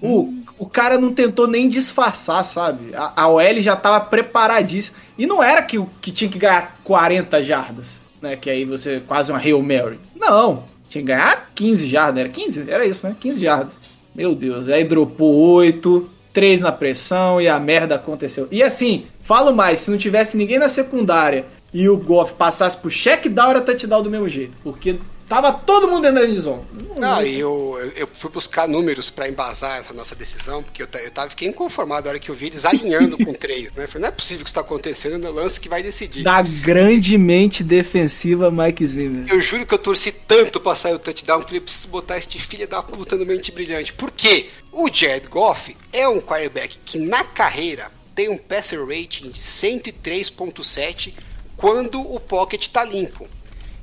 o, 0.00 0.32
o 0.58 0.64
cara 0.64 0.98
não 0.98 1.12
tentou 1.12 1.46
nem 1.46 1.68
disfarçar, 1.68 2.42
sabe? 2.46 2.94
A, 2.94 3.24
a 3.24 3.28
OL 3.28 3.60
já 3.60 3.76
tava 3.76 4.00
preparadíssima. 4.00 4.96
E 5.18 5.26
não 5.26 5.42
era 5.42 5.60
que, 5.60 5.78
que 6.00 6.10
tinha 6.10 6.30
que 6.30 6.38
ganhar 6.38 6.80
40 6.82 7.44
jardas, 7.44 8.00
né? 8.22 8.36
Que 8.36 8.48
aí 8.48 8.64
você 8.64 9.02
quase 9.06 9.30
uma 9.30 9.38
Hail 9.38 9.60
Mary. 9.62 10.00
Não, 10.16 10.62
tinha 10.88 11.02
que 11.02 11.08
ganhar 11.08 11.50
15 11.54 11.86
jardas. 11.86 12.20
Era 12.20 12.28
15? 12.30 12.70
Era 12.70 12.86
isso, 12.86 13.06
né? 13.06 13.14
15 13.20 13.38
jardas. 13.38 13.78
Meu 14.14 14.34
Deus, 14.34 14.66
aí 14.66 14.82
dropou 14.82 15.34
8, 15.34 16.08
3 16.38 16.60
na 16.60 16.70
pressão 16.70 17.40
e 17.40 17.48
a 17.48 17.58
merda 17.58 17.96
aconteceu. 17.96 18.46
E 18.52 18.62
assim, 18.62 19.06
falo 19.20 19.52
mais, 19.52 19.80
se 19.80 19.90
não 19.90 19.98
tivesse 19.98 20.36
ninguém 20.36 20.56
na 20.56 20.68
secundária 20.68 21.46
e 21.74 21.88
o 21.88 21.96
Goff 21.96 22.34
passasse 22.34 22.76
pro 22.76 22.88
check 22.88 23.26
down, 23.26 23.50
era 23.50 23.60
touchdown 23.60 24.04
do 24.04 24.08
mesmo 24.08 24.28
jeito. 24.28 24.52
Porque 24.62 25.00
Tava 25.28 25.52
todo 25.52 25.86
mundo 25.88 26.02
dentro 26.10 26.20
da 26.20 26.26
endzone. 26.26 26.62
Não, 26.96 27.22
e 27.22 27.38
eu, 27.38 27.92
eu- 27.94 28.08
fui 28.14 28.30
buscar 28.30 28.66
números 28.66 29.10
pra 29.10 29.28
embasar 29.28 29.78
essa 29.78 29.92
nossa 29.92 30.14
decisão, 30.14 30.62
porque 30.62 30.82
eu, 30.82 30.88
eu 31.00 31.10
tava, 31.10 31.28
fiquei 31.30 31.46
inconformado 31.48 32.04
na 32.04 32.10
hora 32.10 32.18
que 32.18 32.30
eu 32.30 32.34
vi 32.34 32.46
eles 32.46 32.64
alinhando 32.64 33.18
com 33.18 33.34
três, 33.34 33.70
né? 33.72 33.86
Falei, 33.86 34.02
não 34.02 34.08
é 34.08 34.12
possível 34.12 34.42
que 34.42 34.48
isso 34.48 34.54
tá 34.54 34.62
acontecendo 34.62 35.18
no 35.18 35.30
lance 35.30 35.60
que 35.60 35.68
vai 35.68 35.82
decidir. 35.82 36.22
Da 36.22 36.40
grandemente 36.40 37.62
defensiva 37.62 38.50
Mike 38.50 38.86
Zimmer. 38.86 39.30
Eu 39.30 39.40
juro 39.40 39.66
que 39.66 39.74
eu 39.74 39.78
torci 39.78 40.10
tanto 40.12 40.58
pra 40.58 40.74
sair 40.74 40.94
o 40.94 40.98
touchdown, 40.98 41.42
falei, 41.42 41.58
eu 41.58 41.62
preciso 41.62 41.88
botar 41.88 42.16
este 42.18 42.40
filho 42.40 42.66
da 42.66 42.82
puta 42.82 43.14
no 43.14 43.26
mente 43.26 43.52
brilhante. 43.52 43.92
Por 43.92 44.10
quê? 44.10 44.48
O 44.72 44.88
Jared 44.92 45.28
Goff 45.28 45.76
é 45.92 46.08
um 46.08 46.20
quarterback 46.20 46.78
que 46.84 46.98
na 46.98 47.22
carreira 47.22 47.90
tem 48.14 48.28
um 48.30 48.38
passer 48.38 48.80
rating 48.80 49.28
de 49.30 49.38
103.7 49.40 51.14
quando 51.56 52.00
o 52.00 52.18
pocket 52.20 52.68
tá 52.68 52.84
limpo. 52.84 53.28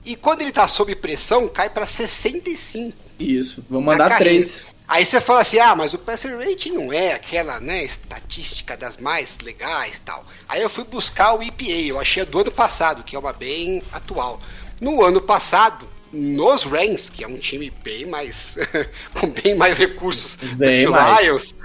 E 0.06 0.16
quando 0.16 0.41
ele 0.41 0.51
tá 0.51 0.68
sob 0.68 0.95
pressão, 0.95 1.47
cai 1.47 1.70
pra 1.70 1.86
65. 1.86 2.95
Isso, 3.20 3.66
vamos 3.70 3.86
na 3.86 3.91
mandar 3.93 4.18
três. 4.18 4.64
Aí 4.88 5.03
você 5.03 5.20
fala 5.20 5.41
assim, 5.41 5.58
ah, 5.58 5.76
mas 5.76 5.95
o 5.95 5.97
passer 5.97 6.38
rating 6.38 6.74
não 6.74 6.93
é 6.93 7.14
aquela, 7.14 7.60
né, 7.60 7.84
estatística 7.84 8.78
das 8.78 8.97
mais 8.97 9.36
legais 9.39 9.99
tal. 10.06 10.24
Aí 10.47 10.62
eu 10.62 10.70
fui 10.70 10.84
buscar 10.84 11.34
o 11.34 11.41
EPA, 11.41 11.72
eu 11.72 11.99
achei 11.99 12.22
a 12.22 12.26
do 12.26 12.39
ano 12.39 12.51
passado, 12.51 13.03
que 13.03 13.16
é 13.16 13.20
uma 13.20 13.34
bem 13.34 13.82
atual. 13.91 14.39
No 14.80 15.03
ano 15.03 15.20
passado, 15.20 15.89
nos 16.14 16.64
Rams, 16.64 17.10
que 17.10 17.24
é 17.24 17.28
um 17.28 17.38
time 17.38 17.74
bem 17.84 18.06
mais, 18.06 18.58
com 19.20 19.28
bem 19.28 19.56
mais 19.56 19.80
recursos 19.80 20.36
do 20.36 20.56
Bem 20.56 20.86
que 20.86 20.88
o. 20.88 21.20
Lions, 21.20 21.56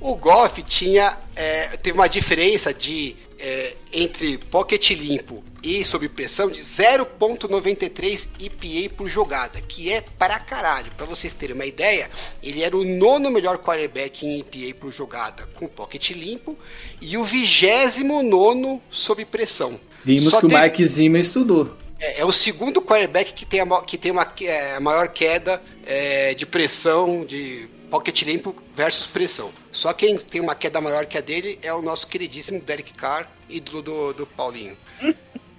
o 0.00 0.14
Goff 0.14 0.62
tinha, 0.62 1.18
é, 1.36 1.76
teve 1.76 1.98
uma 1.98 2.08
diferença 2.08 2.72
de 2.72 3.14
é, 3.40 3.74
entre 3.92 4.36
pocket 4.38 4.90
limpo 4.90 5.42
e 5.62 5.84
sob 5.84 6.08
pressão 6.08 6.50
de 6.50 6.60
0.93 6.60 8.28
EPA 8.40 8.94
por 8.94 9.08
jogada, 9.08 9.60
que 9.60 9.90
é 9.92 10.00
para 10.18 10.38
caralho. 10.38 10.90
Para 10.96 11.06
vocês 11.06 11.32
terem 11.32 11.54
uma 11.54 11.66
ideia, 11.66 12.10
ele 12.42 12.62
era 12.62 12.76
o 12.76 12.84
nono 12.84 13.30
melhor 13.30 13.58
quarterback 13.58 14.26
em 14.26 14.40
EPA 14.40 14.78
por 14.78 14.92
jogada 14.92 15.46
com 15.54 15.66
pocket 15.66 16.10
limpo 16.10 16.56
e 17.00 17.16
o 17.16 17.24
vigésimo 17.24 18.22
nono 18.22 18.80
sob 18.90 19.24
pressão. 19.24 19.78
Vimos 20.04 20.32
Só 20.32 20.40
que 20.40 20.46
o 20.46 20.48
teve- 20.48 20.62
Mike 20.62 20.84
Zimmer 20.84 21.20
estudou. 21.20 21.76
é, 21.98 22.20
é 22.20 22.24
o 22.24 22.32
segundo 22.32 22.80
quarterback 22.80 23.32
que 23.32 23.44
tem 23.44 23.60
a, 23.60 23.66
que 23.82 23.98
tem 23.98 24.10
uma 24.12 24.26
é, 24.42 24.78
maior 24.80 25.08
queda 25.08 25.62
é, 25.86 26.34
de 26.34 26.46
pressão, 26.46 27.24
de 27.24 27.68
pocket 27.90 28.22
limpo 28.22 28.54
versus 28.76 29.06
pressão. 29.06 29.50
Só 29.72 29.92
quem 29.92 30.16
tem 30.16 30.40
uma 30.40 30.54
queda 30.54 30.80
maior 30.80 31.06
que 31.06 31.18
a 31.18 31.20
dele 31.20 31.58
é 31.62 31.72
o 31.74 31.82
nosso 31.82 32.06
queridíssimo 32.06 32.60
Derek 32.60 32.92
Carr 32.94 33.26
e 33.48 33.60
do, 33.60 33.82
do, 33.82 34.12
do 34.12 34.26
Paulinho. 34.26 34.76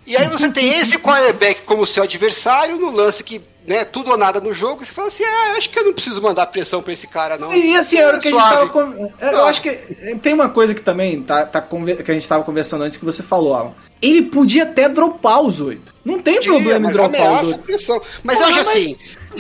E 0.08 0.18
aí 0.18 0.28
você 0.28 0.50
tem 0.50 0.70
esse 0.70 0.98
quarterback 0.98 1.62
como 1.62 1.86
seu 1.86 2.04
adversário 2.04 2.76
no 2.78 2.90
lance 2.92 3.24
que, 3.24 3.40
né, 3.68 3.86
tudo 3.86 4.10
ou 4.12 4.18
nada 4.18 4.40
no 4.42 4.52
jogo, 4.54 4.84
você 4.84 4.92
fala 4.92 5.10
assim, 5.10 5.24
ah, 5.24 5.54
acho 5.58 5.70
que 5.70 5.78
eu 5.78 5.86
não 5.86 5.94
preciso 5.94 6.22
mandar 6.22 6.48
pressão 6.48 6.82
pra 6.82 6.92
esse 6.94 7.06
cara, 7.06 7.38
não. 7.38 7.54
E 7.54 7.76
assim, 7.76 7.98
era 7.98 8.18
o 8.18 8.20
que 8.20 8.30
a 8.30 8.32
gente 8.32 8.42
tava. 8.44 8.70
con- 8.70 9.14
Eu 9.22 9.32
Não. 9.32 9.46
acho 9.46 9.62
que 9.62 9.70
tem 10.22 10.34
uma 10.34 10.50
coisa 10.50 10.74
que 10.74 10.82
também 10.82 11.22
tá, 11.22 11.46
tá 11.46 11.62
que 11.62 12.12
a 12.12 12.14
gente 12.16 12.28
tava 12.28 12.44
conversando 12.44 12.84
antes 12.84 12.98
que 12.98 13.06
você 13.06 13.22
falou, 13.22 13.54
Alan. 13.54 13.74
Ele 14.02 14.24
podia 14.24 14.64
até 14.64 14.90
dropar 14.90 15.42
os 15.42 15.62
oito. 15.62 15.94
Não 16.04 16.20
tem 16.20 16.36
Podia, 16.36 16.52
problema 16.52 16.90
em 16.90 16.94
dropar 16.94 17.42
os 17.44 17.48
oito. 17.50 17.60
pressão. 17.60 18.02
Mas 18.24 18.38
Porra, 18.38 18.50
eu 18.50 18.56
acho 18.56 18.66
mas 18.66 18.68
assim, 18.68 18.98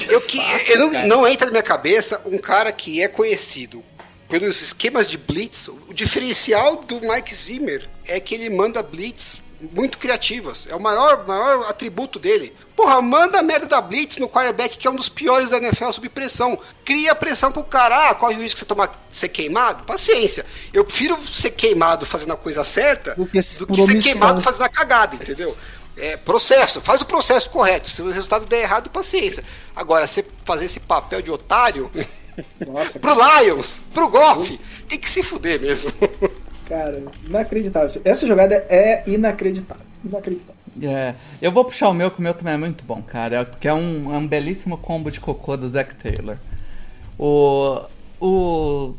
eu 0.09 0.21
que, 0.21 0.39
eu 0.71 0.79
não, 0.79 1.07
não 1.07 1.27
entra 1.27 1.45
na 1.45 1.51
minha 1.51 1.63
cabeça 1.63 2.21
um 2.25 2.37
cara 2.37 2.71
que 2.71 3.01
é 3.01 3.07
conhecido 3.07 3.83
pelos 4.29 4.61
esquemas 4.61 5.07
de 5.07 5.17
blitz. 5.17 5.67
O 5.67 5.93
diferencial 5.93 6.77
do 6.77 7.01
Mike 7.01 7.33
Zimmer 7.33 7.89
é 8.05 8.19
que 8.19 8.35
ele 8.35 8.49
manda 8.49 8.81
blitz 8.83 9.41
muito 9.71 9.97
criativas. 9.97 10.67
É 10.69 10.75
o 10.75 10.79
maior, 10.79 11.25
maior 11.27 11.69
atributo 11.69 12.17
dele. 12.17 12.55
Porra, 12.75 13.01
manda 13.01 13.39
a 13.39 13.43
merda 13.43 13.67
da 13.67 13.81
blitz 13.81 14.17
no 14.17 14.27
quarterback 14.27 14.77
que 14.77 14.87
é 14.87 14.89
um 14.89 14.95
dos 14.95 15.09
piores 15.09 15.49
da 15.49 15.57
NFL 15.57 15.91
sob 15.91 16.09
pressão. 16.09 16.57
Cria 16.83 17.13
pressão 17.13 17.51
pro 17.51 17.63
cara. 17.63 18.09
Ah, 18.09 18.15
corre 18.15 18.35
o 18.35 18.39
risco 18.39 18.55
de 18.55 18.59
você 18.59 18.65
tomar, 18.65 19.05
ser 19.11 19.29
queimado? 19.29 19.83
Paciência. 19.83 20.45
Eu 20.73 20.83
prefiro 20.83 21.17
ser 21.27 21.51
queimado 21.51 22.05
fazendo 22.05 22.33
a 22.33 22.37
coisa 22.37 22.63
certa 22.63 23.15
Do 23.15 23.25
que 23.25 23.39
do 23.39 23.67
que 23.67 23.83
ser 23.85 24.01
queimado 24.01 24.41
fazendo 24.41 24.63
a 24.63 24.69
cagada, 24.69 25.15
entendeu? 25.15 25.55
É 25.97 26.17
processo, 26.17 26.81
faz 26.81 27.01
o 27.01 27.05
processo 27.05 27.49
correto. 27.49 27.89
Se 27.89 28.01
o 28.01 28.09
resultado 28.09 28.45
der 28.45 28.61
errado, 28.61 28.89
paciência. 28.89 29.43
Agora, 29.75 30.07
você 30.07 30.25
fazer 30.45 30.65
esse 30.65 30.79
papel 30.79 31.21
de 31.21 31.29
otário 31.29 31.91
Nossa, 32.65 32.97
pro 32.99 33.13
Lions, 33.13 33.79
pro 33.93 34.09
Golf, 34.09 34.49
tem 34.87 34.97
que 34.97 35.09
se 35.09 35.21
fuder 35.21 35.59
mesmo. 35.59 35.91
cara, 36.71 37.03
inacreditável. 37.27 38.01
Essa 38.05 38.25
jogada 38.25 38.55
é 38.69 39.03
inacreditável. 39.05 39.85
Inacreditável. 40.05 40.61
É, 40.81 41.15
eu 41.41 41.51
vou 41.51 41.65
puxar 41.65 41.89
o 41.89 41.93
meu, 41.93 42.09
que 42.09 42.19
o 42.19 42.21
meu 42.21 42.33
também 42.33 42.53
é 42.53 42.57
muito 42.57 42.85
bom, 42.85 43.01
cara. 43.01 43.43
Que 43.59 43.67
é 43.67 43.73
um, 43.73 44.13
é 44.13 44.17
um 44.17 44.25
belíssimo 44.25 44.77
combo 44.77 45.11
de 45.11 45.19
cocô 45.19 45.57
do 45.57 45.67
Zac 45.67 45.93
Taylor. 45.95 46.37
O, 47.19 47.81
o 48.21 48.95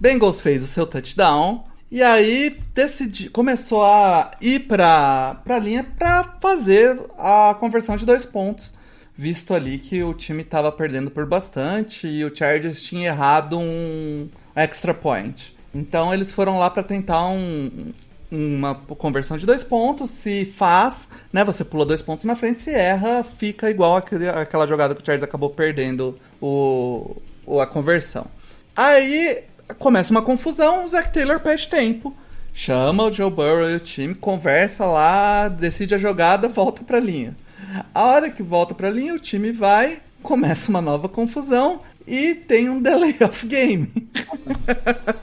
Bengals 0.00 0.40
fez 0.40 0.64
o 0.64 0.66
seu 0.66 0.84
touchdown 0.84 1.64
e 1.90 2.02
aí 2.02 2.58
decidi, 2.74 3.30
começou 3.30 3.84
a 3.84 4.32
ir 4.40 4.60
pra, 4.60 5.40
pra 5.44 5.60
linha 5.60 5.84
pra 5.96 6.24
fazer 6.40 7.00
a 7.16 7.54
conversão 7.58 7.96
de 7.96 8.04
dois 8.04 8.26
pontos. 8.26 8.74
Visto 9.14 9.54
ali 9.54 9.78
que 9.78 10.02
o 10.02 10.12
time 10.12 10.42
tava 10.42 10.72
perdendo 10.72 11.10
por 11.10 11.24
bastante 11.24 12.08
e 12.08 12.24
o 12.24 12.34
Chargers 12.34 12.82
tinha 12.82 13.10
errado 13.10 13.58
um 13.58 14.28
extra 14.56 14.92
point. 14.92 15.51
Então 15.74 16.12
eles 16.12 16.30
foram 16.32 16.58
lá 16.58 16.68
pra 16.68 16.82
tentar 16.82 17.26
um, 17.28 17.92
uma 18.30 18.74
conversão 18.74 19.36
de 19.36 19.46
dois 19.46 19.62
pontos. 19.62 20.10
Se 20.10 20.44
faz, 20.56 21.08
né? 21.32 21.44
Você 21.44 21.64
pula 21.64 21.84
dois 21.86 22.02
pontos 22.02 22.24
na 22.24 22.36
frente. 22.36 22.60
Se 22.60 22.70
erra, 22.70 23.24
fica 23.24 23.70
igual 23.70 23.96
aquele, 23.96 24.28
aquela 24.28 24.66
jogada 24.66 24.94
que 24.94 25.02
o 25.02 25.04
Chargers 25.06 25.22
acabou 25.24 25.50
perdendo 25.50 26.18
o, 26.40 27.16
o- 27.46 27.60
a 27.60 27.66
conversão. 27.66 28.26
Aí 28.76 29.44
começa 29.78 30.10
uma 30.10 30.22
confusão. 30.22 30.84
O 30.84 30.88
Zach 30.88 31.12
Taylor 31.12 31.40
perde 31.40 31.68
tempo. 31.68 32.14
Chama 32.54 33.04
o 33.04 33.12
Joe 33.12 33.30
Burrow 33.30 33.70
e 33.70 33.76
o 33.76 33.80
time, 33.80 34.14
conversa 34.14 34.84
lá, 34.84 35.48
decide 35.48 35.94
a 35.94 35.98
jogada, 35.98 36.48
volta 36.48 36.84
pra 36.84 37.00
linha. 37.00 37.34
A 37.94 38.02
hora 38.04 38.28
que 38.30 38.42
volta 38.42 38.74
pra 38.74 38.90
linha, 38.90 39.14
o 39.14 39.18
time 39.18 39.50
vai, 39.52 40.00
começa 40.22 40.68
uma 40.68 40.82
nova 40.82 41.08
confusão 41.08 41.80
e 42.06 42.34
tem 42.34 42.68
um 42.68 42.80
delay 42.80 43.16
of 43.22 43.46
game. 43.46 43.90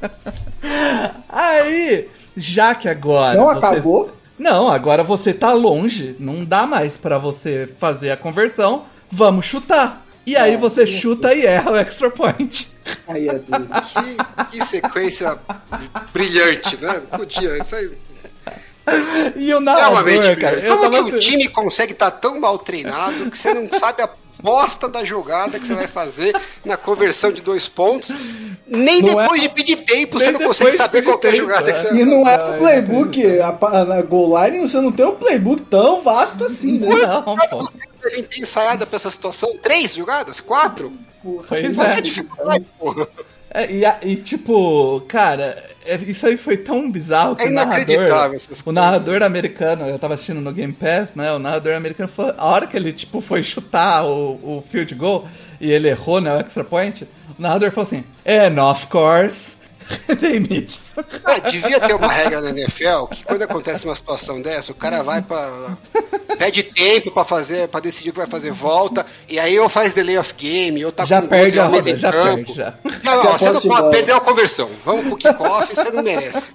Aí, 1.28 2.10
já 2.36 2.76
que 2.76 2.88
agora. 2.88 3.38
Não 3.38 3.46
você- 3.46 3.66
acabou? 3.66 4.12
Não, 4.38 4.70
agora 4.72 5.04
você 5.04 5.34
tá 5.34 5.52
longe, 5.52 6.16
não 6.18 6.46
dá 6.46 6.66
mais 6.66 6.96
pra 6.96 7.18
você 7.18 7.70
fazer 7.78 8.12
a 8.12 8.18
conversão, 8.18 8.86
vamos 9.12 9.46
chutar. 9.46 10.06
E 10.26 10.38
aí 10.38 10.56
você 10.56 10.86
chuta 10.86 11.34
e 11.34 11.46
erra 11.46 11.72
o 11.72 11.76
extra 11.76 12.10
point. 12.10 12.72
Aí 13.08 13.28
é. 13.28 13.40
Que, 13.40 14.60
que 14.60 14.66
sequência 14.66 15.38
brilhante, 16.14 16.78
né? 16.78 17.02
Podia, 17.12 17.58
isso 17.58 17.76
aí. 17.76 17.92
E 19.36 19.54
o 19.54 19.60
Realmente, 19.60 19.66
narrador, 20.20 20.40
cara, 20.40 20.60
eu 20.60 20.78
como 20.78 20.92
tava 20.92 21.10
que 21.10 21.16
o 21.16 21.20
time 21.20 21.48
consegue 21.50 21.94
estar 21.94 22.12
tão 22.12 22.40
mal 22.40 22.58
treinado 22.60 23.30
que 23.30 23.38
você 23.38 23.54
não 23.54 23.68
sabe 23.80 24.04
a 24.04 24.10
bosta 24.42 24.88
da 24.88 25.04
jogada 25.04 25.60
que 25.60 25.68
você 25.68 25.76
vai 25.76 25.88
fazer 25.88 26.36
na 26.64 26.78
conversão 26.78 27.32
de 27.32 27.42
dois 27.42 27.68
pontos? 27.68 28.10
Nem 28.68 29.02
Não 29.02 29.16
depois 29.16 29.42
é- 29.42 29.48
de 29.48 29.54
pedir 29.54 29.76
tempo 29.78 30.18
Nem 30.18 30.28
você 30.28 30.32
não 30.32 30.48
consegue 30.48 30.78
saber 30.78 31.02
qual 31.04 31.18
que 31.18 31.28
é 31.28 31.32
a 31.32 31.36
jogada 31.36 31.70
é. 31.70 31.74
que 31.74 31.80
você 31.80 31.88
E 31.96 31.98
vai 31.98 32.06
não 32.06 32.24
fazer. 32.24 32.44
é 32.44 32.56
o 32.56 32.58
playbook, 32.60 33.24
a, 33.40 33.86
na 33.86 34.02
goal 34.02 34.46
line 34.46 34.60
você 34.68 34.80
não 34.80 34.92
tem 34.92 35.06
um 35.06 35.16
playbook 35.16 35.64
tão 35.64 36.02
vasto 36.02 36.44
assim, 36.46 36.78
né? 36.80 36.88
Não, 36.88 37.24
pô. 37.24 37.38
A 38.06 38.10
gente 38.10 38.24
tem 38.30 38.44
ensaiada 38.44 38.86
pra 38.86 38.96
essa 38.96 39.12
situação? 39.12 39.58
Três 39.62 39.94
jogadas? 39.96 40.40
Quatro? 40.40 40.92
Pois 41.22 41.76
Qual 41.76 41.86
que 41.86 41.92
é 41.92 41.96
a 41.96 41.98
é. 41.98 42.02
dificuldade, 42.02 42.66
porra? 42.80 43.08
É, 43.52 43.72
e, 43.72 43.84
e, 44.12 44.16
tipo, 44.16 45.02
cara, 45.08 45.58
é- 45.86 45.96
isso 45.96 46.28
aí 46.28 46.38
foi 46.38 46.58
tão 46.58 46.90
bizarro 46.92 47.36
que 47.36 47.44
É 47.44 47.48
o 47.48 47.54
narrador. 47.54 48.08
O 48.66 48.72
narrador 48.72 49.24
americano, 49.24 49.88
eu 49.88 49.98
tava 49.98 50.14
assistindo 50.14 50.40
no 50.40 50.52
Game 50.52 50.72
Pass, 50.74 51.16
né? 51.16 51.32
O 51.32 51.40
narrador 51.40 51.74
americano 51.74 52.10
falou, 52.10 52.34
a 52.38 52.46
hora 52.46 52.68
que 52.68 52.78
ele, 52.78 52.94
tipo, 52.94 53.22
foi 53.22 53.42
chutar 53.42 54.06
o, 54.06 54.34
o 54.34 54.64
field 54.70 54.94
goal 54.96 55.28
e 55.60 55.72
ele 55.72 55.90
errou, 55.90 56.22
né? 56.22 56.36
O 56.36 56.40
extra 56.40 56.64
point, 56.64 57.04
o 57.38 57.42
narrador 57.42 57.72
falou 57.72 57.88
assim: 57.88 58.04
And 58.26 58.64
of 58.64 58.86
course, 58.88 59.54
they 60.20 60.40
miss. 60.40 60.94
Ah, 61.26 61.40
devia 61.40 61.80
ter 61.80 61.94
uma 61.96 62.08
regra 62.12 62.42
na 62.42 62.50
NFL 62.50 63.06
que 63.12 63.24
quando 63.24 63.42
acontece 63.42 63.86
uma 63.86 63.96
situação 63.96 64.42
dessa, 64.42 64.72
o 64.72 64.76
cara 64.76 65.02
vai 65.04 65.22
pra. 65.22 65.78
pede 66.38 66.64
tempo 66.64 67.12
pra 67.12 67.26
fazer, 67.26 67.68
para 67.68 67.80
decidir 67.82 68.10
o 68.10 68.14
que 68.14 68.20
vai 68.20 68.28
fazer, 68.28 68.52
volta, 68.52 69.06
e 69.28 69.40
aí 69.40 69.58
ou 69.60 69.68
faz 69.70 69.92
delay 69.94 70.18
of 70.18 70.34
game, 70.38 70.84
ou 70.86 70.92
tá 70.92 71.06
Já 71.06 71.22
com 71.22 71.28
perde 71.28 71.56
12 71.56 71.60
a 71.60 71.68
homens 71.68 71.86
roda, 71.86 71.98
em 71.98 72.00
já 72.00 72.12
campo. 72.12 72.36
perde, 72.36 72.54
já. 72.54 72.74
Não, 73.04 73.16
não, 73.24 73.24
Já 73.24 73.38
você 73.38 73.52
não 73.52 73.62
pode 73.62 73.90
perder 73.92 74.12
a 74.14 74.20
conversão. 74.20 74.70
Vamos 74.86 75.08
pro 75.08 75.18
kickoff, 75.18 75.76
você 75.76 75.92
não 75.92 76.04
merece. 76.04 76.52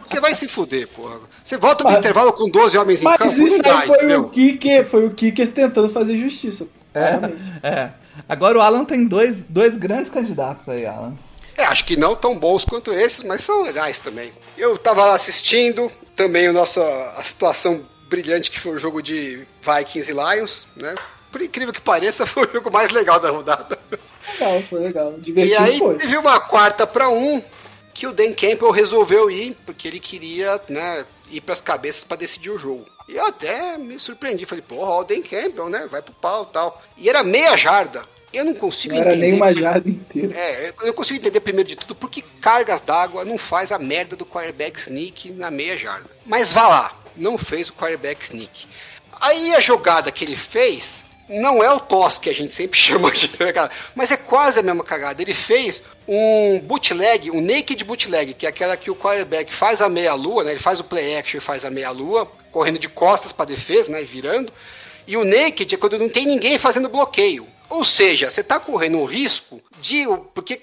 Porque 0.00 0.20
vai 0.20 0.34
se 0.34 0.48
fuder, 0.48 0.88
porra. 0.88 1.16
Você 1.44 1.56
volta 1.58 1.84
do 1.84 1.90
Mas- 1.90 1.98
intervalo 1.98 2.32
com 2.32 2.48
12 2.48 2.76
homens 2.78 3.00
em 3.00 3.04
Mas 3.04 3.16
campo, 3.18 3.30
isso 3.46 3.56
não 3.56 3.62
dá, 3.62 3.78
aí 3.80 3.86
foi 3.86 3.96
entendeu? 3.96 4.20
o 4.22 4.28
kicker, 4.30 4.86
foi 4.86 5.06
o 5.06 5.10
kicker 5.10 5.52
tentando 5.52 5.88
fazer 5.90 6.16
justiça. 6.16 6.66
Claramente. 6.92 7.36
É. 7.62 7.90
Agora 8.28 8.56
o 8.58 8.60
Alan 8.62 8.84
tem 8.84 9.06
dois, 9.06 9.44
dois 9.44 9.76
grandes 9.76 10.10
candidatos 10.10 10.66
aí, 10.68 10.86
Alan. 10.86 11.12
É, 11.56 11.64
acho 11.64 11.84
que 11.84 11.96
não 11.96 12.14
tão 12.14 12.38
bons 12.38 12.64
quanto 12.64 12.92
esses, 12.92 13.22
mas 13.22 13.42
são 13.42 13.62
legais 13.62 13.98
também. 13.98 14.32
Eu 14.58 14.76
tava 14.76 15.04
lá 15.04 15.14
assistindo 15.14 15.90
também 16.14 16.48
o 16.48 16.52
nosso, 16.52 16.80
a 16.80 17.22
situação 17.24 17.84
brilhante 18.08 18.50
que 18.50 18.60
foi 18.60 18.72
o 18.72 18.78
jogo 18.78 19.02
de 19.02 19.46
Vikings 19.62 20.10
e 20.10 20.14
Lions, 20.14 20.66
né? 20.76 20.94
por 21.36 21.42
incrível 21.42 21.72
que 21.72 21.82
pareça, 21.82 22.24
foi 22.26 22.46
o 22.46 22.52
jogo 22.52 22.70
mais 22.70 22.90
legal 22.90 23.20
da 23.20 23.30
rodada. 23.30 23.78
Legal, 24.32 24.62
foi 24.62 24.80
legal. 24.80 25.14
E 25.18 25.20
Divertido 25.20 25.62
aí 25.62 25.78
foi. 25.78 25.96
teve 25.96 26.16
uma 26.16 26.40
quarta 26.40 26.86
para 26.86 27.10
um 27.10 27.42
que 27.92 28.06
o 28.06 28.12
Dan 28.12 28.32
Campbell 28.32 28.70
resolveu 28.70 29.30
ir, 29.30 29.54
porque 29.66 29.86
ele 29.86 30.00
queria 30.00 30.60
né, 30.68 31.04
ir 31.30 31.42
para 31.42 31.52
as 31.52 31.60
cabeças 31.60 32.04
para 32.04 32.16
decidir 32.16 32.50
o 32.50 32.58
jogo. 32.58 32.86
E 33.08 33.16
eu 33.16 33.26
até 33.26 33.76
me 33.76 33.98
surpreendi, 33.98 34.46
falei, 34.46 34.64
porra, 34.66 34.96
o 34.96 35.04
Dan 35.04 35.22
Campbell, 35.22 35.68
né? 35.68 35.86
Vai 35.90 36.02
pro 36.02 36.14
pau 36.14 36.46
e 36.48 36.52
tal. 36.52 36.82
E 36.96 37.08
era 37.08 37.22
meia 37.22 37.56
jarda. 37.56 38.04
Eu 38.36 38.44
não 38.44 38.54
consigo 38.54 38.92
Não 38.94 39.00
era 39.00 39.12
entender. 39.12 39.26
nem 39.26 39.34
uma 39.36 39.54
jarda 39.54 39.88
inteira. 39.88 40.38
É, 40.38 40.74
eu 40.80 40.86
não 40.88 40.92
consigo 40.92 41.18
entender 41.18 41.40
primeiro 41.40 41.68
de 41.68 41.76
tudo 41.76 41.94
por 41.94 42.10
que 42.10 42.20
cargas 42.20 42.82
d'água 42.82 43.24
não 43.24 43.38
faz 43.38 43.72
a 43.72 43.78
merda 43.78 44.14
do 44.14 44.26
quarterback 44.26 44.78
sneak 44.78 45.30
na 45.32 45.50
meia 45.50 45.78
jarda. 45.78 46.04
Mas 46.26 46.52
vá 46.52 46.68
lá, 46.68 47.00
não 47.16 47.38
fez 47.38 47.70
o 47.70 47.72
quarterback 47.72 48.22
sneak. 48.24 48.66
Aí 49.18 49.54
a 49.54 49.60
jogada 49.60 50.12
que 50.12 50.22
ele 50.22 50.36
fez 50.36 51.02
não 51.28 51.64
é 51.64 51.70
o 51.70 51.80
toss 51.80 52.18
que 52.18 52.28
a 52.28 52.34
gente 52.34 52.52
sempre 52.52 52.78
chama 52.78 53.10
de 53.10 53.30
jogada, 53.38 53.70
mas 53.94 54.10
é 54.10 54.16
quase 54.18 54.60
a 54.60 54.62
mesma 54.62 54.84
cagada. 54.84 55.22
Ele 55.22 55.32
fez 55.34 55.82
um 56.06 56.60
bootleg, 56.60 57.30
um 57.30 57.40
naked 57.40 57.82
bootleg, 57.84 58.34
que 58.34 58.44
é 58.44 58.50
aquela 58.50 58.76
que 58.76 58.90
o 58.90 58.94
quarterback 58.96 59.52
faz 59.52 59.80
a 59.80 59.88
meia 59.88 60.14
lua, 60.14 60.44
né? 60.44 60.50
Ele 60.52 60.60
faz 60.60 60.78
o 60.78 60.84
play 60.84 61.16
action 61.16 61.38
e 61.38 61.40
faz 61.40 61.64
a 61.64 61.70
meia 61.70 61.90
lua, 61.90 62.30
correndo 62.52 62.78
de 62.78 62.88
costas 62.88 63.32
para 63.32 63.46
defesa, 63.46 63.90
né, 63.90 64.02
virando. 64.02 64.52
E 65.06 65.16
o 65.16 65.24
naked 65.24 65.74
é 65.74 65.78
quando 65.78 65.98
não 65.98 66.08
tem 66.08 66.26
ninguém 66.26 66.58
fazendo 66.58 66.88
bloqueio. 66.88 67.46
Ou 67.68 67.84
seja, 67.84 68.30
você 68.30 68.40
está 68.42 68.60
correndo 68.60 68.98
um 68.98 69.04
risco 69.04 69.60
de. 69.80 70.04
Porque 70.34 70.62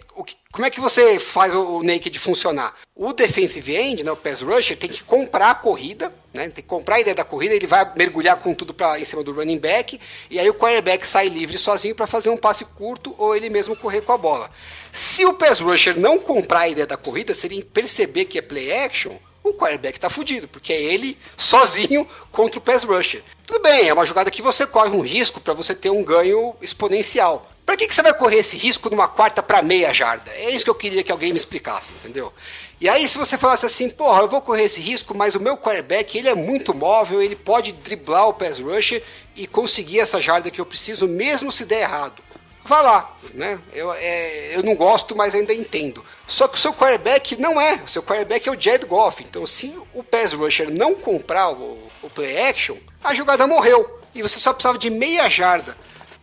como 0.52 0.66
é 0.66 0.70
que 0.70 0.80
você 0.80 1.20
faz 1.20 1.54
o, 1.54 1.78
o 1.78 1.84
naked 1.84 2.18
funcionar? 2.18 2.76
O 2.96 3.12
defensive 3.12 3.76
end, 3.76 4.04
né, 4.04 4.12
o 4.12 4.16
pass 4.16 4.42
rusher, 4.42 4.78
tem 4.78 4.90
que 4.90 5.04
comprar 5.04 5.50
a 5.52 5.56
corrida, 5.56 6.14
né, 6.34 6.44
tem 6.44 6.64
que 6.64 6.70
comprar 6.70 6.96
a 6.96 7.00
ideia 7.02 7.16
da 7.16 7.26
corrida, 7.26 7.56
ele 7.56 7.68
vai 7.68 7.92
mergulhar 7.96 8.38
com 8.38 8.54
tudo 8.54 8.74
pra, 8.74 9.00
em 9.00 9.04
cima 9.04 9.24
do 9.24 9.34
running 9.34 9.58
back, 9.58 10.00
e 10.30 10.40
aí 10.40 10.48
o 10.50 10.54
quarterback 10.54 11.08
sai 11.08 11.28
livre 11.28 11.58
sozinho 11.58 11.96
para 11.96 12.06
fazer 12.06 12.30
um 12.30 12.38
passe 12.38 12.64
curto 12.64 13.16
ou 13.18 13.36
ele 13.36 13.50
mesmo 13.50 13.76
correr 13.76 14.02
com 14.02 14.12
a 14.12 14.18
bola. 14.18 14.50
Se 14.92 15.26
o 15.26 15.34
pass 15.34 15.60
rusher 15.60 16.00
não 16.00 16.20
comprar 16.20 16.62
a 16.62 16.70
ideia 16.70 16.88
da 16.88 16.98
corrida, 16.98 17.34
se 17.34 17.48
ele 17.48 17.64
perceber 17.64 18.26
que 18.26 18.38
é 18.38 18.42
play 18.42 18.72
action, 18.72 19.18
o 19.44 19.54
quarterback 19.54 20.00
tá 20.00 20.10
fudido, 20.10 20.48
porque 20.48 20.72
é 20.72 20.82
ele 20.82 21.18
sozinho 21.38 22.08
contra 22.32 22.60
o 22.60 22.62
pass 22.62 22.84
rusher. 22.84 23.22
Tudo 23.46 23.62
bem, 23.62 23.90
é 23.90 23.94
uma 23.94 24.06
jogada 24.06 24.32
que 24.32 24.42
você 24.42 24.66
corre 24.66 24.90
um 24.90 25.02
risco 25.02 25.42
para 25.42 25.54
você 25.54 25.76
ter 25.76 25.90
um 25.90 26.04
ganho 26.04 26.56
exponencial. 26.62 27.50
Pra 27.66 27.78
que, 27.78 27.88
que 27.88 27.96
você 27.96 28.02
vai 28.02 28.14
correr 28.14 28.38
esse 28.38 28.58
risco 28.58 28.90
numa 28.90 29.08
quarta 29.08 29.42
para 29.42 29.62
meia 29.62 29.94
jarda? 29.94 30.32
É 30.32 30.50
isso 30.50 30.66
que 30.66 30.70
eu 30.70 30.76
queria 30.76 31.04
que 31.04 31.12
alguém 31.12 31.32
me 31.32 31.38
explicasse, 31.38 31.94
entendeu? 31.94 32.34
E 32.80 32.90
aí, 32.90 33.08
se 33.08 33.18
você 33.18 33.38
falasse 33.38 33.66
assim, 33.66 33.90
porra, 33.90 34.22
eu 34.22 34.28
vou 34.28 34.42
correr 34.42 34.64
esse 34.64 34.82
risco, 34.82 35.16
mas 35.16 35.36
o 35.36 35.40
meu 35.40 35.58
quarterback, 35.58 36.18
ele 36.18 36.28
é 36.28 36.36
muito 36.36 36.74
móvel, 36.74 37.22
ele 37.22 37.36
pode 37.36 37.72
driblar 37.72 38.28
o 38.28 38.34
pass 38.34 38.60
rusher 38.60 39.02
e 39.36 39.48
conseguir 39.48 40.00
essa 40.00 40.20
jarda 40.22 40.52
que 40.52 40.60
eu 40.60 40.66
preciso, 40.66 41.08
mesmo 41.08 41.52
se 41.52 41.64
der 41.64 41.82
errado 41.82 42.23
vá 42.66 42.82
lá, 42.82 43.18
né? 43.34 43.60
Eu, 43.74 43.94
é, 43.94 44.56
eu 44.56 44.64
não 44.64 44.76
gosto, 44.76 45.16
mas 45.16 45.36
ainda 45.36 45.54
entendo. 45.54 46.04
Só 46.28 46.48
que 46.48 46.56
o 46.56 46.60
seu 46.60 46.74
quarterback 46.74 47.36
não 47.38 47.60
é. 47.60 47.76
O 47.86 47.88
seu 47.88 48.02
quarterback 48.02 48.48
é 48.48 48.52
o 48.52 48.60
Jared 48.60 48.86
Goff. 48.86 49.24
Então, 49.24 49.46
se 49.46 49.74
o 49.94 50.04
pass 50.04 50.34
rusher 50.34 50.72
não 50.72 50.96
comprar 50.96 51.52
o, 51.52 51.78
o 52.02 52.10
play 52.10 52.38
action, 52.38 52.78
a 53.04 53.14
jogada 53.14 53.46
morreu. 53.46 54.00
E 54.16 54.22
você 54.22 54.40
só 54.40 54.54
precisava 54.54 54.78
de 54.78 54.90
meia 54.90 55.30
jarda. 55.30 55.76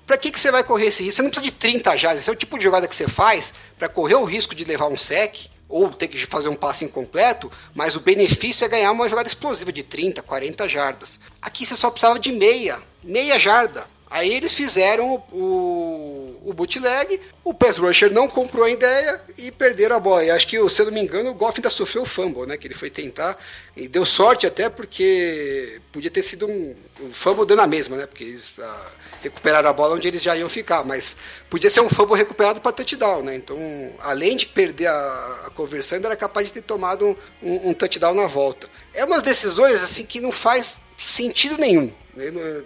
Pra 0.06 0.16
que, 0.16 0.30
que 0.30 0.40
você 0.40 0.50
vai 0.50 0.64
correr 0.64 0.86
esse 0.86 1.02
risco? 1.02 1.16
Você 1.16 1.22
não 1.22 1.30
precisa 1.30 1.50
de 1.50 1.56
30 1.56 1.96
jardas. 1.96 2.20
Esse 2.22 2.30
é 2.30 2.32
o 2.32 2.36
tipo 2.36 2.58
de 2.58 2.64
jogada 2.64 2.88
que 2.88 2.96
você 2.96 3.06
faz 3.06 3.54
para 3.78 3.88
correr 3.88 4.16
o 4.16 4.24
risco 4.24 4.54
de 4.54 4.64
levar 4.64 4.88
um 4.88 4.96
sec 4.96 5.48
ou 5.68 5.88
ter 5.88 6.08
que 6.08 6.26
fazer 6.26 6.48
um 6.48 6.56
passe 6.56 6.84
incompleto, 6.84 7.50
mas 7.72 7.94
o 7.94 8.00
benefício 8.00 8.64
é 8.64 8.68
ganhar 8.68 8.90
uma 8.90 9.08
jogada 9.08 9.28
explosiva 9.28 9.72
de 9.72 9.84
30, 9.84 10.20
40 10.20 10.68
jardas. 10.68 11.20
Aqui 11.40 11.64
você 11.64 11.76
só 11.76 11.90
precisava 11.90 12.18
de 12.18 12.32
meia, 12.32 12.82
meia 13.04 13.38
jarda. 13.38 13.86
Aí 14.10 14.34
eles 14.34 14.54
fizeram 14.54 15.22
o, 15.30 16.36
o 16.44 16.52
bootleg, 16.52 17.20
o 17.44 17.54
pass 17.54 17.78
rusher 17.78 18.12
não 18.12 18.26
comprou 18.26 18.64
a 18.64 18.70
ideia 18.70 19.20
e 19.38 19.52
perderam 19.52 19.94
a 19.94 20.00
bola. 20.00 20.24
E 20.24 20.30
acho 20.32 20.48
que, 20.48 20.68
se 20.68 20.82
eu 20.82 20.86
não 20.86 20.92
me 20.92 21.00
engano, 21.00 21.30
o 21.30 21.34
Goff 21.34 21.60
ainda 21.60 21.70
sofreu 21.70 22.02
o 22.02 22.06
fumble, 22.06 22.44
né? 22.44 22.56
Que 22.56 22.66
ele 22.66 22.74
foi 22.74 22.90
tentar 22.90 23.38
e 23.76 23.86
deu 23.86 24.04
sorte 24.04 24.48
até 24.48 24.68
porque 24.68 25.80
podia 25.92 26.10
ter 26.10 26.22
sido 26.22 26.48
um, 26.48 26.74
um 27.00 27.12
fumble 27.12 27.46
dando 27.46 27.62
a 27.62 27.68
mesma, 27.68 27.96
né? 27.96 28.06
Porque 28.06 28.24
eles 28.24 28.50
ah, 28.58 28.90
recuperaram 29.22 29.70
a 29.70 29.72
bola 29.72 29.94
onde 29.94 30.08
eles 30.08 30.20
já 30.20 30.36
iam 30.36 30.48
ficar, 30.48 30.84
mas 30.84 31.16
podia 31.48 31.70
ser 31.70 31.80
um 31.80 31.88
fumble 31.88 32.16
recuperado 32.16 32.60
para 32.60 32.72
touchdown, 32.72 33.22
né? 33.22 33.36
Então, 33.36 33.58
além 34.00 34.36
de 34.36 34.46
perder 34.46 34.88
a, 34.88 35.44
a 35.46 35.50
conversão, 35.50 35.96
ainda 35.96 36.08
era 36.08 36.16
capaz 36.16 36.48
de 36.48 36.54
ter 36.54 36.62
tomado 36.62 37.16
um, 37.40 37.48
um, 37.48 37.70
um 37.70 37.74
touchdown 37.74 38.14
na 38.14 38.26
volta. 38.26 38.68
É 38.92 39.04
umas 39.04 39.22
decisões 39.22 39.80
assim 39.84 40.04
que 40.04 40.20
não 40.20 40.32
faz 40.32 40.78
sentido 40.98 41.56
nenhum. 41.56 41.92
Eu 42.16 42.64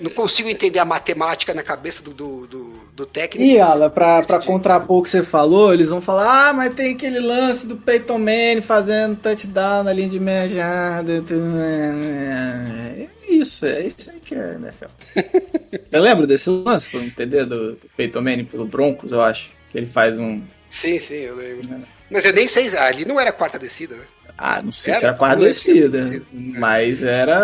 não, 0.00 0.10
consigo 0.10 0.48
entender 0.48 0.78
a 0.78 0.84
matemática 0.84 1.54
na 1.54 1.62
cabeça 1.62 2.02
do, 2.02 2.12
do, 2.12 2.46
do, 2.46 2.72
do 2.94 3.06
técnico. 3.06 3.48
E, 3.48 3.60
Ala, 3.60 3.88
pra, 3.88 4.22
pra 4.22 4.40
contrapor 4.40 4.98
o 4.98 5.02
que 5.02 5.10
você 5.10 5.22
falou, 5.22 5.72
eles 5.72 5.88
vão 5.88 6.00
falar, 6.00 6.48
ah, 6.48 6.52
mas 6.52 6.74
tem 6.74 6.94
aquele 6.94 7.20
lance 7.20 7.66
do 7.68 7.76
Peyton 7.76 8.18
Manning 8.18 8.60
fazendo 8.60 9.16
touchdown 9.16 9.84
na 9.84 9.92
linha 9.92 10.08
de 10.08 10.18
meia 10.18 10.48
jarda. 10.48 11.12
É 11.12 13.06
isso, 13.28 13.66
é 13.66 13.86
isso 13.86 14.10
aí 14.10 14.20
que 14.20 14.34
é 14.34 14.54
NFL. 14.54 14.86
Você 15.90 15.98
lembra 15.98 16.26
desse 16.26 16.50
lance? 16.50 16.86
Foi 16.88 17.02
um 17.02 17.10
TD 17.10 17.44
do, 17.44 17.72
do 17.72 17.90
Peyton 17.96 18.20
Manning 18.20 18.44
pelo 18.44 18.66
Broncos, 18.66 19.12
eu 19.12 19.22
acho. 19.22 19.50
Que 19.70 19.78
ele 19.78 19.86
faz 19.86 20.18
um... 20.18 20.42
Sim, 20.68 20.98
sim, 20.98 21.14
eu 21.14 21.36
lembro. 21.36 21.86
Mas 22.10 22.24
eu 22.24 22.32
nem 22.32 22.46
sei, 22.48 22.76
ali 22.76 23.04
não 23.04 23.18
era 23.18 23.32
quarta 23.32 23.58
descida, 23.58 23.94
né? 23.94 24.04
Ah, 24.44 24.60
não 24.60 24.72
sei 24.72 24.90
Era? 24.92 24.98
se 25.00 25.06
era 25.06 25.14
quarta 25.14 25.36
Não 25.36 25.42
lembro 25.44 25.56
se 25.56 25.70
era 25.70 25.88
descida, 25.88 26.04
descida. 26.18 26.58
mas 26.58 27.02
era, 27.02 27.36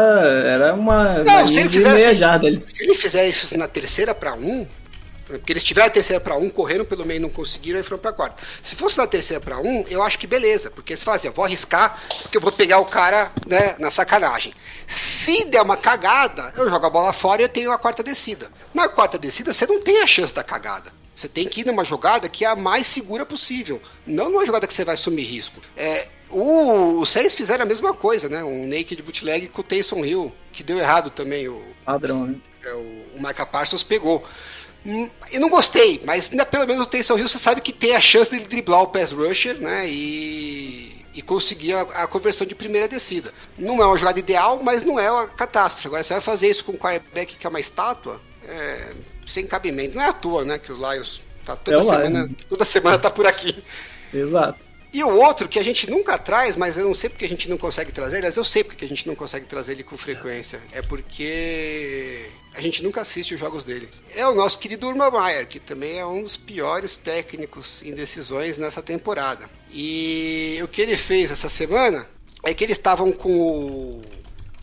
era 0.44 0.74
uma, 0.74 1.05
Não, 1.22 1.22
uma 1.22 1.42
se 1.42 1.49
linha 1.51 1.61
ele 1.61 1.68
de 1.68 1.76
fizesse- 1.78 1.94
meia 1.94 2.14
jarda 2.16 2.46
ali. 2.49 2.62
Se 2.66 2.82
ele 2.84 2.94
fizer 2.96 3.28
isso 3.28 3.57
na 3.57 3.68
terceira 3.68 4.12
para 4.12 4.34
um, 4.34 4.66
porque 5.28 5.53
eles 5.53 5.62
tiveram 5.62 5.86
a 5.86 5.90
terceira 5.90 6.18
para 6.20 6.34
um, 6.36 6.51
correram 6.51 6.84
pelo 6.84 7.05
meio, 7.07 7.20
não 7.20 7.28
conseguiram 7.28 7.78
e 7.78 7.82
foram 7.84 7.99
para 8.01 8.12
quarta. 8.12 8.42
Se 8.64 8.74
fosse 8.74 8.99
na 8.99 9.07
terceira 9.07 9.40
para 9.40 9.59
um, 9.59 9.84
eu 9.88 10.03
acho 10.03 10.18
que 10.18 10.26
beleza, 10.26 10.70
porque 10.72 10.96
você 10.96 11.05
fala 11.05 11.18
assim, 11.18 11.28
eu 11.28 11.32
vou 11.32 11.44
arriscar, 11.44 12.03
porque 12.22 12.36
eu 12.36 12.40
vou 12.40 12.51
pegar 12.51 12.78
o 12.80 12.84
cara 12.86 13.30
né, 13.46 13.76
na 13.78 13.90
sacanagem. 13.92 14.53
Se 14.88 15.44
der 15.44 15.62
uma 15.62 15.76
cagada, 15.76 16.53
eu 16.57 16.68
jogo 16.68 16.84
a 16.86 16.90
bola 16.90 17.12
fora 17.12 17.42
e 17.42 17.44
eu 17.44 17.49
tenho 17.49 17.70
a 17.70 17.78
quarta 17.78 18.03
descida. 18.03 18.49
Na 18.74 18.88
quarta 18.88 19.16
descida, 19.18 19.53
você 19.53 19.66
não 19.66 19.80
tem 19.80 20.03
a 20.03 20.07
chance 20.07 20.34
da 20.34 20.42
cagada. 20.42 20.97
Você 21.18 21.28
tem 21.28 21.48
que 21.48 21.62
ir 21.62 21.66
numa 21.66 21.82
jogada 21.82 22.28
que 22.28 22.44
é 22.44 22.48
a 22.48 22.54
mais 22.54 22.86
segura 22.86 23.26
possível. 23.26 23.82
Não 24.06 24.30
numa 24.30 24.46
jogada 24.46 24.68
que 24.68 24.72
você 24.72 24.84
vai 24.84 24.94
assumir 24.94 25.24
risco. 25.24 25.60
É, 25.76 26.06
o, 26.30 27.00
os 27.00 27.08
seis 27.08 27.34
fizeram 27.34 27.64
a 27.64 27.66
mesma 27.66 27.92
coisa, 27.92 28.28
né? 28.28 28.44
Um 28.44 28.68
naked 28.68 29.02
bootleg 29.02 29.48
com 29.48 29.60
o 29.60 29.64
Taysom 29.64 30.04
Hill, 30.04 30.32
que 30.52 30.62
deu 30.62 30.78
errado 30.78 31.10
também. 31.10 31.48
O, 31.48 31.60
Padrão, 31.84 32.24
né? 32.24 32.36
é, 32.64 32.72
o, 32.72 33.16
o 33.16 33.20
Micah 33.20 33.44
Parsons 33.44 33.82
pegou. 33.82 34.24
Hum, 34.86 35.10
Eu 35.32 35.40
não 35.40 35.48
gostei, 35.48 36.00
mas 36.04 36.30
ainda 36.30 36.46
pelo 36.46 36.68
menos 36.68 36.86
o 36.86 36.88
Taysom 36.88 37.18
Hill 37.18 37.28
você 37.28 37.36
sabe 37.38 37.62
que 37.62 37.72
tem 37.72 37.96
a 37.96 38.00
chance 38.00 38.30
dele 38.30 38.44
driblar 38.44 38.82
o 38.82 38.86
pass 38.86 39.10
rusher, 39.10 39.58
né? 39.58 39.88
E, 39.88 41.04
e 41.14 41.20
conseguir 41.20 41.74
a, 41.74 41.80
a 41.80 42.06
conversão 42.06 42.46
de 42.46 42.54
primeira 42.54 42.86
descida. 42.86 43.34
Não 43.58 43.82
é 43.82 43.86
uma 43.86 43.98
jogada 43.98 44.20
ideal, 44.20 44.60
mas 44.62 44.84
não 44.84 45.00
é 45.00 45.10
uma 45.10 45.26
catástrofe. 45.26 45.88
Agora 45.88 46.04
você 46.04 46.14
vai 46.14 46.22
fazer 46.22 46.48
isso 46.48 46.62
com 46.62 46.70
um 46.70 46.78
quarterback 46.78 47.34
que 47.34 47.44
é 47.44 47.50
uma 47.50 47.58
estátua, 47.58 48.20
é, 48.46 48.92
sem 49.29 49.47
cabimento. 49.47 49.97
Não 49.97 50.03
é 50.03 50.09
à 50.09 50.12
toa, 50.12 50.45
né? 50.45 50.59
Que 50.59 50.72
o 50.72 50.76
Lions 50.76 51.20
tá 51.45 51.57
toda 51.57 51.79
É 51.79 51.83
semana, 51.83 52.24
Lions. 52.24 52.37
toda 52.49 52.64
semana 52.64 52.99
tá 52.99 53.11
por 53.11 53.26
aqui. 53.26 53.62
Exato. 54.12 54.66
E 54.91 55.05
o 55.05 55.11
outro 55.11 55.47
que 55.49 55.59
a 55.59 55.62
gente 55.62 55.89
nunca 55.91 56.16
traz, 56.16 56.57
mas 56.57 56.79
eu 56.79 56.85
não 56.87 56.95
sei 56.95 57.11
porque 57.11 57.26
a 57.26 57.29
gente 57.29 57.49
não 57.49 57.59
consegue 57.59 57.93
trazer, 57.93 58.16
aliás, 58.16 58.37
eu 58.39 58.45
sei 58.45 58.64
porque 58.64 58.87
a 58.87 58.89
gente 58.89 59.07
não 59.07 59.14
consegue 59.14 59.45
trazer 59.45 59.72
ele 59.72 59.83
com 59.83 59.99
frequência. 59.99 60.62
É 60.72 60.81
porque 60.81 62.31
a 62.55 62.61
gente 62.61 62.83
nunca 62.83 63.03
assiste 63.03 63.34
os 63.34 63.41
jogos 63.41 63.64
dele. 63.64 63.88
É 64.14 64.26
o 64.26 64.34
nosso 64.34 64.59
querido 64.59 64.91
Meyer, 64.95 65.46
que 65.46 65.61
também 65.61 65.99
é 65.99 66.07
um 66.07 66.22
dos 66.22 66.38
piores 66.38 66.96
técnicos 66.96 67.83
em 67.83 67.92
decisões 67.92 68.57
nessa 68.57 68.80
temporada. 68.80 69.49
E 69.71 70.59
o 70.63 70.68
que 70.68 70.80
ele 70.80 70.96
fez 70.96 71.30
essa 71.30 71.50
semana 71.50 72.09
é 72.42 72.55
que 72.55 72.64
eles 72.64 72.79
estavam 72.79 73.13
com 73.13 73.30
o, 73.30 74.03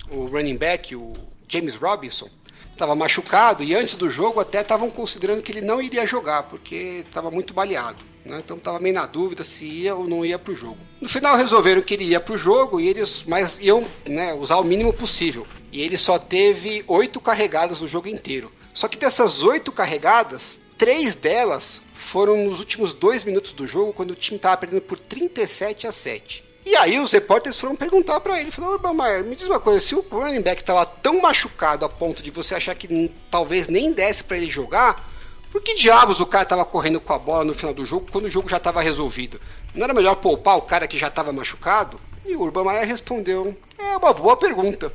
o 0.10 0.26
running 0.26 0.58
back, 0.58 0.96
o 0.96 1.14
James 1.48 1.76
Robinson, 1.76 2.30
estava 2.76 2.94
machucado 2.94 3.64
e 3.64 3.74
antes 3.74 3.96
do 3.96 4.10
jogo 4.10 4.40
até 4.40 4.62
estavam 4.62 4.92
considerando 4.92 5.42
que 5.42 5.52
ele 5.52 5.62
não 5.62 5.82
iria 5.82 6.06
jogar 6.06 6.44
porque 6.44 7.04
estava 7.06 7.32
muito 7.32 7.54
baleado. 7.54 8.04
Né? 8.26 8.42
Então 8.44 8.58
estava 8.58 8.80
meio 8.80 8.94
na 8.94 9.06
dúvida 9.06 9.44
se 9.44 9.66
ia 9.66 9.96
ou 9.96 10.08
não 10.08 10.26
ia 10.26 10.38
para 10.38 10.52
o 10.52 10.56
jogo. 10.56 10.78
No 11.00 11.08
final 11.08 11.38
resolveram 11.38 11.82
que 11.82 11.94
ele 11.94 12.04
ia 12.04 12.20
para 12.20 12.36
o 12.36 12.38
jogo 12.38 12.80
e 12.80 12.88
eles 12.88 13.24
mas 13.26 13.58
iam 13.60 13.86
né, 14.08 14.34
usar 14.34 14.58
o 14.58 14.64
mínimo 14.64 14.92
possível. 14.92 15.48
E 15.72 15.82
ele 15.82 15.98
só 15.98 16.20
teve 16.20 16.84
oito 16.88 17.20
carregadas 17.20 17.80
no 17.80 17.88
jogo 17.88 18.08
inteiro. 18.08 18.52
Só 18.74 18.88
que 18.90 18.98
dessas 18.98 19.42
oito 19.42 19.72
carregadas, 19.72 20.60
três 20.78 21.16
delas 21.16 21.82
foram 21.94 22.38
nos 22.38 22.60
últimos 22.60 22.94
dois 22.94 23.24
minutos 23.24 23.52
do 23.54 23.66
jogo 23.66 23.94
quando 23.94 24.12
o 24.12 24.16
time 24.16 24.36
estava 24.36 24.58
perdendo 24.58 24.82
por 24.82 25.00
37 25.00 25.88
a 25.88 25.92
7. 25.92 26.45
E 26.66 26.76
aí 26.76 27.00
os 27.00 27.12
repórteres 27.12 27.60
foram 27.60 27.76
perguntar 27.76 28.20
pra 28.20 28.42
ele, 28.42 28.50
falou, 28.50 28.80
Meyer, 28.94 29.24
me 29.24 29.36
diz 29.36 29.48
uma 29.48 29.60
coisa, 29.60 29.80
se 29.80 29.94
o 29.94 30.04
running 30.12 30.42
back 30.42 30.64
tava 30.64 30.84
tão 30.84 31.22
machucado 31.22 31.86
a 31.86 31.90
ponto 31.90 32.24
de 32.24 32.32
você 32.32 32.56
achar 32.56 32.74
que 32.74 33.12
talvez 33.30 33.68
nem 33.68 33.92
desse 33.92 34.24
pra 34.24 34.36
ele 34.36 34.50
jogar, 34.50 35.08
por 35.52 35.62
que 35.62 35.76
diabos 35.76 36.20
o 36.20 36.26
cara 36.26 36.44
tava 36.44 36.66
correndo 36.66 37.00
com 37.00 37.14
a 37.14 37.20
bola 37.20 37.46
no 37.46 37.54
final 37.54 37.74
do 37.74 37.86
jogo 37.86 38.08
quando 38.12 38.26
o 38.26 38.30
jogo 38.32 38.50
já 38.50 38.60
tava 38.60 38.82
resolvido? 38.82 39.40
Não 39.76 39.84
era 39.84 39.94
melhor 39.94 40.16
poupar 40.16 40.58
o 40.58 40.64
cara 40.64 40.88
que 40.88 40.98
já 40.98 41.10
tava 41.10 41.32
machucado? 41.32 42.00
E 42.26 42.36
o 42.36 42.42
Urban 42.42 42.64
Meyer 42.64 42.88
respondeu, 42.88 43.56
é 43.78 43.96
uma 43.96 44.12
boa 44.12 44.36
pergunta. 44.36 44.92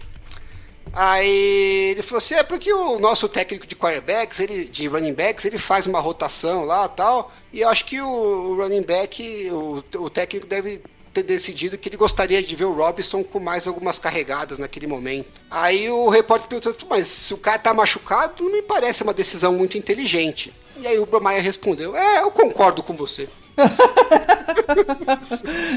Aí 0.93 1.93
ele 1.93 2.03
falou 2.03 2.19
assim: 2.19 2.35
é 2.35 2.43
porque 2.43 2.73
o 2.73 2.99
nosso 2.99 3.29
técnico 3.29 3.67
de 3.67 3.77
quarterbacks, 3.77 4.41
ele, 4.41 4.65
de 4.65 4.89
running 4.89 5.15
backs, 5.15 5.45
ele 5.45 5.59
faz 5.59 5.87
uma 5.87 6.01
rotação 6.01 6.65
lá 6.65 6.89
tal. 6.89 7.33
E 7.53 7.61
eu 7.61 7.69
acho 7.69 7.85
que 7.85 8.01
o 8.01 8.57
running 8.57 8.83
back, 8.83 9.49
o, 9.53 9.85
o 9.99 10.11
técnico 10.11 10.47
deve 10.47 10.83
ter 11.13 11.23
decidido 11.23 11.77
que 11.77 11.89
ele 11.89 11.97
gostaria 11.97 12.43
de 12.43 12.55
ver 12.55 12.65
o 12.65 12.73
Robinson 12.73 13.23
com 13.23 13.41
mais 13.41 13.67
algumas 13.67 13.99
carregadas 13.99 14.59
naquele 14.59 14.87
momento. 14.87 15.41
Aí 15.51 15.91
o 15.91 16.09
repórter 16.09 16.49
perguntou, 16.49 16.75
mas 16.89 17.07
se 17.07 17.35
o 17.35 17.39
cara 17.39 17.59
tá 17.59 17.75
machucado, 17.75 18.45
não 18.45 18.53
me 18.53 18.63
parece 18.63 19.03
uma 19.03 19.13
decisão 19.13 19.53
muito 19.53 19.77
inteligente. 19.77 20.53
E 20.81 20.87
aí 20.87 20.99
o 20.99 21.07
Bromaia 21.07 21.43
respondeu, 21.43 21.97
é, 21.97 22.23
eu 22.23 22.31
concordo 22.31 22.83
com 22.83 22.95
você. 22.95 23.29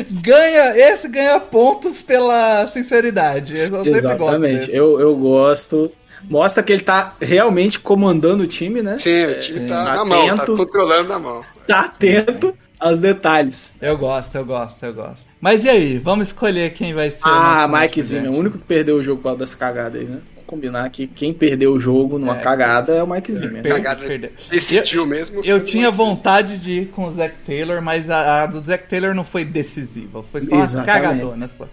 ganha, 0.10 0.78
esse 0.78 1.08
ganha 1.08 1.40
pontos 1.40 2.02
pela 2.02 2.68
sinceridade. 2.68 3.58
Eu 3.58 3.86
Exatamente. 3.86 4.74
Eu, 4.74 5.00
eu 5.00 5.16
gosto. 5.16 5.92
Mostra 6.30 6.64
que 6.64 6.72
ele 6.72 6.84
tá 6.84 7.16
realmente 7.20 7.80
comandando 7.80 8.44
o 8.44 8.48
time, 8.48 8.82
né? 8.82 8.98
Sim, 8.98 9.26
o 9.26 9.40
time 9.42 9.68
tá 9.68 9.84
Atento. 9.84 9.98
na 9.98 10.06
mão, 10.06 10.38
tá 10.38 10.46
controlando 10.46 11.10
na 11.10 11.20
mão. 11.20 11.44
Tá 11.68 11.82
atento 11.82 12.58
aos 12.84 13.00
detalhes. 13.00 13.74
Eu 13.82 13.98
gosto, 13.98 14.36
eu 14.36 14.46
gosto, 14.46 14.84
eu 14.86 14.94
gosto. 14.94 15.30
Mas 15.40 15.66
e 15.66 15.70
aí, 15.70 15.98
vamos 16.00 16.28
escolher 16.28 16.74
quem 16.74 16.94
vai 16.94 17.10
ser 17.10 17.24
o 17.24 17.28
Ah, 17.30 17.68
nosso 17.68 17.82
Mike 17.82 18.00
estudante. 18.00 18.24
Zimmer, 18.26 18.32
o 18.32 18.40
único 18.40 18.58
que 18.58 18.64
perdeu 18.66 18.98
o 18.98 19.04
jogo 19.04 19.18
por 19.22 19.24
causa 19.30 19.40
dessa 19.40 19.58
cagada 19.58 19.98
aí, 19.98 20.06
né? 20.06 20.20
Vamos 20.36 20.46
combinar 20.48 20.90
que 20.92 21.08
quem 21.08 21.34
perdeu 21.34 21.72
o 21.74 21.80
jogo 21.80 22.20
numa 22.20 22.36
cagada 22.36 22.94
é 22.94 23.02
o 23.02 23.08
Mike 23.08 23.32
Zimmer. 23.34 23.54
né? 23.54 23.62
Per- 23.64 23.74
Cagada 23.74 24.06
perdeu. 24.06 24.32
decidiu 24.52 25.06
mesmo. 25.06 25.42
Eu 25.44 25.64
tinha 25.64 25.90
uma- 25.90 25.98
vontade 25.98 26.58
de 26.60 26.82
ir 26.82 26.86
com 26.88 27.06
o 27.08 27.12
Zac 27.12 27.34
Taylor, 27.46 27.82
mas 27.82 28.10
a, 28.10 28.44
a 28.44 28.46
do 28.46 28.64
Zac 28.64 28.88
Taylor 28.88 29.16
não 29.16 29.24
foi 29.24 29.44
decisiva. 29.46 30.22
Foi 30.32 30.42
só 30.42 30.54
uma 30.56 30.64
Exatamente. 30.64 31.02
cagadona 31.02 31.48
só. 31.48 31.68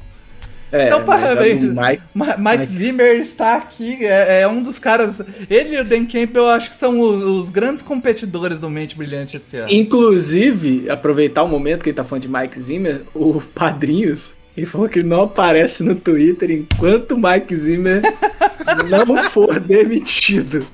É, 0.73 0.87
então, 0.87 1.05
parabéns. 1.05 1.63
Mike- 1.63 2.03
Ma- 2.15 2.37
Mike, 2.37 2.67
Zimmer 2.73 3.17
está 3.21 3.57
aqui, 3.57 4.05
é, 4.07 4.43
é 4.43 4.49
um 4.49 4.63
dos 4.63 4.79
caras. 4.79 5.21
Ele 5.49 5.77
e 5.77 5.81
o 5.81 5.85
Dan 5.85 6.07
Campbell, 6.07 6.45
eu 6.45 6.49
acho 6.49 6.71
que 6.71 6.77
são 6.77 7.01
os, 7.01 7.23
os 7.25 7.51
grandes 7.51 7.83
competidores 7.83 8.59
do 8.59 8.71
Mente 8.71 8.97
Brilhante 8.97 9.37
esse 9.37 9.57
ano. 9.57 9.69
Inclusive, 9.71 10.89
aproveitar 10.91 11.43
o 11.43 11.49
momento 11.49 11.83
que 11.83 11.91
ele 11.91 11.97
tá 11.97 12.05
falando 12.05 12.23
de 12.23 12.29
Mike 12.29 12.59
Zimmer, 12.59 13.01
o 13.15 13.41
Padrinhos, 13.41 14.33
ele 14.57 14.67
falou 14.67 14.89
que 14.89 14.99
ele 15.01 15.09
não 15.09 15.23
aparece 15.23 15.83
no 15.83 15.95
Twitter 15.95 16.51
enquanto 16.51 17.13
o 17.13 17.19
Mike 17.19 17.55
Zimmer 17.55 18.03
não 18.89 19.17
for 19.31 19.59
demitido. 19.61 20.67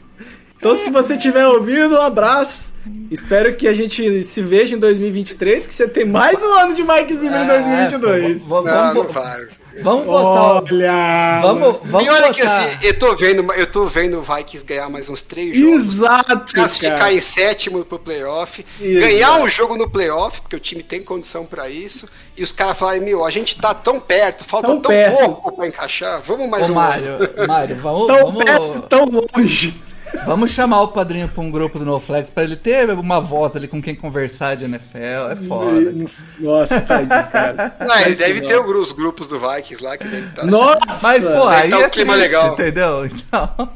Então, 0.59 0.75
se 0.75 0.91
você 0.91 1.15
estiver 1.15 1.47
ouvindo, 1.47 1.95
um 1.97 2.01
abraço. 2.01 2.75
Espero 3.11 3.55
que 3.55 3.69
a 3.69 3.75
gente 3.75 4.23
se 4.25 4.41
veja 4.41 4.75
em 4.75 4.79
2023, 4.79 5.63
porque 5.63 5.73
você 5.75 5.87
tem 5.87 6.05
mais 6.05 6.43
um 6.43 6.53
ano 6.55 6.75
de 6.75 6.83
Mike 6.83 7.15
Zimmer 7.15 7.43
em 7.43 7.47
2022. 7.47 8.47
É, 8.47 8.49
pô, 8.49 8.63
v- 8.63 8.71
Não, 8.71 8.77
vamos, 8.95 8.95
não 9.05 9.13
vai. 9.13 9.47
Vamos 9.83 10.07
botar. 10.07 10.63
o- 10.63 10.65
Olha! 10.73 11.39
Vamos, 11.43 11.79
vamos 11.85 12.07
e 12.07 12.11
olha 12.11 12.21
botar. 12.29 12.35
que 12.35 12.43
assim, 12.43 12.79
eu 12.83 12.99
tô 12.99 13.17
vendo, 13.17 13.53
eu 13.53 13.67
tô 13.67 13.87
vendo 13.87 14.19
o 14.19 14.23
Vikings 14.23 14.65
ganhar 14.65 14.89
mais 14.89 15.09
uns 15.09 15.23
três 15.23 15.57
jogos. 15.57 15.75
Exato, 15.77 16.55
classificar 16.55 16.99
cara. 16.99 17.13
em 17.13 17.21
sétimo 17.21 17.85
pro 17.85 17.99
playoff, 17.99 18.65
Exato. 18.81 19.07
ganhar 19.07 19.41
um 19.41 19.49
jogo 19.49 19.77
no 19.77 19.89
playoff, 19.89 20.41
porque 20.41 20.57
o 20.57 20.61
time 20.61 20.83
tem 20.83 21.03
condição 21.03 21.45
pra 21.45 21.69
isso, 21.69 22.09
e 22.37 22.43
os 22.43 22.53
caras 22.53 22.77
falarem, 22.79 23.01
meu, 23.03 23.25
a 23.25 23.31
gente 23.31 23.57
tá 23.59 23.73
tão 23.75 23.99
perto, 24.01 24.45
falta 24.45 24.67
Tão 24.69 24.81
tão, 24.81 24.91
perto. 24.91 25.19
pouco 25.19 25.53
pra 25.57 25.67
encaixar, 25.67 26.21
vamos 26.25 26.49
mais 26.49 26.65
Ô, 26.65 26.73
um 26.73 26.75
Mário, 26.75 27.19
Mário, 27.49 27.77
vamos, 27.77 28.07
Tão 28.07 28.17
vamos, 28.27 28.45
perto, 28.45 28.81
tão 28.89 29.05
longe. 29.37 29.81
Vamos 30.25 30.51
chamar 30.51 30.83
o 30.83 30.89
padrinho 30.89 31.29
pra 31.29 31.43
um 31.43 31.51
grupo 31.51 31.79
do 31.79 31.85
NoFlex 31.85 32.31
pra 32.31 32.45
ele 32.45 32.57
ter 32.57 32.91
uma 32.91 33.21
voz 33.21 33.55
ali 33.57 33.69
com 33.69 33.81
quem 33.81 33.95
conversar 33.95 34.57
de 34.57 34.65
NFL. 34.65 35.31
É 35.33 35.37
foda. 35.37 35.95
Nossa, 36.39 36.81
tadinho, 36.81 37.09
cara. 37.31 37.77
Não, 37.81 37.95
ele 37.97 38.05
Mas 38.07 38.19
deve 38.19 38.41
não. 38.41 38.49
ter 38.49 38.61
os 38.61 38.93
grupos 38.93 39.29
do 39.29 39.39
Vikings 39.39 39.83
lá 39.83 39.97
que 39.97 40.09
deve 40.09 40.27
estar. 40.29 40.47
Nossa! 40.47 41.09
Mas, 41.09 41.25
pô, 41.25 41.49
aí 41.49 41.71
tá 41.71 41.79
um 41.79 41.83
é 41.83 41.91
clima 41.91 42.13
triste, 42.15 42.27
legal. 42.29 42.53
entendeu? 42.53 43.07
Então... 43.17 43.71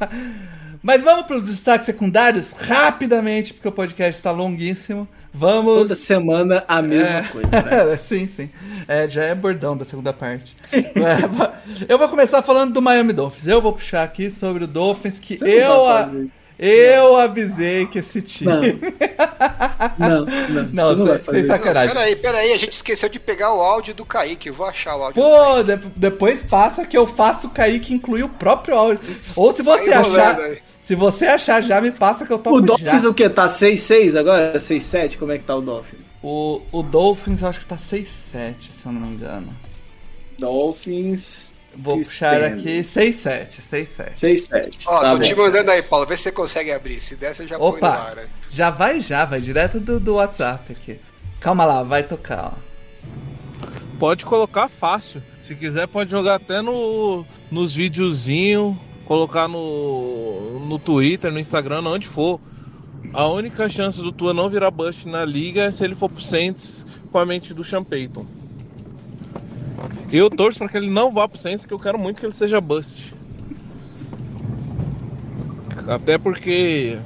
Mas 0.83 1.03
vamos 1.03 1.27
pros 1.27 1.45
destaques 1.45 1.85
secundários 1.85 2.53
rapidamente, 2.53 3.53
porque 3.53 3.69
o 3.69 3.73
podcast 3.73 4.19
está 4.19 4.31
longuíssimo. 4.31 5.07
Vamos. 5.33 5.75
Toda 5.79 5.95
semana 5.95 6.65
a 6.67 6.83
mesma 6.83 7.19
É, 7.19 7.23
coisa, 7.25 7.49
né? 7.51 7.97
sim, 8.03 8.27
sim. 8.27 8.51
É, 8.89 9.09
já 9.09 9.23
é 9.25 9.35
bordão 9.35 9.77
da 9.77 9.85
segunda 9.85 10.13
parte. 10.13 10.55
É, 10.73 11.85
eu 11.89 11.99
vou 11.99 12.09
começar 12.09 12.43
falando 12.43 12.73
do 12.73 12.83
Miami 12.83 13.13
Dolphins. 13.13 13.47
Eu 13.47 13.61
vou 13.63 13.73
puxar 13.73 14.03
aqui 14.03 14.31
sobre 14.31 14.65
o 14.65 14.67
Dolphins 14.67 15.19
que 15.19 15.37
Você 15.39 15.63
eu, 15.65 15.89
a- 15.89 16.11
eu 16.59 17.17
avisei 17.17 17.87
que 17.87 17.99
esse 18.01 18.21
time. 18.23 18.51
Não, 19.99 20.27
não, 20.27 20.69
Não, 20.73 20.97
não 20.97 21.25
sem- 21.25 21.47
sacanagem. 21.47 21.95
Peraí, 21.95 22.17
peraí, 22.17 22.53
a 22.53 22.59
gente 22.59 22.73
esqueceu 22.75 23.09
de 23.09 23.19
pegar 23.19 23.53
o 23.55 23.61
áudio 23.61 23.95
do 23.95 24.05
Kaique, 24.05 24.49
eu 24.49 24.55
vou 24.55 24.67
achar 24.67 24.97
o 24.97 25.03
áudio. 25.05 25.23
do 25.23 25.29
Pô, 25.29 25.63
de- 25.63 25.93
depois 25.97 26.43
passa 26.43 26.85
que 26.87 26.97
eu 26.97 27.07
faço 27.07 27.49
cair 27.51 27.81
que 27.81 27.95
inclui 27.95 28.23
o 28.23 28.29
próprio 28.29 28.75
áudio. 28.77 29.01
Ou 29.37 29.53
se 29.53 29.63
você 29.63 29.91
enrolando 29.91 30.19
achar. 30.19 30.41
aí. 30.41 30.59
Se 30.81 30.95
você 30.95 31.27
achar 31.27 31.63
já, 31.63 31.81
me 31.81 31.91
passa 31.91 32.27
que 32.27 32.33
eu 32.33 32.39
toco 32.39 32.57
O 32.57 32.61
Dolphins 32.61 33.03
já. 33.03 33.09
o 33.09 33.15
que? 33.15 33.29
Tá 33.29 33.47
6-6 33.47 34.19
agora? 34.19 34.57
6-7? 34.59 35.19
Como 35.19 35.31
é 35.33 35.39
que 35.39 35.45
tá 35.45 35.55
o 35.55 35.61
Dolphins? 35.61 36.01
O, 36.23 36.63
o 36.73 36.83
Dolphins 36.83 37.43
eu 37.43 37.49
acho 37.49 37.61
que 37.61 37.67
tá 37.67 37.77
6-7, 37.77 38.07
se 38.61 38.87
eu 38.87 38.93
não 38.93 39.01
me 39.03 39.15
engano. 39.15 39.55
Dolphins. 40.39 41.55
Vou 41.77 41.99
puxar 41.99 42.43
aqui 42.43 42.81
6-7, 42.83 43.61
6-7. 43.61 44.15
6-7. 44.15 44.79
Ó, 44.87 45.01
tá 45.01 45.11
tô 45.13 45.19
bom. 45.19 45.23
te 45.25 45.35
mandando 45.37 45.71
aí, 45.71 45.83
Paulo, 45.83 46.05
vê 46.07 46.17
se 46.17 46.25
você 46.25 46.33
consegue 46.33 46.73
abrir. 46.73 47.01
Se 47.01 47.15
der, 47.15 47.33
você 47.35 47.47
já 47.47 47.57
põe 47.59 47.71
no 47.71 47.77
Opa, 47.77 47.89
ar. 47.89 48.17
né? 48.17 48.27
já 48.51 48.71
vai 48.71 49.01
já, 49.01 49.25
vai 49.25 49.41
direto 49.41 49.79
do, 49.79 50.01
do 50.01 50.15
WhatsApp 50.15 50.73
aqui. 50.73 50.99
Calma 51.39 51.65
lá, 51.65 51.83
vai 51.85 52.03
tocar, 52.03 52.55
ó. 52.57 52.71
Pode 54.01 54.25
colocar 54.25 54.69
fácil. 54.69 55.23
Se 55.43 55.55
quiser, 55.55 55.87
pode 55.87 56.11
jogar 56.11 56.37
até 56.37 56.61
no, 56.61 57.25
nos 57.51 57.75
videozinhos, 57.75 58.75
colocar 59.11 59.49
no, 59.49 60.61
no 60.69 60.79
Twitter, 60.79 61.33
no 61.33 61.41
Instagram, 61.41 61.83
onde 61.85 62.07
for. 62.07 62.41
A 63.13 63.27
única 63.27 63.69
chance 63.69 64.01
do 64.01 64.13
Tua 64.13 64.33
não 64.33 64.49
virar 64.49 64.71
bust 64.71 65.09
na 65.09 65.25
liga 65.25 65.63
é 65.63 65.71
se 65.73 65.83
ele 65.83 65.97
for 65.97 66.09
pro 66.09 66.23
Saints 66.23 66.87
com 67.11 67.19
a 67.19 67.27
mente 67.27 67.53
do 67.53 67.65
Sean 67.65 67.83
Payton. 67.83 68.25
Eu 70.13 70.31
torço 70.31 70.61
para 70.61 70.69
que 70.69 70.77
ele 70.77 70.89
não 70.89 71.13
vá 71.13 71.27
pro 71.27 71.37
Saints, 71.41 71.63
porque 71.63 71.75
eu 71.75 71.81
quero 71.81 71.99
muito 71.99 72.21
que 72.21 72.27
ele 72.27 72.37
seja 72.37 72.61
bust. 72.61 73.13
Até 75.89 76.17
porque 76.17 76.97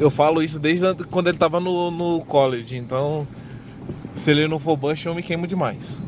eu 0.00 0.10
falo 0.10 0.42
isso 0.42 0.58
desde 0.58 0.84
an- 0.86 0.96
quando 1.08 1.28
ele 1.28 1.38
tava 1.38 1.60
no, 1.60 1.92
no 1.92 2.24
college, 2.24 2.76
então 2.76 3.28
se 4.16 4.32
ele 4.32 4.48
não 4.48 4.58
for 4.58 4.76
bust, 4.76 5.06
eu 5.06 5.14
me 5.14 5.22
queimo 5.22 5.46
demais. 5.46 6.00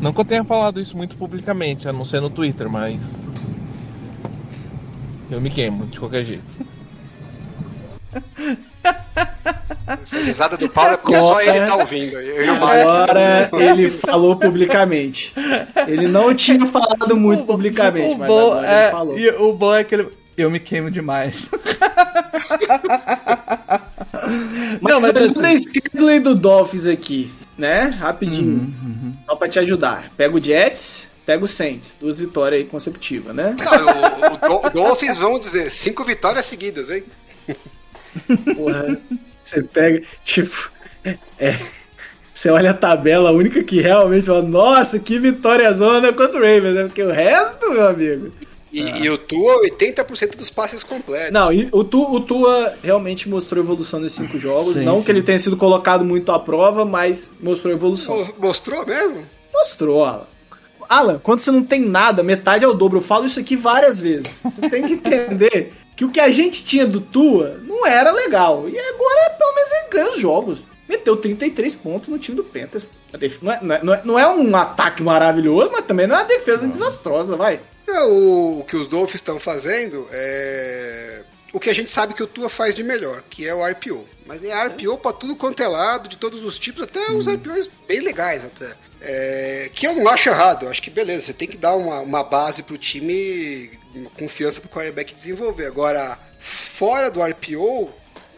Não 0.00 0.10
que 0.10 0.20
eu 0.22 0.24
tenha 0.24 0.42
falado 0.42 0.80
isso 0.80 0.96
muito 0.96 1.16
publicamente, 1.18 1.86
a 1.86 1.92
não 1.92 2.02
ser 2.02 2.22
no 2.22 2.30
Twitter, 2.30 2.70
mas. 2.70 3.28
Eu 5.34 5.40
me 5.40 5.50
queimo, 5.50 5.86
de 5.86 5.98
qualquer 5.98 6.22
jeito. 6.22 6.44
Essa 10.02 10.18
risada 10.20 10.56
do 10.56 10.68
Paulo 10.68 10.92
é 10.92 10.96
porque 10.96 11.16
só 11.18 11.40
ele 11.40 11.66
tá 11.66 11.74
ouvindo. 11.76 12.16
Agora 12.62 13.50
ele 13.60 13.90
falou 13.90 14.36
publicamente. 14.36 15.32
Ele 15.88 16.06
não 16.06 16.32
tinha 16.34 16.64
falado 16.66 17.16
muito 17.16 17.44
publicamente, 17.44 18.14
o 18.14 18.18
mas 18.18 18.28
bom 18.28 18.52
agora 18.52 18.66
é, 18.68 18.82
ele 18.84 18.90
falou. 18.92 19.18
e 19.18 19.28
o 19.30 19.52
bom 19.54 19.74
é 19.74 19.82
que 19.82 19.94
ele, 19.96 20.08
eu 20.36 20.50
me 20.50 20.60
queimo 20.60 20.88
demais. 20.90 21.50
Mas, 24.80 24.92
Não, 24.92 25.00
mas 25.00 25.04
olhando 25.04 25.38
assim- 25.46 25.56
schedule 25.58 26.18
do 26.20 26.34
Dolphins 26.34 26.86
aqui, 26.86 27.30
né? 27.58 27.90
Rapidinho. 27.98 28.72
Uhum, 28.82 29.14
Só 29.26 29.36
pra 29.36 29.48
te 29.48 29.58
ajudar. 29.58 30.10
Pega 30.16 30.34
o 30.34 30.42
Jets, 30.42 31.08
pega 31.26 31.44
o 31.44 31.48
Saints. 31.48 31.96
Duas 32.00 32.18
vitórias 32.18 32.60
aí 32.62 32.66
consecutivas, 32.66 33.34
né? 33.34 33.56
Não, 33.58 33.86
o, 33.86 34.34
o 34.34 34.60
Do- 34.60 34.66
o 34.66 34.70
Dolphins, 34.70 35.16
vamos 35.16 35.40
dizer, 35.40 35.70
cinco 35.70 36.04
vitórias 36.04 36.46
seguidas, 36.46 36.90
hein? 36.90 37.04
Porra, 38.56 38.98
você 39.42 39.62
pega, 39.62 40.02
tipo, 40.24 40.70
é, 41.38 41.58
você 42.32 42.48
olha 42.50 42.70
a 42.70 42.74
tabela, 42.74 43.30
a 43.30 43.32
única 43.32 43.62
que 43.62 43.80
realmente 43.80 44.26
fala, 44.26 44.42
nossa, 44.42 44.98
que 44.98 45.18
vitória 45.18 45.72
zona 45.72 46.12
contra 46.12 46.38
o 46.38 46.42
Ravens, 46.42 46.74
né? 46.74 46.84
Porque 46.84 47.02
o 47.02 47.10
resto, 47.12 47.70
meu 47.70 47.86
amigo. 47.88 48.32
E, 48.72 48.80
e 49.04 49.08
o 49.10 49.16
Tua, 49.16 49.62
80% 49.70 50.34
dos 50.36 50.50
passes 50.50 50.82
completos. 50.82 51.30
Não, 51.30 51.52
e 51.52 51.68
o, 51.70 51.84
tu, 51.84 52.02
o 52.12 52.20
Tua 52.20 52.74
realmente 52.82 53.28
mostrou 53.28 53.62
evolução 53.62 54.00
nesses 54.00 54.18
cinco 54.18 54.36
jogos. 54.36 54.74
Sim, 54.74 54.84
não 54.84 54.98
sim. 54.98 55.04
que 55.04 55.12
ele 55.12 55.22
tenha 55.22 55.38
sido 55.38 55.56
colocado 55.56 56.04
muito 56.04 56.32
à 56.32 56.40
prova, 56.40 56.84
mas 56.84 57.30
mostrou 57.40 57.72
evolução. 57.72 58.16
Mo- 58.18 58.34
Mostrou 58.38 58.84
mesmo? 58.84 59.24
Mostrou, 59.52 60.26
Alan. 60.88 61.18
Quando 61.22 61.40
você 61.40 61.50
não 61.50 61.62
tem 61.62 61.80
nada, 61.80 62.22
metade 62.22 62.64
é 62.64 62.68
o 62.68 62.74
dobro. 62.74 62.98
Eu 62.98 63.02
falo 63.02 63.26
isso 63.26 63.40
aqui 63.40 63.56
várias 63.56 64.00
vezes. 64.00 64.40
Você 64.42 64.68
tem 64.68 64.82
que 64.86 64.92
entender 64.94 65.72
que 65.96 66.04
o 66.04 66.10
que 66.10 66.20
a 66.20 66.30
gente 66.30 66.64
tinha 66.64 66.86
do 66.86 67.00
Tua 67.00 67.60
não 67.62 67.86
era 67.86 68.10
legal. 68.10 68.68
E 68.68 68.78
agora, 68.78 69.30
pelo 69.38 69.54
menos, 69.54 69.72
ele 69.72 69.88
ganha 69.90 70.10
os 70.10 70.18
jogos. 70.18 70.62
Meteu 70.88 71.16
33 71.16 71.74
pontos 71.76 72.08
no 72.08 72.18
time 72.18 72.36
do 72.36 72.44
Panthers. 72.44 72.86
Não 73.40 73.52
é, 73.52 73.58
não, 73.62 73.74
é, 73.74 73.82
não 73.82 73.94
é- 73.94 74.02
não 74.04 74.18
é 74.18 74.28
um 74.28 74.54
ataque 74.56 75.02
maravilhoso, 75.02 75.70
mas 75.72 75.86
também 75.86 76.06
não 76.06 76.16
é 76.16 76.18
uma 76.20 76.24
defesa 76.28 76.66
desastrosa, 76.68 77.36
vai. 77.36 77.60
É, 77.86 78.00
o, 78.02 78.58
o 78.60 78.64
que 78.64 78.76
os 78.76 78.86
Dolphins 78.86 79.16
estão 79.16 79.38
fazendo 79.38 80.06
é. 80.10 81.20
o 81.52 81.60
que 81.60 81.70
a 81.70 81.74
gente 81.74 81.92
sabe 81.92 82.12
que 82.14 82.22
o 82.22 82.26
Tua 82.26 82.48
faz 82.50 82.74
de 82.74 82.82
melhor, 82.82 83.22
que 83.30 83.46
é 83.46 83.54
o 83.54 83.64
RPO. 83.64 84.04
Mas 84.26 84.42
é 84.42 84.52
RPO 84.66 84.96
pra 84.98 85.12
tudo 85.12 85.36
quanto 85.36 85.62
é 85.62 85.68
lado, 85.68 86.08
de 86.08 86.16
todos 86.16 86.42
os 86.42 86.58
tipos, 86.58 86.82
até 86.82 87.10
uns 87.10 87.26
RPOs 87.26 87.68
bem 87.86 88.00
legais 88.00 88.44
até. 88.44 88.72
É, 89.06 89.70
que 89.74 89.86
eu 89.86 89.94
não 89.94 90.08
acho 90.08 90.30
errado, 90.30 90.64
eu 90.64 90.70
acho 90.70 90.80
que 90.82 90.88
beleza, 90.90 91.26
você 91.26 91.32
tem 91.34 91.46
que 91.46 91.58
dar 91.58 91.76
uma, 91.76 92.00
uma 92.00 92.24
base 92.24 92.62
pro 92.62 92.78
time, 92.78 93.70
uma 93.94 94.08
confiança 94.10 94.60
pro 94.60 94.70
quarterback 94.70 95.14
desenvolver. 95.14 95.66
Agora, 95.66 96.18
fora 96.40 97.10
do 97.10 97.22
RPO, 97.22 97.90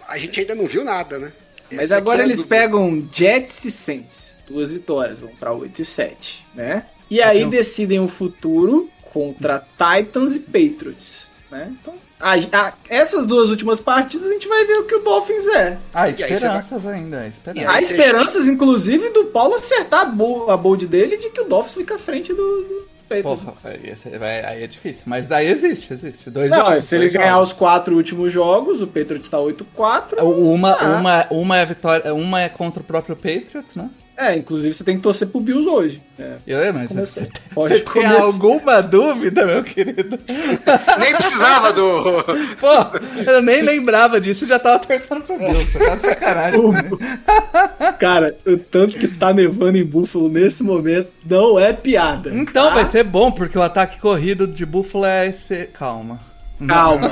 a 0.08 0.18
gente 0.18 0.40
ainda 0.40 0.54
não 0.56 0.66
viu 0.66 0.84
nada, 0.84 1.18
né? 1.18 1.32
Mas 1.70 1.82
Essa 1.90 1.96
agora 1.96 2.22
é 2.22 2.24
eles 2.24 2.38
dúvida. 2.38 2.56
pegam 2.56 3.08
Jets 3.12 3.64
e 3.64 3.70
Saints. 3.70 4.36
Duas 4.46 4.70
vitórias, 4.70 5.18
vão 5.18 5.30
pra 5.30 5.52
8 5.52 5.82
e 5.82 5.84
7, 5.84 6.46
né? 6.54 6.86
E 7.10 7.22
aí 7.22 7.44
decidem 7.46 8.00
o 8.00 8.08
futuro 8.08 8.88
contra 9.12 9.60
Titans 9.76 10.34
e 10.34 10.40
Patriots, 10.40 11.28
né? 11.50 11.74
Então, 11.80 11.94
a- 12.20 12.34
a- 12.34 12.72
essas 12.88 13.26
duas 13.26 13.50
últimas 13.50 13.80
partidas 13.80 14.26
a 14.26 14.32
gente 14.32 14.48
vai 14.48 14.64
ver 14.64 14.78
o 14.78 14.84
que 14.84 14.94
o 14.94 15.00
Dolphins 15.00 15.46
é. 15.48 15.78
Ah, 15.92 16.08
esperanças 16.08 16.86
ainda, 16.86 17.26
esperanças. 17.26 17.68
Há 17.74 17.80
esperanças, 17.82 18.48
inclusive, 18.48 19.10
do 19.10 19.24
Paulo 19.26 19.54
acertar 19.56 20.00
a, 20.00 20.04
bo 20.06 20.50
a 20.50 20.56
bold 20.56 20.86
dele 20.86 21.16
de 21.16 21.30
que 21.30 21.40
o 21.40 21.44
Dolphins 21.44 21.74
fica 21.74 21.94
à 21.96 21.98
frente 21.98 22.32
do, 22.32 22.36
do 22.62 22.86
Patriots. 23.08 23.42
Porra, 23.42 23.54
aí, 23.64 24.44
aí 24.44 24.62
é 24.64 24.66
difícil. 24.66 25.02
Mas 25.06 25.28
daí 25.28 25.46
existe, 25.46 25.92
existe. 25.92 26.28
Dois 26.28 26.50
Não, 26.50 26.58
jogos, 26.58 26.84
se 26.86 26.96
ele 26.96 27.04
dois 27.04 27.12
ganhar 27.12 27.34
jogos. 27.34 27.48
os 27.50 27.54
quatro 27.54 27.94
últimos 27.94 28.32
jogos, 28.32 28.82
o 28.82 28.86
Patriots 28.86 29.28
tá 29.28 29.38
8-4. 29.38 30.18
Uma, 30.22 30.72
Ah. 30.72 30.86
uma, 30.98 31.26
uma 31.30 31.56
é 31.58 31.66
vitória, 31.66 32.12
uma 32.14 32.40
é 32.42 32.48
contra 32.48 32.82
o 32.82 32.84
próprio 32.84 33.14
Patriots, 33.14 33.76
né? 33.76 33.88
É, 34.18 34.34
inclusive 34.34 34.72
você 34.72 34.82
tem 34.82 34.96
que 34.96 35.02
torcer 35.02 35.28
pro 35.28 35.40
Bills 35.40 35.68
hoje. 35.68 36.02
É. 36.18 36.36
Eu, 36.46 36.72
mas 36.72 36.88
Começa- 36.88 37.20
você, 37.20 37.30
pode 37.54 37.68
você 37.74 37.80
tem 37.80 37.92
começar. 37.92 38.22
alguma 38.22 38.80
dúvida, 38.80 39.44
meu 39.46 39.62
querido? 39.62 40.18
Nem 40.98 41.14
precisava 41.14 41.72
do. 41.72 42.24
Pô, 42.58 42.98
eu 43.30 43.42
nem 43.42 43.60
lembrava 43.60 44.18
disso, 44.18 44.46
já 44.46 44.58
tava 44.58 44.78
torcendo 44.78 45.20
pro 45.22 45.36
Bills. 45.38 45.66
Tá 45.78 45.94
de 45.96 46.00
sacanagem. 46.08 46.60
Cara, 48.00 48.34
o 48.46 48.56
tanto 48.56 48.98
que 48.98 49.06
tá 49.08 49.32
nevando 49.34 49.76
em 49.76 49.84
Buffalo 49.84 50.28
nesse 50.30 50.62
momento 50.62 51.10
não 51.28 51.58
é 51.60 51.72
piada. 51.74 52.30
Então 52.34 52.68
tá? 52.68 52.74
vai 52.74 52.86
ser 52.86 53.04
bom, 53.04 53.30
porque 53.30 53.58
o 53.58 53.62
ataque 53.62 54.00
corrido 54.00 54.46
de 54.46 54.64
Buffalo 54.64 55.04
é 55.04 55.26
esse. 55.26 55.66
Calma. 55.74 56.18
Calma, 56.66 57.10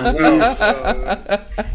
isso. 0.49 0.65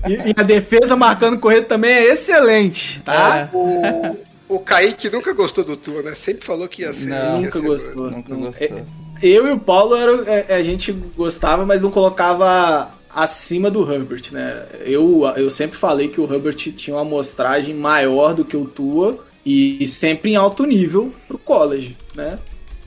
E, 0.07 0.13
e 0.29 0.33
a 0.35 0.43
defesa 0.43 0.95
marcando 0.95 1.37
corrida 1.37 1.67
também 1.67 1.91
é 1.91 2.05
excelente, 2.13 3.01
tá? 3.01 3.49
É. 3.53 3.55
O, 3.55 4.17
o 4.49 4.59
Kaique 4.59 5.09
nunca 5.09 5.31
gostou 5.33 5.63
do 5.63 5.77
Tua, 5.77 6.01
né? 6.01 6.13
Sempre 6.13 6.45
falou 6.45 6.67
que 6.67 6.81
ia 6.81 6.91
ser. 6.93 7.07
Não, 7.07 7.35
ia 7.37 7.45
Nunca 7.45 7.59
ser- 7.59 7.65
gostou. 7.65 8.11
Nunca 8.11 8.33
Não. 8.33 8.41
gostou. 8.41 8.67
É, 8.67 8.83
Eu 9.21 9.47
e 9.47 9.51
o 9.51 9.59
Paulo 9.59 9.95
era, 9.95 10.23
é, 10.49 10.55
a 10.55 10.63
gente 10.63 10.91
gostava, 10.91 11.65
mas 11.65 11.81
não 11.81 11.91
colocava 11.91 12.91
acima 13.09 13.69
do 13.71 13.89
Herbert, 13.91 14.23
né? 14.31 14.65
Eu, 14.85 15.23
eu 15.35 15.49
sempre 15.49 15.77
falei 15.77 16.07
que 16.09 16.19
o 16.21 16.31
Herbert 16.33 16.55
tinha 16.55 16.95
uma 16.95 17.01
amostragem 17.01 17.73
maior 17.75 18.33
do 18.33 18.43
que 18.45 18.55
o 18.57 18.65
Tua 18.65 19.19
e 19.45 19.85
sempre 19.87 20.31
em 20.31 20.35
alto 20.35 20.63
nível 20.65 21.13
pro 21.27 21.37
college, 21.37 21.95
né? 22.15 22.37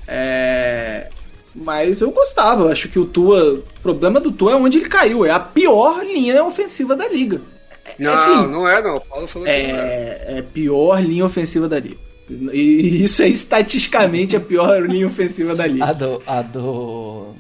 É, 0.07 1.09
Mas 1.55 2.01
eu 2.01 2.11
gostava, 2.11 2.65
eu 2.65 2.69
acho 2.73 2.89
que 2.89 2.99
o 2.99 3.05
Tua. 3.05 3.55
O 3.55 3.63
problema 3.83 4.19
do 4.21 4.33
Tua 4.33 4.53
é 4.53 4.57
onde 4.57 4.79
ele 4.79 4.89
caiu, 4.89 5.25
é 5.27 5.31
a 5.31 5.41
pior 5.41 6.03
linha 6.05 6.43
ofensiva 6.45 6.97
da 6.97 7.07
liga. 7.09 7.41
Não, 7.99 8.13
Assim, 8.13 8.49
não 8.51 8.69
é, 8.69 8.83
não. 8.83 8.97
O 8.97 9.01
Paulo 9.01 9.27
falou 9.29 9.47
que 9.47 9.53
não 9.53 9.59
é. 9.59 9.71
É, 9.71 10.25
é 10.29 10.39
a 10.39 10.43
pior 10.43 11.01
linha 11.03 11.25
ofensiva 11.25 11.69
da 11.69 11.79
liga. 11.81 11.97
E 12.53 13.03
isso 13.05 13.23
é 13.23 13.29
estatisticamente 13.29 14.35
a 14.37 14.41
pior 14.41 14.81
linha 14.89 15.07
ofensiva 15.07 15.55
da 15.55 15.67
liga. 15.67 15.85
A 15.85 15.93
do. 15.93 16.23
A 16.27 16.43
do. 16.43 17.35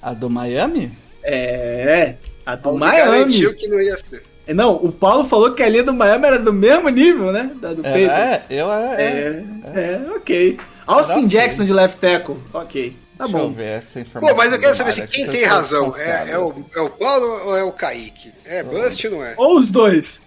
A 0.00 0.12
do 0.14 0.30
Miami? 0.30 0.92
É, 1.22 2.14
a 2.46 2.54
do 2.56 2.62
Paulo 2.62 2.78
Miami. 2.78 3.10
garantiu 3.10 3.54
que 3.54 3.68
não 3.68 3.80
ia 3.80 3.96
ser. 3.98 4.22
Não, 4.54 4.76
o 4.76 4.90
Paulo 4.90 5.24
falou 5.24 5.52
que 5.52 5.62
a 5.62 5.68
linha 5.68 5.82
do 5.82 5.92
Miami 5.92 6.24
era 6.26 6.38
do 6.38 6.52
mesmo 6.54 6.88
nível, 6.88 7.30
né? 7.32 7.50
Da 7.60 7.74
do 7.74 7.84
É, 7.84 8.06
Patriots. 8.08 8.46
eu 8.48 8.72
é. 8.72 9.02
É, 9.02 9.44
é, 9.74 10.00
ok. 10.16 10.56
Austin. 10.86 11.26
Jackson 11.26 11.64
de 11.66 11.72
left 11.74 11.98
tackle, 12.00 12.36
ok. 12.54 12.96
Tá 13.18 13.24
Deixa 13.24 13.36
eu 13.36 13.48
bom. 13.48 13.52
ver 13.52 13.64
essa 13.64 13.98
informação. 13.98 14.36
Pô, 14.36 14.42
mas 14.42 14.52
eu 14.52 14.60
quero 14.60 14.76
saber 14.76 14.92
se 14.92 15.06
quem 15.08 15.26
tem 15.26 15.44
razão. 15.44 15.92
É, 15.96 16.30
é, 16.30 16.38
o, 16.38 16.64
é 16.72 16.80
o 16.80 16.88
Paulo 16.88 17.26
ou 17.46 17.56
é 17.56 17.64
o 17.64 17.72
Kaique? 17.72 18.32
É 18.46 18.62
Bust 18.62 19.04
ou 19.08 19.14
não 19.14 19.24
é? 19.24 19.34
Ou 19.36 19.58
os 19.58 19.72
dois. 19.72 20.20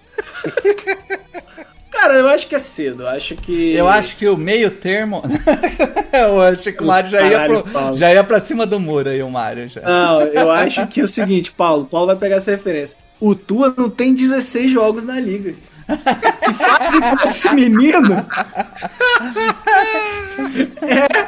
Cara, 1.89 2.15
eu 2.15 2.27
acho 2.27 2.47
que 2.47 2.55
é 2.55 2.59
cedo. 2.59 3.03
Eu 3.03 3.09
acho 3.09 3.35
que. 3.35 3.73
Eu 3.73 3.87
acho 3.87 4.17
que 4.17 4.27
o 4.27 4.35
meio 4.35 4.71
termo. 4.71 5.23
eu 6.11 6.41
acho 6.41 6.73
que 6.73 6.83
o 6.83 6.85
Mário 6.85 7.09
já 7.09 7.21
ia, 7.21 7.45
pro, 7.45 7.63
Paulo. 7.63 7.95
já 7.95 8.13
ia 8.13 8.23
pra 8.25 8.41
cima 8.41 8.65
do 8.65 8.79
muro 8.79 9.09
aí, 9.09 9.23
o 9.23 9.29
Mário 9.29 9.69
já. 9.69 9.81
Não, 9.81 10.21
eu 10.21 10.51
acho 10.51 10.85
que 10.87 10.99
é 10.99 11.03
o 11.03 11.07
seguinte, 11.07 11.49
Paulo. 11.51 11.85
Paulo 11.85 12.07
vai 12.07 12.17
pegar 12.17 12.37
essa 12.37 12.51
referência. 12.51 12.97
O 13.21 13.35
Tua 13.35 13.73
não 13.77 13.89
tem 13.89 14.13
16 14.13 14.69
jogos 14.69 15.05
na 15.05 15.17
liga. 15.17 15.53
Que 16.43 16.53
fase 16.53 16.99
pra 16.99 17.23
esse 17.23 17.53
menino? 17.53 18.25
É 20.81 21.20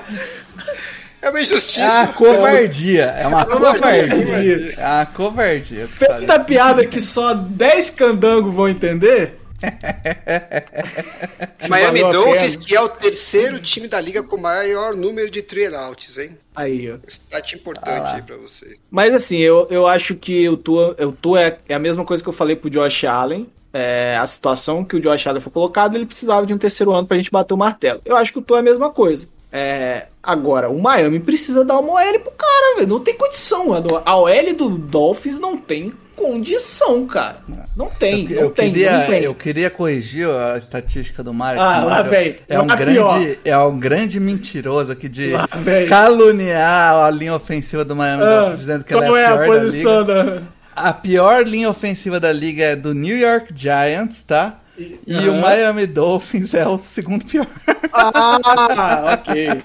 uma 1.29 1.41
injustiça. 1.41 1.81
É 1.81 1.89
uma 1.89 2.07
covardia. 2.07 3.05
É 3.05 3.27
uma 3.27 3.45
Covardia. 3.45 4.73
É 4.77 4.85
uma 4.85 5.05
covardia. 5.05 5.87
Feita 5.87 6.39
piada 6.39 6.85
que 6.85 6.99
só 6.99 7.33
10 7.33 7.91
candangos 7.91 8.53
vão 8.53 8.67
entender. 8.67 9.35
Miami 11.69 12.03
a 12.03 12.11
Dolphins, 12.11 12.57
que 12.57 12.75
é 12.75 12.81
o 12.81 12.89
terceiro 12.89 13.59
time 13.59 13.87
da 13.87 13.99
liga 13.99 14.23
com 14.23 14.37
maior 14.37 14.95
número 14.95 15.31
de 15.31 15.41
three 15.41 15.73
outs, 15.73 16.17
hein? 16.17 16.37
Aí, 16.55 16.91
ó. 16.91 16.97
Stat 17.07 17.55
importante 17.55 17.89
Ah 17.89 18.15
aí 18.15 18.21
pra 18.21 18.37
você. 18.37 18.77
Mas 18.91 19.13
assim, 19.13 19.37
eu, 19.37 19.67
eu 19.69 19.87
acho 19.87 20.15
que 20.15 20.47
o 20.49 20.57
Tua, 20.57 20.95
o 20.99 21.11
Tua 21.11 21.41
é, 21.41 21.57
é 21.69 21.73
a 21.73 21.79
mesma 21.79 22.05
coisa 22.05 22.21
que 22.21 22.29
eu 22.29 22.33
falei 22.33 22.55
pro 22.55 22.69
Josh 22.69 23.05
Allen. 23.05 23.47
É, 23.71 24.15
a 24.17 24.27
situação 24.27 24.83
que 24.83 24.95
o 24.95 24.99
Josh 24.99 25.25
Allen 25.25 25.41
foi 25.41 25.51
colocado, 25.51 25.95
ele 25.95 26.05
precisava 26.05 26.45
de 26.45 26.53
um 26.53 26.59
terceiro 26.59 26.91
ano 26.91 27.07
pra 27.07 27.17
gente 27.17 27.31
bater 27.31 27.55
o 27.55 27.57
martelo. 27.57 28.01
Eu 28.05 28.15
acho 28.15 28.31
que 28.31 28.39
o 28.39 28.41
Tua 28.41 28.57
é 28.57 28.59
a 28.59 28.63
mesma 28.63 28.91
coisa. 28.91 29.27
É, 29.55 30.07
agora, 30.23 30.67
o 30.69 30.81
Miami 30.81 31.19
precisa 31.19 31.63
dar 31.63 31.77
uma 31.77 31.93
OL 31.93 32.19
pro 32.21 32.31
cara, 32.31 32.75
velho. 32.77 32.87
Não 32.87 32.99
tem 32.99 33.13
condição. 33.15 33.71
A, 33.73 33.79
do- 33.79 34.01
a 34.03 34.15
OL 34.17 34.53
do 34.57 34.69
Dolphins 34.71 35.37
não 35.37 35.55
tem 35.55 35.93
condição, 36.15 37.05
cara. 37.05 37.37
Não 37.75 37.87
tem, 37.87 38.23
Eu, 38.31 38.35
não 38.35 38.41
eu 38.43 38.49
tem, 38.51 38.71
queria, 38.71 38.97
não 38.99 39.05
tem. 39.05 39.23
eu 39.23 39.35
queria 39.35 39.69
corrigir 39.69 40.27
a 40.27 40.57
estatística 40.57 41.21
do 41.23 41.33
Mário. 41.33 41.61
Ah, 41.61 41.83
lá 41.83 42.01
vem. 42.01 42.35
É 42.49 42.59
um, 42.59 42.65
pior. 42.67 42.77
grande, 43.19 43.39
é 43.45 43.57
um 43.57 43.79
grande 43.79 44.19
mentiroso 44.19 44.91
aqui 44.91 45.07
de 45.07 45.31
Lá 45.33 45.47
caluniar 45.87 46.95
a 47.05 47.09
linha 47.11 47.35
ofensiva 47.35 47.83
do 47.85 47.95
Miami 47.95 48.23
Ah, 48.23 48.39
Dolphins, 48.41 48.59
dizendo 48.59 48.83
que 48.83 48.93
ela 48.93 49.05
é 49.05 49.21
é 49.21 49.25
a 49.25 49.33
a 49.33 49.37
pior 49.37 49.47
da 49.47 49.61
posição 49.61 49.99
liga. 50.01 50.13
da. 50.25 50.41
A 50.75 50.93
pior 50.93 51.45
linha 51.45 51.69
ofensiva 51.69 52.19
da 52.19 52.31
liga 52.31 52.63
é 52.63 52.75
do 52.75 52.93
New 52.95 53.15
York 53.17 53.53
Giants, 53.55 54.23
tá? 54.23 54.59
E 54.77 55.13
o 55.29 55.33
Aham. 55.33 55.41
Miami 55.41 55.85
Dolphins 55.85 56.53
é 56.53 56.67
o 56.67 56.77
segundo 56.77 57.25
pior. 57.25 57.47
Ah, 57.93 59.19
ok. 59.19 59.63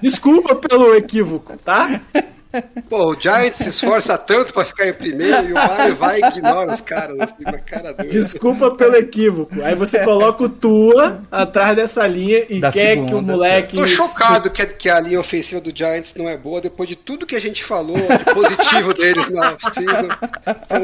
Desculpa 0.00 0.54
pelo 0.56 0.94
equívoco, 0.94 1.56
tá? 1.58 2.00
Pô, 2.88 3.12
o 3.12 3.20
Giants 3.20 3.58
se 3.58 3.68
esforça 3.68 4.16
tanto 4.16 4.52
pra 4.52 4.64
ficar 4.64 4.88
em 4.88 4.92
primeiro 4.92 5.48
e 5.48 5.52
o 5.52 5.54
Mario 5.54 5.96
vai 5.96 6.20
e 6.20 6.24
ignora 6.24 6.72
os 6.72 6.80
caras 6.80 7.16
assim 7.20 7.44
cara 7.66 7.92
dura. 7.92 8.08
Desculpa 8.08 8.70
pelo 8.74 8.96
equívoco. 8.96 9.62
Aí 9.62 9.74
você 9.74 10.00
coloca 10.04 10.44
o 10.44 10.48
Tua 10.48 11.20
atrás 11.30 11.76
dessa 11.76 12.06
linha 12.06 12.44
e 12.48 12.60
Da 12.60 12.72
quer 12.72 12.96
que 12.96 13.00
o 13.02 13.04
segunda. 13.04 13.32
moleque. 13.32 13.76
Tô 13.76 13.86
chocado 13.86 14.50
que 14.50 14.62
a, 14.62 14.66
que 14.66 14.88
a 14.88 15.00
linha 15.00 15.20
ofensiva 15.20 15.60
do 15.60 15.76
Giants 15.76 16.14
não 16.16 16.28
é 16.28 16.36
boa 16.36 16.60
depois 16.60 16.88
de 16.88 16.96
tudo 16.96 17.26
que 17.26 17.36
a 17.36 17.40
gente 17.40 17.62
falou 17.64 17.96
de 17.96 18.24
positivo 18.34 18.94
deles 18.94 19.28
na 19.30 19.52
off-season. 19.52 20.08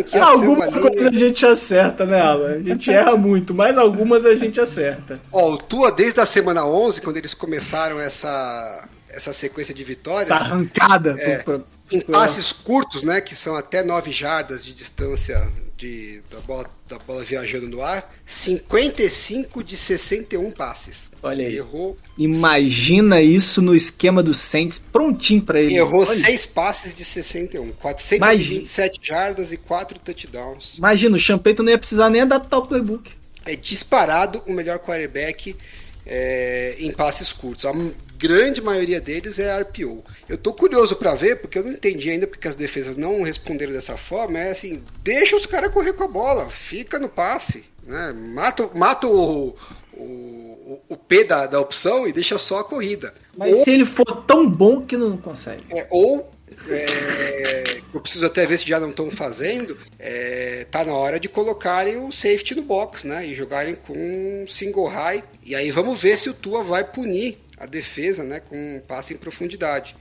Ser 0.07 0.19
Alguma 0.19 0.69
uma 0.69 0.81
coisa 0.81 1.09
linha. 1.09 1.25
a 1.25 1.29
gente 1.29 1.47
acerta, 1.47 2.05
né, 2.05 2.21
Alan? 2.21 2.55
A 2.57 2.63
gente 2.63 2.91
erra 2.93 3.17
muito, 3.17 3.55
mas 3.55 3.79
algumas 3.79 4.25
a 4.27 4.35
gente 4.35 4.61
acerta. 4.61 5.19
Ó, 5.33 5.53
o 5.53 5.57
Tua, 5.57 5.91
desde 5.91 6.21
a 6.21 6.27
semana 6.27 6.67
11, 6.67 7.01
quando 7.01 7.17
eles 7.17 7.35
começaram 7.35 7.99
essa, 8.01 8.85
essa 9.15 9.33
sequência 9.33 9.75
de 9.75 9.85
vitórias, 9.85 10.31
Essa 10.31 10.37
arrancada. 10.37 11.15
É. 11.19 11.45
em 11.91 12.01
passes 12.01 12.53
curtos, 12.53 13.03
né, 13.03 13.21
que 13.21 13.37
são 13.37 13.55
até 13.55 13.83
9 13.83 14.11
jardas 14.11 14.65
de 14.65 14.73
distância 14.75 15.49
de, 15.77 16.23
da, 16.31 16.41
bola, 16.41 16.71
da 16.89 16.99
bola 16.99 17.25
viajando 17.25 17.69
no 17.69 17.83
ar, 17.83 18.13
55 18.25 19.63
de 19.63 19.77
61 19.77 20.51
passes. 20.51 21.11
Olha 21.23 21.47
aí. 21.47 21.57
Errou, 21.57 21.97
Imagina 22.17 23.21
isso 23.21 23.61
no 23.61 23.75
esquema 23.75 24.23
do 24.23 24.33
Saints 24.33 24.79
prontinho 24.79 25.43
pra 25.43 25.61
ele. 25.61 25.77
errou 25.77 26.07
Olha, 26.07 26.15
6 26.15 26.47
passes 26.47 26.95
de 26.95 27.05
61, 27.05 27.71
427 27.73 29.01
jardas 29.03 29.53
e 29.53 29.57
4 29.57 29.99
touchdowns. 29.99 30.79
Imagina, 30.79 31.17
o 31.17 31.21
Champeito 31.21 31.63
não 31.63 31.71
ia 31.71 31.79
precisar 31.79 32.09
nem 32.09 32.23
adaptar 32.23 32.59
o 32.59 32.67
playbook. 32.67 33.13
É 33.45 33.55
disparado 33.57 34.43
o 34.47 34.53
melhor 34.53 34.79
quarterback 34.79 35.55
é, 36.07 36.77
em 36.79 36.93
passes 36.93 37.33
curtos. 37.33 37.67
A 37.67 37.73
grande 38.27 38.63
maioria 38.63 39.01
deles 39.01 39.39
é 39.39 39.61
RPO. 39.61 40.03
Eu 40.29 40.39
tô 40.39 40.55
curioso 40.55 40.97
pra 40.97 41.15
ver, 41.15 41.37
porque 41.37 41.59
eu 41.59 41.65
não 41.65 41.73
entendi 41.73 42.09
ainda 42.11 42.27
porque 42.27 42.49
as 42.49 42.55
defesas 42.55 42.97
não 42.97 43.23
responderam 43.23 43.73
dessa 43.73 43.97
forma. 43.99 44.39
É 44.39 44.51
assim, 44.51 44.83
deixa 45.03 45.37
os 45.37 45.45
caras 45.47 45.71
correr 45.71 45.93
com 45.93 46.05
a 46.05 46.09
bola, 46.09 46.49
fica 46.49 46.99
no 46.99 47.09
passe, 47.09 47.65
né? 47.87 48.13
Mata, 48.17 48.71
mata 48.75 49.07
o, 49.07 49.49
o, 49.93 50.05
o- 50.05 50.81
o 50.89 50.97
P 50.97 51.25
da, 51.25 51.47
da 51.47 51.61
opção 51.61 52.07
e 52.09 52.13
deixa 52.13 52.39
só 52.39 52.61
a 52.61 52.65
corrida. 52.65 53.13
Mas 53.37 53.59
ou, 53.59 53.65
se 53.65 53.71
ele 53.71 53.85
for 53.85 54.25
tão 54.27 54.49
bom 54.49 54.81
que 54.81 54.97
não 54.97 55.17
consegue. 55.19 55.65
é, 55.71 55.87
ou 55.91 56.31
é, 56.69 57.81
eu 57.93 58.01
preciso 58.01 58.27
até 58.27 58.47
ver 58.47 58.59
se 58.59 58.67
já 58.69 58.81
não 58.81 58.91
estão 58.91 59.11
fazendo, 59.11 59.77
é, 59.99 60.67
tá 60.71 60.85
na 60.85 60.95
hora 60.95 61.21
de 61.21 61.29
colocarem 61.29 61.97
o 61.99 62.11
safety 62.11 62.55
no 62.55 62.63
box, 62.63 63.07
né? 63.07 63.27
E 63.27 63.35
jogarem 63.35 63.75
com 63.75 64.45
single 64.49 64.87
high. 64.87 65.23
E 65.45 65.55
aí 65.55 65.71
vamos 65.71 66.01
ver 66.01 66.19
se 66.19 66.29
o 66.31 66.35
Tua 66.35 66.63
vai 66.65 66.85
punir 66.85 67.39
a 67.65 67.67
defesa, 67.67 68.23
né? 68.23 68.41
Com 68.41 68.77
um 68.77 68.81
passe 68.81 69.15
em 69.15 69.17
profundidade. 69.17 69.97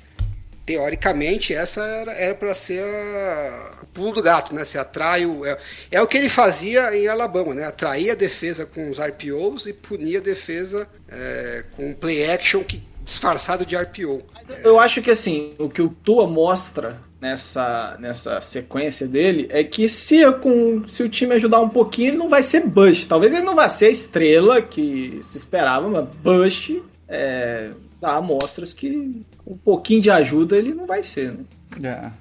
Teoricamente, 0.66 1.54
essa 1.54 1.82
era 2.16 2.36
para 2.36 2.56
ser 2.56 2.84
a, 2.84 3.72
o 3.84 3.88
pulo 3.88 4.14
do 4.14 4.22
gato, 4.22 4.54
né? 4.54 4.64
Se 4.64 4.78
atrai 4.78 5.26
o, 5.26 5.46
é, 5.46 5.58
é, 5.92 6.02
o 6.02 6.08
que 6.08 6.18
ele 6.18 6.30
fazia 6.30 6.96
em 6.96 7.08
Alabama, 7.08 7.54
né? 7.54 7.66
Atrair 7.66 8.12
a 8.12 8.16
defesa 8.16 8.66
com 8.66 8.90
os 8.90 8.98
RPOs 9.00 9.66
e 9.66 9.74
punir 9.74 10.18
a 10.18 10.22
defesa 10.22 10.88
é, 11.10 11.66
com 11.76 11.94
play 11.94 12.30
action 12.30 12.64
que 12.64 12.82
disfarçado 13.04 13.66
de 13.66 13.76
RPO. 13.76 14.24
Eu 14.64 14.80
acho 14.80 15.02
que 15.02 15.12
assim, 15.12 15.54
o 15.58 15.70
que 15.70 15.82
o 15.82 15.90
Tua 15.90 16.28
mostra 16.28 17.00
nessa, 17.20 17.98
nessa 18.00 18.42
sequência 18.42 19.08
dele 19.08 19.48
é 19.50 19.64
que 19.64 19.88
se, 19.88 20.30
com, 20.34 20.88
se 20.88 21.04
o 21.04 21.10
time 21.10 21.36
ajudar 21.36 21.60
um 21.60 21.70
pouquinho, 21.70 22.10
ele 22.10 22.18
não 22.18 22.30
vai 22.30 22.44
ser 22.44 22.68
Bush. 22.68 23.06
Talvez 23.06 23.34
ele 23.34 23.44
não 23.44 23.56
vá 23.56 23.70
ser 23.70 23.88
a 23.88 23.92
estrela 23.92 24.62
que 24.62 25.20
se 25.22 25.38
esperava, 25.38 25.88
mas 25.88 26.08
Bush 26.18 26.82
é, 27.14 27.72
dá 28.02 28.16
amostras 28.16 28.74
que 28.74 29.22
um 29.46 29.56
pouquinho 29.58 30.02
de 30.02 30.10
ajuda 30.10 30.58
ele 30.58 30.74
não 30.74 30.86
vai 30.86 31.04
ser, 31.04 31.32
né? 31.32 31.44
É. 31.84 32.12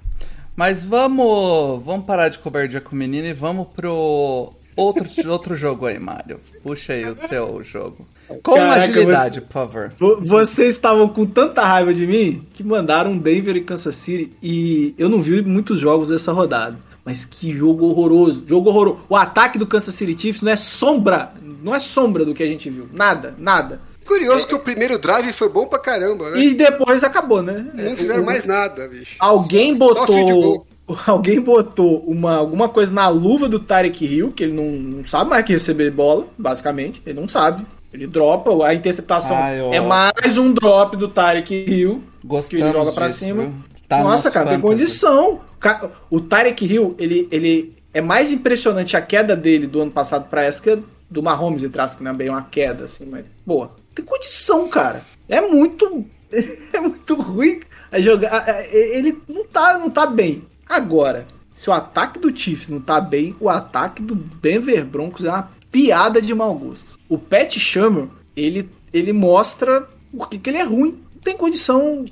Mas 0.55 0.85
vamos, 0.85 1.82
vamos 1.82 2.05
parar 2.06 2.28
de 2.28 2.39
covardia 2.39 2.81
com 2.81 2.94
o 2.94 2.98
menino 2.98 3.27
e 3.27 3.32
vamos 3.32 3.66
pro 3.74 4.52
outro, 4.77 5.06
outro 5.31 5.55
jogo 5.55 5.86
aí, 5.86 5.98
Mário. 5.98 6.39
Puxa 6.62 6.93
aí 6.93 7.06
o 7.06 7.14
seu 7.14 7.62
jogo. 7.62 8.06
Com 8.43 8.55
Caraca, 8.55 8.85
agilidade, 8.85 9.35
você- 9.36 9.40
por 9.40 9.52
favor. 9.52 9.93
Vo- 9.98 10.20
Vocês 10.24 10.74
estavam 10.74 11.09
com 11.09 11.24
tanta 11.27 11.62
raiva 11.64 11.93
de 11.93 12.06
mim 12.06 12.43
que 12.55 12.62
mandaram 12.62 13.16
Denver 13.16 13.56
e 13.56 13.64
Kansas 13.64 13.97
City 13.97 14.32
e 14.43 14.94
eu 14.98 15.09
não 15.09 15.20
vi 15.20 15.43
muitos 15.43 15.81
jogos 15.81 16.09
dessa 16.09 16.32
rodada. 16.32 16.78
Mas 17.05 17.24
que 17.24 17.51
jogo 17.52 17.86
horroroso, 17.86 18.44
jogo 18.47 18.69
horroroso. 18.70 19.01
O 19.09 19.16
ataque 19.16 19.59
do 19.59 19.66
Kansas 19.66 19.94
City 19.94 20.16
Chiefs 20.16 20.40
não 20.43 20.52
é 20.52 20.56
sombra, 20.56 21.32
não 21.62 21.74
é 21.74 21.81
sombra 21.81 22.24
do 22.24 22.32
que 22.32 22.43
a 22.44 22.47
gente 22.47 22.70
viu. 22.70 22.89
Nada, 22.93 23.35
nada. 23.39 23.81
Curioso 24.06 24.46
que 24.46 24.54
o 24.54 24.58
primeiro 24.58 24.98
drive 24.98 25.32
foi 25.32 25.48
bom 25.48 25.66
pra 25.66 25.78
caramba, 25.78 26.30
né? 26.30 26.38
E 26.40 26.54
depois 26.54 27.02
acabou, 27.04 27.42
né? 27.42 27.64
Não 27.74 27.96
fizeram 27.96 28.24
mais 28.24 28.44
nada, 28.44 28.88
bicho. 28.88 29.14
Alguém 29.18 29.74
botou. 29.76 30.66
Alguém 31.06 31.40
botou 31.40 32.00
uma, 32.06 32.34
alguma 32.36 32.68
coisa 32.68 32.92
na 32.92 33.08
luva 33.08 33.48
do 33.48 33.58
Tarek 33.60 34.04
Hill, 34.04 34.30
que 34.32 34.42
ele 34.44 34.52
não, 34.52 34.64
não 34.98 35.04
sabe 35.04 35.30
mais 35.30 35.44
que 35.46 35.52
receber 35.52 35.90
bola, 35.90 36.26
basicamente. 36.36 37.00
Ele 37.06 37.18
não 37.20 37.28
sabe. 37.28 37.64
Ele 37.92 38.06
dropa, 38.06 38.66
a 38.66 38.74
interceptação 38.74 39.36
Ah, 39.40 39.54
eu- 39.54 39.72
é 39.72 39.80
mais 39.80 40.36
um 40.36 40.52
drop 40.52 40.96
do 40.96 41.08
Tarek 41.08 41.54
Hill. 41.54 42.02
que 42.20 42.26
Gostamos 42.26 42.64
ele 42.66 42.72
joga 42.72 42.92
pra 42.92 43.06
disso, 43.06 43.20
cima. 43.20 43.52
Tá 43.88 44.02
Nossa, 44.02 44.28
no 44.28 44.34
cara, 44.34 44.48
tem 44.50 44.58
fantasy. 44.60 44.76
condição. 44.78 45.40
Ca- 45.60 45.90
O 46.10 46.20
Tarek 46.20 46.64
Hill, 46.66 46.94
ele, 46.98 47.28
ele 47.30 47.74
é 47.94 48.00
mais 48.00 48.32
impressionante 48.32 48.96
a 48.96 49.00
queda 49.00 49.36
dele 49.36 49.66
do 49.66 49.80
ano 49.80 49.90
passado 49.90 50.28
pra 50.28 50.42
essa 50.42 50.60
que 50.60 50.78
do 51.08 51.22
Mahomes, 51.22 51.62
entre 51.62 51.80
aspas, 51.80 51.98
que 51.98 52.04
não 52.04 52.10
é 52.10 52.14
bem 52.14 52.28
uma 52.28 52.42
queda, 52.42 52.84
assim, 52.84 53.06
mas, 53.10 53.24
boa. 53.46 53.70
Tem 53.94 54.05
condição, 54.05 54.69
cara. 54.69 55.05
É 55.28 55.40
muito. 55.40 56.05
É 56.73 56.81
muito 56.81 57.14
ruim 57.14 57.60
a 57.90 58.01
jogar. 58.01 58.64
Ele 58.73 59.20
não 59.28 59.44
tá, 59.44 59.77
não 59.78 59.90
tá 59.90 60.06
bem. 60.06 60.43
Agora, 60.66 61.27
se 61.55 61.69
o 61.69 61.73
ataque 61.74 62.19
do 62.19 62.35
Chiefs 62.35 62.70
não 62.70 62.81
tá 62.81 62.98
bem, 62.98 63.36
o 63.39 63.51
ataque 63.51 64.02
do 64.02 64.14
Denver 64.14 64.82
Broncos 64.86 65.27
é 65.27 65.28
uma 65.28 65.51
piada 65.70 66.23
de 66.23 66.35
mau 66.35 66.55
gosto. 66.55 66.98
O 67.06 67.19
Pat 67.19 67.59
Shermer, 67.59 68.09
ele, 68.35 68.70
ele 68.94 69.12
mostra 69.12 69.86
por 70.10 70.31
que 70.31 70.39
que 70.39 70.48
ele 70.48 70.56
é 70.56 70.64
ruim. 70.64 71.02
Não 71.14 71.20
tem 71.20 71.36
condição 71.36 72.06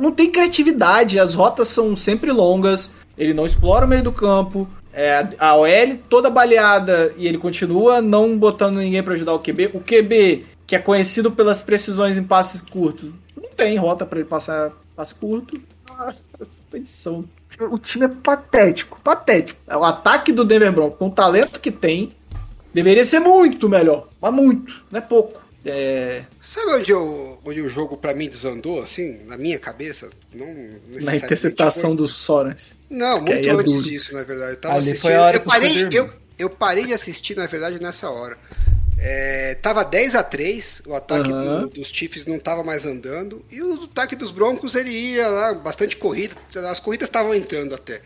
não 0.00 0.10
tem 0.10 0.30
criatividade, 0.30 1.18
as 1.18 1.34
rotas 1.34 1.68
são 1.68 1.94
sempre 1.94 2.32
longas, 2.32 2.94
ele 3.16 3.32
não 3.32 3.46
explora 3.46 3.86
o 3.86 3.88
meio 3.88 4.02
do 4.02 4.12
campo, 4.12 4.68
é, 4.92 5.26
a 5.38 5.56
OL 5.56 5.98
toda 6.08 6.28
baleada 6.28 7.12
e 7.16 7.26
ele 7.26 7.38
continua 7.38 8.02
não 8.02 8.36
botando 8.36 8.76
ninguém 8.76 9.02
pra 9.02 9.14
ajudar 9.14 9.32
o 9.32 9.38
QB. 9.38 9.70
O 9.72 9.80
QB, 9.80 10.44
que 10.72 10.76
é 10.76 10.78
conhecido 10.78 11.30
pelas 11.30 11.60
precisões 11.60 12.16
em 12.16 12.22
passes 12.24 12.62
curtos, 12.62 13.10
não 13.36 13.50
tem 13.50 13.76
rota 13.76 14.06
pra 14.06 14.18
ele 14.20 14.26
passar 14.26 14.72
passe 14.96 15.14
curto. 15.14 15.60
Nossa, 15.86 16.22
expedição. 16.50 17.26
O 17.70 17.76
time 17.78 18.06
é 18.06 18.08
patético, 18.08 18.98
patético. 19.04 19.60
O 19.70 19.84
ataque 19.84 20.32
do 20.32 20.46
Denver 20.46 20.72
Broncos, 20.72 20.98
com 20.98 21.08
o 21.08 21.10
talento 21.10 21.60
que 21.60 21.70
tem, 21.70 22.12
deveria 22.72 23.04
ser 23.04 23.20
muito 23.20 23.68
melhor, 23.68 24.08
mas 24.18 24.32
muito, 24.32 24.82
não 24.90 24.96
é 24.96 25.02
pouco. 25.02 25.42
É, 25.62 26.22
Sabe 26.40 26.72
onde, 26.72 26.90
eu, 26.90 27.38
onde 27.44 27.60
o 27.60 27.68
jogo 27.68 27.98
pra 27.98 28.14
mim 28.14 28.26
desandou, 28.26 28.80
assim, 28.82 29.18
na 29.26 29.36
minha 29.36 29.58
cabeça? 29.58 30.08
Não 30.34 30.46
na 31.02 31.14
interceptação 31.14 31.90
foi- 31.90 31.96
do 31.98 32.08
Sorens. 32.08 32.74
Não, 32.88 33.22
que 33.22 33.30
aí 33.30 33.40
muito 33.46 33.48
é 33.50 33.60
antes 33.60 33.72
duro. 33.74 33.84
disso, 33.84 34.14
na 34.14 34.22
verdade. 34.22 34.52
Eu 34.52 34.56
tava 34.56 34.74
Ali 34.76 34.80
assistindo. 34.84 35.02
foi 35.02 35.14
a 35.16 35.22
hora 35.22 35.36
eu, 35.36 35.40
parei, 35.42 35.88
eu, 35.92 36.10
eu 36.38 36.48
parei 36.48 36.86
de 36.86 36.94
assistir, 36.94 37.36
na 37.36 37.46
verdade, 37.46 37.78
nessa 37.78 38.08
hora. 38.08 38.38
É, 39.04 39.56
tava 39.56 39.84
10 39.84 40.14
a 40.14 40.22
3 40.22 40.80
o 40.86 40.94
ataque 40.94 41.28
Aham. 41.32 41.62
do- 41.62 41.68
dos 41.70 41.88
Chiefs 41.88 42.24
não 42.24 42.38
tava 42.38 42.62
mais 42.62 42.86
andando, 42.86 43.44
e 43.50 43.60
o 43.60 43.82
ataque 43.84 44.14
dos 44.14 44.30
Broncos 44.30 44.76
ele 44.76 44.90
ia 44.90 45.26
lá, 45.28 45.54
bastante 45.54 45.96
corrida, 45.96 46.34
as 46.70 46.78
corridas 46.78 47.08
estavam 47.08 47.34
entrando 47.34 47.74
até. 47.74 48.00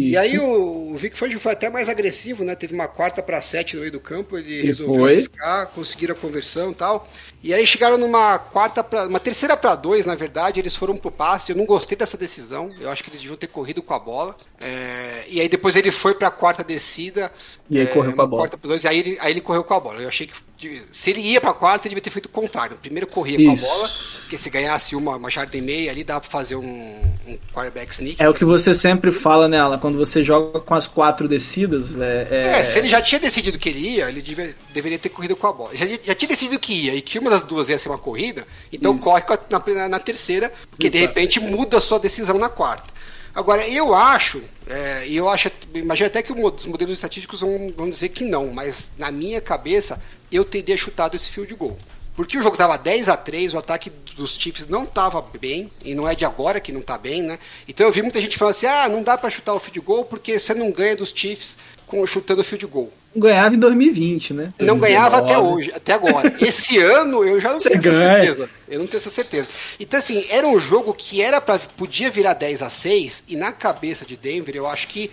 E 0.00 0.14
Isso. 0.14 0.18
aí 0.18 0.38
o, 0.38 0.94
Vic 0.96 1.16
Fangio 1.16 1.38
foi 1.40 1.52
até 1.52 1.68
mais 1.70 1.88
agressivo, 1.88 2.44
né? 2.44 2.54
Teve 2.54 2.74
uma 2.74 2.88
quarta 2.88 3.22
para 3.22 3.40
sete 3.42 3.74
no 3.74 3.80
meio 3.80 3.92
do 3.92 4.00
campo, 4.00 4.36
ele 4.38 4.62
E 4.62 4.66
resolveu 4.66 5.00
foi. 5.00 5.12
arriscar, 5.12 5.68
conseguiram 5.68 6.14
a 6.14 6.18
conversão 6.18 6.70
e 6.72 6.74
tal. 6.74 7.08
E 7.42 7.52
aí 7.52 7.66
chegaram 7.66 7.98
numa 7.98 8.38
quarta 8.38 8.82
para 8.82 9.06
uma 9.06 9.20
terceira 9.20 9.56
para 9.56 9.74
dois, 9.74 10.06
na 10.06 10.14
verdade, 10.14 10.58
eles 10.60 10.74
foram 10.74 10.96
pro 10.96 11.10
passe. 11.10 11.52
Eu 11.52 11.56
não 11.56 11.66
gostei 11.66 11.96
dessa 11.96 12.16
decisão. 12.16 12.70
Eu 12.80 12.90
acho 12.90 13.02
que 13.04 13.10
eles 13.10 13.20
deviam 13.20 13.36
ter 13.36 13.48
corrido 13.48 13.82
com 13.82 13.92
a 13.94 13.98
bola. 13.98 14.36
É, 14.60 15.24
e 15.28 15.40
aí 15.40 15.48
depois 15.48 15.76
ele 15.76 15.90
foi 15.90 16.14
para 16.14 16.28
a 16.28 16.30
quarta 16.30 16.64
descida. 16.64 17.30
E 17.68 17.78
aí 17.78 17.84
é, 17.84 17.86
correu 17.86 18.14
com 18.14 18.22
a 18.22 18.26
bola. 18.26 18.42
Quarta 18.42 18.56
pra 18.58 18.68
dois, 18.68 18.84
e 18.84 18.88
aí 18.88 18.98
ele, 18.98 19.18
aí 19.20 19.32
ele 19.32 19.40
correu 19.40 19.62
com 19.64 19.74
a 19.74 19.80
bola. 19.80 20.00
Eu 20.00 20.08
achei 20.08 20.26
que 20.26 20.34
de- 20.68 20.82
se 20.92 21.10
ele 21.10 21.20
ia 21.20 21.40
para 21.40 21.50
a 21.50 21.54
quarta, 21.54 21.86
ele 21.86 21.94
devia 21.94 22.02
ter 22.02 22.10
feito 22.10 22.26
o 22.26 22.30
contrário. 22.30 22.76
Primeiro 22.80 23.06
corria 23.06 23.36
Isso. 23.52 23.64
com 23.66 23.72
a 23.72 23.76
bola, 23.76 23.88
porque 24.20 24.38
se 24.38 24.48
ganhasse 24.50 24.96
uma, 24.96 25.16
uma 25.16 25.30
jarda 25.30 25.56
e 25.56 25.60
meia 25.60 25.90
ali, 25.90 26.02
dava 26.02 26.20
para 26.22 26.30
fazer 26.30 26.56
um, 26.56 27.00
um 27.26 27.38
quarterback 27.52 27.92
sneak. 27.92 28.22
É 28.22 28.28
o 28.28 28.34
que 28.34 28.44
você 28.44 28.72
sempre 28.72 29.10
fala, 29.12 29.46
né, 29.48 29.58
Alan? 29.60 29.78
Quando 29.78 29.98
você 29.98 30.24
joga 30.24 30.60
com 30.60 30.74
as 30.74 30.86
quatro 30.86 31.28
descidas, 31.28 31.94
é, 32.00 32.28
é- 32.30 32.60
É, 32.60 32.64
se 32.64 32.78
ele 32.78 32.88
já 32.88 33.00
tinha 33.02 33.20
decidido 33.20 33.58
que 33.58 33.68
ele 33.68 33.80
ia, 33.80 34.08
ele 34.08 34.22
devia- 34.22 34.54
deveria 34.72 34.98
ter 34.98 35.08
corrido 35.10 35.36
com 35.36 35.46
a 35.46 35.52
bola. 35.52 35.74
Já, 35.76 35.86
já 36.04 36.14
tinha 36.14 36.28
decidido 36.28 36.58
que 36.58 36.72
ia 36.72 36.94
e 36.94 37.02
que 37.02 37.18
uma 37.18 37.30
das 37.30 37.42
duas 37.42 37.68
ia 37.68 37.78
ser 37.78 37.88
uma 37.88 37.98
corrida, 37.98 38.46
então 38.72 38.94
Isso. 38.96 39.04
corre 39.04 39.22
com 39.22 39.34
a- 39.34 39.38
na, 39.74 39.88
na 39.88 39.98
terceira, 39.98 40.52
porque 40.70 40.88
de 40.88 40.98
Exato. 40.98 41.08
repente 41.14 41.40
muda 41.40 41.76
a 41.76 41.80
sua 41.80 41.98
decisão 41.98 42.38
na 42.38 42.48
quarta. 42.48 42.92
Agora, 43.34 43.66
eu 43.66 43.92
acho, 43.92 44.40
é, 44.64 45.08
e 45.08 45.16
eu 45.16 45.28
acho, 45.28 45.50
imagino 45.74 46.06
até 46.06 46.22
que 46.22 46.32
os 46.32 46.66
modelos 46.66 46.94
estatísticos 46.94 47.40
vão, 47.40 47.72
vão 47.76 47.90
dizer 47.90 48.10
que 48.10 48.24
não, 48.24 48.52
mas 48.52 48.88
na 48.96 49.10
minha 49.10 49.40
cabeça, 49.40 50.00
eu 50.36 50.44
teria 50.44 50.76
chutado 50.76 51.16
esse 51.16 51.30
field 51.30 51.54
goal. 51.54 51.76
Porque 52.14 52.38
o 52.38 52.42
jogo 52.42 52.56
tava 52.56 52.76
10 52.78 53.08
a 53.08 53.16
3 53.16 53.54
o 53.54 53.58
ataque 53.58 53.90
dos 54.16 54.36
Chiefs 54.36 54.68
não 54.68 54.86
tava 54.86 55.20
bem, 55.40 55.68
e 55.84 55.94
não 55.96 56.08
é 56.08 56.14
de 56.14 56.24
agora 56.24 56.60
que 56.60 56.70
não 56.70 56.80
tá 56.80 56.96
bem, 56.96 57.22
né? 57.22 57.38
Então 57.66 57.84
eu 57.86 57.92
vi 57.92 58.02
muita 58.02 58.20
gente 58.20 58.38
falando 58.38 58.52
assim: 58.52 58.66
ah, 58.66 58.88
não 58.88 59.02
dá 59.02 59.18
pra 59.18 59.28
chutar 59.30 59.52
o 59.52 59.58
field 59.58 59.80
goal 59.80 60.04
porque 60.04 60.38
você 60.38 60.54
não 60.54 60.70
ganha 60.70 60.94
dos 60.96 61.12
Chiefs 61.14 61.56
com, 61.86 62.06
chutando 62.06 62.40
o 62.40 62.44
field 62.44 62.66
goal. 62.66 62.92
ganhava 63.16 63.56
em 63.56 63.58
2020, 63.58 64.32
né? 64.32 64.54
Não 64.60 64.78
ganhava 64.78 65.16
até 65.16 65.34
2019. 65.34 65.54
hoje, 65.56 65.72
até 65.74 65.92
agora. 65.92 66.32
Esse 66.40 66.78
ano 66.82 67.24
eu 67.24 67.40
já 67.40 67.50
não 67.50 67.58
Você 67.58 67.70
tenho 67.70 67.80
essa 67.80 67.90
ganha. 67.90 68.14
certeza. 68.14 68.50
Eu 68.68 68.78
não 68.78 68.86
tenho 68.86 68.98
essa 68.98 69.10
certeza. 69.10 69.48
Então, 69.80 69.98
assim, 69.98 70.24
era 70.30 70.46
um 70.46 70.58
jogo 70.58 70.94
que 70.94 71.20
era 71.20 71.40
para 71.40 71.58
podia 71.58 72.10
virar 72.12 72.34
10 72.34 72.62
a 72.62 72.70
6 72.70 73.24
e 73.26 73.34
na 73.36 73.50
cabeça 73.50 74.04
de 74.06 74.16
Denver 74.16 74.54
eu 74.54 74.68
acho 74.68 74.86
que 74.86 75.10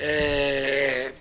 é, 0.00 1.12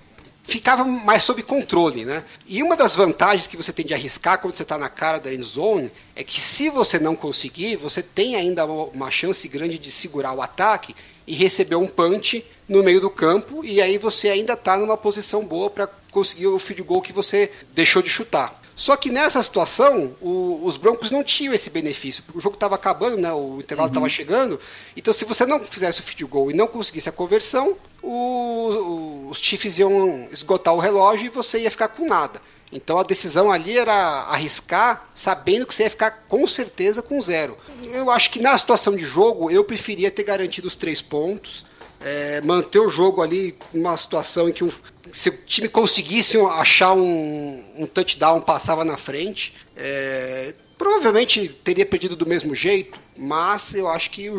ficava 0.49 0.83
mais 0.83 1.23
sob 1.23 1.41
controle, 1.43 2.03
né? 2.03 2.23
E 2.47 2.61
uma 2.61 2.75
das 2.75 2.95
vantagens 2.95 3.47
que 3.47 3.55
você 3.55 3.71
tem 3.71 3.85
de 3.85 3.93
arriscar 3.93 4.39
quando 4.39 4.55
você 4.55 4.63
está 4.63 4.77
na 4.77 4.89
cara 4.89 5.19
da 5.19 5.33
end 5.33 5.43
zone 5.43 5.91
é 6.15 6.23
que 6.23 6.41
se 6.41 6.69
você 6.69 6.99
não 6.99 7.15
conseguir, 7.15 7.77
você 7.77 8.01
tem 8.03 8.35
ainda 8.35 8.65
uma 8.65 8.89
uma 8.99 9.11
chance 9.11 9.47
grande 9.47 9.79
de 9.79 9.91
segurar 9.91 10.33
o 10.33 10.41
ataque 10.41 10.95
e 11.25 11.33
receber 11.33 11.75
um 11.75 11.87
punch 11.87 12.45
no 12.67 12.83
meio 12.83 12.99
do 12.99 13.09
campo 13.09 13.63
e 13.63 13.81
aí 13.81 13.97
você 13.97 14.29
ainda 14.29 14.53
está 14.53 14.77
numa 14.77 14.97
posição 14.97 15.45
boa 15.45 15.69
para 15.69 15.87
conseguir 16.11 16.47
o 16.47 16.59
field 16.59 16.83
goal 16.83 17.01
que 17.01 17.13
você 17.13 17.51
deixou 17.73 18.01
de 18.01 18.09
chutar. 18.09 18.58
Só 18.79 18.95
que 18.95 19.09
nessa 19.11 19.43
situação, 19.43 20.15
o- 20.21 20.61
os 20.63 20.77
Broncos 20.77 21.11
não 21.11 21.21
tinham 21.21 21.53
esse 21.53 21.69
benefício, 21.69 22.23
o 22.33 22.39
jogo 22.39 22.53
estava 22.55 22.75
acabando, 22.75 23.17
né, 23.17 23.29
o 23.33 23.59
intervalo 23.59 23.89
estava 23.89 24.07
chegando. 24.07 24.57
Então, 24.95 25.13
se 25.13 25.25
você 25.25 25.45
não 25.45 25.59
fizesse 25.65 25.99
o 25.99 26.03
field 26.03 26.23
goal 26.23 26.49
e 26.49 26.53
não 26.53 26.65
conseguisse 26.65 27.09
a 27.09 27.11
conversão, 27.11 27.75
o- 28.01 29.27
os 29.29 29.39
Chiefs 29.39 29.79
iam 29.79 30.29
esgotar 30.31 30.73
o 30.73 30.79
relógio 30.79 31.25
e 31.25 31.29
você 31.29 31.59
ia 31.59 31.69
ficar 31.69 31.89
com 31.89 32.07
nada. 32.07 32.41
Então, 32.71 32.97
a 32.97 33.03
decisão 33.03 33.51
ali 33.51 33.77
era 33.77 33.93
arriscar, 34.29 35.09
sabendo 35.13 35.65
que 35.65 35.73
você 35.75 35.83
ia 35.83 35.89
ficar 35.89 36.11
com 36.29 36.47
certeza 36.47 37.01
com 37.01 37.19
zero. 37.19 37.57
Eu 37.83 38.09
acho 38.09 38.31
que 38.31 38.39
na 38.39 38.57
situação 38.57 38.95
de 38.95 39.03
jogo, 39.03 39.51
eu 39.51 39.63
preferia 39.65 40.09
ter 40.09 40.23
garantido 40.23 40.67
os 40.69 40.75
três 40.75 41.01
pontos, 41.01 41.65
é, 41.99 42.39
manter 42.39 42.79
o 42.79 42.89
jogo 42.89 43.21
ali 43.21 43.57
numa 43.73 43.97
situação 43.97 44.47
em 44.47 44.53
que 44.53 44.63
um- 44.63 44.71
se 45.11 45.29
o 45.29 45.37
time 45.45 45.67
conseguisse 45.69 46.37
achar 46.37 46.93
um, 46.93 47.63
um 47.77 47.85
touchdown, 47.87 48.41
passava 48.41 48.83
na 48.85 48.97
frente. 48.97 49.53
É, 49.75 50.53
Provavelmente 50.77 51.49
teria 51.61 51.85
perdido 51.85 52.15
do 52.15 52.25
mesmo 52.25 52.55
jeito, 52.55 52.97
mas 53.17 53.73
eu 53.73 53.89
acho 53.89 54.09
que 54.11 54.29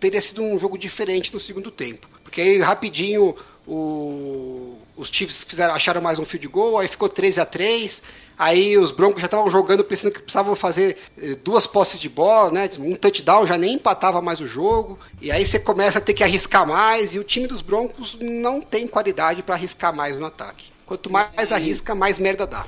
teria 0.00 0.18
sido 0.22 0.42
um 0.42 0.58
jogo 0.58 0.78
diferente 0.78 1.30
no 1.30 1.38
segundo 1.38 1.70
tempo. 1.70 2.08
Porque 2.24 2.40
aí 2.40 2.58
rapidinho 2.58 3.36
o- 3.66 4.78
os 5.00 5.08
Chiefs 5.08 5.44
fizeram, 5.44 5.74
acharam 5.74 6.00
mais 6.00 6.18
um 6.18 6.24
field 6.24 6.46
goal, 6.48 6.78
aí 6.78 6.86
ficou 6.86 7.08
13 7.08 7.40
a 7.40 7.46
3 7.46 8.02
Aí 8.40 8.78
os 8.78 8.90
Broncos 8.90 9.20
já 9.20 9.26
estavam 9.26 9.50
jogando 9.50 9.84
pensando 9.84 10.10
que 10.10 10.18
precisavam 10.18 10.56
fazer 10.56 10.96
eh, 11.20 11.36
duas 11.44 11.66
posses 11.66 12.00
de 12.00 12.08
bola, 12.08 12.50
né? 12.50 12.70
Um 12.78 12.94
touchdown 12.94 13.46
já 13.46 13.58
nem 13.58 13.74
empatava 13.74 14.22
mais 14.22 14.40
o 14.40 14.46
jogo. 14.48 14.98
E 15.20 15.30
aí 15.30 15.44
você 15.44 15.58
começa 15.58 15.98
a 15.98 16.00
ter 16.00 16.14
que 16.14 16.24
arriscar 16.24 16.66
mais. 16.66 17.14
E 17.14 17.18
o 17.18 17.22
time 17.22 17.46
dos 17.46 17.60
Broncos 17.60 18.16
não 18.18 18.62
tem 18.62 18.86
qualidade 18.86 19.42
para 19.42 19.56
arriscar 19.56 19.94
mais 19.94 20.18
no 20.18 20.24
ataque. 20.24 20.72
Quanto 20.86 21.10
mais 21.12 21.52
arrisca, 21.52 21.94
mais 21.94 22.18
merda 22.18 22.46
dá. 22.46 22.64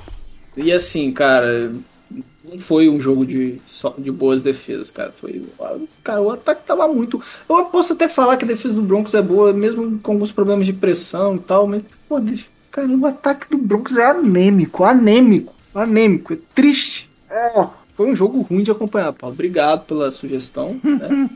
E 0.55 0.71
assim, 0.71 1.11
cara, 1.11 1.73
não 2.43 2.57
foi 2.57 2.89
um 2.89 2.99
jogo 2.99 3.25
de, 3.25 3.59
de 3.97 4.11
boas 4.11 4.41
defesas, 4.41 4.91
cara. 4.91 5.13
Foi. 5.15 5.43
Cara, 6.03 6.21
o 6.21 6.29
ataque 6.29 6.65
tava 6.65 6.87
muito. 6.87 7.21
Eu 7.47 7.65
posso 7.65 7.93
até 7.93 8.09
falar 8.09 8.35
que 8.35 8.43
a 8.43 8.47
defesa 8.47 8.75
do 8.75 8.81
Broncos 8.81 9.13
é 9.13 9.21
boa, 9.21 9.53
mesmo 9.53 9.99
com 9.99 10.11
alguns 10.11 10.31
problemas 10.31 10.65
de 10.65 10.73
pressão 10.73 11.35
e 11.35 11.39
tal, 11.39 11.67
mas, 11.67 11.83
pô, 12.07 12.17
cara, 12.69 12.87
o 12.87 13.05
ataque 13.05 13.49
do 13.49 13.57
Broncos 13.57 13.95
é 13.95 14.05
anêmico, 14.05 14.83
anêmico, 14.83 15.53
anêmico, 15.73 16.33
é 16.33 16.37
triste. 16.53 17.09
É. 17.29 17.67
Foi 17.95 18.09
um 18.09 18.15
jogo 18.15 18.41
ruim 18.41 18.63
de 18.63 18.71
acompanhar, 18.71 19.13
Paulo. 19.13 19.35
Obrigado 19.35 19.85
pela 19.85 20.09
sugestão, 20.09 20.79
né? 20.83 21.29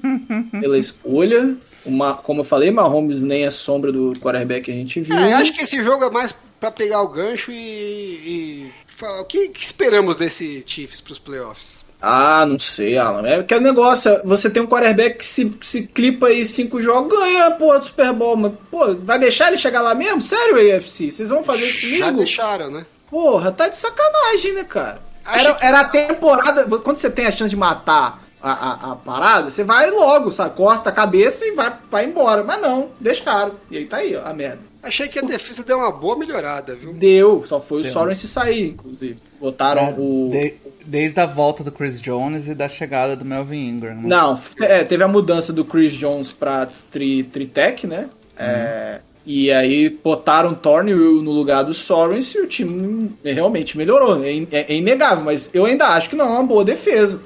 pela 0.59 0.77
escolha. 0.77 1.55
Uma, 1.85 2.15
como 2.15 2.41
eu 2.41 2.45
falei, 2.45 2.71
Mahomes 2.71 3.21
nem 3.21 3.45
é 3.45 3.51
sombra 3.51 3.91
do 3.91 4.13
quarterback 4.19 4.65
que 4.65 4.71
a 4.71 4.73
gente 4.73 4.99
viu. 4.99 5.15
É, 5.15 5.34
eu 5.34 5.38
acho 5.38 5.53
que 5.53 5.61
esse 5.61 5.81
jogo 5.84 6.03
é 6.03 6.09
mais 6.09 6.35
para 6.59 6.71
pegar 6.71 7.01
o 7.01 7.07
gancho 7.07 7.51
e. 7.51 7.55
e 7.55 8.71
falar, 8.98 9.22
o 9.22 9.26
que, 9.26 9.49
que 9.49 9.64
esperamos 9.64 10.15
desse 10.15 10.64
Chiefs 10.65 11.02
pros 11.02 11.19
playoffs? 11.19 11.86
Ah, 12.02 12.45
não 12.48 12.60
sei, 12.60 12.95
Alan. 12.98 13.28
É 13.28 13.40
aquele 13.40 13.61
negócio, 13.61 14.22
você 14.24 14.49
tem 14.52 14.61
um 14.61 14.68
quarterback 14.68 15.18
que 15.18 15.26
se, 15.26 15.52
se 15.61 15.88
clipa 15.88 16.28
aí 16.28 16.45
cinco 16.45 16.80
jogos, 16.80 17.18
ganha 17.18 17.49
porra 17.52 17.80
do 17.80 17.86
Super 17.86 18.14
Bowl, 18.14 18.36
mas, 18.38 18.52
pô, 18.69 18.94
vai 18.95 19.18
deixar 19.18 19.48
ele 19.48 19.57
chegar 19.57 19.82
lá 19.82 19.95
mesmo? 19.95 20.22
Sério, 20.22 20.76
AFC? 20.78 21.10
Vocês 21.11 21.30
vão 21.30 21.44
fazer 21.44 21.68
isso 21.68 21.82
Já 21.82 21.88
comigo? 22.06 22.18
deixaram, 22.19 22.69
né? 22.69 22.86
Porra, 23.10 23.52
tá 23.52 23.68
de 23.68 23.78
sacanagem, 23.78 24.53
né, 24.53 24.64
cara? 24.64 25.02
Era, 25.26 25.53
que- 25.56 25.65
era 25.65 25.80
a 25.82 25.90
temporada. 25.90 26.65
Quando 26.80 26.98
você 26.98 27.10
tem 27.10 27.26
a 27.26 27.32
chance 27.32 27.49
de 27.49 27.56
matar 27.57 28.24
a, 28.41 28.52
a, 28.52 28.91
a 28.91 28.95
parada, 28.95 29.49
você 29.49 29.64
vai 29.64 29.90
logo, 29.90 30.32
sabe? 30.32 30.56
Corta 30.56 30.90
a 30.90 30.94
cabeça 30.94 31.45
e 31.45 31.52
vai, 31.52 31.74
vai 31.90 32.06
embora. 32.06 32.44
Mas 32.44 32.61
não, 32.61 32.91
deixaram. 32.99 33.53
E 33.72 33.78
aí 33.78 33.86
tá 33.86 33.98
aí, 33.98 34.15
ó, 34.15 34.22
a 34.24 34.34
merda. 34.34 34.60
Achei 34.83 35.07
que 35.07 35.19
a 35.19 35.21
defesa 35.23 35.63
deu 35.63 35.77
uma 35.79 35.91
boa 35.91 36.17
melhorada, 36.17 36.75
viu? 36.75 36.93
Deu, 36.93 37.43
só 37.45 37.59
foi 37.59 37.79
o 37.79 37.83
Deu. 37.83 37.91
Soren 37.91 38.15
se 38.15 38.27
sair, 38.27 38.69
inclusive. 38.69 39.15
Botaram 39.39 39.93
o. 39.97 40.29
De- 40.31 40.53
desde 40.85 41.19
a 41.19 41.25
volta 41.25 41.63
do 41.63 41.71
Chris 41.71 41.99
Jones 41.99 42.47
e 42.47 42.55
da 42.55 42.69
chegada 42.69 43.15
do 43.15 43.25
Melvin 43.25 43.67
Ingram. 43.67 43.95
né? 43.95 44.01
Não, 44.05 44.39
é, 44.61 44.83
teve 44.85 45.03
a 45.03 45.07
mudança 45.07 45.51
do 45.51 45.65
Chris 45.65 45.91
Jones 45.93 46.31
pra 46.31 46.67
tri, 46.89 47.23
Tritec, 47.23 47.85
né? 47.85 48.09
É, 48.37 49.01
e 49.25 49.51
aí 49.51 49.89
botaram 49.89 50.53
Thornhill 50.53 51.21
no 51.21 51.31
lugar 51.31 51.63
do 51.63 51.73
Sorens 51.73 52.33
e 52.35 52.39
o 52.39 52.47
time 52.47 53.11
realmente 53.23 53.77
melhorou. 53.77 54.17
né? 54.17 54.29
É, 54.51 54.71
é 54.73 54.75
inegável, 54.77 55.25
mas 55.25 55.49
eu 55.53 55.65
ainda 55.65 55.87
acho 55.87 56.09
que 56.09 56.15
não 56.15 56.25
é 56.25 56.29
uma 56.29 56.43
boa 56.43 56.63
defesa. 56.63 57.21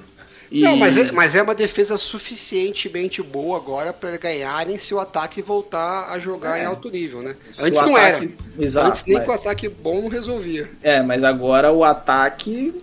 E- 0.51 0.61
Não, 0.61 0.75
mas 0.75 0.97
é, 0.97 1.11
mas 1.13 1.33
é 1.33 1.41
uma 1.41 1.55
defesa 1.55 1.97
suficientemente 1.97 3.21
boa 3.23 3.55
agora 3.57 3.93
para 3.93 4.17
ganharem 4.17 4.77
se 4.77 4.93
o 4.93 4.99
ataque 4.99 5.41
voltar 5.41 6.09
a 6.11 6.19
jogar 6.19 6.59
É. 6.59 6.63
em 6.63 6.65
alto 6.65 6.89
nível, 6.89 7.21
né? 7.21 7.35
Se 7.51 7.63
Antes 7.63 7.81
não 7.81 7.95
ataque- 7.95 8.25
era. 8.57 8.63
Exato, 8.65 8.87
Antes 8.89 9.03
nem 9.07 9.15
mas- 9.17 9.25
com 9.25 9.31
o 9.31 9.35
ataque 9.35 9.69
bom 9.69 10.01
não 10.01 10.09
resolvia. 10.09 10.69
É, 10.83 11.01
mas 11.01 11.23
agora 11.23 11.71
o 11.71 11.83
ataque 11.85 12.73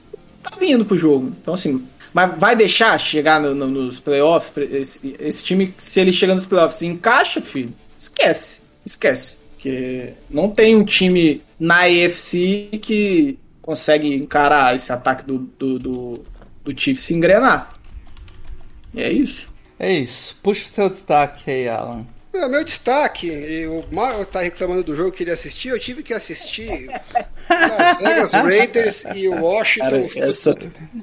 tá 0.42 0.56
vindo 0.58 0.84
pro 0.84 0.96
jogo. 0.96 1.34
Então, 1.42 1.52
assim, 1.52 1.86
mas 2.14 2.38
vai 2.38 2.56
deixar 2.56 2.98
chegar 2.98 3.38
no- 3.40 3.54
no- 3.54 3.66
nos 3.68 4.00
playoffs? 4.00 4.50
Esse, 4.72 5.14
esse 5.18 5.44
time, 5.44 5.74
se 5.76 6.00
ele 6.00 6.12
chega 6.12 6.34
nos 6.34 6.46
playoffs 6.46 6.80
e 6.80 6.86
encaixa, 6.86 7.40
filho, 7.42 7.74
esquece. 7.98 8.62
Esquece. 8.86 9.36
Porque 9.54 10.14
não 10.30 10.48
tem 10.48 10.74
um 10.74 10.84
time 10.84 11.42
na 11.60 11.80
AFC 11.82 12.78
que 12.80 13.38
consegue 13.60 14.14
encarar 14.14 14.74
esse 14.74 14.90
ataque 14.90 15.24
do, 15.26 15.38
do, 15.58 15.78
do, 15.78 16.22
do 16.72 16.80
Chiefs 16.80 17.04
se 17.04 17.14
engrenar. 17.14 17.74
E 18.94 19.02
é 19.02 19.12
isso. 19.12 19.48
É 19.78 19.92
isso. 19.92 20.36
Puxa 20.42 20.66
o 20.66 20.72
seu 20.72 20.88
destaque 20.88 21.50
aí, 21.50 21.68
Alan. 21.68 22.06
É, 22.32 22.46
meu 22.46 22.64
destaque, 22.64 23.66
o 23.66 23.92
Mauro 23.92 24.24
tá 24.24 24.40
reclamando 24.40 24.84
do 24.84 24.94
jogo 24.94 25.10
que 25.10 25.24
ele 25.24 25.30
assistiu, 25.30 25.74
eu 25.74 25.80
tive 25.80 26.02
que 26.02 26.12
assistir 26.12 26.88
Las 27.48 27.98
Vegas 27.98 28.32
Raiders 28.32 29.04
e 29.14 29.26
o 29.26 29.42
Washington. 29.42 30.06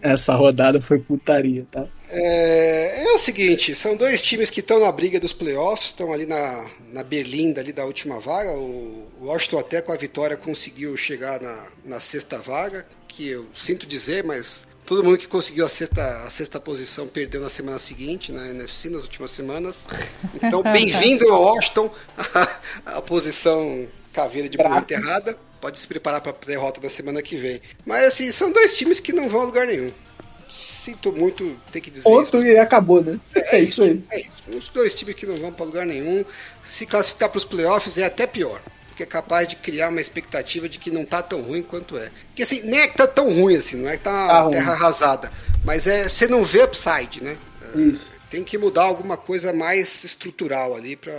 essa 0.01 0.35
rodada 0.35 0.79
foi 0.79 0.99
putaria, 0.99 1.65
tá? 1.69 1.87
É, 2.09 3.03
é 3.03 3.11
o 3.11 3.17
seguinte, 3.17 3.75
são 3.75 3.97
dois 3.97 4.21
times 4.21 4.49
que 4.49 4.61
estão 4.61 4.79
na 4.79 4.91
briga 4.91 5.19
dos 5.19 5.33
playoffs, 5.33 5.87
estão 5.87 6.13
ali 6.13 6.25
na, 6.25 6.69
na 6.93 7.03
berlinda 7.03 7.59
ali 7.59 7.73
da 7.73 7.83
última 7.83 8.19
vaga. 8.19 8.51
O 8.51 9.05
o 9.19 9.27
Washington 9.27 9.59
até 9.59 9.81
com 9.81 9.91
a 9.91 9.97
vitória 9.97 10.37
conseguiu 10.37 10.95
chegar 10.97 11.41
na, 11.41 11.67
na 11.83 11.99
sexta 11.99 12.37
vaga, 12.37 12.85
que 13.07 13.27
eu 13.27 13.47
sinto 13.55 13.85
dizer, 13.85 14.23
mas 14.23 14.65
todo 14.85 15.03
mundo 15.03 15.17
que 15.17 15.27
conseguiu 15.27 15.65
a 15.65 15.69
sexta, 15.69 16.23
a 16.25 16.29
sexta 16.29 16.59
posição 16.59 17.07
perdeu 17.07 17.41
na 17.41 17.49
semana 17.49 17.79
seguinte, 17.79 18.31
na 18.31 18.47
NFC, 18.47 18.89
nas 18.89 19.03
últimas 19.03 19.31
semanas. 19.31 19.87
Então, 20.35 20.61
bem-vindo 20.71 21.27
ao 21.31 21.41
Washington, 21.41 21.93
a, 22.85 23.01
posição 23.01 23.87
caveira 24.13 24.47
de 24.47 24.57
boa 24.57 24.77
enterrada. 24.77 25.37
Pode 25.59 25.79
se 25.79 25.87
preparar 25.87 26.21
para 26.21 26.31
a 26.31 26.45
derrota 26.45 26.79
da 26.79 26.89
semana 26.89 27.21
que 27.21 27.35
vem. 27.35 27.59
Mas 27.85 28.03
assim, 28.05 28.31
são 28.31 28.51
dois 28.51 28.77
times 28.77 28.99
que 28.99 29.11
não 29.11 29.27
vão 29.27 29.41
a 29.41 29.45
lugar 29.45 29.65
nenhum. 29.65 29.91
Sinto 30.47 31.11
muito 31.11 31.57
ter 31.71 31.81
que 31.81 31.89
dizer 31.89 32.01
isso. 32.01 32.09
Outro 32.09 32.45
e 32.45 32.55
acabou, 32.57 33.03
né? 33.03 33.19
É, 33.33 33.59
isso 33.59 33.81
aí. 33.81 34.03
É 34.11 34.19
isso. 34.19 34.29
Os 34.55 34.69
dois 34.69 34.93
times 34.93 35.15
que 35.15 35.25
não 35.25 35.37
vão 35.37 35.51
para 35.51 35.65
lugar 35.65 35.85
nenhum. 35.87 36.23
Se 36.63 36.85
classificar 36.85 37.29
para 37.29 37.39
os 37.39 37.43
playoffs 37.43 37.97
é 37.97 38.05
até 38.05 38.27
pior. 38.27 38.61
Porque 38.95 39.03
é 39.03 39.05
capaz 39.05 39.45
de 39.45 39.57
criar 39.57 39.89
uma 39.89 39.99
expectativa 39.99 40.69
de 40.69 40.79
que 40.79 40.89
não 40.89 41.03
tá 41.03 41.21
tão 41.21 41.41
ruim 41.41 41.61
quanto 41.61 41.97
é. 41.97 42.09
Porque 42.29 42.43
assim, 42.43 42.61
nem 42.63 42.79
é 42.79 42.87
que 42.87 42.95
tá 42.97 43.05
tão 43.05 43.29
ruim 43.33 43.57
assim, 43.57 43.75
não 43.75 43.89
é 43.89 43.97
que 43.97 44.03
tá, 44.05 44.25
Tá 44.25 44.39
ruim. 44.39 44.53
terra 44.53 44.71
arrasada. 44.71 45.29
Mas 45.65 45.85
é 45.85 46.07
você 46.07 46.27
não 46.29 46.45
vê 46.45 46.63
upside, 46.63 47.21
né? 47.21 47.35
É, 47.75 47.77
Isso. 47.81 48.15
Tem 48.31 48.41
que 48.41 48.57
mudar 48.57 48.83
alguma 48.83 49.17
coisa 49.17 49.51
mais 49.51 50.03
estrutural 50.05 50.75
ali 50.75 50.95
para 50.95 51.13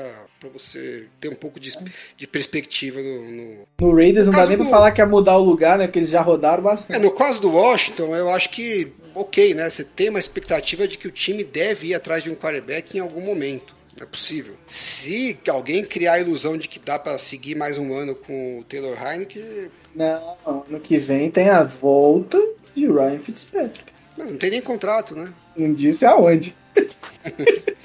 você 0.55 1.05
ter 1.20 1.28
um 1.28 1.35
pouco 1.35 1.61
de, 1.61 1.77
de 2.16 2.27
perspectiva 2.27 2.98
no, 3.01 3.31
no, 3.31 3.69
No 3.78 3.94
Raiders 3.94 4.27
não 4.27 4.32
dá 4.32 4.47
nem 4.47 4.57
pra 4.57 4.65
do- 4.65 4.70
falar 4.70 4.90
que 4.93 5.03
é 5.03 5.05
mudar 5.07 5.36
o 5.36 5.44
lugar, 5.44 5.77
né? 5.78 5.86
Porque 5.86 5.98
eles 5.98 6.11
já 6.11 6.23
rodaram 6.23 6.61
É, 6.61 6.65
bastante. 6.65 7.01
no 7.01 7.11
caso 7.11 7.40
do 7.40 7.51
Washington, 7.51 8.16
eu 8.16 8.31
acho 8.31 8.48
que, 8.51 8.90
ok, 9.15 9.53
né? 9.55 9.69
Você 9.69 9.85
tem 9.85 10.09
uma 10.09 10.19
expectativa 10.19 10.89
de 10.89 10.97
que 10.97 11.07
o 11.09 11.11
time 11.12 11.44
deve 11.44 11.89
ir 11.89 11.94
atrás 11.94 12.23
de 12.23 12.31
um 12.31 12.35
quarterback 12.35 12.97
em 12.97 13.01
algum 13.01 13.20
momento. 13.20 13.76
Não 13.97 14.02
é 14.02 14.06
possível. 14.06 14.55
Se 14.68 15.39
alguém 15.48 15.85
criar 15.85 16.14
a 16.14 16.20
ilusão 16.20 16.56
de 16.59 16.68
que 16.68 16.78
dá 16.78 16.98
pra 16.98 17.16
seguir 17.18 17.55
mais 17.55 17.78
um 17.78 17.94
ano 17.94 18.14
com 18.14 18.59
o 18.60 18.64
Taylor 18.64 18.97
Heineken, 19.01 19.70
Não, 19.94 20.36
ano 20.47 20.81
que 20.81 20.98
vem 20.98 21.31
tem 21.31 21.48
a 21.48 21.62
volta 21.62 22.39
de 22.74 22.86
Ryan 22.86 23.18
Fitzpatrick. 23.18 23.90
mas 24.18 24.31
não 24.31 24.39
tem 24.39 24.51
nem 24.51 24.60
contrato, 24.60 25.14
né? 25.14 25.32
Não 25.56 25.73
disse 25.73 26.05
aonde. 26.05 26.55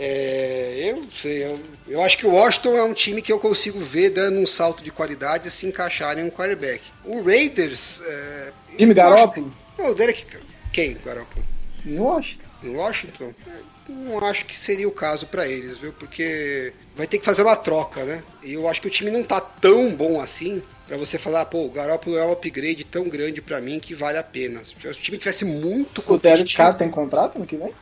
É, 0.00 0.78
eu 0.92 1.08
sei, 1.10 1.42
eu, 1.44 1.58
eu 1.88 2.00
acho 2.00 2.16
que 2.18 2.24
o 2.24 2.30
Washington 2.30 2.76
é 2.76 2.82
um 2.84 2.92
time 2.92 3.20
que 3.20 3.32
eu 3.32 3.40
consigo 3.40 3.80
ver 3.80 4.10
dando 4.10 4.38
um 4.38 4.46
salto 4.46 4.80
de 4.84 4.92
qualidade 4.92 5.50
se 5.50 5.66
encaixarem 5.66 6.22
um 6.24 6.30
quarterback. 6.30 6.80
O 7.04 7.20
Raiders. 7.20 8.00
É, 8.06 8.52
acho- 8.78 8.94
Garoppolo? 8.94 9.52
Não, 9.76 9.90
o 9.90 9.94
Derek. 9.96 10.24
Quem, 10.72 10.96
Garoppolo? 11.04 11.44
Em 11.84 11.98
Washington. 11.98 12.44
em 12.62 12.76
Washington, 12.76 13.34
não 13.88 14.18
acho 14.24 14.44
que 14.44 14.56
seria 14.56 14.88
o 14.88 14.92
caso 14.92 15.26
pra 15.26 15.46
eles, 15.46 15.78
viu? 15.78 15.92
Porque 15.92 16.72
vai 16.94 17.06
ter 17.06 17.18
que 17.18 17.24
fazer 17.24 17.42
uma 17.42 17.56
troca, 17.56 18.04
né? 18.04 18.22
E 18.42 18.54
eu 18.54 18.68
acho 18.68 18.80
que 18.80 18.88
o 18.88 18.90
time 18.90 19.10
não 19.10 19.22
tá 19.22 19.40
tão 19.40 19.94
bom 19.94 20.20
assim 20.20 20.62
pra 20.86 20.96
você 20.96 21.18
falar, 21.18 21.44
pô, 21.46 21.64
o 21.64 21.70
Garoppolo 21.70 22.16
é 22.16 22.24
um 22.24 22.32
upgrade 22.32 22.84
tão 22.84 23.08
grande 23.08 23.42
pra 23.42 23.60
mim 23.60 23.78
que 23.78 23.94
vale 23.94 24.18
a 24.18 24.22
pena. 24.22 24.62
Se 24.64 24.74
o 24.86 24.94
time 24.94 25.18
tivesse 25.18 25.44
muito 25.44 25.98
O 26.06 26.18
Derek 26.18 26.54
competitivo, 26.54 26.56
Carr 26.56 26.76
tem 26.76 26.90
contrato 26.90 27.36
ano 27.36 27.46
que 27.46 27.56
vem? 27.56 27.74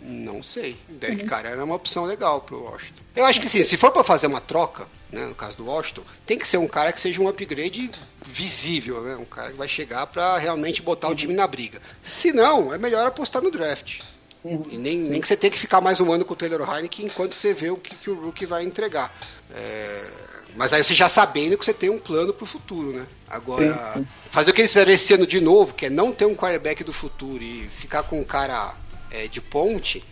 não 0.00 0.42
sei. 0.42 0.76
O 0.88 0.94
Derek 0.94 1.24
Carr 1.24 1.46
era 1.46 1.64
uma 1.64 1.74
opção 1.76 2.04
legal 2.04 2.40
pro 2.40 2.62
Washington. 2.62 3.00
Eu 3.14 3.24
acho 3.24 3.40
que 3.40 3.48
sim, 3.48 3.62
se 3.62 3.76
for 3.76 3.90
pra 3.90 4.02
fazer 4.04 4.26
uma 4.26 4.40
troca, 4.40 4.86
né, 5.10 5.24
no 5.26 5.34
caso 5.34 5.56
do 5.56 5.66
Washington, 5.66 6.02
tem 6.26 6.38
que 6.38 6.46
ser 6.48 6.56
um 6.58 6.66
cara 6.66 6.92
que 6.92 7.00
seja 7.00 7.20
um 7.22 7.28
upgrade 7.28 7.90
visível, 8.24 9.02
né? 9.02 9.16
Um 9.16 9.24
cara 9.24 9.50
que 9.50 9.56
vai 9.56 9.68
chegar 9.68 10.06
pra 10.06 10.38
realmente 10.38 10.82
botar 10.82 11.08
o 11.08 11.14
time 11.14 11.34
na 11.34 11.46
briga. 11.46 11.80
Se 12.02 12.32
não, 12.32 12.72
é 12.74 12.78
melhor 12.78 13.06
apostar 13.06 13.42
no 13.42 13.50
draft. 13.50 14.00
E 14.44 14.76
nem, 14.76 14.98
nem 14.98 15.20
que 15.20 15.28
você 15.28 15.36
tenha 15.36 15.50
que 15.52 15.58
ficar 15.58 15.80
mais 15.80 16.00
um 16.00 16.12
ano 16.12 16.24
com 16.24 16.34
o 16.34 16.36
Taylor 16.36 16.68
Heineken 16.68 17.06
enquanto 17.06 17.34
você 17.34 17.54
vê 17.54 17.70
o 17.70 17.76
que, 17.76 17.94
que 17.94 18.10
o 18.10 18.14
Rookie 18.14 18.44
vai 18.44 18.64
entregar. 18.64 19.14
É, 19.54 20.04
Mas 20.56 20.72
aí 20.72 20.82
você 20.82 20.94
já 20.94 21.08
sabendo 21.08 21.56
que 21.56 21.64
você 21.64 21.72
tem 21.72 21.90
um 21.90 21.98
plano 21.98 22.32
pro 22.32 22.44
futuro, 22.44 22.92
né? 22.92 23.06
Agora, 23.28 24.02
fazer 24.30 24.50
o 24.50 24.54
que 24.54 24.60
eles 24.60 24.72
fizeram 24.72 24.92
esse 24.92 25.14
ano 25.14 25.26
de 25.26 25.40
novo, 25.40 25.74
que 25.74 25.86
é 25.86 25.90
não 25.90 26.12
ter 26.12 26.26
um 26.26 26.34
quarterback 26.34 26.82
do 26.82 26.92
futuro 26.92 27.42
e 27.42 27.68
ficar 27.68 28.02
com 28.02 28.20
um 28.20 28.24
cara 28.24 28.74
é, 29.10 29.28
de 29.28 29.40
ponte, 29.40 30.04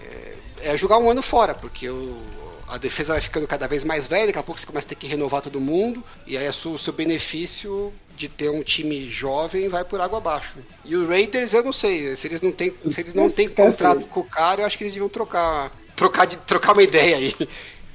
é, 0.00 0.34
é 0.72 0.76
jogar 0.76 0.98
um 0.98 1.08
ano 1.08 1.22
fora, 1.22 1.54
porque 1.54 1.88
o, 1.88 2.20
a 2.68 2.78
defesa 2.78 3.12
vai 3.12 3.22
ficando 3.22 3.46
cada 3.46 3.68
vez 3.68 3.84
mais 3.84 4.06
velha, 4.06 4.26
daqui 4.26 4.38
a 4.38 4.42
pouco 4.42 4.60
você 4.60 4.66
começa 4.66 4.86
a 4.86 4.90
ter 4.90 4.96
que 4.96 5.06
renovar 5.06 5.42
todo 5.42 5.60
mundo, 5.60 6.02
e 6.26 6.36
aí 6.36 6.48
o 6.48 6.78
seu 6.78 6.92
benefício 6.92 7.92
de 8.16 8.28
ter 8.28 8.50
um 8.50 8.62
time 8.62 9.08
jovem 9.08 9.68
vai 9.68 9.84
por 9.84 10.00
água 10.00 10.18
abaixo. 10.18 10.56
E 10.84 10.96
o 10.96 11.06
Raiders, 11.06 11.52
eu 11.52 11.62
não 11.62 11.72
sei, 11.72 12.16
se 12.16 12.26
eles 12.26 12.40
não 12.40 12.50
têm, 12.50 12.72
se 12.90 13.02
eles 13.02 13.14
não 13.14 13.28
têm 13.28 13.48
contrato 13.48 14.06
com 14.06 14.20
o 14.20 14.24
cara, 14.24 14.62
eu 14.62 14.66
acho 14.66 14.76
que 14.78 14.84
eles 14.84 14.94
deviam 14.94 15.08
trocar, 15.08 15.70
trocar, 15.94 16.24
de, 16.26 16.36
trocar 16.38 16.72
uma 16.72 16.82
ideia 16.82 17.16
aí. 17.16 17.34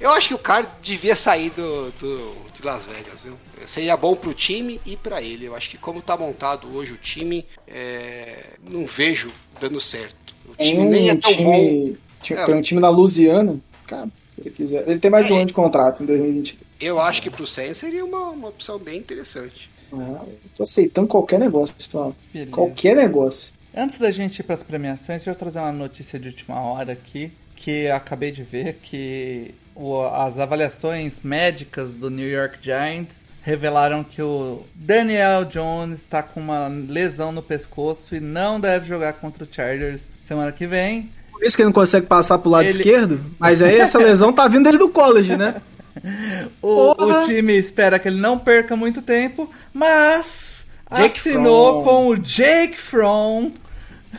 Eu 0.00 0.10
acho 0.10 0.28
que 0.28 0.34
o 0.34 0.38
cara 0.38 0.66
devia 0.82 1.14
sair 1.14 1.50
do, 1.50 1.90
do- 1.92 2.34
de 2.52 2.64
Las 2.66 2.84
Vegas, 2.86 3.20
viu? 3.22 3.34
Seria 3.66 3.96
bom 3.96 4.16
pro 4.16 4.34
time 4.34 4.80
e 4.84 4.96
pra 4.96 5.22
ele. 5.22 5.44
Eu 5.46 5.54
acho 5.54 5.70
que 5.70 5.78
como 5.78 6.02
tá 6.02 6.16
montado 6.16 6.74
hoje 6.76 6.92
o 6.92 6.96
time, 6.96 7.46
é, 7.68 8.46
não 8.68 8.84
vejo 8.84 9.30
dando 9.60 9.80
certo. 9.80 10.34
O 10.48 10.56
Tem 10.56 10.70
time 10.72 10.82
um 10.86 10.90
nem 10.90 11.08
é 11.10 11.14
tão 11.14 11.32
bom. 11.36 11.54
time, 11.54 11.98
ti- 12.20 12.34
É. 12.34 12.44
tem 12.44 12.54
um 12.56 12.62
time 12.62 12.80
na 12.80 12.88
Louisiana, 12.88 13.60
cara, 13.86 14.08
se 14.34 14.40
ele 14.40 14.50
quiser. 14.50 14.88
Ele 14.88 14.98
tem 14.98 15.10
mais 15.10 15.30
um 15.30 15.34
É. 15.34 15.38
ano 15.38 15.46
de 15.46 15.52
contrato 15.52 16.02
em 16.02 16.06
2023. 16.06 16.60
Eu 16.80 16.98
acho 16.98 17.22
que 17.22 17.30
pro 17.30 17.46
Saints 17.46 17.76
seria 17.78 18.04
uma, 18.04 18.30
uma 18.30 18.48
opção 18.48 18.76
bem 18.80 18.98
interessante. 18.98 19.70
Ah, 19.92 20.22
tô 20.56 20.62
aceitando 20.62 21.06
qualquer 21.08 21.38
negócio, 21.38 21.74
pessoal. 21.74 22.14
Beleza. 22.32 22.50
Qualquer 22.50 22.96
negócio. 22.96 23.52
Antes 23.76 23.98
da 23.98 24.10
gente 24.10 24.38
ir 24.40 24.42
para 24.42 24.54
as 24.54 24.62
premiações, 24.62 25.06
deixa 25.18 25.30
eu 25.30 25.34
trazer 25.34 25.58
uma 25.58 25.72
notícia 25.72 26.18
de 26.18 26.28
última 26.28 26.60
hora 26.60 26.92
aqui, 26.92 27.32
que 27.56 27.88
acabei 27.88 28.30
de 28.30 28.42
ver 28.42 28.78
que 28.82 29.54
o- 29.74 30.02
as 30.02 30.38
avaliações 30.38 31.20
médicas 31.22 31.94
do 31.94 32.10
New 32.10 32.28
York 32.28 32.58
Giants 32.60 33.20
revelaram 33.42 34.04
que 34.04 34.20
o 34.22 34.62
Daniel 34.74 35.44
Jones 35.44 36.00
está 36.00 36.22
com 36.22 36.38
uma 36.40 36.68
lesão 36.68 37.32
no 37.32 37.42
pescoço 37.42 38.14
e 38.14 38.20
não 38.20 38.60
deve 38.60 38.86
jogar 38.86 39.14
contra 39.14 39.42
o 39.44 39.48
Chargers 39.50 40.08
semana 40.22 40.52
que 40.52 40.66
vem. 40.66 41.10
Por 41.32 41.42
isso 41.44 41.56
que 41.56 41.62
ele 41.62 41.68
não 41.68 41.72
consegue 41.72 42.06
passar 42.06 42.38
pro 42.38 42.50
lado 42.50 42.64
Ele- 42.64 42.70
esquerdo, 42.72 43.20
mas 43.38 43.60
aí 43.62 43.76
essa 43.80 43.98
lesão 43.98 44.32
tá 44.32 44.46
vindo 44.46 44.64
dele 44.64 44.78
do 44.78 44.88
college, 44.90 45.36
né? 45.36 45.56
O, 46.62 46.92
o 46.92 47.24
time 47.26 47.54
espera 47.56 47.98
que 47.98 48.08
ele 48.08 48.20
não 48.20 48.38
perca 48.38 48.74
muito 48.76 49.02
tempo, 49.02 49.50
mas 49.72 50.66
Jake 50.90 51.18
assinou 51.18 51.82
Fromm. 51.82 51.84
com 51.84 52.08
o 52.08 52.16
Jake 52.18 52.78
Fromm 52.78 53.50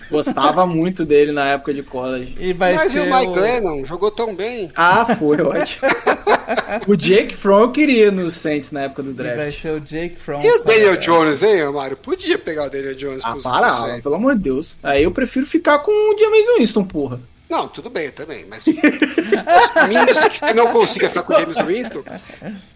Gostava 0.10 0.66
muito 0.66 1.06
dele 1.06 1.32
na 1.32 1.50
época 1.50 1.72
de 1.72 1.84
college. 1.84 2.36
e 2.40 2.52
vai 2.52 2.74
Mas 2.74 2.92
e 2.92 2.96
ser 2.96 3.02
o 3.02 3.16
Mike 3.16 3.28
o- 3.32 3.34
Glennon 3.34 3.86
jogou 3.86 4.10
tão 4.10 4.34
bem. 4.36 4.72
Ah, 4.76 5.06
foi 5.16 5.40
ótimo. 5.40 5.88
o 6.88 6.96
Jake 6.96 7.36
Fromm 7.36 7.62
eu 7.62 7.72
queria 7.72 8.12
no 8.12 8.30
Saints 8.32 8.72
na 8.72 8.82
época 8.82 9.04
do 9.04 9.12
e 9.12 9.14
vai 9.14 9.36
draft. 9.36 9.62
ser 9.62 9.70
o 9.72 9.80
Jake 9.80 10.16
Fromm. 10.16 10.42
E 10.44 10.50
o 10.52 10.64
Daniel 10.64 10.98
Jones, 10.98 11.44
hein, 11.44 11.72
Mário? 11.72 11.96
Podia 11.96 12.40
pegar 12.40 12.66
o 12.66 12.70
Daniel 12.72 12.96
Jones 12.96 13.22
Ah, 13.24 13.36
para, 13.42 14.02
pelo 14.02 14.16
amor 14.16 14.36
de 14.36 14.42
Deus. 14.42 14.76
Aí 14.82 15.04
eu 15.04 15.12
prefiro 15.12 15.46
ficar 15.46 15.78
com 15.80 15.92
o 15.92 16.18
James 16.18 16.46
Winston, 16.58 16.84
porra. 16.84 17.20
Não, 17.48 17.68
tudo 17.68 17.88
bem 17.92 18.10
também, 18.10 18.46
mas 18.50 18.66
mínimo 18.66 20.30
que 20.32 20.40
você 20.40 20.54
não 20.56 20.68
consiga 20.68 21.08
ficar 21.10 21.22
com 21.22 21.34
o 21.34 21.40
James 21.40 21.58
Winston, 21.58 22.04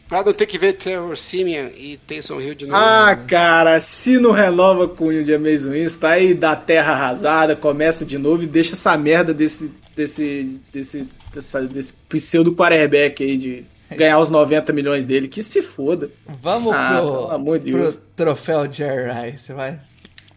pra 0.08 0.24
não 0.24 0.34
ter 0.34 0.46
que 0.46 0.58
ver 0.58 0.74
Trevor 0.74 1.18
Simeon 1.18 1.68
e 1.76 1.98
Taysom 2.08 2.40
Hill 2.42 2.56
de 2.56 2.66
novo. 2.66 2.78
Ah, 2.82 3.16
cara, 3.28 3.80
se 3.82 4.18
não 4.20 4.32
renova 4.32 4.88
com 4.88 5.06
o 5.08 5.26
James 5.26 5.66
Winston, 5.66 6.08
aí 6.08 6.34
dá 6.34 6.56
terra 6.56 6.94
arrasada, 6.94 7.56
começa 7.56 8.06
de 8.06 8.18
novo 8.18 8.44
e 8.44 8.48
deixa 8.48 8.74
essa 8.74 8.98
merda 8.98 9.34
desse, 9.34 9.72
desse, 9.96 10.60
desse, 10.72 11.08
dessa- 11.34 11.62
desse 11.64 11.94
pseudo 12.10 12.54
quarterback 12.56 13.24
aí 13.24 13.38
de 13.38 13.66
ganhar 13.96 14.20
os 14.20 14.30
90 14.30 14.74
milhões 14.74 15.06
dele, 15.06 15.28
que 15.28 15.42
se 15.42 15.62
foda. 15.62 16.10
Vamos 16.42 16.74
Ah, 16.74 16.90
pro, 16.90 16.98
pelo 17.02 17.32
amor 17.32 17.60
de 17.60 17.72
pro 17.72 17.82
Deus. 17.84 18.00
troféu 18.16 18.72
Jerry 18.72 19.12
Rice, 19.32 19.54
vai. 19.54 19.80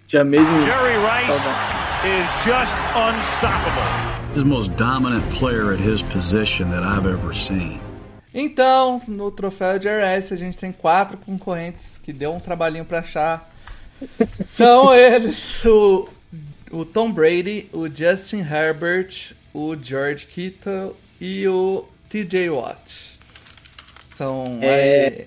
James 0.09 0.41
Winston. 0.49 0.67
Jerry 0.67 0.97
Rice 0.97 1.27
Saudade. 1.27 1.81
is 2.07 2.45
just 2.45 2.75
unstoppable. 2.97 4.11
He's 4.35 4.43
the 4.43 4.49
most 4.49 4.71
dominant 4.77 5.25
player 5.39 5.73
at 5.73 5.81
his 5.81 6.03
position 6.03 6.71
that 6.71 6.83
I've 6.85 7.07
ever 7.07 7.33
seen. 7.35 7.81
Então, 8.33 9.03
no 9.09 9.31
troféu 9.31 9.81
Jerry 9.81 10.17
Rice, 10.17 10.33
a 10.33 10.37
gente 10.37 10.57
tem 10.57 10.73
quatro 10.73 11.17
concorrentes 11.19 11.99
que 12.03 12.13
deu 12.13 12.33
um 12.33 12.39
trabalhinho 12.39 12.85
pra 12.85 13.01
achar. 13.01 13.51
São 14.47 14.95
eles 14.95 15.65
o, 15.65 16.09
o 16.71 16.85
Tom 16.85 17.11
Brady, 17.11 17.69
o 17.73 17.89
Justin 17.89 18.41
Herbert, 18.41 19.35
o 19.53 19.77
George 19.77 20.27
Kittle 20.27 20.97
e 21.21 21.47
o 21.49 21.87
TJ 22.09 22.51
Watt. 22.51 23.19
São 24.09 24.59
É, 24.63 25.27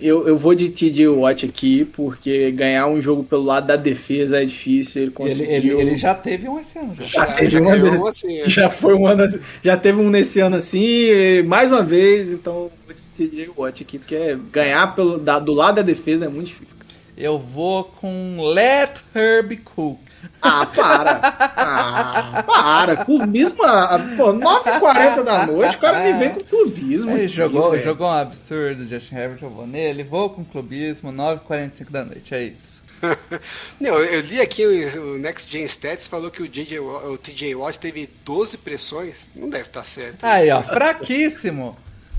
Eu, 0.00 0.26
eu 0.26 0.38
vou 0.38 0.54
de 0.54 0.70
TJ 0.70 1.08
Watt 1.08 1.44
aqui, 1.44 1.84
porque 1.84 2.50
ganhar 2.52 2.86
um 2.88 3.02
jogo 3.02 3.22
pelo 3.22 3.42
lado 3.42 3.66
da 3.66 3.76
defesa 3.76 4.40
é 4.40 4.44
difícil. 4.44 5.02
Ele 5.02 5.06
ele, 5.08 5.14
conseguiu. 5.14 5.52
ele, 5.80 5.90
ele 5.90 5.96
já 5.96 6.14
teve 6.14 6.48
um 6.48 6.58
esse 6.58 6.78
ano 6.78 6.94
já. 6.94 7.04
Já 7.04 7.26
Já- 7.26 7.32
teve 7.34 7.50
já 7.50 7.60
um 7.60 8.02
um 8.02 8.06
assim, 8.06 8.38
é. 8.38 8.48
já 8.48 8.70
foi 8.70 8.94
um 8.94 9.06
ano 9.06 9.22
assim- 9.24 9.40
já 9.62 9.76
teve 9.76 10.00
um 10.00 10.08
nesse 10.08 10.40
ano 10.40 10.56
assim, 10.56 10.82
e 10.82 11.42
mais 11.46 11.70
uma 11.70 11.82
vez, 11.82 12.30
então 12.30 12.70
vou 12.86 12.94
de 12.94 13.28
TJ 13.28 13.50
Watt 13.56 13.82
aqui, 13.82 13.98
porque 13.98 14.38
ganhar 14.50 14.94
pelo, 14.94 15.18
da- 15.18 15.38
do 15.38 15.52
lado 15.52 15.74
da 15.76 15.82
defesa 15.82 16.24
é 16.24 16.28
muito 16.28 16.46
difícil. 16.46 16.76
Eu 17.16 17.38
vou 17.38 17.84
com 17.84 18.38
Let 18.40 18.90
Herb 19.14 19.54
Cook. 19.58 19.98
Ah, 20.40 20.66
para! 20.66 21.20
Ah, 21.56 22.42
para! 22.46 23.04
Clubismo, 23.04 23.62
ah, 23.64 23.98
pô, 24.16 24.32
9h40 24.32 25.22
da 25.22 25.46
noite, 25.46 25.76
o 25.76 25.80
cara 25.80 26.00
me 26.00 26.12
vem 26.18 26.30
com 26.30 26.40
clubismo. 26.40 27.12
Ele 27.12 27.24
aqui, 27.24 27.28
jogou, 27.28 27.78
jogou 27.78 28.06
um 28.08 28.12
absurdo, 28.12 28.86
Justin 28.86 29.14
Herbert, 29.14 29.38
eu 29.42 29.50
vou 29.50 29.66
nele. 29.66 30.02
Vou 30.02 30.30
com 30.30 30.44
clubismo, 30.44 31.12
9h45 31.12 31.90
da 31.90 32.04
noite, 32.04 32.34
é 32.34 32.42
isso. 32.42 32.84
Não, 33.80 33.98
eu 33.98 34.20
li 34.20 34.40
aqui 34.40 34.64
o, 34.66 35.18
Next 35.18 35.50
Gen 35.50 35.64
Stats 35.64 36.06
falou 36.06 36.30
que 36.30 36.42
o, 36.42 36.48
JJ, 36.48 36.78
o 36.78 37.18
TJ 37.18 37.54
Watt 37.54 37.78
teve 37.78 38.08
12 38.24 38.58
pressões. 38.58 39.28
Não 39.34 39.48
deve 39.48 39.64
estar 39.64 39.84
certo. 39.84 40.24
Aí, 40.24 40.50
ó, 40.50 40.62
fraquíssimo. 40.62 41.76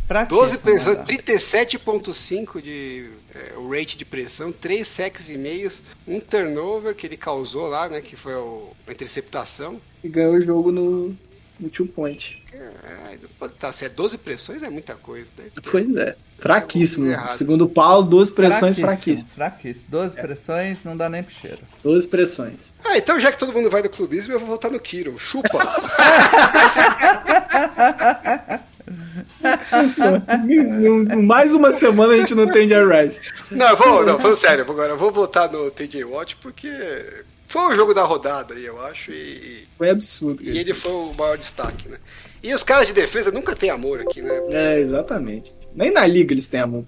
Fraquíssimo. 0.08 0.42
12 0.42 0.58
pressões, 0.60 0.98
André. 0.98 1.18
37.5 1.18 2.62
de 2.62 3.10
é, 3.34 3.54
o 3.58 3.70
rate 3.70 3.98
de 3.98 4.06
pressão, 4.06 4.52
3 4.52 4.88
sacks 4.88 5.30
e 5.30 5.38
meios, 5.38 5.82
um 6.08 6.20
turnover 6.20 6.96
que 6.96 7.08
ele 7.08 7.18
causou 7.18 7.68
lá, 7.68 7.90
né, 7.90 8.02
que 8.02 8.16
foi 8.16 8.36
o, 8.36 8.70
a 8.88 8.92
interceptação. 8.92 9.82
E 10.04 10.10
ganhou 10.10 10.36
o 10.36 10.42
jogo 10.42 10.72
no, 10.72 11.16
no 11.60 11.70
two 11.70 11.88
point. 11.88 12.44
É, 12.54 13.18
pode 13.40 13.54
estar 13.54 13.74
certo, 13.74 13.96
12 13.96 14.18
pressões 14.20 14.64
é 14.64 14.70
muita 14.70 14.96
coisa, 14.96 15.28
né? 15.38 15.46
Pois 15.70 15.96
é. 15.96 16.16
Fraquíssimo. 16.38 17.08
Errado. 17.08 17.38
Segundo 17.38 17.66
o 17.66 17.70
Paulo, 17.70 18.04
duas 18.04 18.30
pressões 18.30 18.78
fraquíssimas. 18.78 19.34
Fraquíssimo. 19.34 19.86
12 19.90 20.16
pressões, 20.16 20.84
não 20.84 20.96
dá 20.96 21.10
nem 21.10 21.24
pro 21.24 21.34
cheiro. 21.34 21.62
Duas 21.82 22.06
pressões. 22.06 22.72
Ah, 22.84 22.98
então 22.98 23.20
já 23.20 23.32
que 23.32 23.40
todo 23.40 23.54
mundo 23.54 23.70
vai 23.70 23.82
do 23.82 23.90
clubismo, 23.90 24.34
eu 24.34 24.40
vou 24.40 24.50
voltar 24.50 24.70
no 24.70 24.80
Kiro. 24.80 25.18
Chupa! 25.18 25.50
Mais 31.24 31.54
uma 31.54 31.72
semana 31.72 32.14
a 32.14 32.18
gente 32.18 32.36
não 32.36 32.48
tem 32.48 32.68
Jerry 32.68 33.06
Rice. 33.06 33.22
não, 33.52 33.70
eu 33.70 33.78
vou, 33.78 34.06
não, 34.06 34.20
falando 34.20 34.36
sério, 34.36 34.66
agora 34.68 34.94
eu 34.94 34.98
vou 34.98 35.12
votar 35.12 35.52
no 35.52 35.70
TJ 35.72 36.04
Watt 36.06 36.36
porque 36.38 36.70
foi 37.48 37.62
o 37.74 37.76
jogo 37.76 37.94
da 37.94 38.04
rodada 38.04 38.54
aí, 38.54 38.66
eu 38.66 38.82
acho, 38.86 39.12
e, 39.12 39.68
Foi 39.78 39.90
absurdo. 39.90 40.44
e 40.44 40.58
ele 40.58 40.74
foi 40.74 40.92
o 40.92 41.14
maior 41.18 41.38
destaque, 41.38 41.88
né? 41.88 41.98
E 42.44 42.54
os 42.54 42.64
caras 42.64 42.88
de 42.88 42.94
defesa 42.94 43.32
nunca 43.32 43.56
têm 43.56 43.70
amor 43.70 44.02
aqui, 44.02 44.22
né? 44.22 44.40
É, 44.50 44.80
exatamente. 44.80 45.54
Nem 45.74 45.92
na 45.92 46.06
liga 46.06 46.34
eles 46.34 46.48
têm 46.48 46.60
amor. 46.60 46.86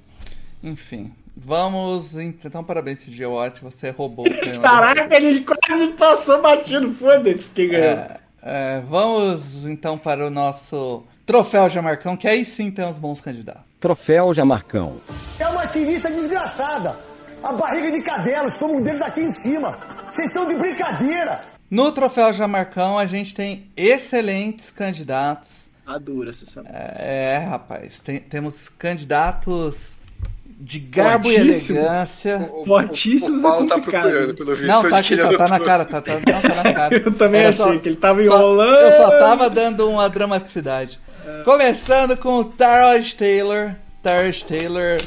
Enfim, 0.63 1.11
vamos. 1.35 2.15
Então, 2.15 2.63
parabéns, 2.63 3.05
CJ 3.05 3.25
Watt, 3.25 3.63
você 3.63 3.89
roubou 3.89 4.27
o 4.27 4.37
prêmio. 4.37 4.61
Caraca, 4.61 5.15
ele 5.15 5.41
quase 5.41 5.87
passou 5.93 6.41
batido. 6.41 6.91
Foda-se 6.91 7.49
quem 7.49 7.69
ganhou. 7.69 7.85
É, 7.85 8.19
é, 8.43 8.83
vamos 8.87 9.65
então 9.65 9.97
para 9.97 10.27
o 10.27 10.29
nosso 10.29 11.03
troféu 11.27 11.69
Jamarcão, 11.69 12.17
que 12.17 12.27
aí 12.27 12.43
sim 12.45 12.71
temos 12.71 12.97
bons 12.97 13.21
candidatos. 13.21 13.61
Troféu 13.79 14.33
Jamarcão. 14.33 14.97
É 15.37 15.47
uma 15.47 15.67
tirista 15.67 16.09
desgraçada. 16.09 16.95
A 17.43 17.53
barriga 17.53 17.91
de 17.91 18.01
cadelos, 18.01 18.55
como 18.55 18.77
um 18.77 18.81
deles 18.81 19.01
aqui 19.01 19.21
em 19.21 19.29
cima. 19.29 19.77
Vocês 20.09 20.27
estão 20.29 20.47
de 20.47 20.55
brincadeira. 20.55 21.43
No 21.69 21.91
troféu 21.91 22.33
Jamarcão, 22.33 22.97
a 22.97 23.05
gente 23.05 23.35
tem 23.35 23.69
excelentes 23.77 24.71
candidatos. 24.71 25.67
Tá 25.85 25.97
dura 25.97 26.31
essa 26.31 26.45
semana. 26.45 26.69
É, 26.73 27.37
rapaz, 27.49 27.99
tem- 27.99 28.19
temos 28.19 28.67
candidatos 28.69 29.95
de 30.59 30.79
garbo 30.79 31.29
e 31.29 31.35
elegância. 31.35 32.49
O, 32.51 32.65
Fortíssimos 32.65 33.43
o 33.43 33.47
Paulo 33.47 33.65
é 33.65 33.69
tá 33.69 33.79
procurando, 33.79 34.33
pelo 34.33 34.55
visto. 34.55 34.67
Não, 34.67 34.89
tá 34.89 34.97
aqui, 34.97 35.15
tá, 35.15 35.37
tá 35.37 35.47
na 35.47 35.59
cara, 35.59 35.85
tá, 35.85 36.01
tá, 36.01 36.13
não, 36.15 36.21
tá 36.41 36.63
na 36.63 36.73
cara. 36.73 36.95
Eu 36.97 37.13
também 37.13 37.41
Era 37.41 37.49
achei 37.49 37.79
que 37.79 37.89
ele 37.89 37.95
tava 37.97 38.23
só- 38.23 38.25
enrolando. 38.25 38.79
eu 38.81 38.97
só 38.97 39.19
tava 39.19 39.49
dando 39.49 39.87
uma 39.89 40.09
dramaticidade. 40.09 40.99
Começando 41.43 42.15
com 42.17 42.39
o 42.39 42.45
Taylor. 43.15 43.75
Tyrod 44.01 44.45
Taylor 44.45 44.97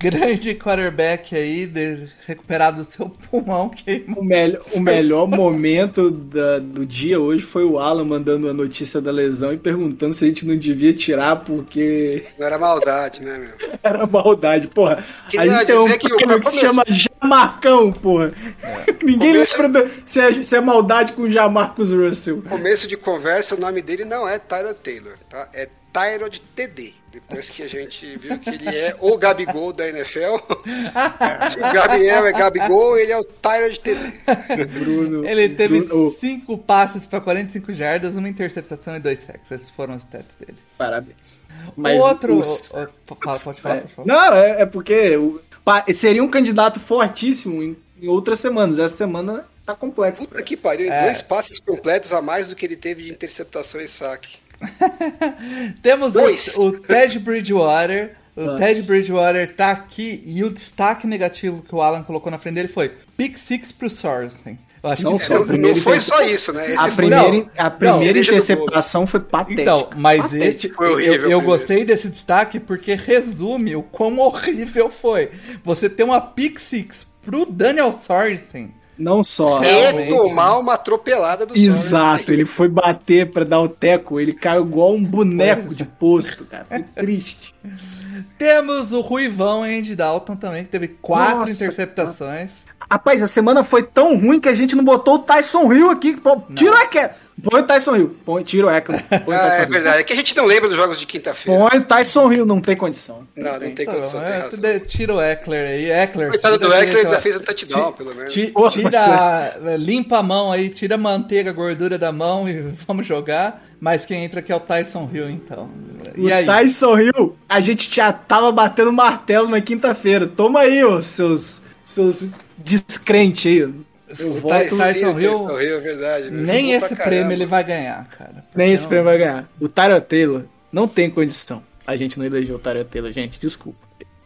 grande 0.00 0.54
quarterback 0.54 1.36
aí, 1.36 1.66
de- 1.66 2.08
recuperado 2.26 2.78
do 2.78 2.84
seu 2.84 3.10
pulmão 3.10 3.68
queimou. 3.68 4.22
O, 4.22 4.24
melhor 4.24 4.62
o 4.72 4.80
melhor 4.80 5.28
momento 5.28 6.10
da- 6.10 6.58
do 6.58 6.86
dia 6.86 7.20
hoje 7.20 7.42
foi 7.42 7.64
o 7.64 7.78
Alan 7.78 8.04
mandando 8.04 8.48
a 8.48 8.54
notícia 8.54 8.98
da 9.00 9.10
lesão 9.10 9.52
e 9.52 9.58
perguntando 9.58 10.14
se 10.14 10.24
a 10.24 10.28
gente 10.28 10.46
não 10.46 10.56
devia 10.56 10.94
tirar 10.94 11.36
porque 11.44 12.24
Não 12.38 12.46
era 12.46 12.58
maldade, 12.58 13.20
né, 13.22 13.36
meu? 13.38 13.68
era 13.84 14.06
maldade, 14.06 14.68
porra. 14.68 15.04
Queria 15.28 15.52
a 15.52 15.54
gente 15.58 15.66
tem 15.66 15.76
um 15.78 15.86
que 15.98 16.40
que 16.40 16.50
se 16.50 16.60
chama 16.60 16.82
Jamarcão, 16.88 17.92
porra. 17.92 18.32
Ninguém 19.04 19.34
Começo- 19.34 19.62
lembra 19.62 19.84
do- 19.84 19.90
se, 20.06 20.18
é, 20.20 20.42
se 20.42 20.56
é 20.56 20.60
maldade 20.62 21.12
com 21.12 21.22
o 21.22 21.30
Jamarcus 21.30 21.92
Russell. 21.92 22.40
Começo 22.48 22.88
de 22.88 22.96
conversa, 22.96 23.54
o 23.54 23.60
nome 23.60 23.82
dele 23.82 24.06
não 24.06 24.26
é 24.26 24.38
Tyrod 24.38 24.76
Taylor, 24.82 25.12
tá? 25.28 25.46
É 25.52 25.68
Tyrod 25.92 26.40
TD. 26.56 26.94
Depois 27.12 27.48
que 27.48 27.62
a 27.64 27.68
gente 27.68 28.16
viu 28.18 28.38
que 28.38 28.50
ele 28.50 28.68
é 28.68 28.96
o 29.00 29.18
Gabigol 29.18 29.72
da 29.72 29.88
NFL. 29.88 30.36
Se 31.50 31.58
o 31.58 31.72
Gabriel 31.72 32.26
é 32.26 32.32
Gabigol, 32.32 32.96
ele 32.96 33.10
é 33.10 33.18
o 33.18 33.24
Tyrod 33.24 33.80
TD. 33.80 34.64
Bruno. 34.66 35.26
Ele 35.26 35.48
teve 35.48 35.80
Bruno- 35.82 36.14
5 36.18 36.58
passes 36.58 37.06
pra 37.06 37.20
45 37.20 37.72
jardas, 37.72 38.14
uma 38.14 38.28
interceptação 38.28 38.94
e 38.96 39.00
dois 39.00 39.18
sacks. 39.18 39.50
Esses 39.50 39.70
foram 39.70 39.96
os 39.96 40.02
stats 40.04 40.36
dele. 40.36 40.56
Parabéns. 40.78 41.40
o 41.76 41.82
outro. 41.98 42.38
os- 42.38 42.70
o- 42.70 42.88
o- 43.10 43.16
fala, 43.16 43.38
pode 43.40 43.60
falar, 43.60 43.76
É. 43.76 43.80
por 43.80 43.88
favor. 43.90 44.06
Não, 44.06 44.32
é, 44.36 44.62
é 44.62 44.66
porque 44.66 45.16
o- 45.16 45.40
pa- 45.64 45.84
seria 45.92 46.22
um 46.22 46.28
candidato 46.30 46.78
fortíssimo 46.78 47.60
em, 47.62 47.76
em 48.00 48.06
outras 48.08 48.38
semanas. 48.38 48.78
Essa 48.78 48.96
semana 48.98 49.44
tá 49.66 49.74
complexo. 49.74 50.26
Puta 50.28 50.42
que 50.44 50.56
pariu, 50.56 50.90
É. 50.92 51.06
dois 51.06 51.22
passes 51.22 51.58
completos 51.58 52.12
a 52.12 52.22
mais 52.22 52.46
do 52.48 52.54
que 52.54 52.64
ele 52.64 52.76
teve 52.76 53.02
de 53.02 53.10
interceptação 53.10 53.80
e 53.80 53.88
saque. 53.88 54.38
Temos 55.82 56.12
Dois. 56.12 56.54
o, 56.56 56.66
o 56.68 56.72
Ted 56.80 57.18
Bridgewater. 57.18 58.16
O 58.36 58.42
Nossa. 58.42 58.64
Ted 58.64 58.82
Bridgewater 58.82 59.54
tá 59.54 59.70
aqui 59.70 60.22
e 60.24 60.42
o 60.44 60.50
destaque 60.50 61.06
negativo 61.06 61.62
que 61.62 61.74
o 61.74 61.80
Alan 61.82 62.02
colocou 62.02 62.30
na 62.30 62.38
frente 62.38 62.54
dele 62.54 62.68
foi 62.68 62.90
Pick 63.16 63.36
Six 63.36 63.72
pro 63.72 63.90
Sorensen. 63.90 64.58
Eu 64.82 64.88
acho 64.88 65.02
Não 65.02 65.18
que 65.18 65.24
só 65.24 65.34
isso 65.34 65.42
o 65.42 65.44
é- 65.44 65.48
primeiro 65.48 65.76
não 65.76 65.82
foi 65.84 66.00
só 66.00 66.22
isso, 66.22 66.52
né? 66.54 66.66
Esse 66.72 66.78
A 66.78 66.88
primeira, 66.90 67.30
Não, 67.30 67.50
a 67.58 67.70
primeira 67.70 68.14
do 68.14 68.18
interceptação 68.20 69.06
foi 69.06 69.20
patética. 69.20 69.60
Então, 69.60 69.90
mas 69.94 70.22
Patética. 70.22 70.46
esse 70.48 70.68
Foi 70.70 70.86
eu, 70.88 70.92
horrível 70.94 71.30
eu 71.30 71.40
gostei 71.42 71.84
desse 71.84 72.08
destaque 72.08 72.58
porque 72.58 72.94
resume 72.94 73.76
o 73.76 73.82
quão 73.82 74.18
horrível 74.20 74.88
foi. 74.88 75.30
Você 75.64 75.90
ter 75.90 76.02
uma 76.04 76.18
pick 76.20 76.58
six 76.58 77.06
pro 77.20 77.44
Daniel 77.44 77.92
Sorensen. 77.92 78.72
Não 79.00 79.24
só. 79.24 79.62
É 79.64 80.06
tomar 80.06 80.58
uma 80.58 80.74
atropelada 80.74 81.46
do 81.46 81.56
Exato, 81.56 82.12
Sorensen. 82.18 82.34
ele 82.34 82.44
foi 82.44 82.68
bater 82.68 83.30
pra 83.32 83.44
dar 83.44 83.60
o 83.60 83.68
teco, 83.68 84.20
ele 84.20 84.32
caiu 84.34 84.62
igual 84.62 84.94
um 84.94 85.02
boneco 85.02 85.62
Pois 85.66 85.72
é. 85.72 85.74
de 85.76 85.84
posto, 85.84 86.44
cara. 86.44 86.66
Foi 86.68 86.82
triste. 86.82 87.54
Temos 88.36 88.92
o 88.92 89.00
Ruivão 89.00 89.62
Andy 89.62 89.94
Dalton 89.96 90.36
também, 90.36 90.64
que 90.64 90.70
teve 90.70 90.88
quatro 90.88 91.40
Nossa, 91.40 91.52
interceptações. 91.52 92.64
Rapaz, 92.90 93.22
a 93.22 93.28
semana 93.28 93.62
foi 93.62 93.82
tão 93.82 94.18
ruim 94.18 94.40
que 94.40 94.48
a 94.48 94.54
gente 94.54 94.74
não 94.74 94.84
botou 94.84 95.16
o 95.16 95.18
Tyson 95.18 95.72
Hill 95.72 95.90
aqui. 95.90 96.16
Pô, 96.16 96.40
tira 96.54 96.82
Eckler. 96.84 97.10
Põe 97.42 97.60
o 97.60 97.64
Tyson 97.64 97.96
Hill. 97.96 98.16
Põe, 98.24 98.42
tira 98.42 98.66
o 98.66 98.70
Eckler. 98.70 99.02
Põe 99.24 99.34
o 99.34 99.38
Ah, 99.38 99.42
Tyson 99.42 99.54
é 99.56 99.62
Hill. 99.62 99.68
verdade. 99.70 99.98
É 100.00 100.02
que 100.02 100.12
a 100.12 100.16
gente 100.16 100.36
não 100.36 100.44
lembra 100.46 100.68
dos 100.68 100.76
jogos 100.76 100.98
de 100.98 101.06
quinta-feira. 101.06 101.58
Põe 101.68 101.78
o 101.78 101.84
Tyson 101.84 102.32
Hill, 102.32 102.46
não 102.46 102.60
tem 102.60 102.76
condição. 102.76 103.26
Não, 103.36 103.52
não 103.52 103.58
tem 103.72 103.86
condição, 103.86 104.20
tem 104.20 104.28
é, 104.28 104.32
razão. 104.38 104.50
tudo- 104.50 104.80
tira 104.86 105.14
o 105.14 105.20
Eckler 105.22 105.68
aí. 105.68 105.90
Eckler. 105.90 106.28
Coitado 106.30 106.58
tira 106.58 106.68
do 106.68 106.74
Eckler, 106.74 107.06
ainda 107.06 107.20
fez 107.20 107.36
um 107.36 107.40
touchdown, 107.40 107.92
Ti- 107.92 107.98
pelo 107.98 108.14
menos. 108.14 108.32
tira, 108.72 109.56
limpa 109.78 110.18
a 110.18 110.22
mão 110.22 110.52
aí, 110.52 110.68
tira 110.68 110.94
a 110.96 110.98
manteiga, 110.98 111.50
a 111.50 111.52
gordura 111.52 111.98
da 111.98 112.12
mão 112.12 112.48
e 112.48 112.72
vamos 112.86 113.06
jogar. 113.06 113.64
Mas 113.80 114.04
quem 114.04 114.22
entra 114.24 114.40
aqui 114.40 114.52
é 114.52 114.56
o 114.56 114.60
Tyson 114.60 115.08
Hill, 115.10 115.30
então. 115.30 115.70
O 116.18 116.28
E 116.28 116.30
aí? 116.32 116.44
Tyson 116.44 116.98
Hill, 116.98 117.36
a 117.48 117.60
gente 117.60 117.94
já 117.94 118.12
tava 118.12 118.52
batendo 118.52 118.92
martelo 118.92 119.48
na 119.48 119.60
quinta-feira. 119.60 120.26
Toma 120.26 120.60
aí, 120.60 120.84
ô, 120.84 121.02
seus, 121.02 121.62
seus 121.84 122.34
descrentes 122.58 123.46
aí. 123.46 123.72
Eu 124.18 124.28
O 124.28 124.34
volto, 124.40 124.70
Ty- 124.70 124.76
Tyson 124.76 125.18
Hill, 125.20 125.60
Hill, 125.60 125.76
é 125.76 125.80
verdade. 125.80 126.30
nem 126.30 126.72
esse 126.72 126.96
prêmio 126.96 127.32
ele 127.32 127.46
vai 127.46 127.62
ganhar, 127.64 128.06
cara. 128.08 128.44
nem 128.54 128.72
esse 128.72 128.82
Não- 128.84 128.88
prêmio 128.88 129.04
vai 129.04 129.18
ganhar. 129.18 129.48
O 129.60 129.68
Tyrell 129.68 130.00
Taylor 130.00 130.42
não 130.72 130.88
tem 130.88 131.10
condição. 131.10 131.62
A 131.86 131.96
gente 131.96 132.18
não 132.18 132.24
elegeu 132.26 132.56
o 132.56 132.58
Tyrell 132.58 132.84
Taylor, 132.84 133.12
gente, 133.12 133.38
desculpa. 133.38 133.78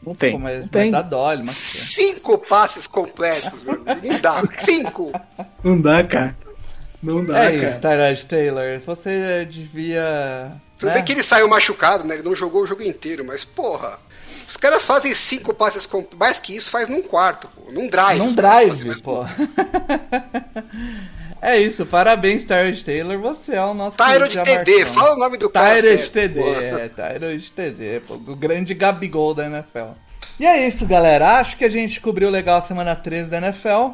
Não 0.06 0.15
tem. 0.15 0.32
Pô, 0.32 0.39
mas, 0.39 0.55
não 0.55 0.61
mas 0.62 0.70
tem. 0.70 0.90
dá 0.90 1.01
dó, 1.02 1.32
ele 1.32 1.43
mas... 1.44 1.55
Cinco 1.56 2.36
passes 2.39 2.86
completos, 2.86 3.62
meu. 3.62 3.82
Não 4.02 4.20
dá. 4.20 4.43
Cinco. 4.59 5.11
Não 5.65 5.81
dá, 5.81 6.05
cara. 6.05 6.36
Não 7.02 7.24
dá, 7.24 7.44
É 7.51 7.55
isso, 7.56 7.81
cara. 7.81 8.11
Tyrod 8.12 8.27
Taylor. 8.27 8.81
Você 8.85 9.47
devia. 9.51 10.52
Tudo 10.78 10.89
né? 10.89 10.94
bem 10.97 11.05
que 11.05 11.12
ele 11.12 11.23
saiu 11.23 11.48
machucado, 11.48 12.05
né? 12.05 12.15
Ele 12.15 12.23
não 12.23 12.35
jogou 12.36 12.62
o 12.62 12.66
jogo 12.66 12.82
inteiro, 12.82 13.24
mas, 13.24 13.44
porra. 13.44 13.98
Os 14.49 14.57
caras 14.57 14.85
fazem 14.85 15.15
cinco 15.15 15.53
passes 15.55 15.87
completos. 15.87 16.19
Mais 16.19 16.39
que 16.39 16.55
isso, 16.55 16.71
faz 16.71 16.89
num 16.89 17.03
quarto, 17.03 17.49
pô. 17.49 17.73
Num 17.73 17.89
drive. 17.89 18.19
Num 18.19 18.33
drive, 18.33 19.03
pô. 19.03 19.25
é 21.41 21.59
isso, 21.59 21.87
parabéns, 21.87 22.45
Tyrod 22.45 22.85
Taylor. 22.85 23.19
Você 23.21 23.55
é 23.55 23.65
o 23.65 23.75
nosso. 23.75 23.97
Tyrod 23.97 24.37
TD, 24.43 24.87
fala 24.87 25.15
o 25.15 25.19
nome 25.19 25.37
do 25.39 25.51
cara. 25.51 25.81
Tyrod 25.81 26.11
TD, 26.11 26.41
é, 26.41 26.89
Tyrod 26.89 27.53
TD, 27.53 28.01
pô, 28.07 28.15
o 28.15 28.37
grande 28.37 28.75
Gabigol 28.75 29.35
da 29.35 29.47
NFL. 29.47 29.93
E 30.39 30.47
é 30.47 30.66
isso, 30.66 30.87
galera. 30.87 31.39
Acho 31.39 31.57
que 31.57 31.65
a 31.65 31.71
gente 31.71 32.01
cobriu 32.01 32.29
legal 32.29 32.59
a 32.59 32.62
semana 32.62 32.97
13 32.97 33.31
da 33.31 33.39
NFL. 33.39 33.93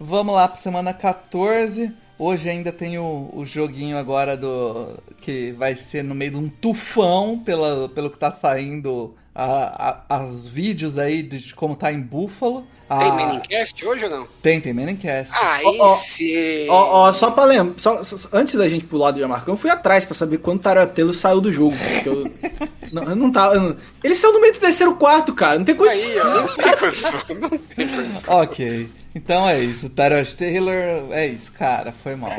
Vamos 0.00 0.34
lá 0.34 0.48
pra 0.48 0.60
semana 0.60 0.92
14. 0.92 1.92
Hoje 2.18 2.48
ainda 2.48 2.70
tem 2.70 2.98
o, 2.98 3.30
o 3.32 3.44
joguinho 3.44 3.96
agora 3.98 4.36
do. 4.36 4.90
que 5.20 5.52
vai 5.52 5.76
ser 5.76 6.04
no 6.04 6.14
meio 6.14 6.30
de 6.32 6.36
um 6.36 6.48
tufão, 6.48 7.38
pela, 7.44 7.88
pelo 7.88 8.10
que 8.10 8.18
tá 8.18 8.30
saindo 8.30 9.14
a, 9.34 10.04
a- 10.08 10.16
as 10.20 10.46
vídeos 10.46 10.98
aí 10.98 11.22
de 11.22 11.54
como 11.54 11.74
tá 11.74 11.92
em 11.92 12.00
Buffalo. 12.00 12.64
Tem 12.88 13.08
A- 13.10 13.14
Manningcast 13.14 13.86
hoje 13.86 14.04
ou 14.04 14.10
não? 14.10 14.26
Tem, 14.42 14.60
tem 14.60 14.72
Manningcast. 14.74 15.32
Aí 15.34 15.64
Ó, 15.64 15.74
ó, 15.92 15.96
sim. 15.96 16.66
Ó, 16.68 17.06
ó, 17.08 17.12
só 17.12 17.30
pra 17.30 17.44
lembrar, 17.44 17.74
só- 17.78 18.02
só- 18.04 18.28
antes 18.34 18.54
da 18.54 18.68
gente 18.68 18.84
pular 18.84 19.10
do 19.12 19.18
Jamarcão, 19.20 19.54
eu 19.54 19.58
fui 19.58 19.70
atrás 19.70 20.04
pra 20.04 20.14
saber 20.14 20.38
quando 20.38 20.58
o 20.58 20.62
Taratelo 20.62 21.12
saiu 21.14 21.40
do 21.40 21.50
jogo. 21.50 21.74
porque 21.74 22.08
eu, 22.08 22.24
não, 22.92 23.02
eu 23.04 23.16
não 23.16 23.32
tava. 23.32 23.54
eu 23.54 23.62
não- 23.62 23.76
ele 24.04 24.14
saiu 24.14 24.34
no 24.34 24.40
meio 24.42 24.52
do 24.52 24.60
terceiro 24.60 24.94
quarto, 24.96 25.32
cara. 25.34 25.58
Não 25.58 25.64
tem 25.64 25.74
condição. 25.74 26.12
Aí, 26.12 26.20
ó, 26.20 26.46
não 26.46 26.54
tem 26.54 26.76
condição. 26.76 27.12
Não 27.40 27.48
tem 27.48 27.88
condição. 27.88 28.22
Ok. 28.26 28.88
Então 29.14 29.46
é 29.48 29.60
isso. 29.60 29.90
Tyrod 29.90 30.34
Taylor, 30.36 30.74
é 31.10 31.26
isso, 31.26 31.52
cara. 31.52 31.92
Foi 32.02 32.16
mal. 32.16 32.30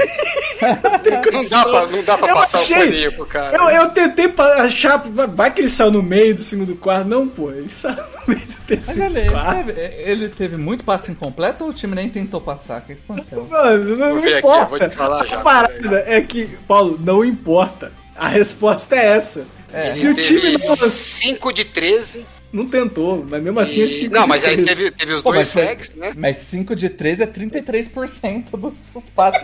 Não 1.31 1.41
dá 1.49 1.63
pra, 1.63 1.87
não 1.87 2.03
dá 2.03 2.17
pra 2.17 2.29
Eu 2.29 2.35
passar 2.35 2.57
achei- 2.59 2.77
o 2.77 2.85
paninho 2.85 3.11
pro 3.13 3.25
cara. 3.25 3.57
Eu, 3.57 3.69
eu 3.69 3.89
tentei 3.91 4.33
achar. 4.57 4.97
vai- 4.97 5.51
que 5.51 5.61
ele 5.61 5.69
saiu 5.69 5.91
no 5.91 6.01
meio 6.01 6.33
do 6.33 6.41
segundo 6.41 6.75
quarto. 6.75 7.07
Não, 7.07 7.27
pô, 7.27 7.51
ele 7.51 7.69
saiu 7.69 7.97
no 7.97 8.03
meio 8.33 8.39
do 8.39 8.47
Mas 8.53 8.65
terceiro 8.65 9.03
ele, 9.11 9.19
ele 9.19 9.29
quarto. 9.29 9.65
teve, 9.65 9.81
ele 10.03 10.29
teve 10.29 10.57
muito 10.57 10.83
passe 10.83 11.11
incompleto 11.11 11.63
ou 11.63 11.69
o 11.69 11.73
time 11.73 11.95
nem 11.95 12.09
tentou 12.09 12.41
passar? 12.41 12.79
O 12.79 12.85
que 12.85 12.95
que 12.95 13.01
aconteceu? 13.07 13.45
Mano, 13.47 13.83
não, 13.97 13.97
Vou 13.97 14.15
não 14.15 14.21
ver 14.21 14.29
aqui, 14.29 14.37
importa. 14.39 14.63
eu 14.75 14.79
vou 14.79 14.89
te 14.89 14.95
falar 14.95 15.25
já, 15.27 15.35
A 15.37 15.41
parada 15.41 16.03
é 16.07 16.21
que, 16.21 16.45
Paulo, 16.67 16.97
não 17.03 17.23
importa. 17.23 17.91
A 18.15 18.27
resposta 18.27 18.95
é 18.95 19.05
essa. 19.07 19.45
É. 19.71 19.89
Se 19.89 20.07
o 20.07 20.13
time 20.13 20.55
não, 20.57 20.75
5 20.89 21.51
de 21.51 21.65
13. 21.65 22.25
Não 22.53 22.67
tentou, 22.69 23.25
mas 23.27 23.41
mesmo 23.41 23.59
assim 23.59 23.81
é 23.81 23.85
e... 23.85 23.87
5 23.87 24.13
Não, 24.13 24.27
mas 24.27 24.45
aí 24.45 24.63
teve, 24.63 24.91
teve 24.91 25.13
os 25.13 25.23
Pô, 25.23 25.31
dois 25.31 25.47
segs, 25.47 25.91
né? 25.95 26.13
mas 26.15 26.37
5 26.37 26.75
de 26.75 26.87
13 26.87 27.23
é 27.23 27.25
33% 27.27 28.51
dos 28.51 29.09
passes. 29.15 29.41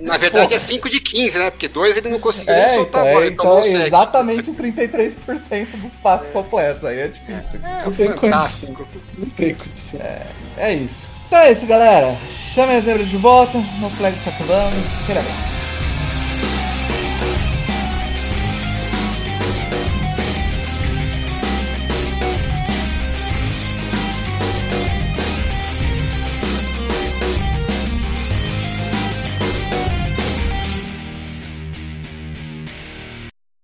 Na 0.00 0.16
verdade 0.16 0.54
é 0.54 0.58
5 0.58 0.88
de 0.88 0.98
15, 0.98 1.38
né? 1.38 1.50
Porque 1.50 1.68
dois 1.68 1.96
ele 1.98 2.08
não 2.08 2.18
conseguiu 2.18 2.54
É, 2.54 2.76
soltar 2.76 3.06
então, 3.06 3.10
a 3.10 3.12
bola, 3.12 3.24
é, 3.24 3.26
ele 3.26 3.34
então 3.34 3.82
é 3.82 3.86
exatamente 3.86 4.50
33% 4.52 5.80
dos 5.80 5.92
passes 5.98 6.30
completos. 6.30 6.84
Aí 6.84 7.00
é 7.00 7.08
difícil. 7.08 7.60
Não 7.84 7.92
tem 7.92 8.08
fantástico. 8.08 8.72
condição. 8.74 9.02
Não 9.18 9.30
tem 9.30 9.54
condição. 9.54 10.00
É 10.56 10.72
isso. 10.72 11.06
Então 11.26 11.38
é 11.40 11.52
isso, 11.52 11.66
galera. 11.66 12.16
Chame 12.54 12.74
as 12.74 12.84
zebras 12.84 13.08
de 13.08 13.16
volta. 13.18 13.58
No 13.80 13.90
flag 13.90 14.16
está 14.16 14.30
acabando. 14.30 14.76
Aquele 15.02 15.18
abraço. 15.18 15.56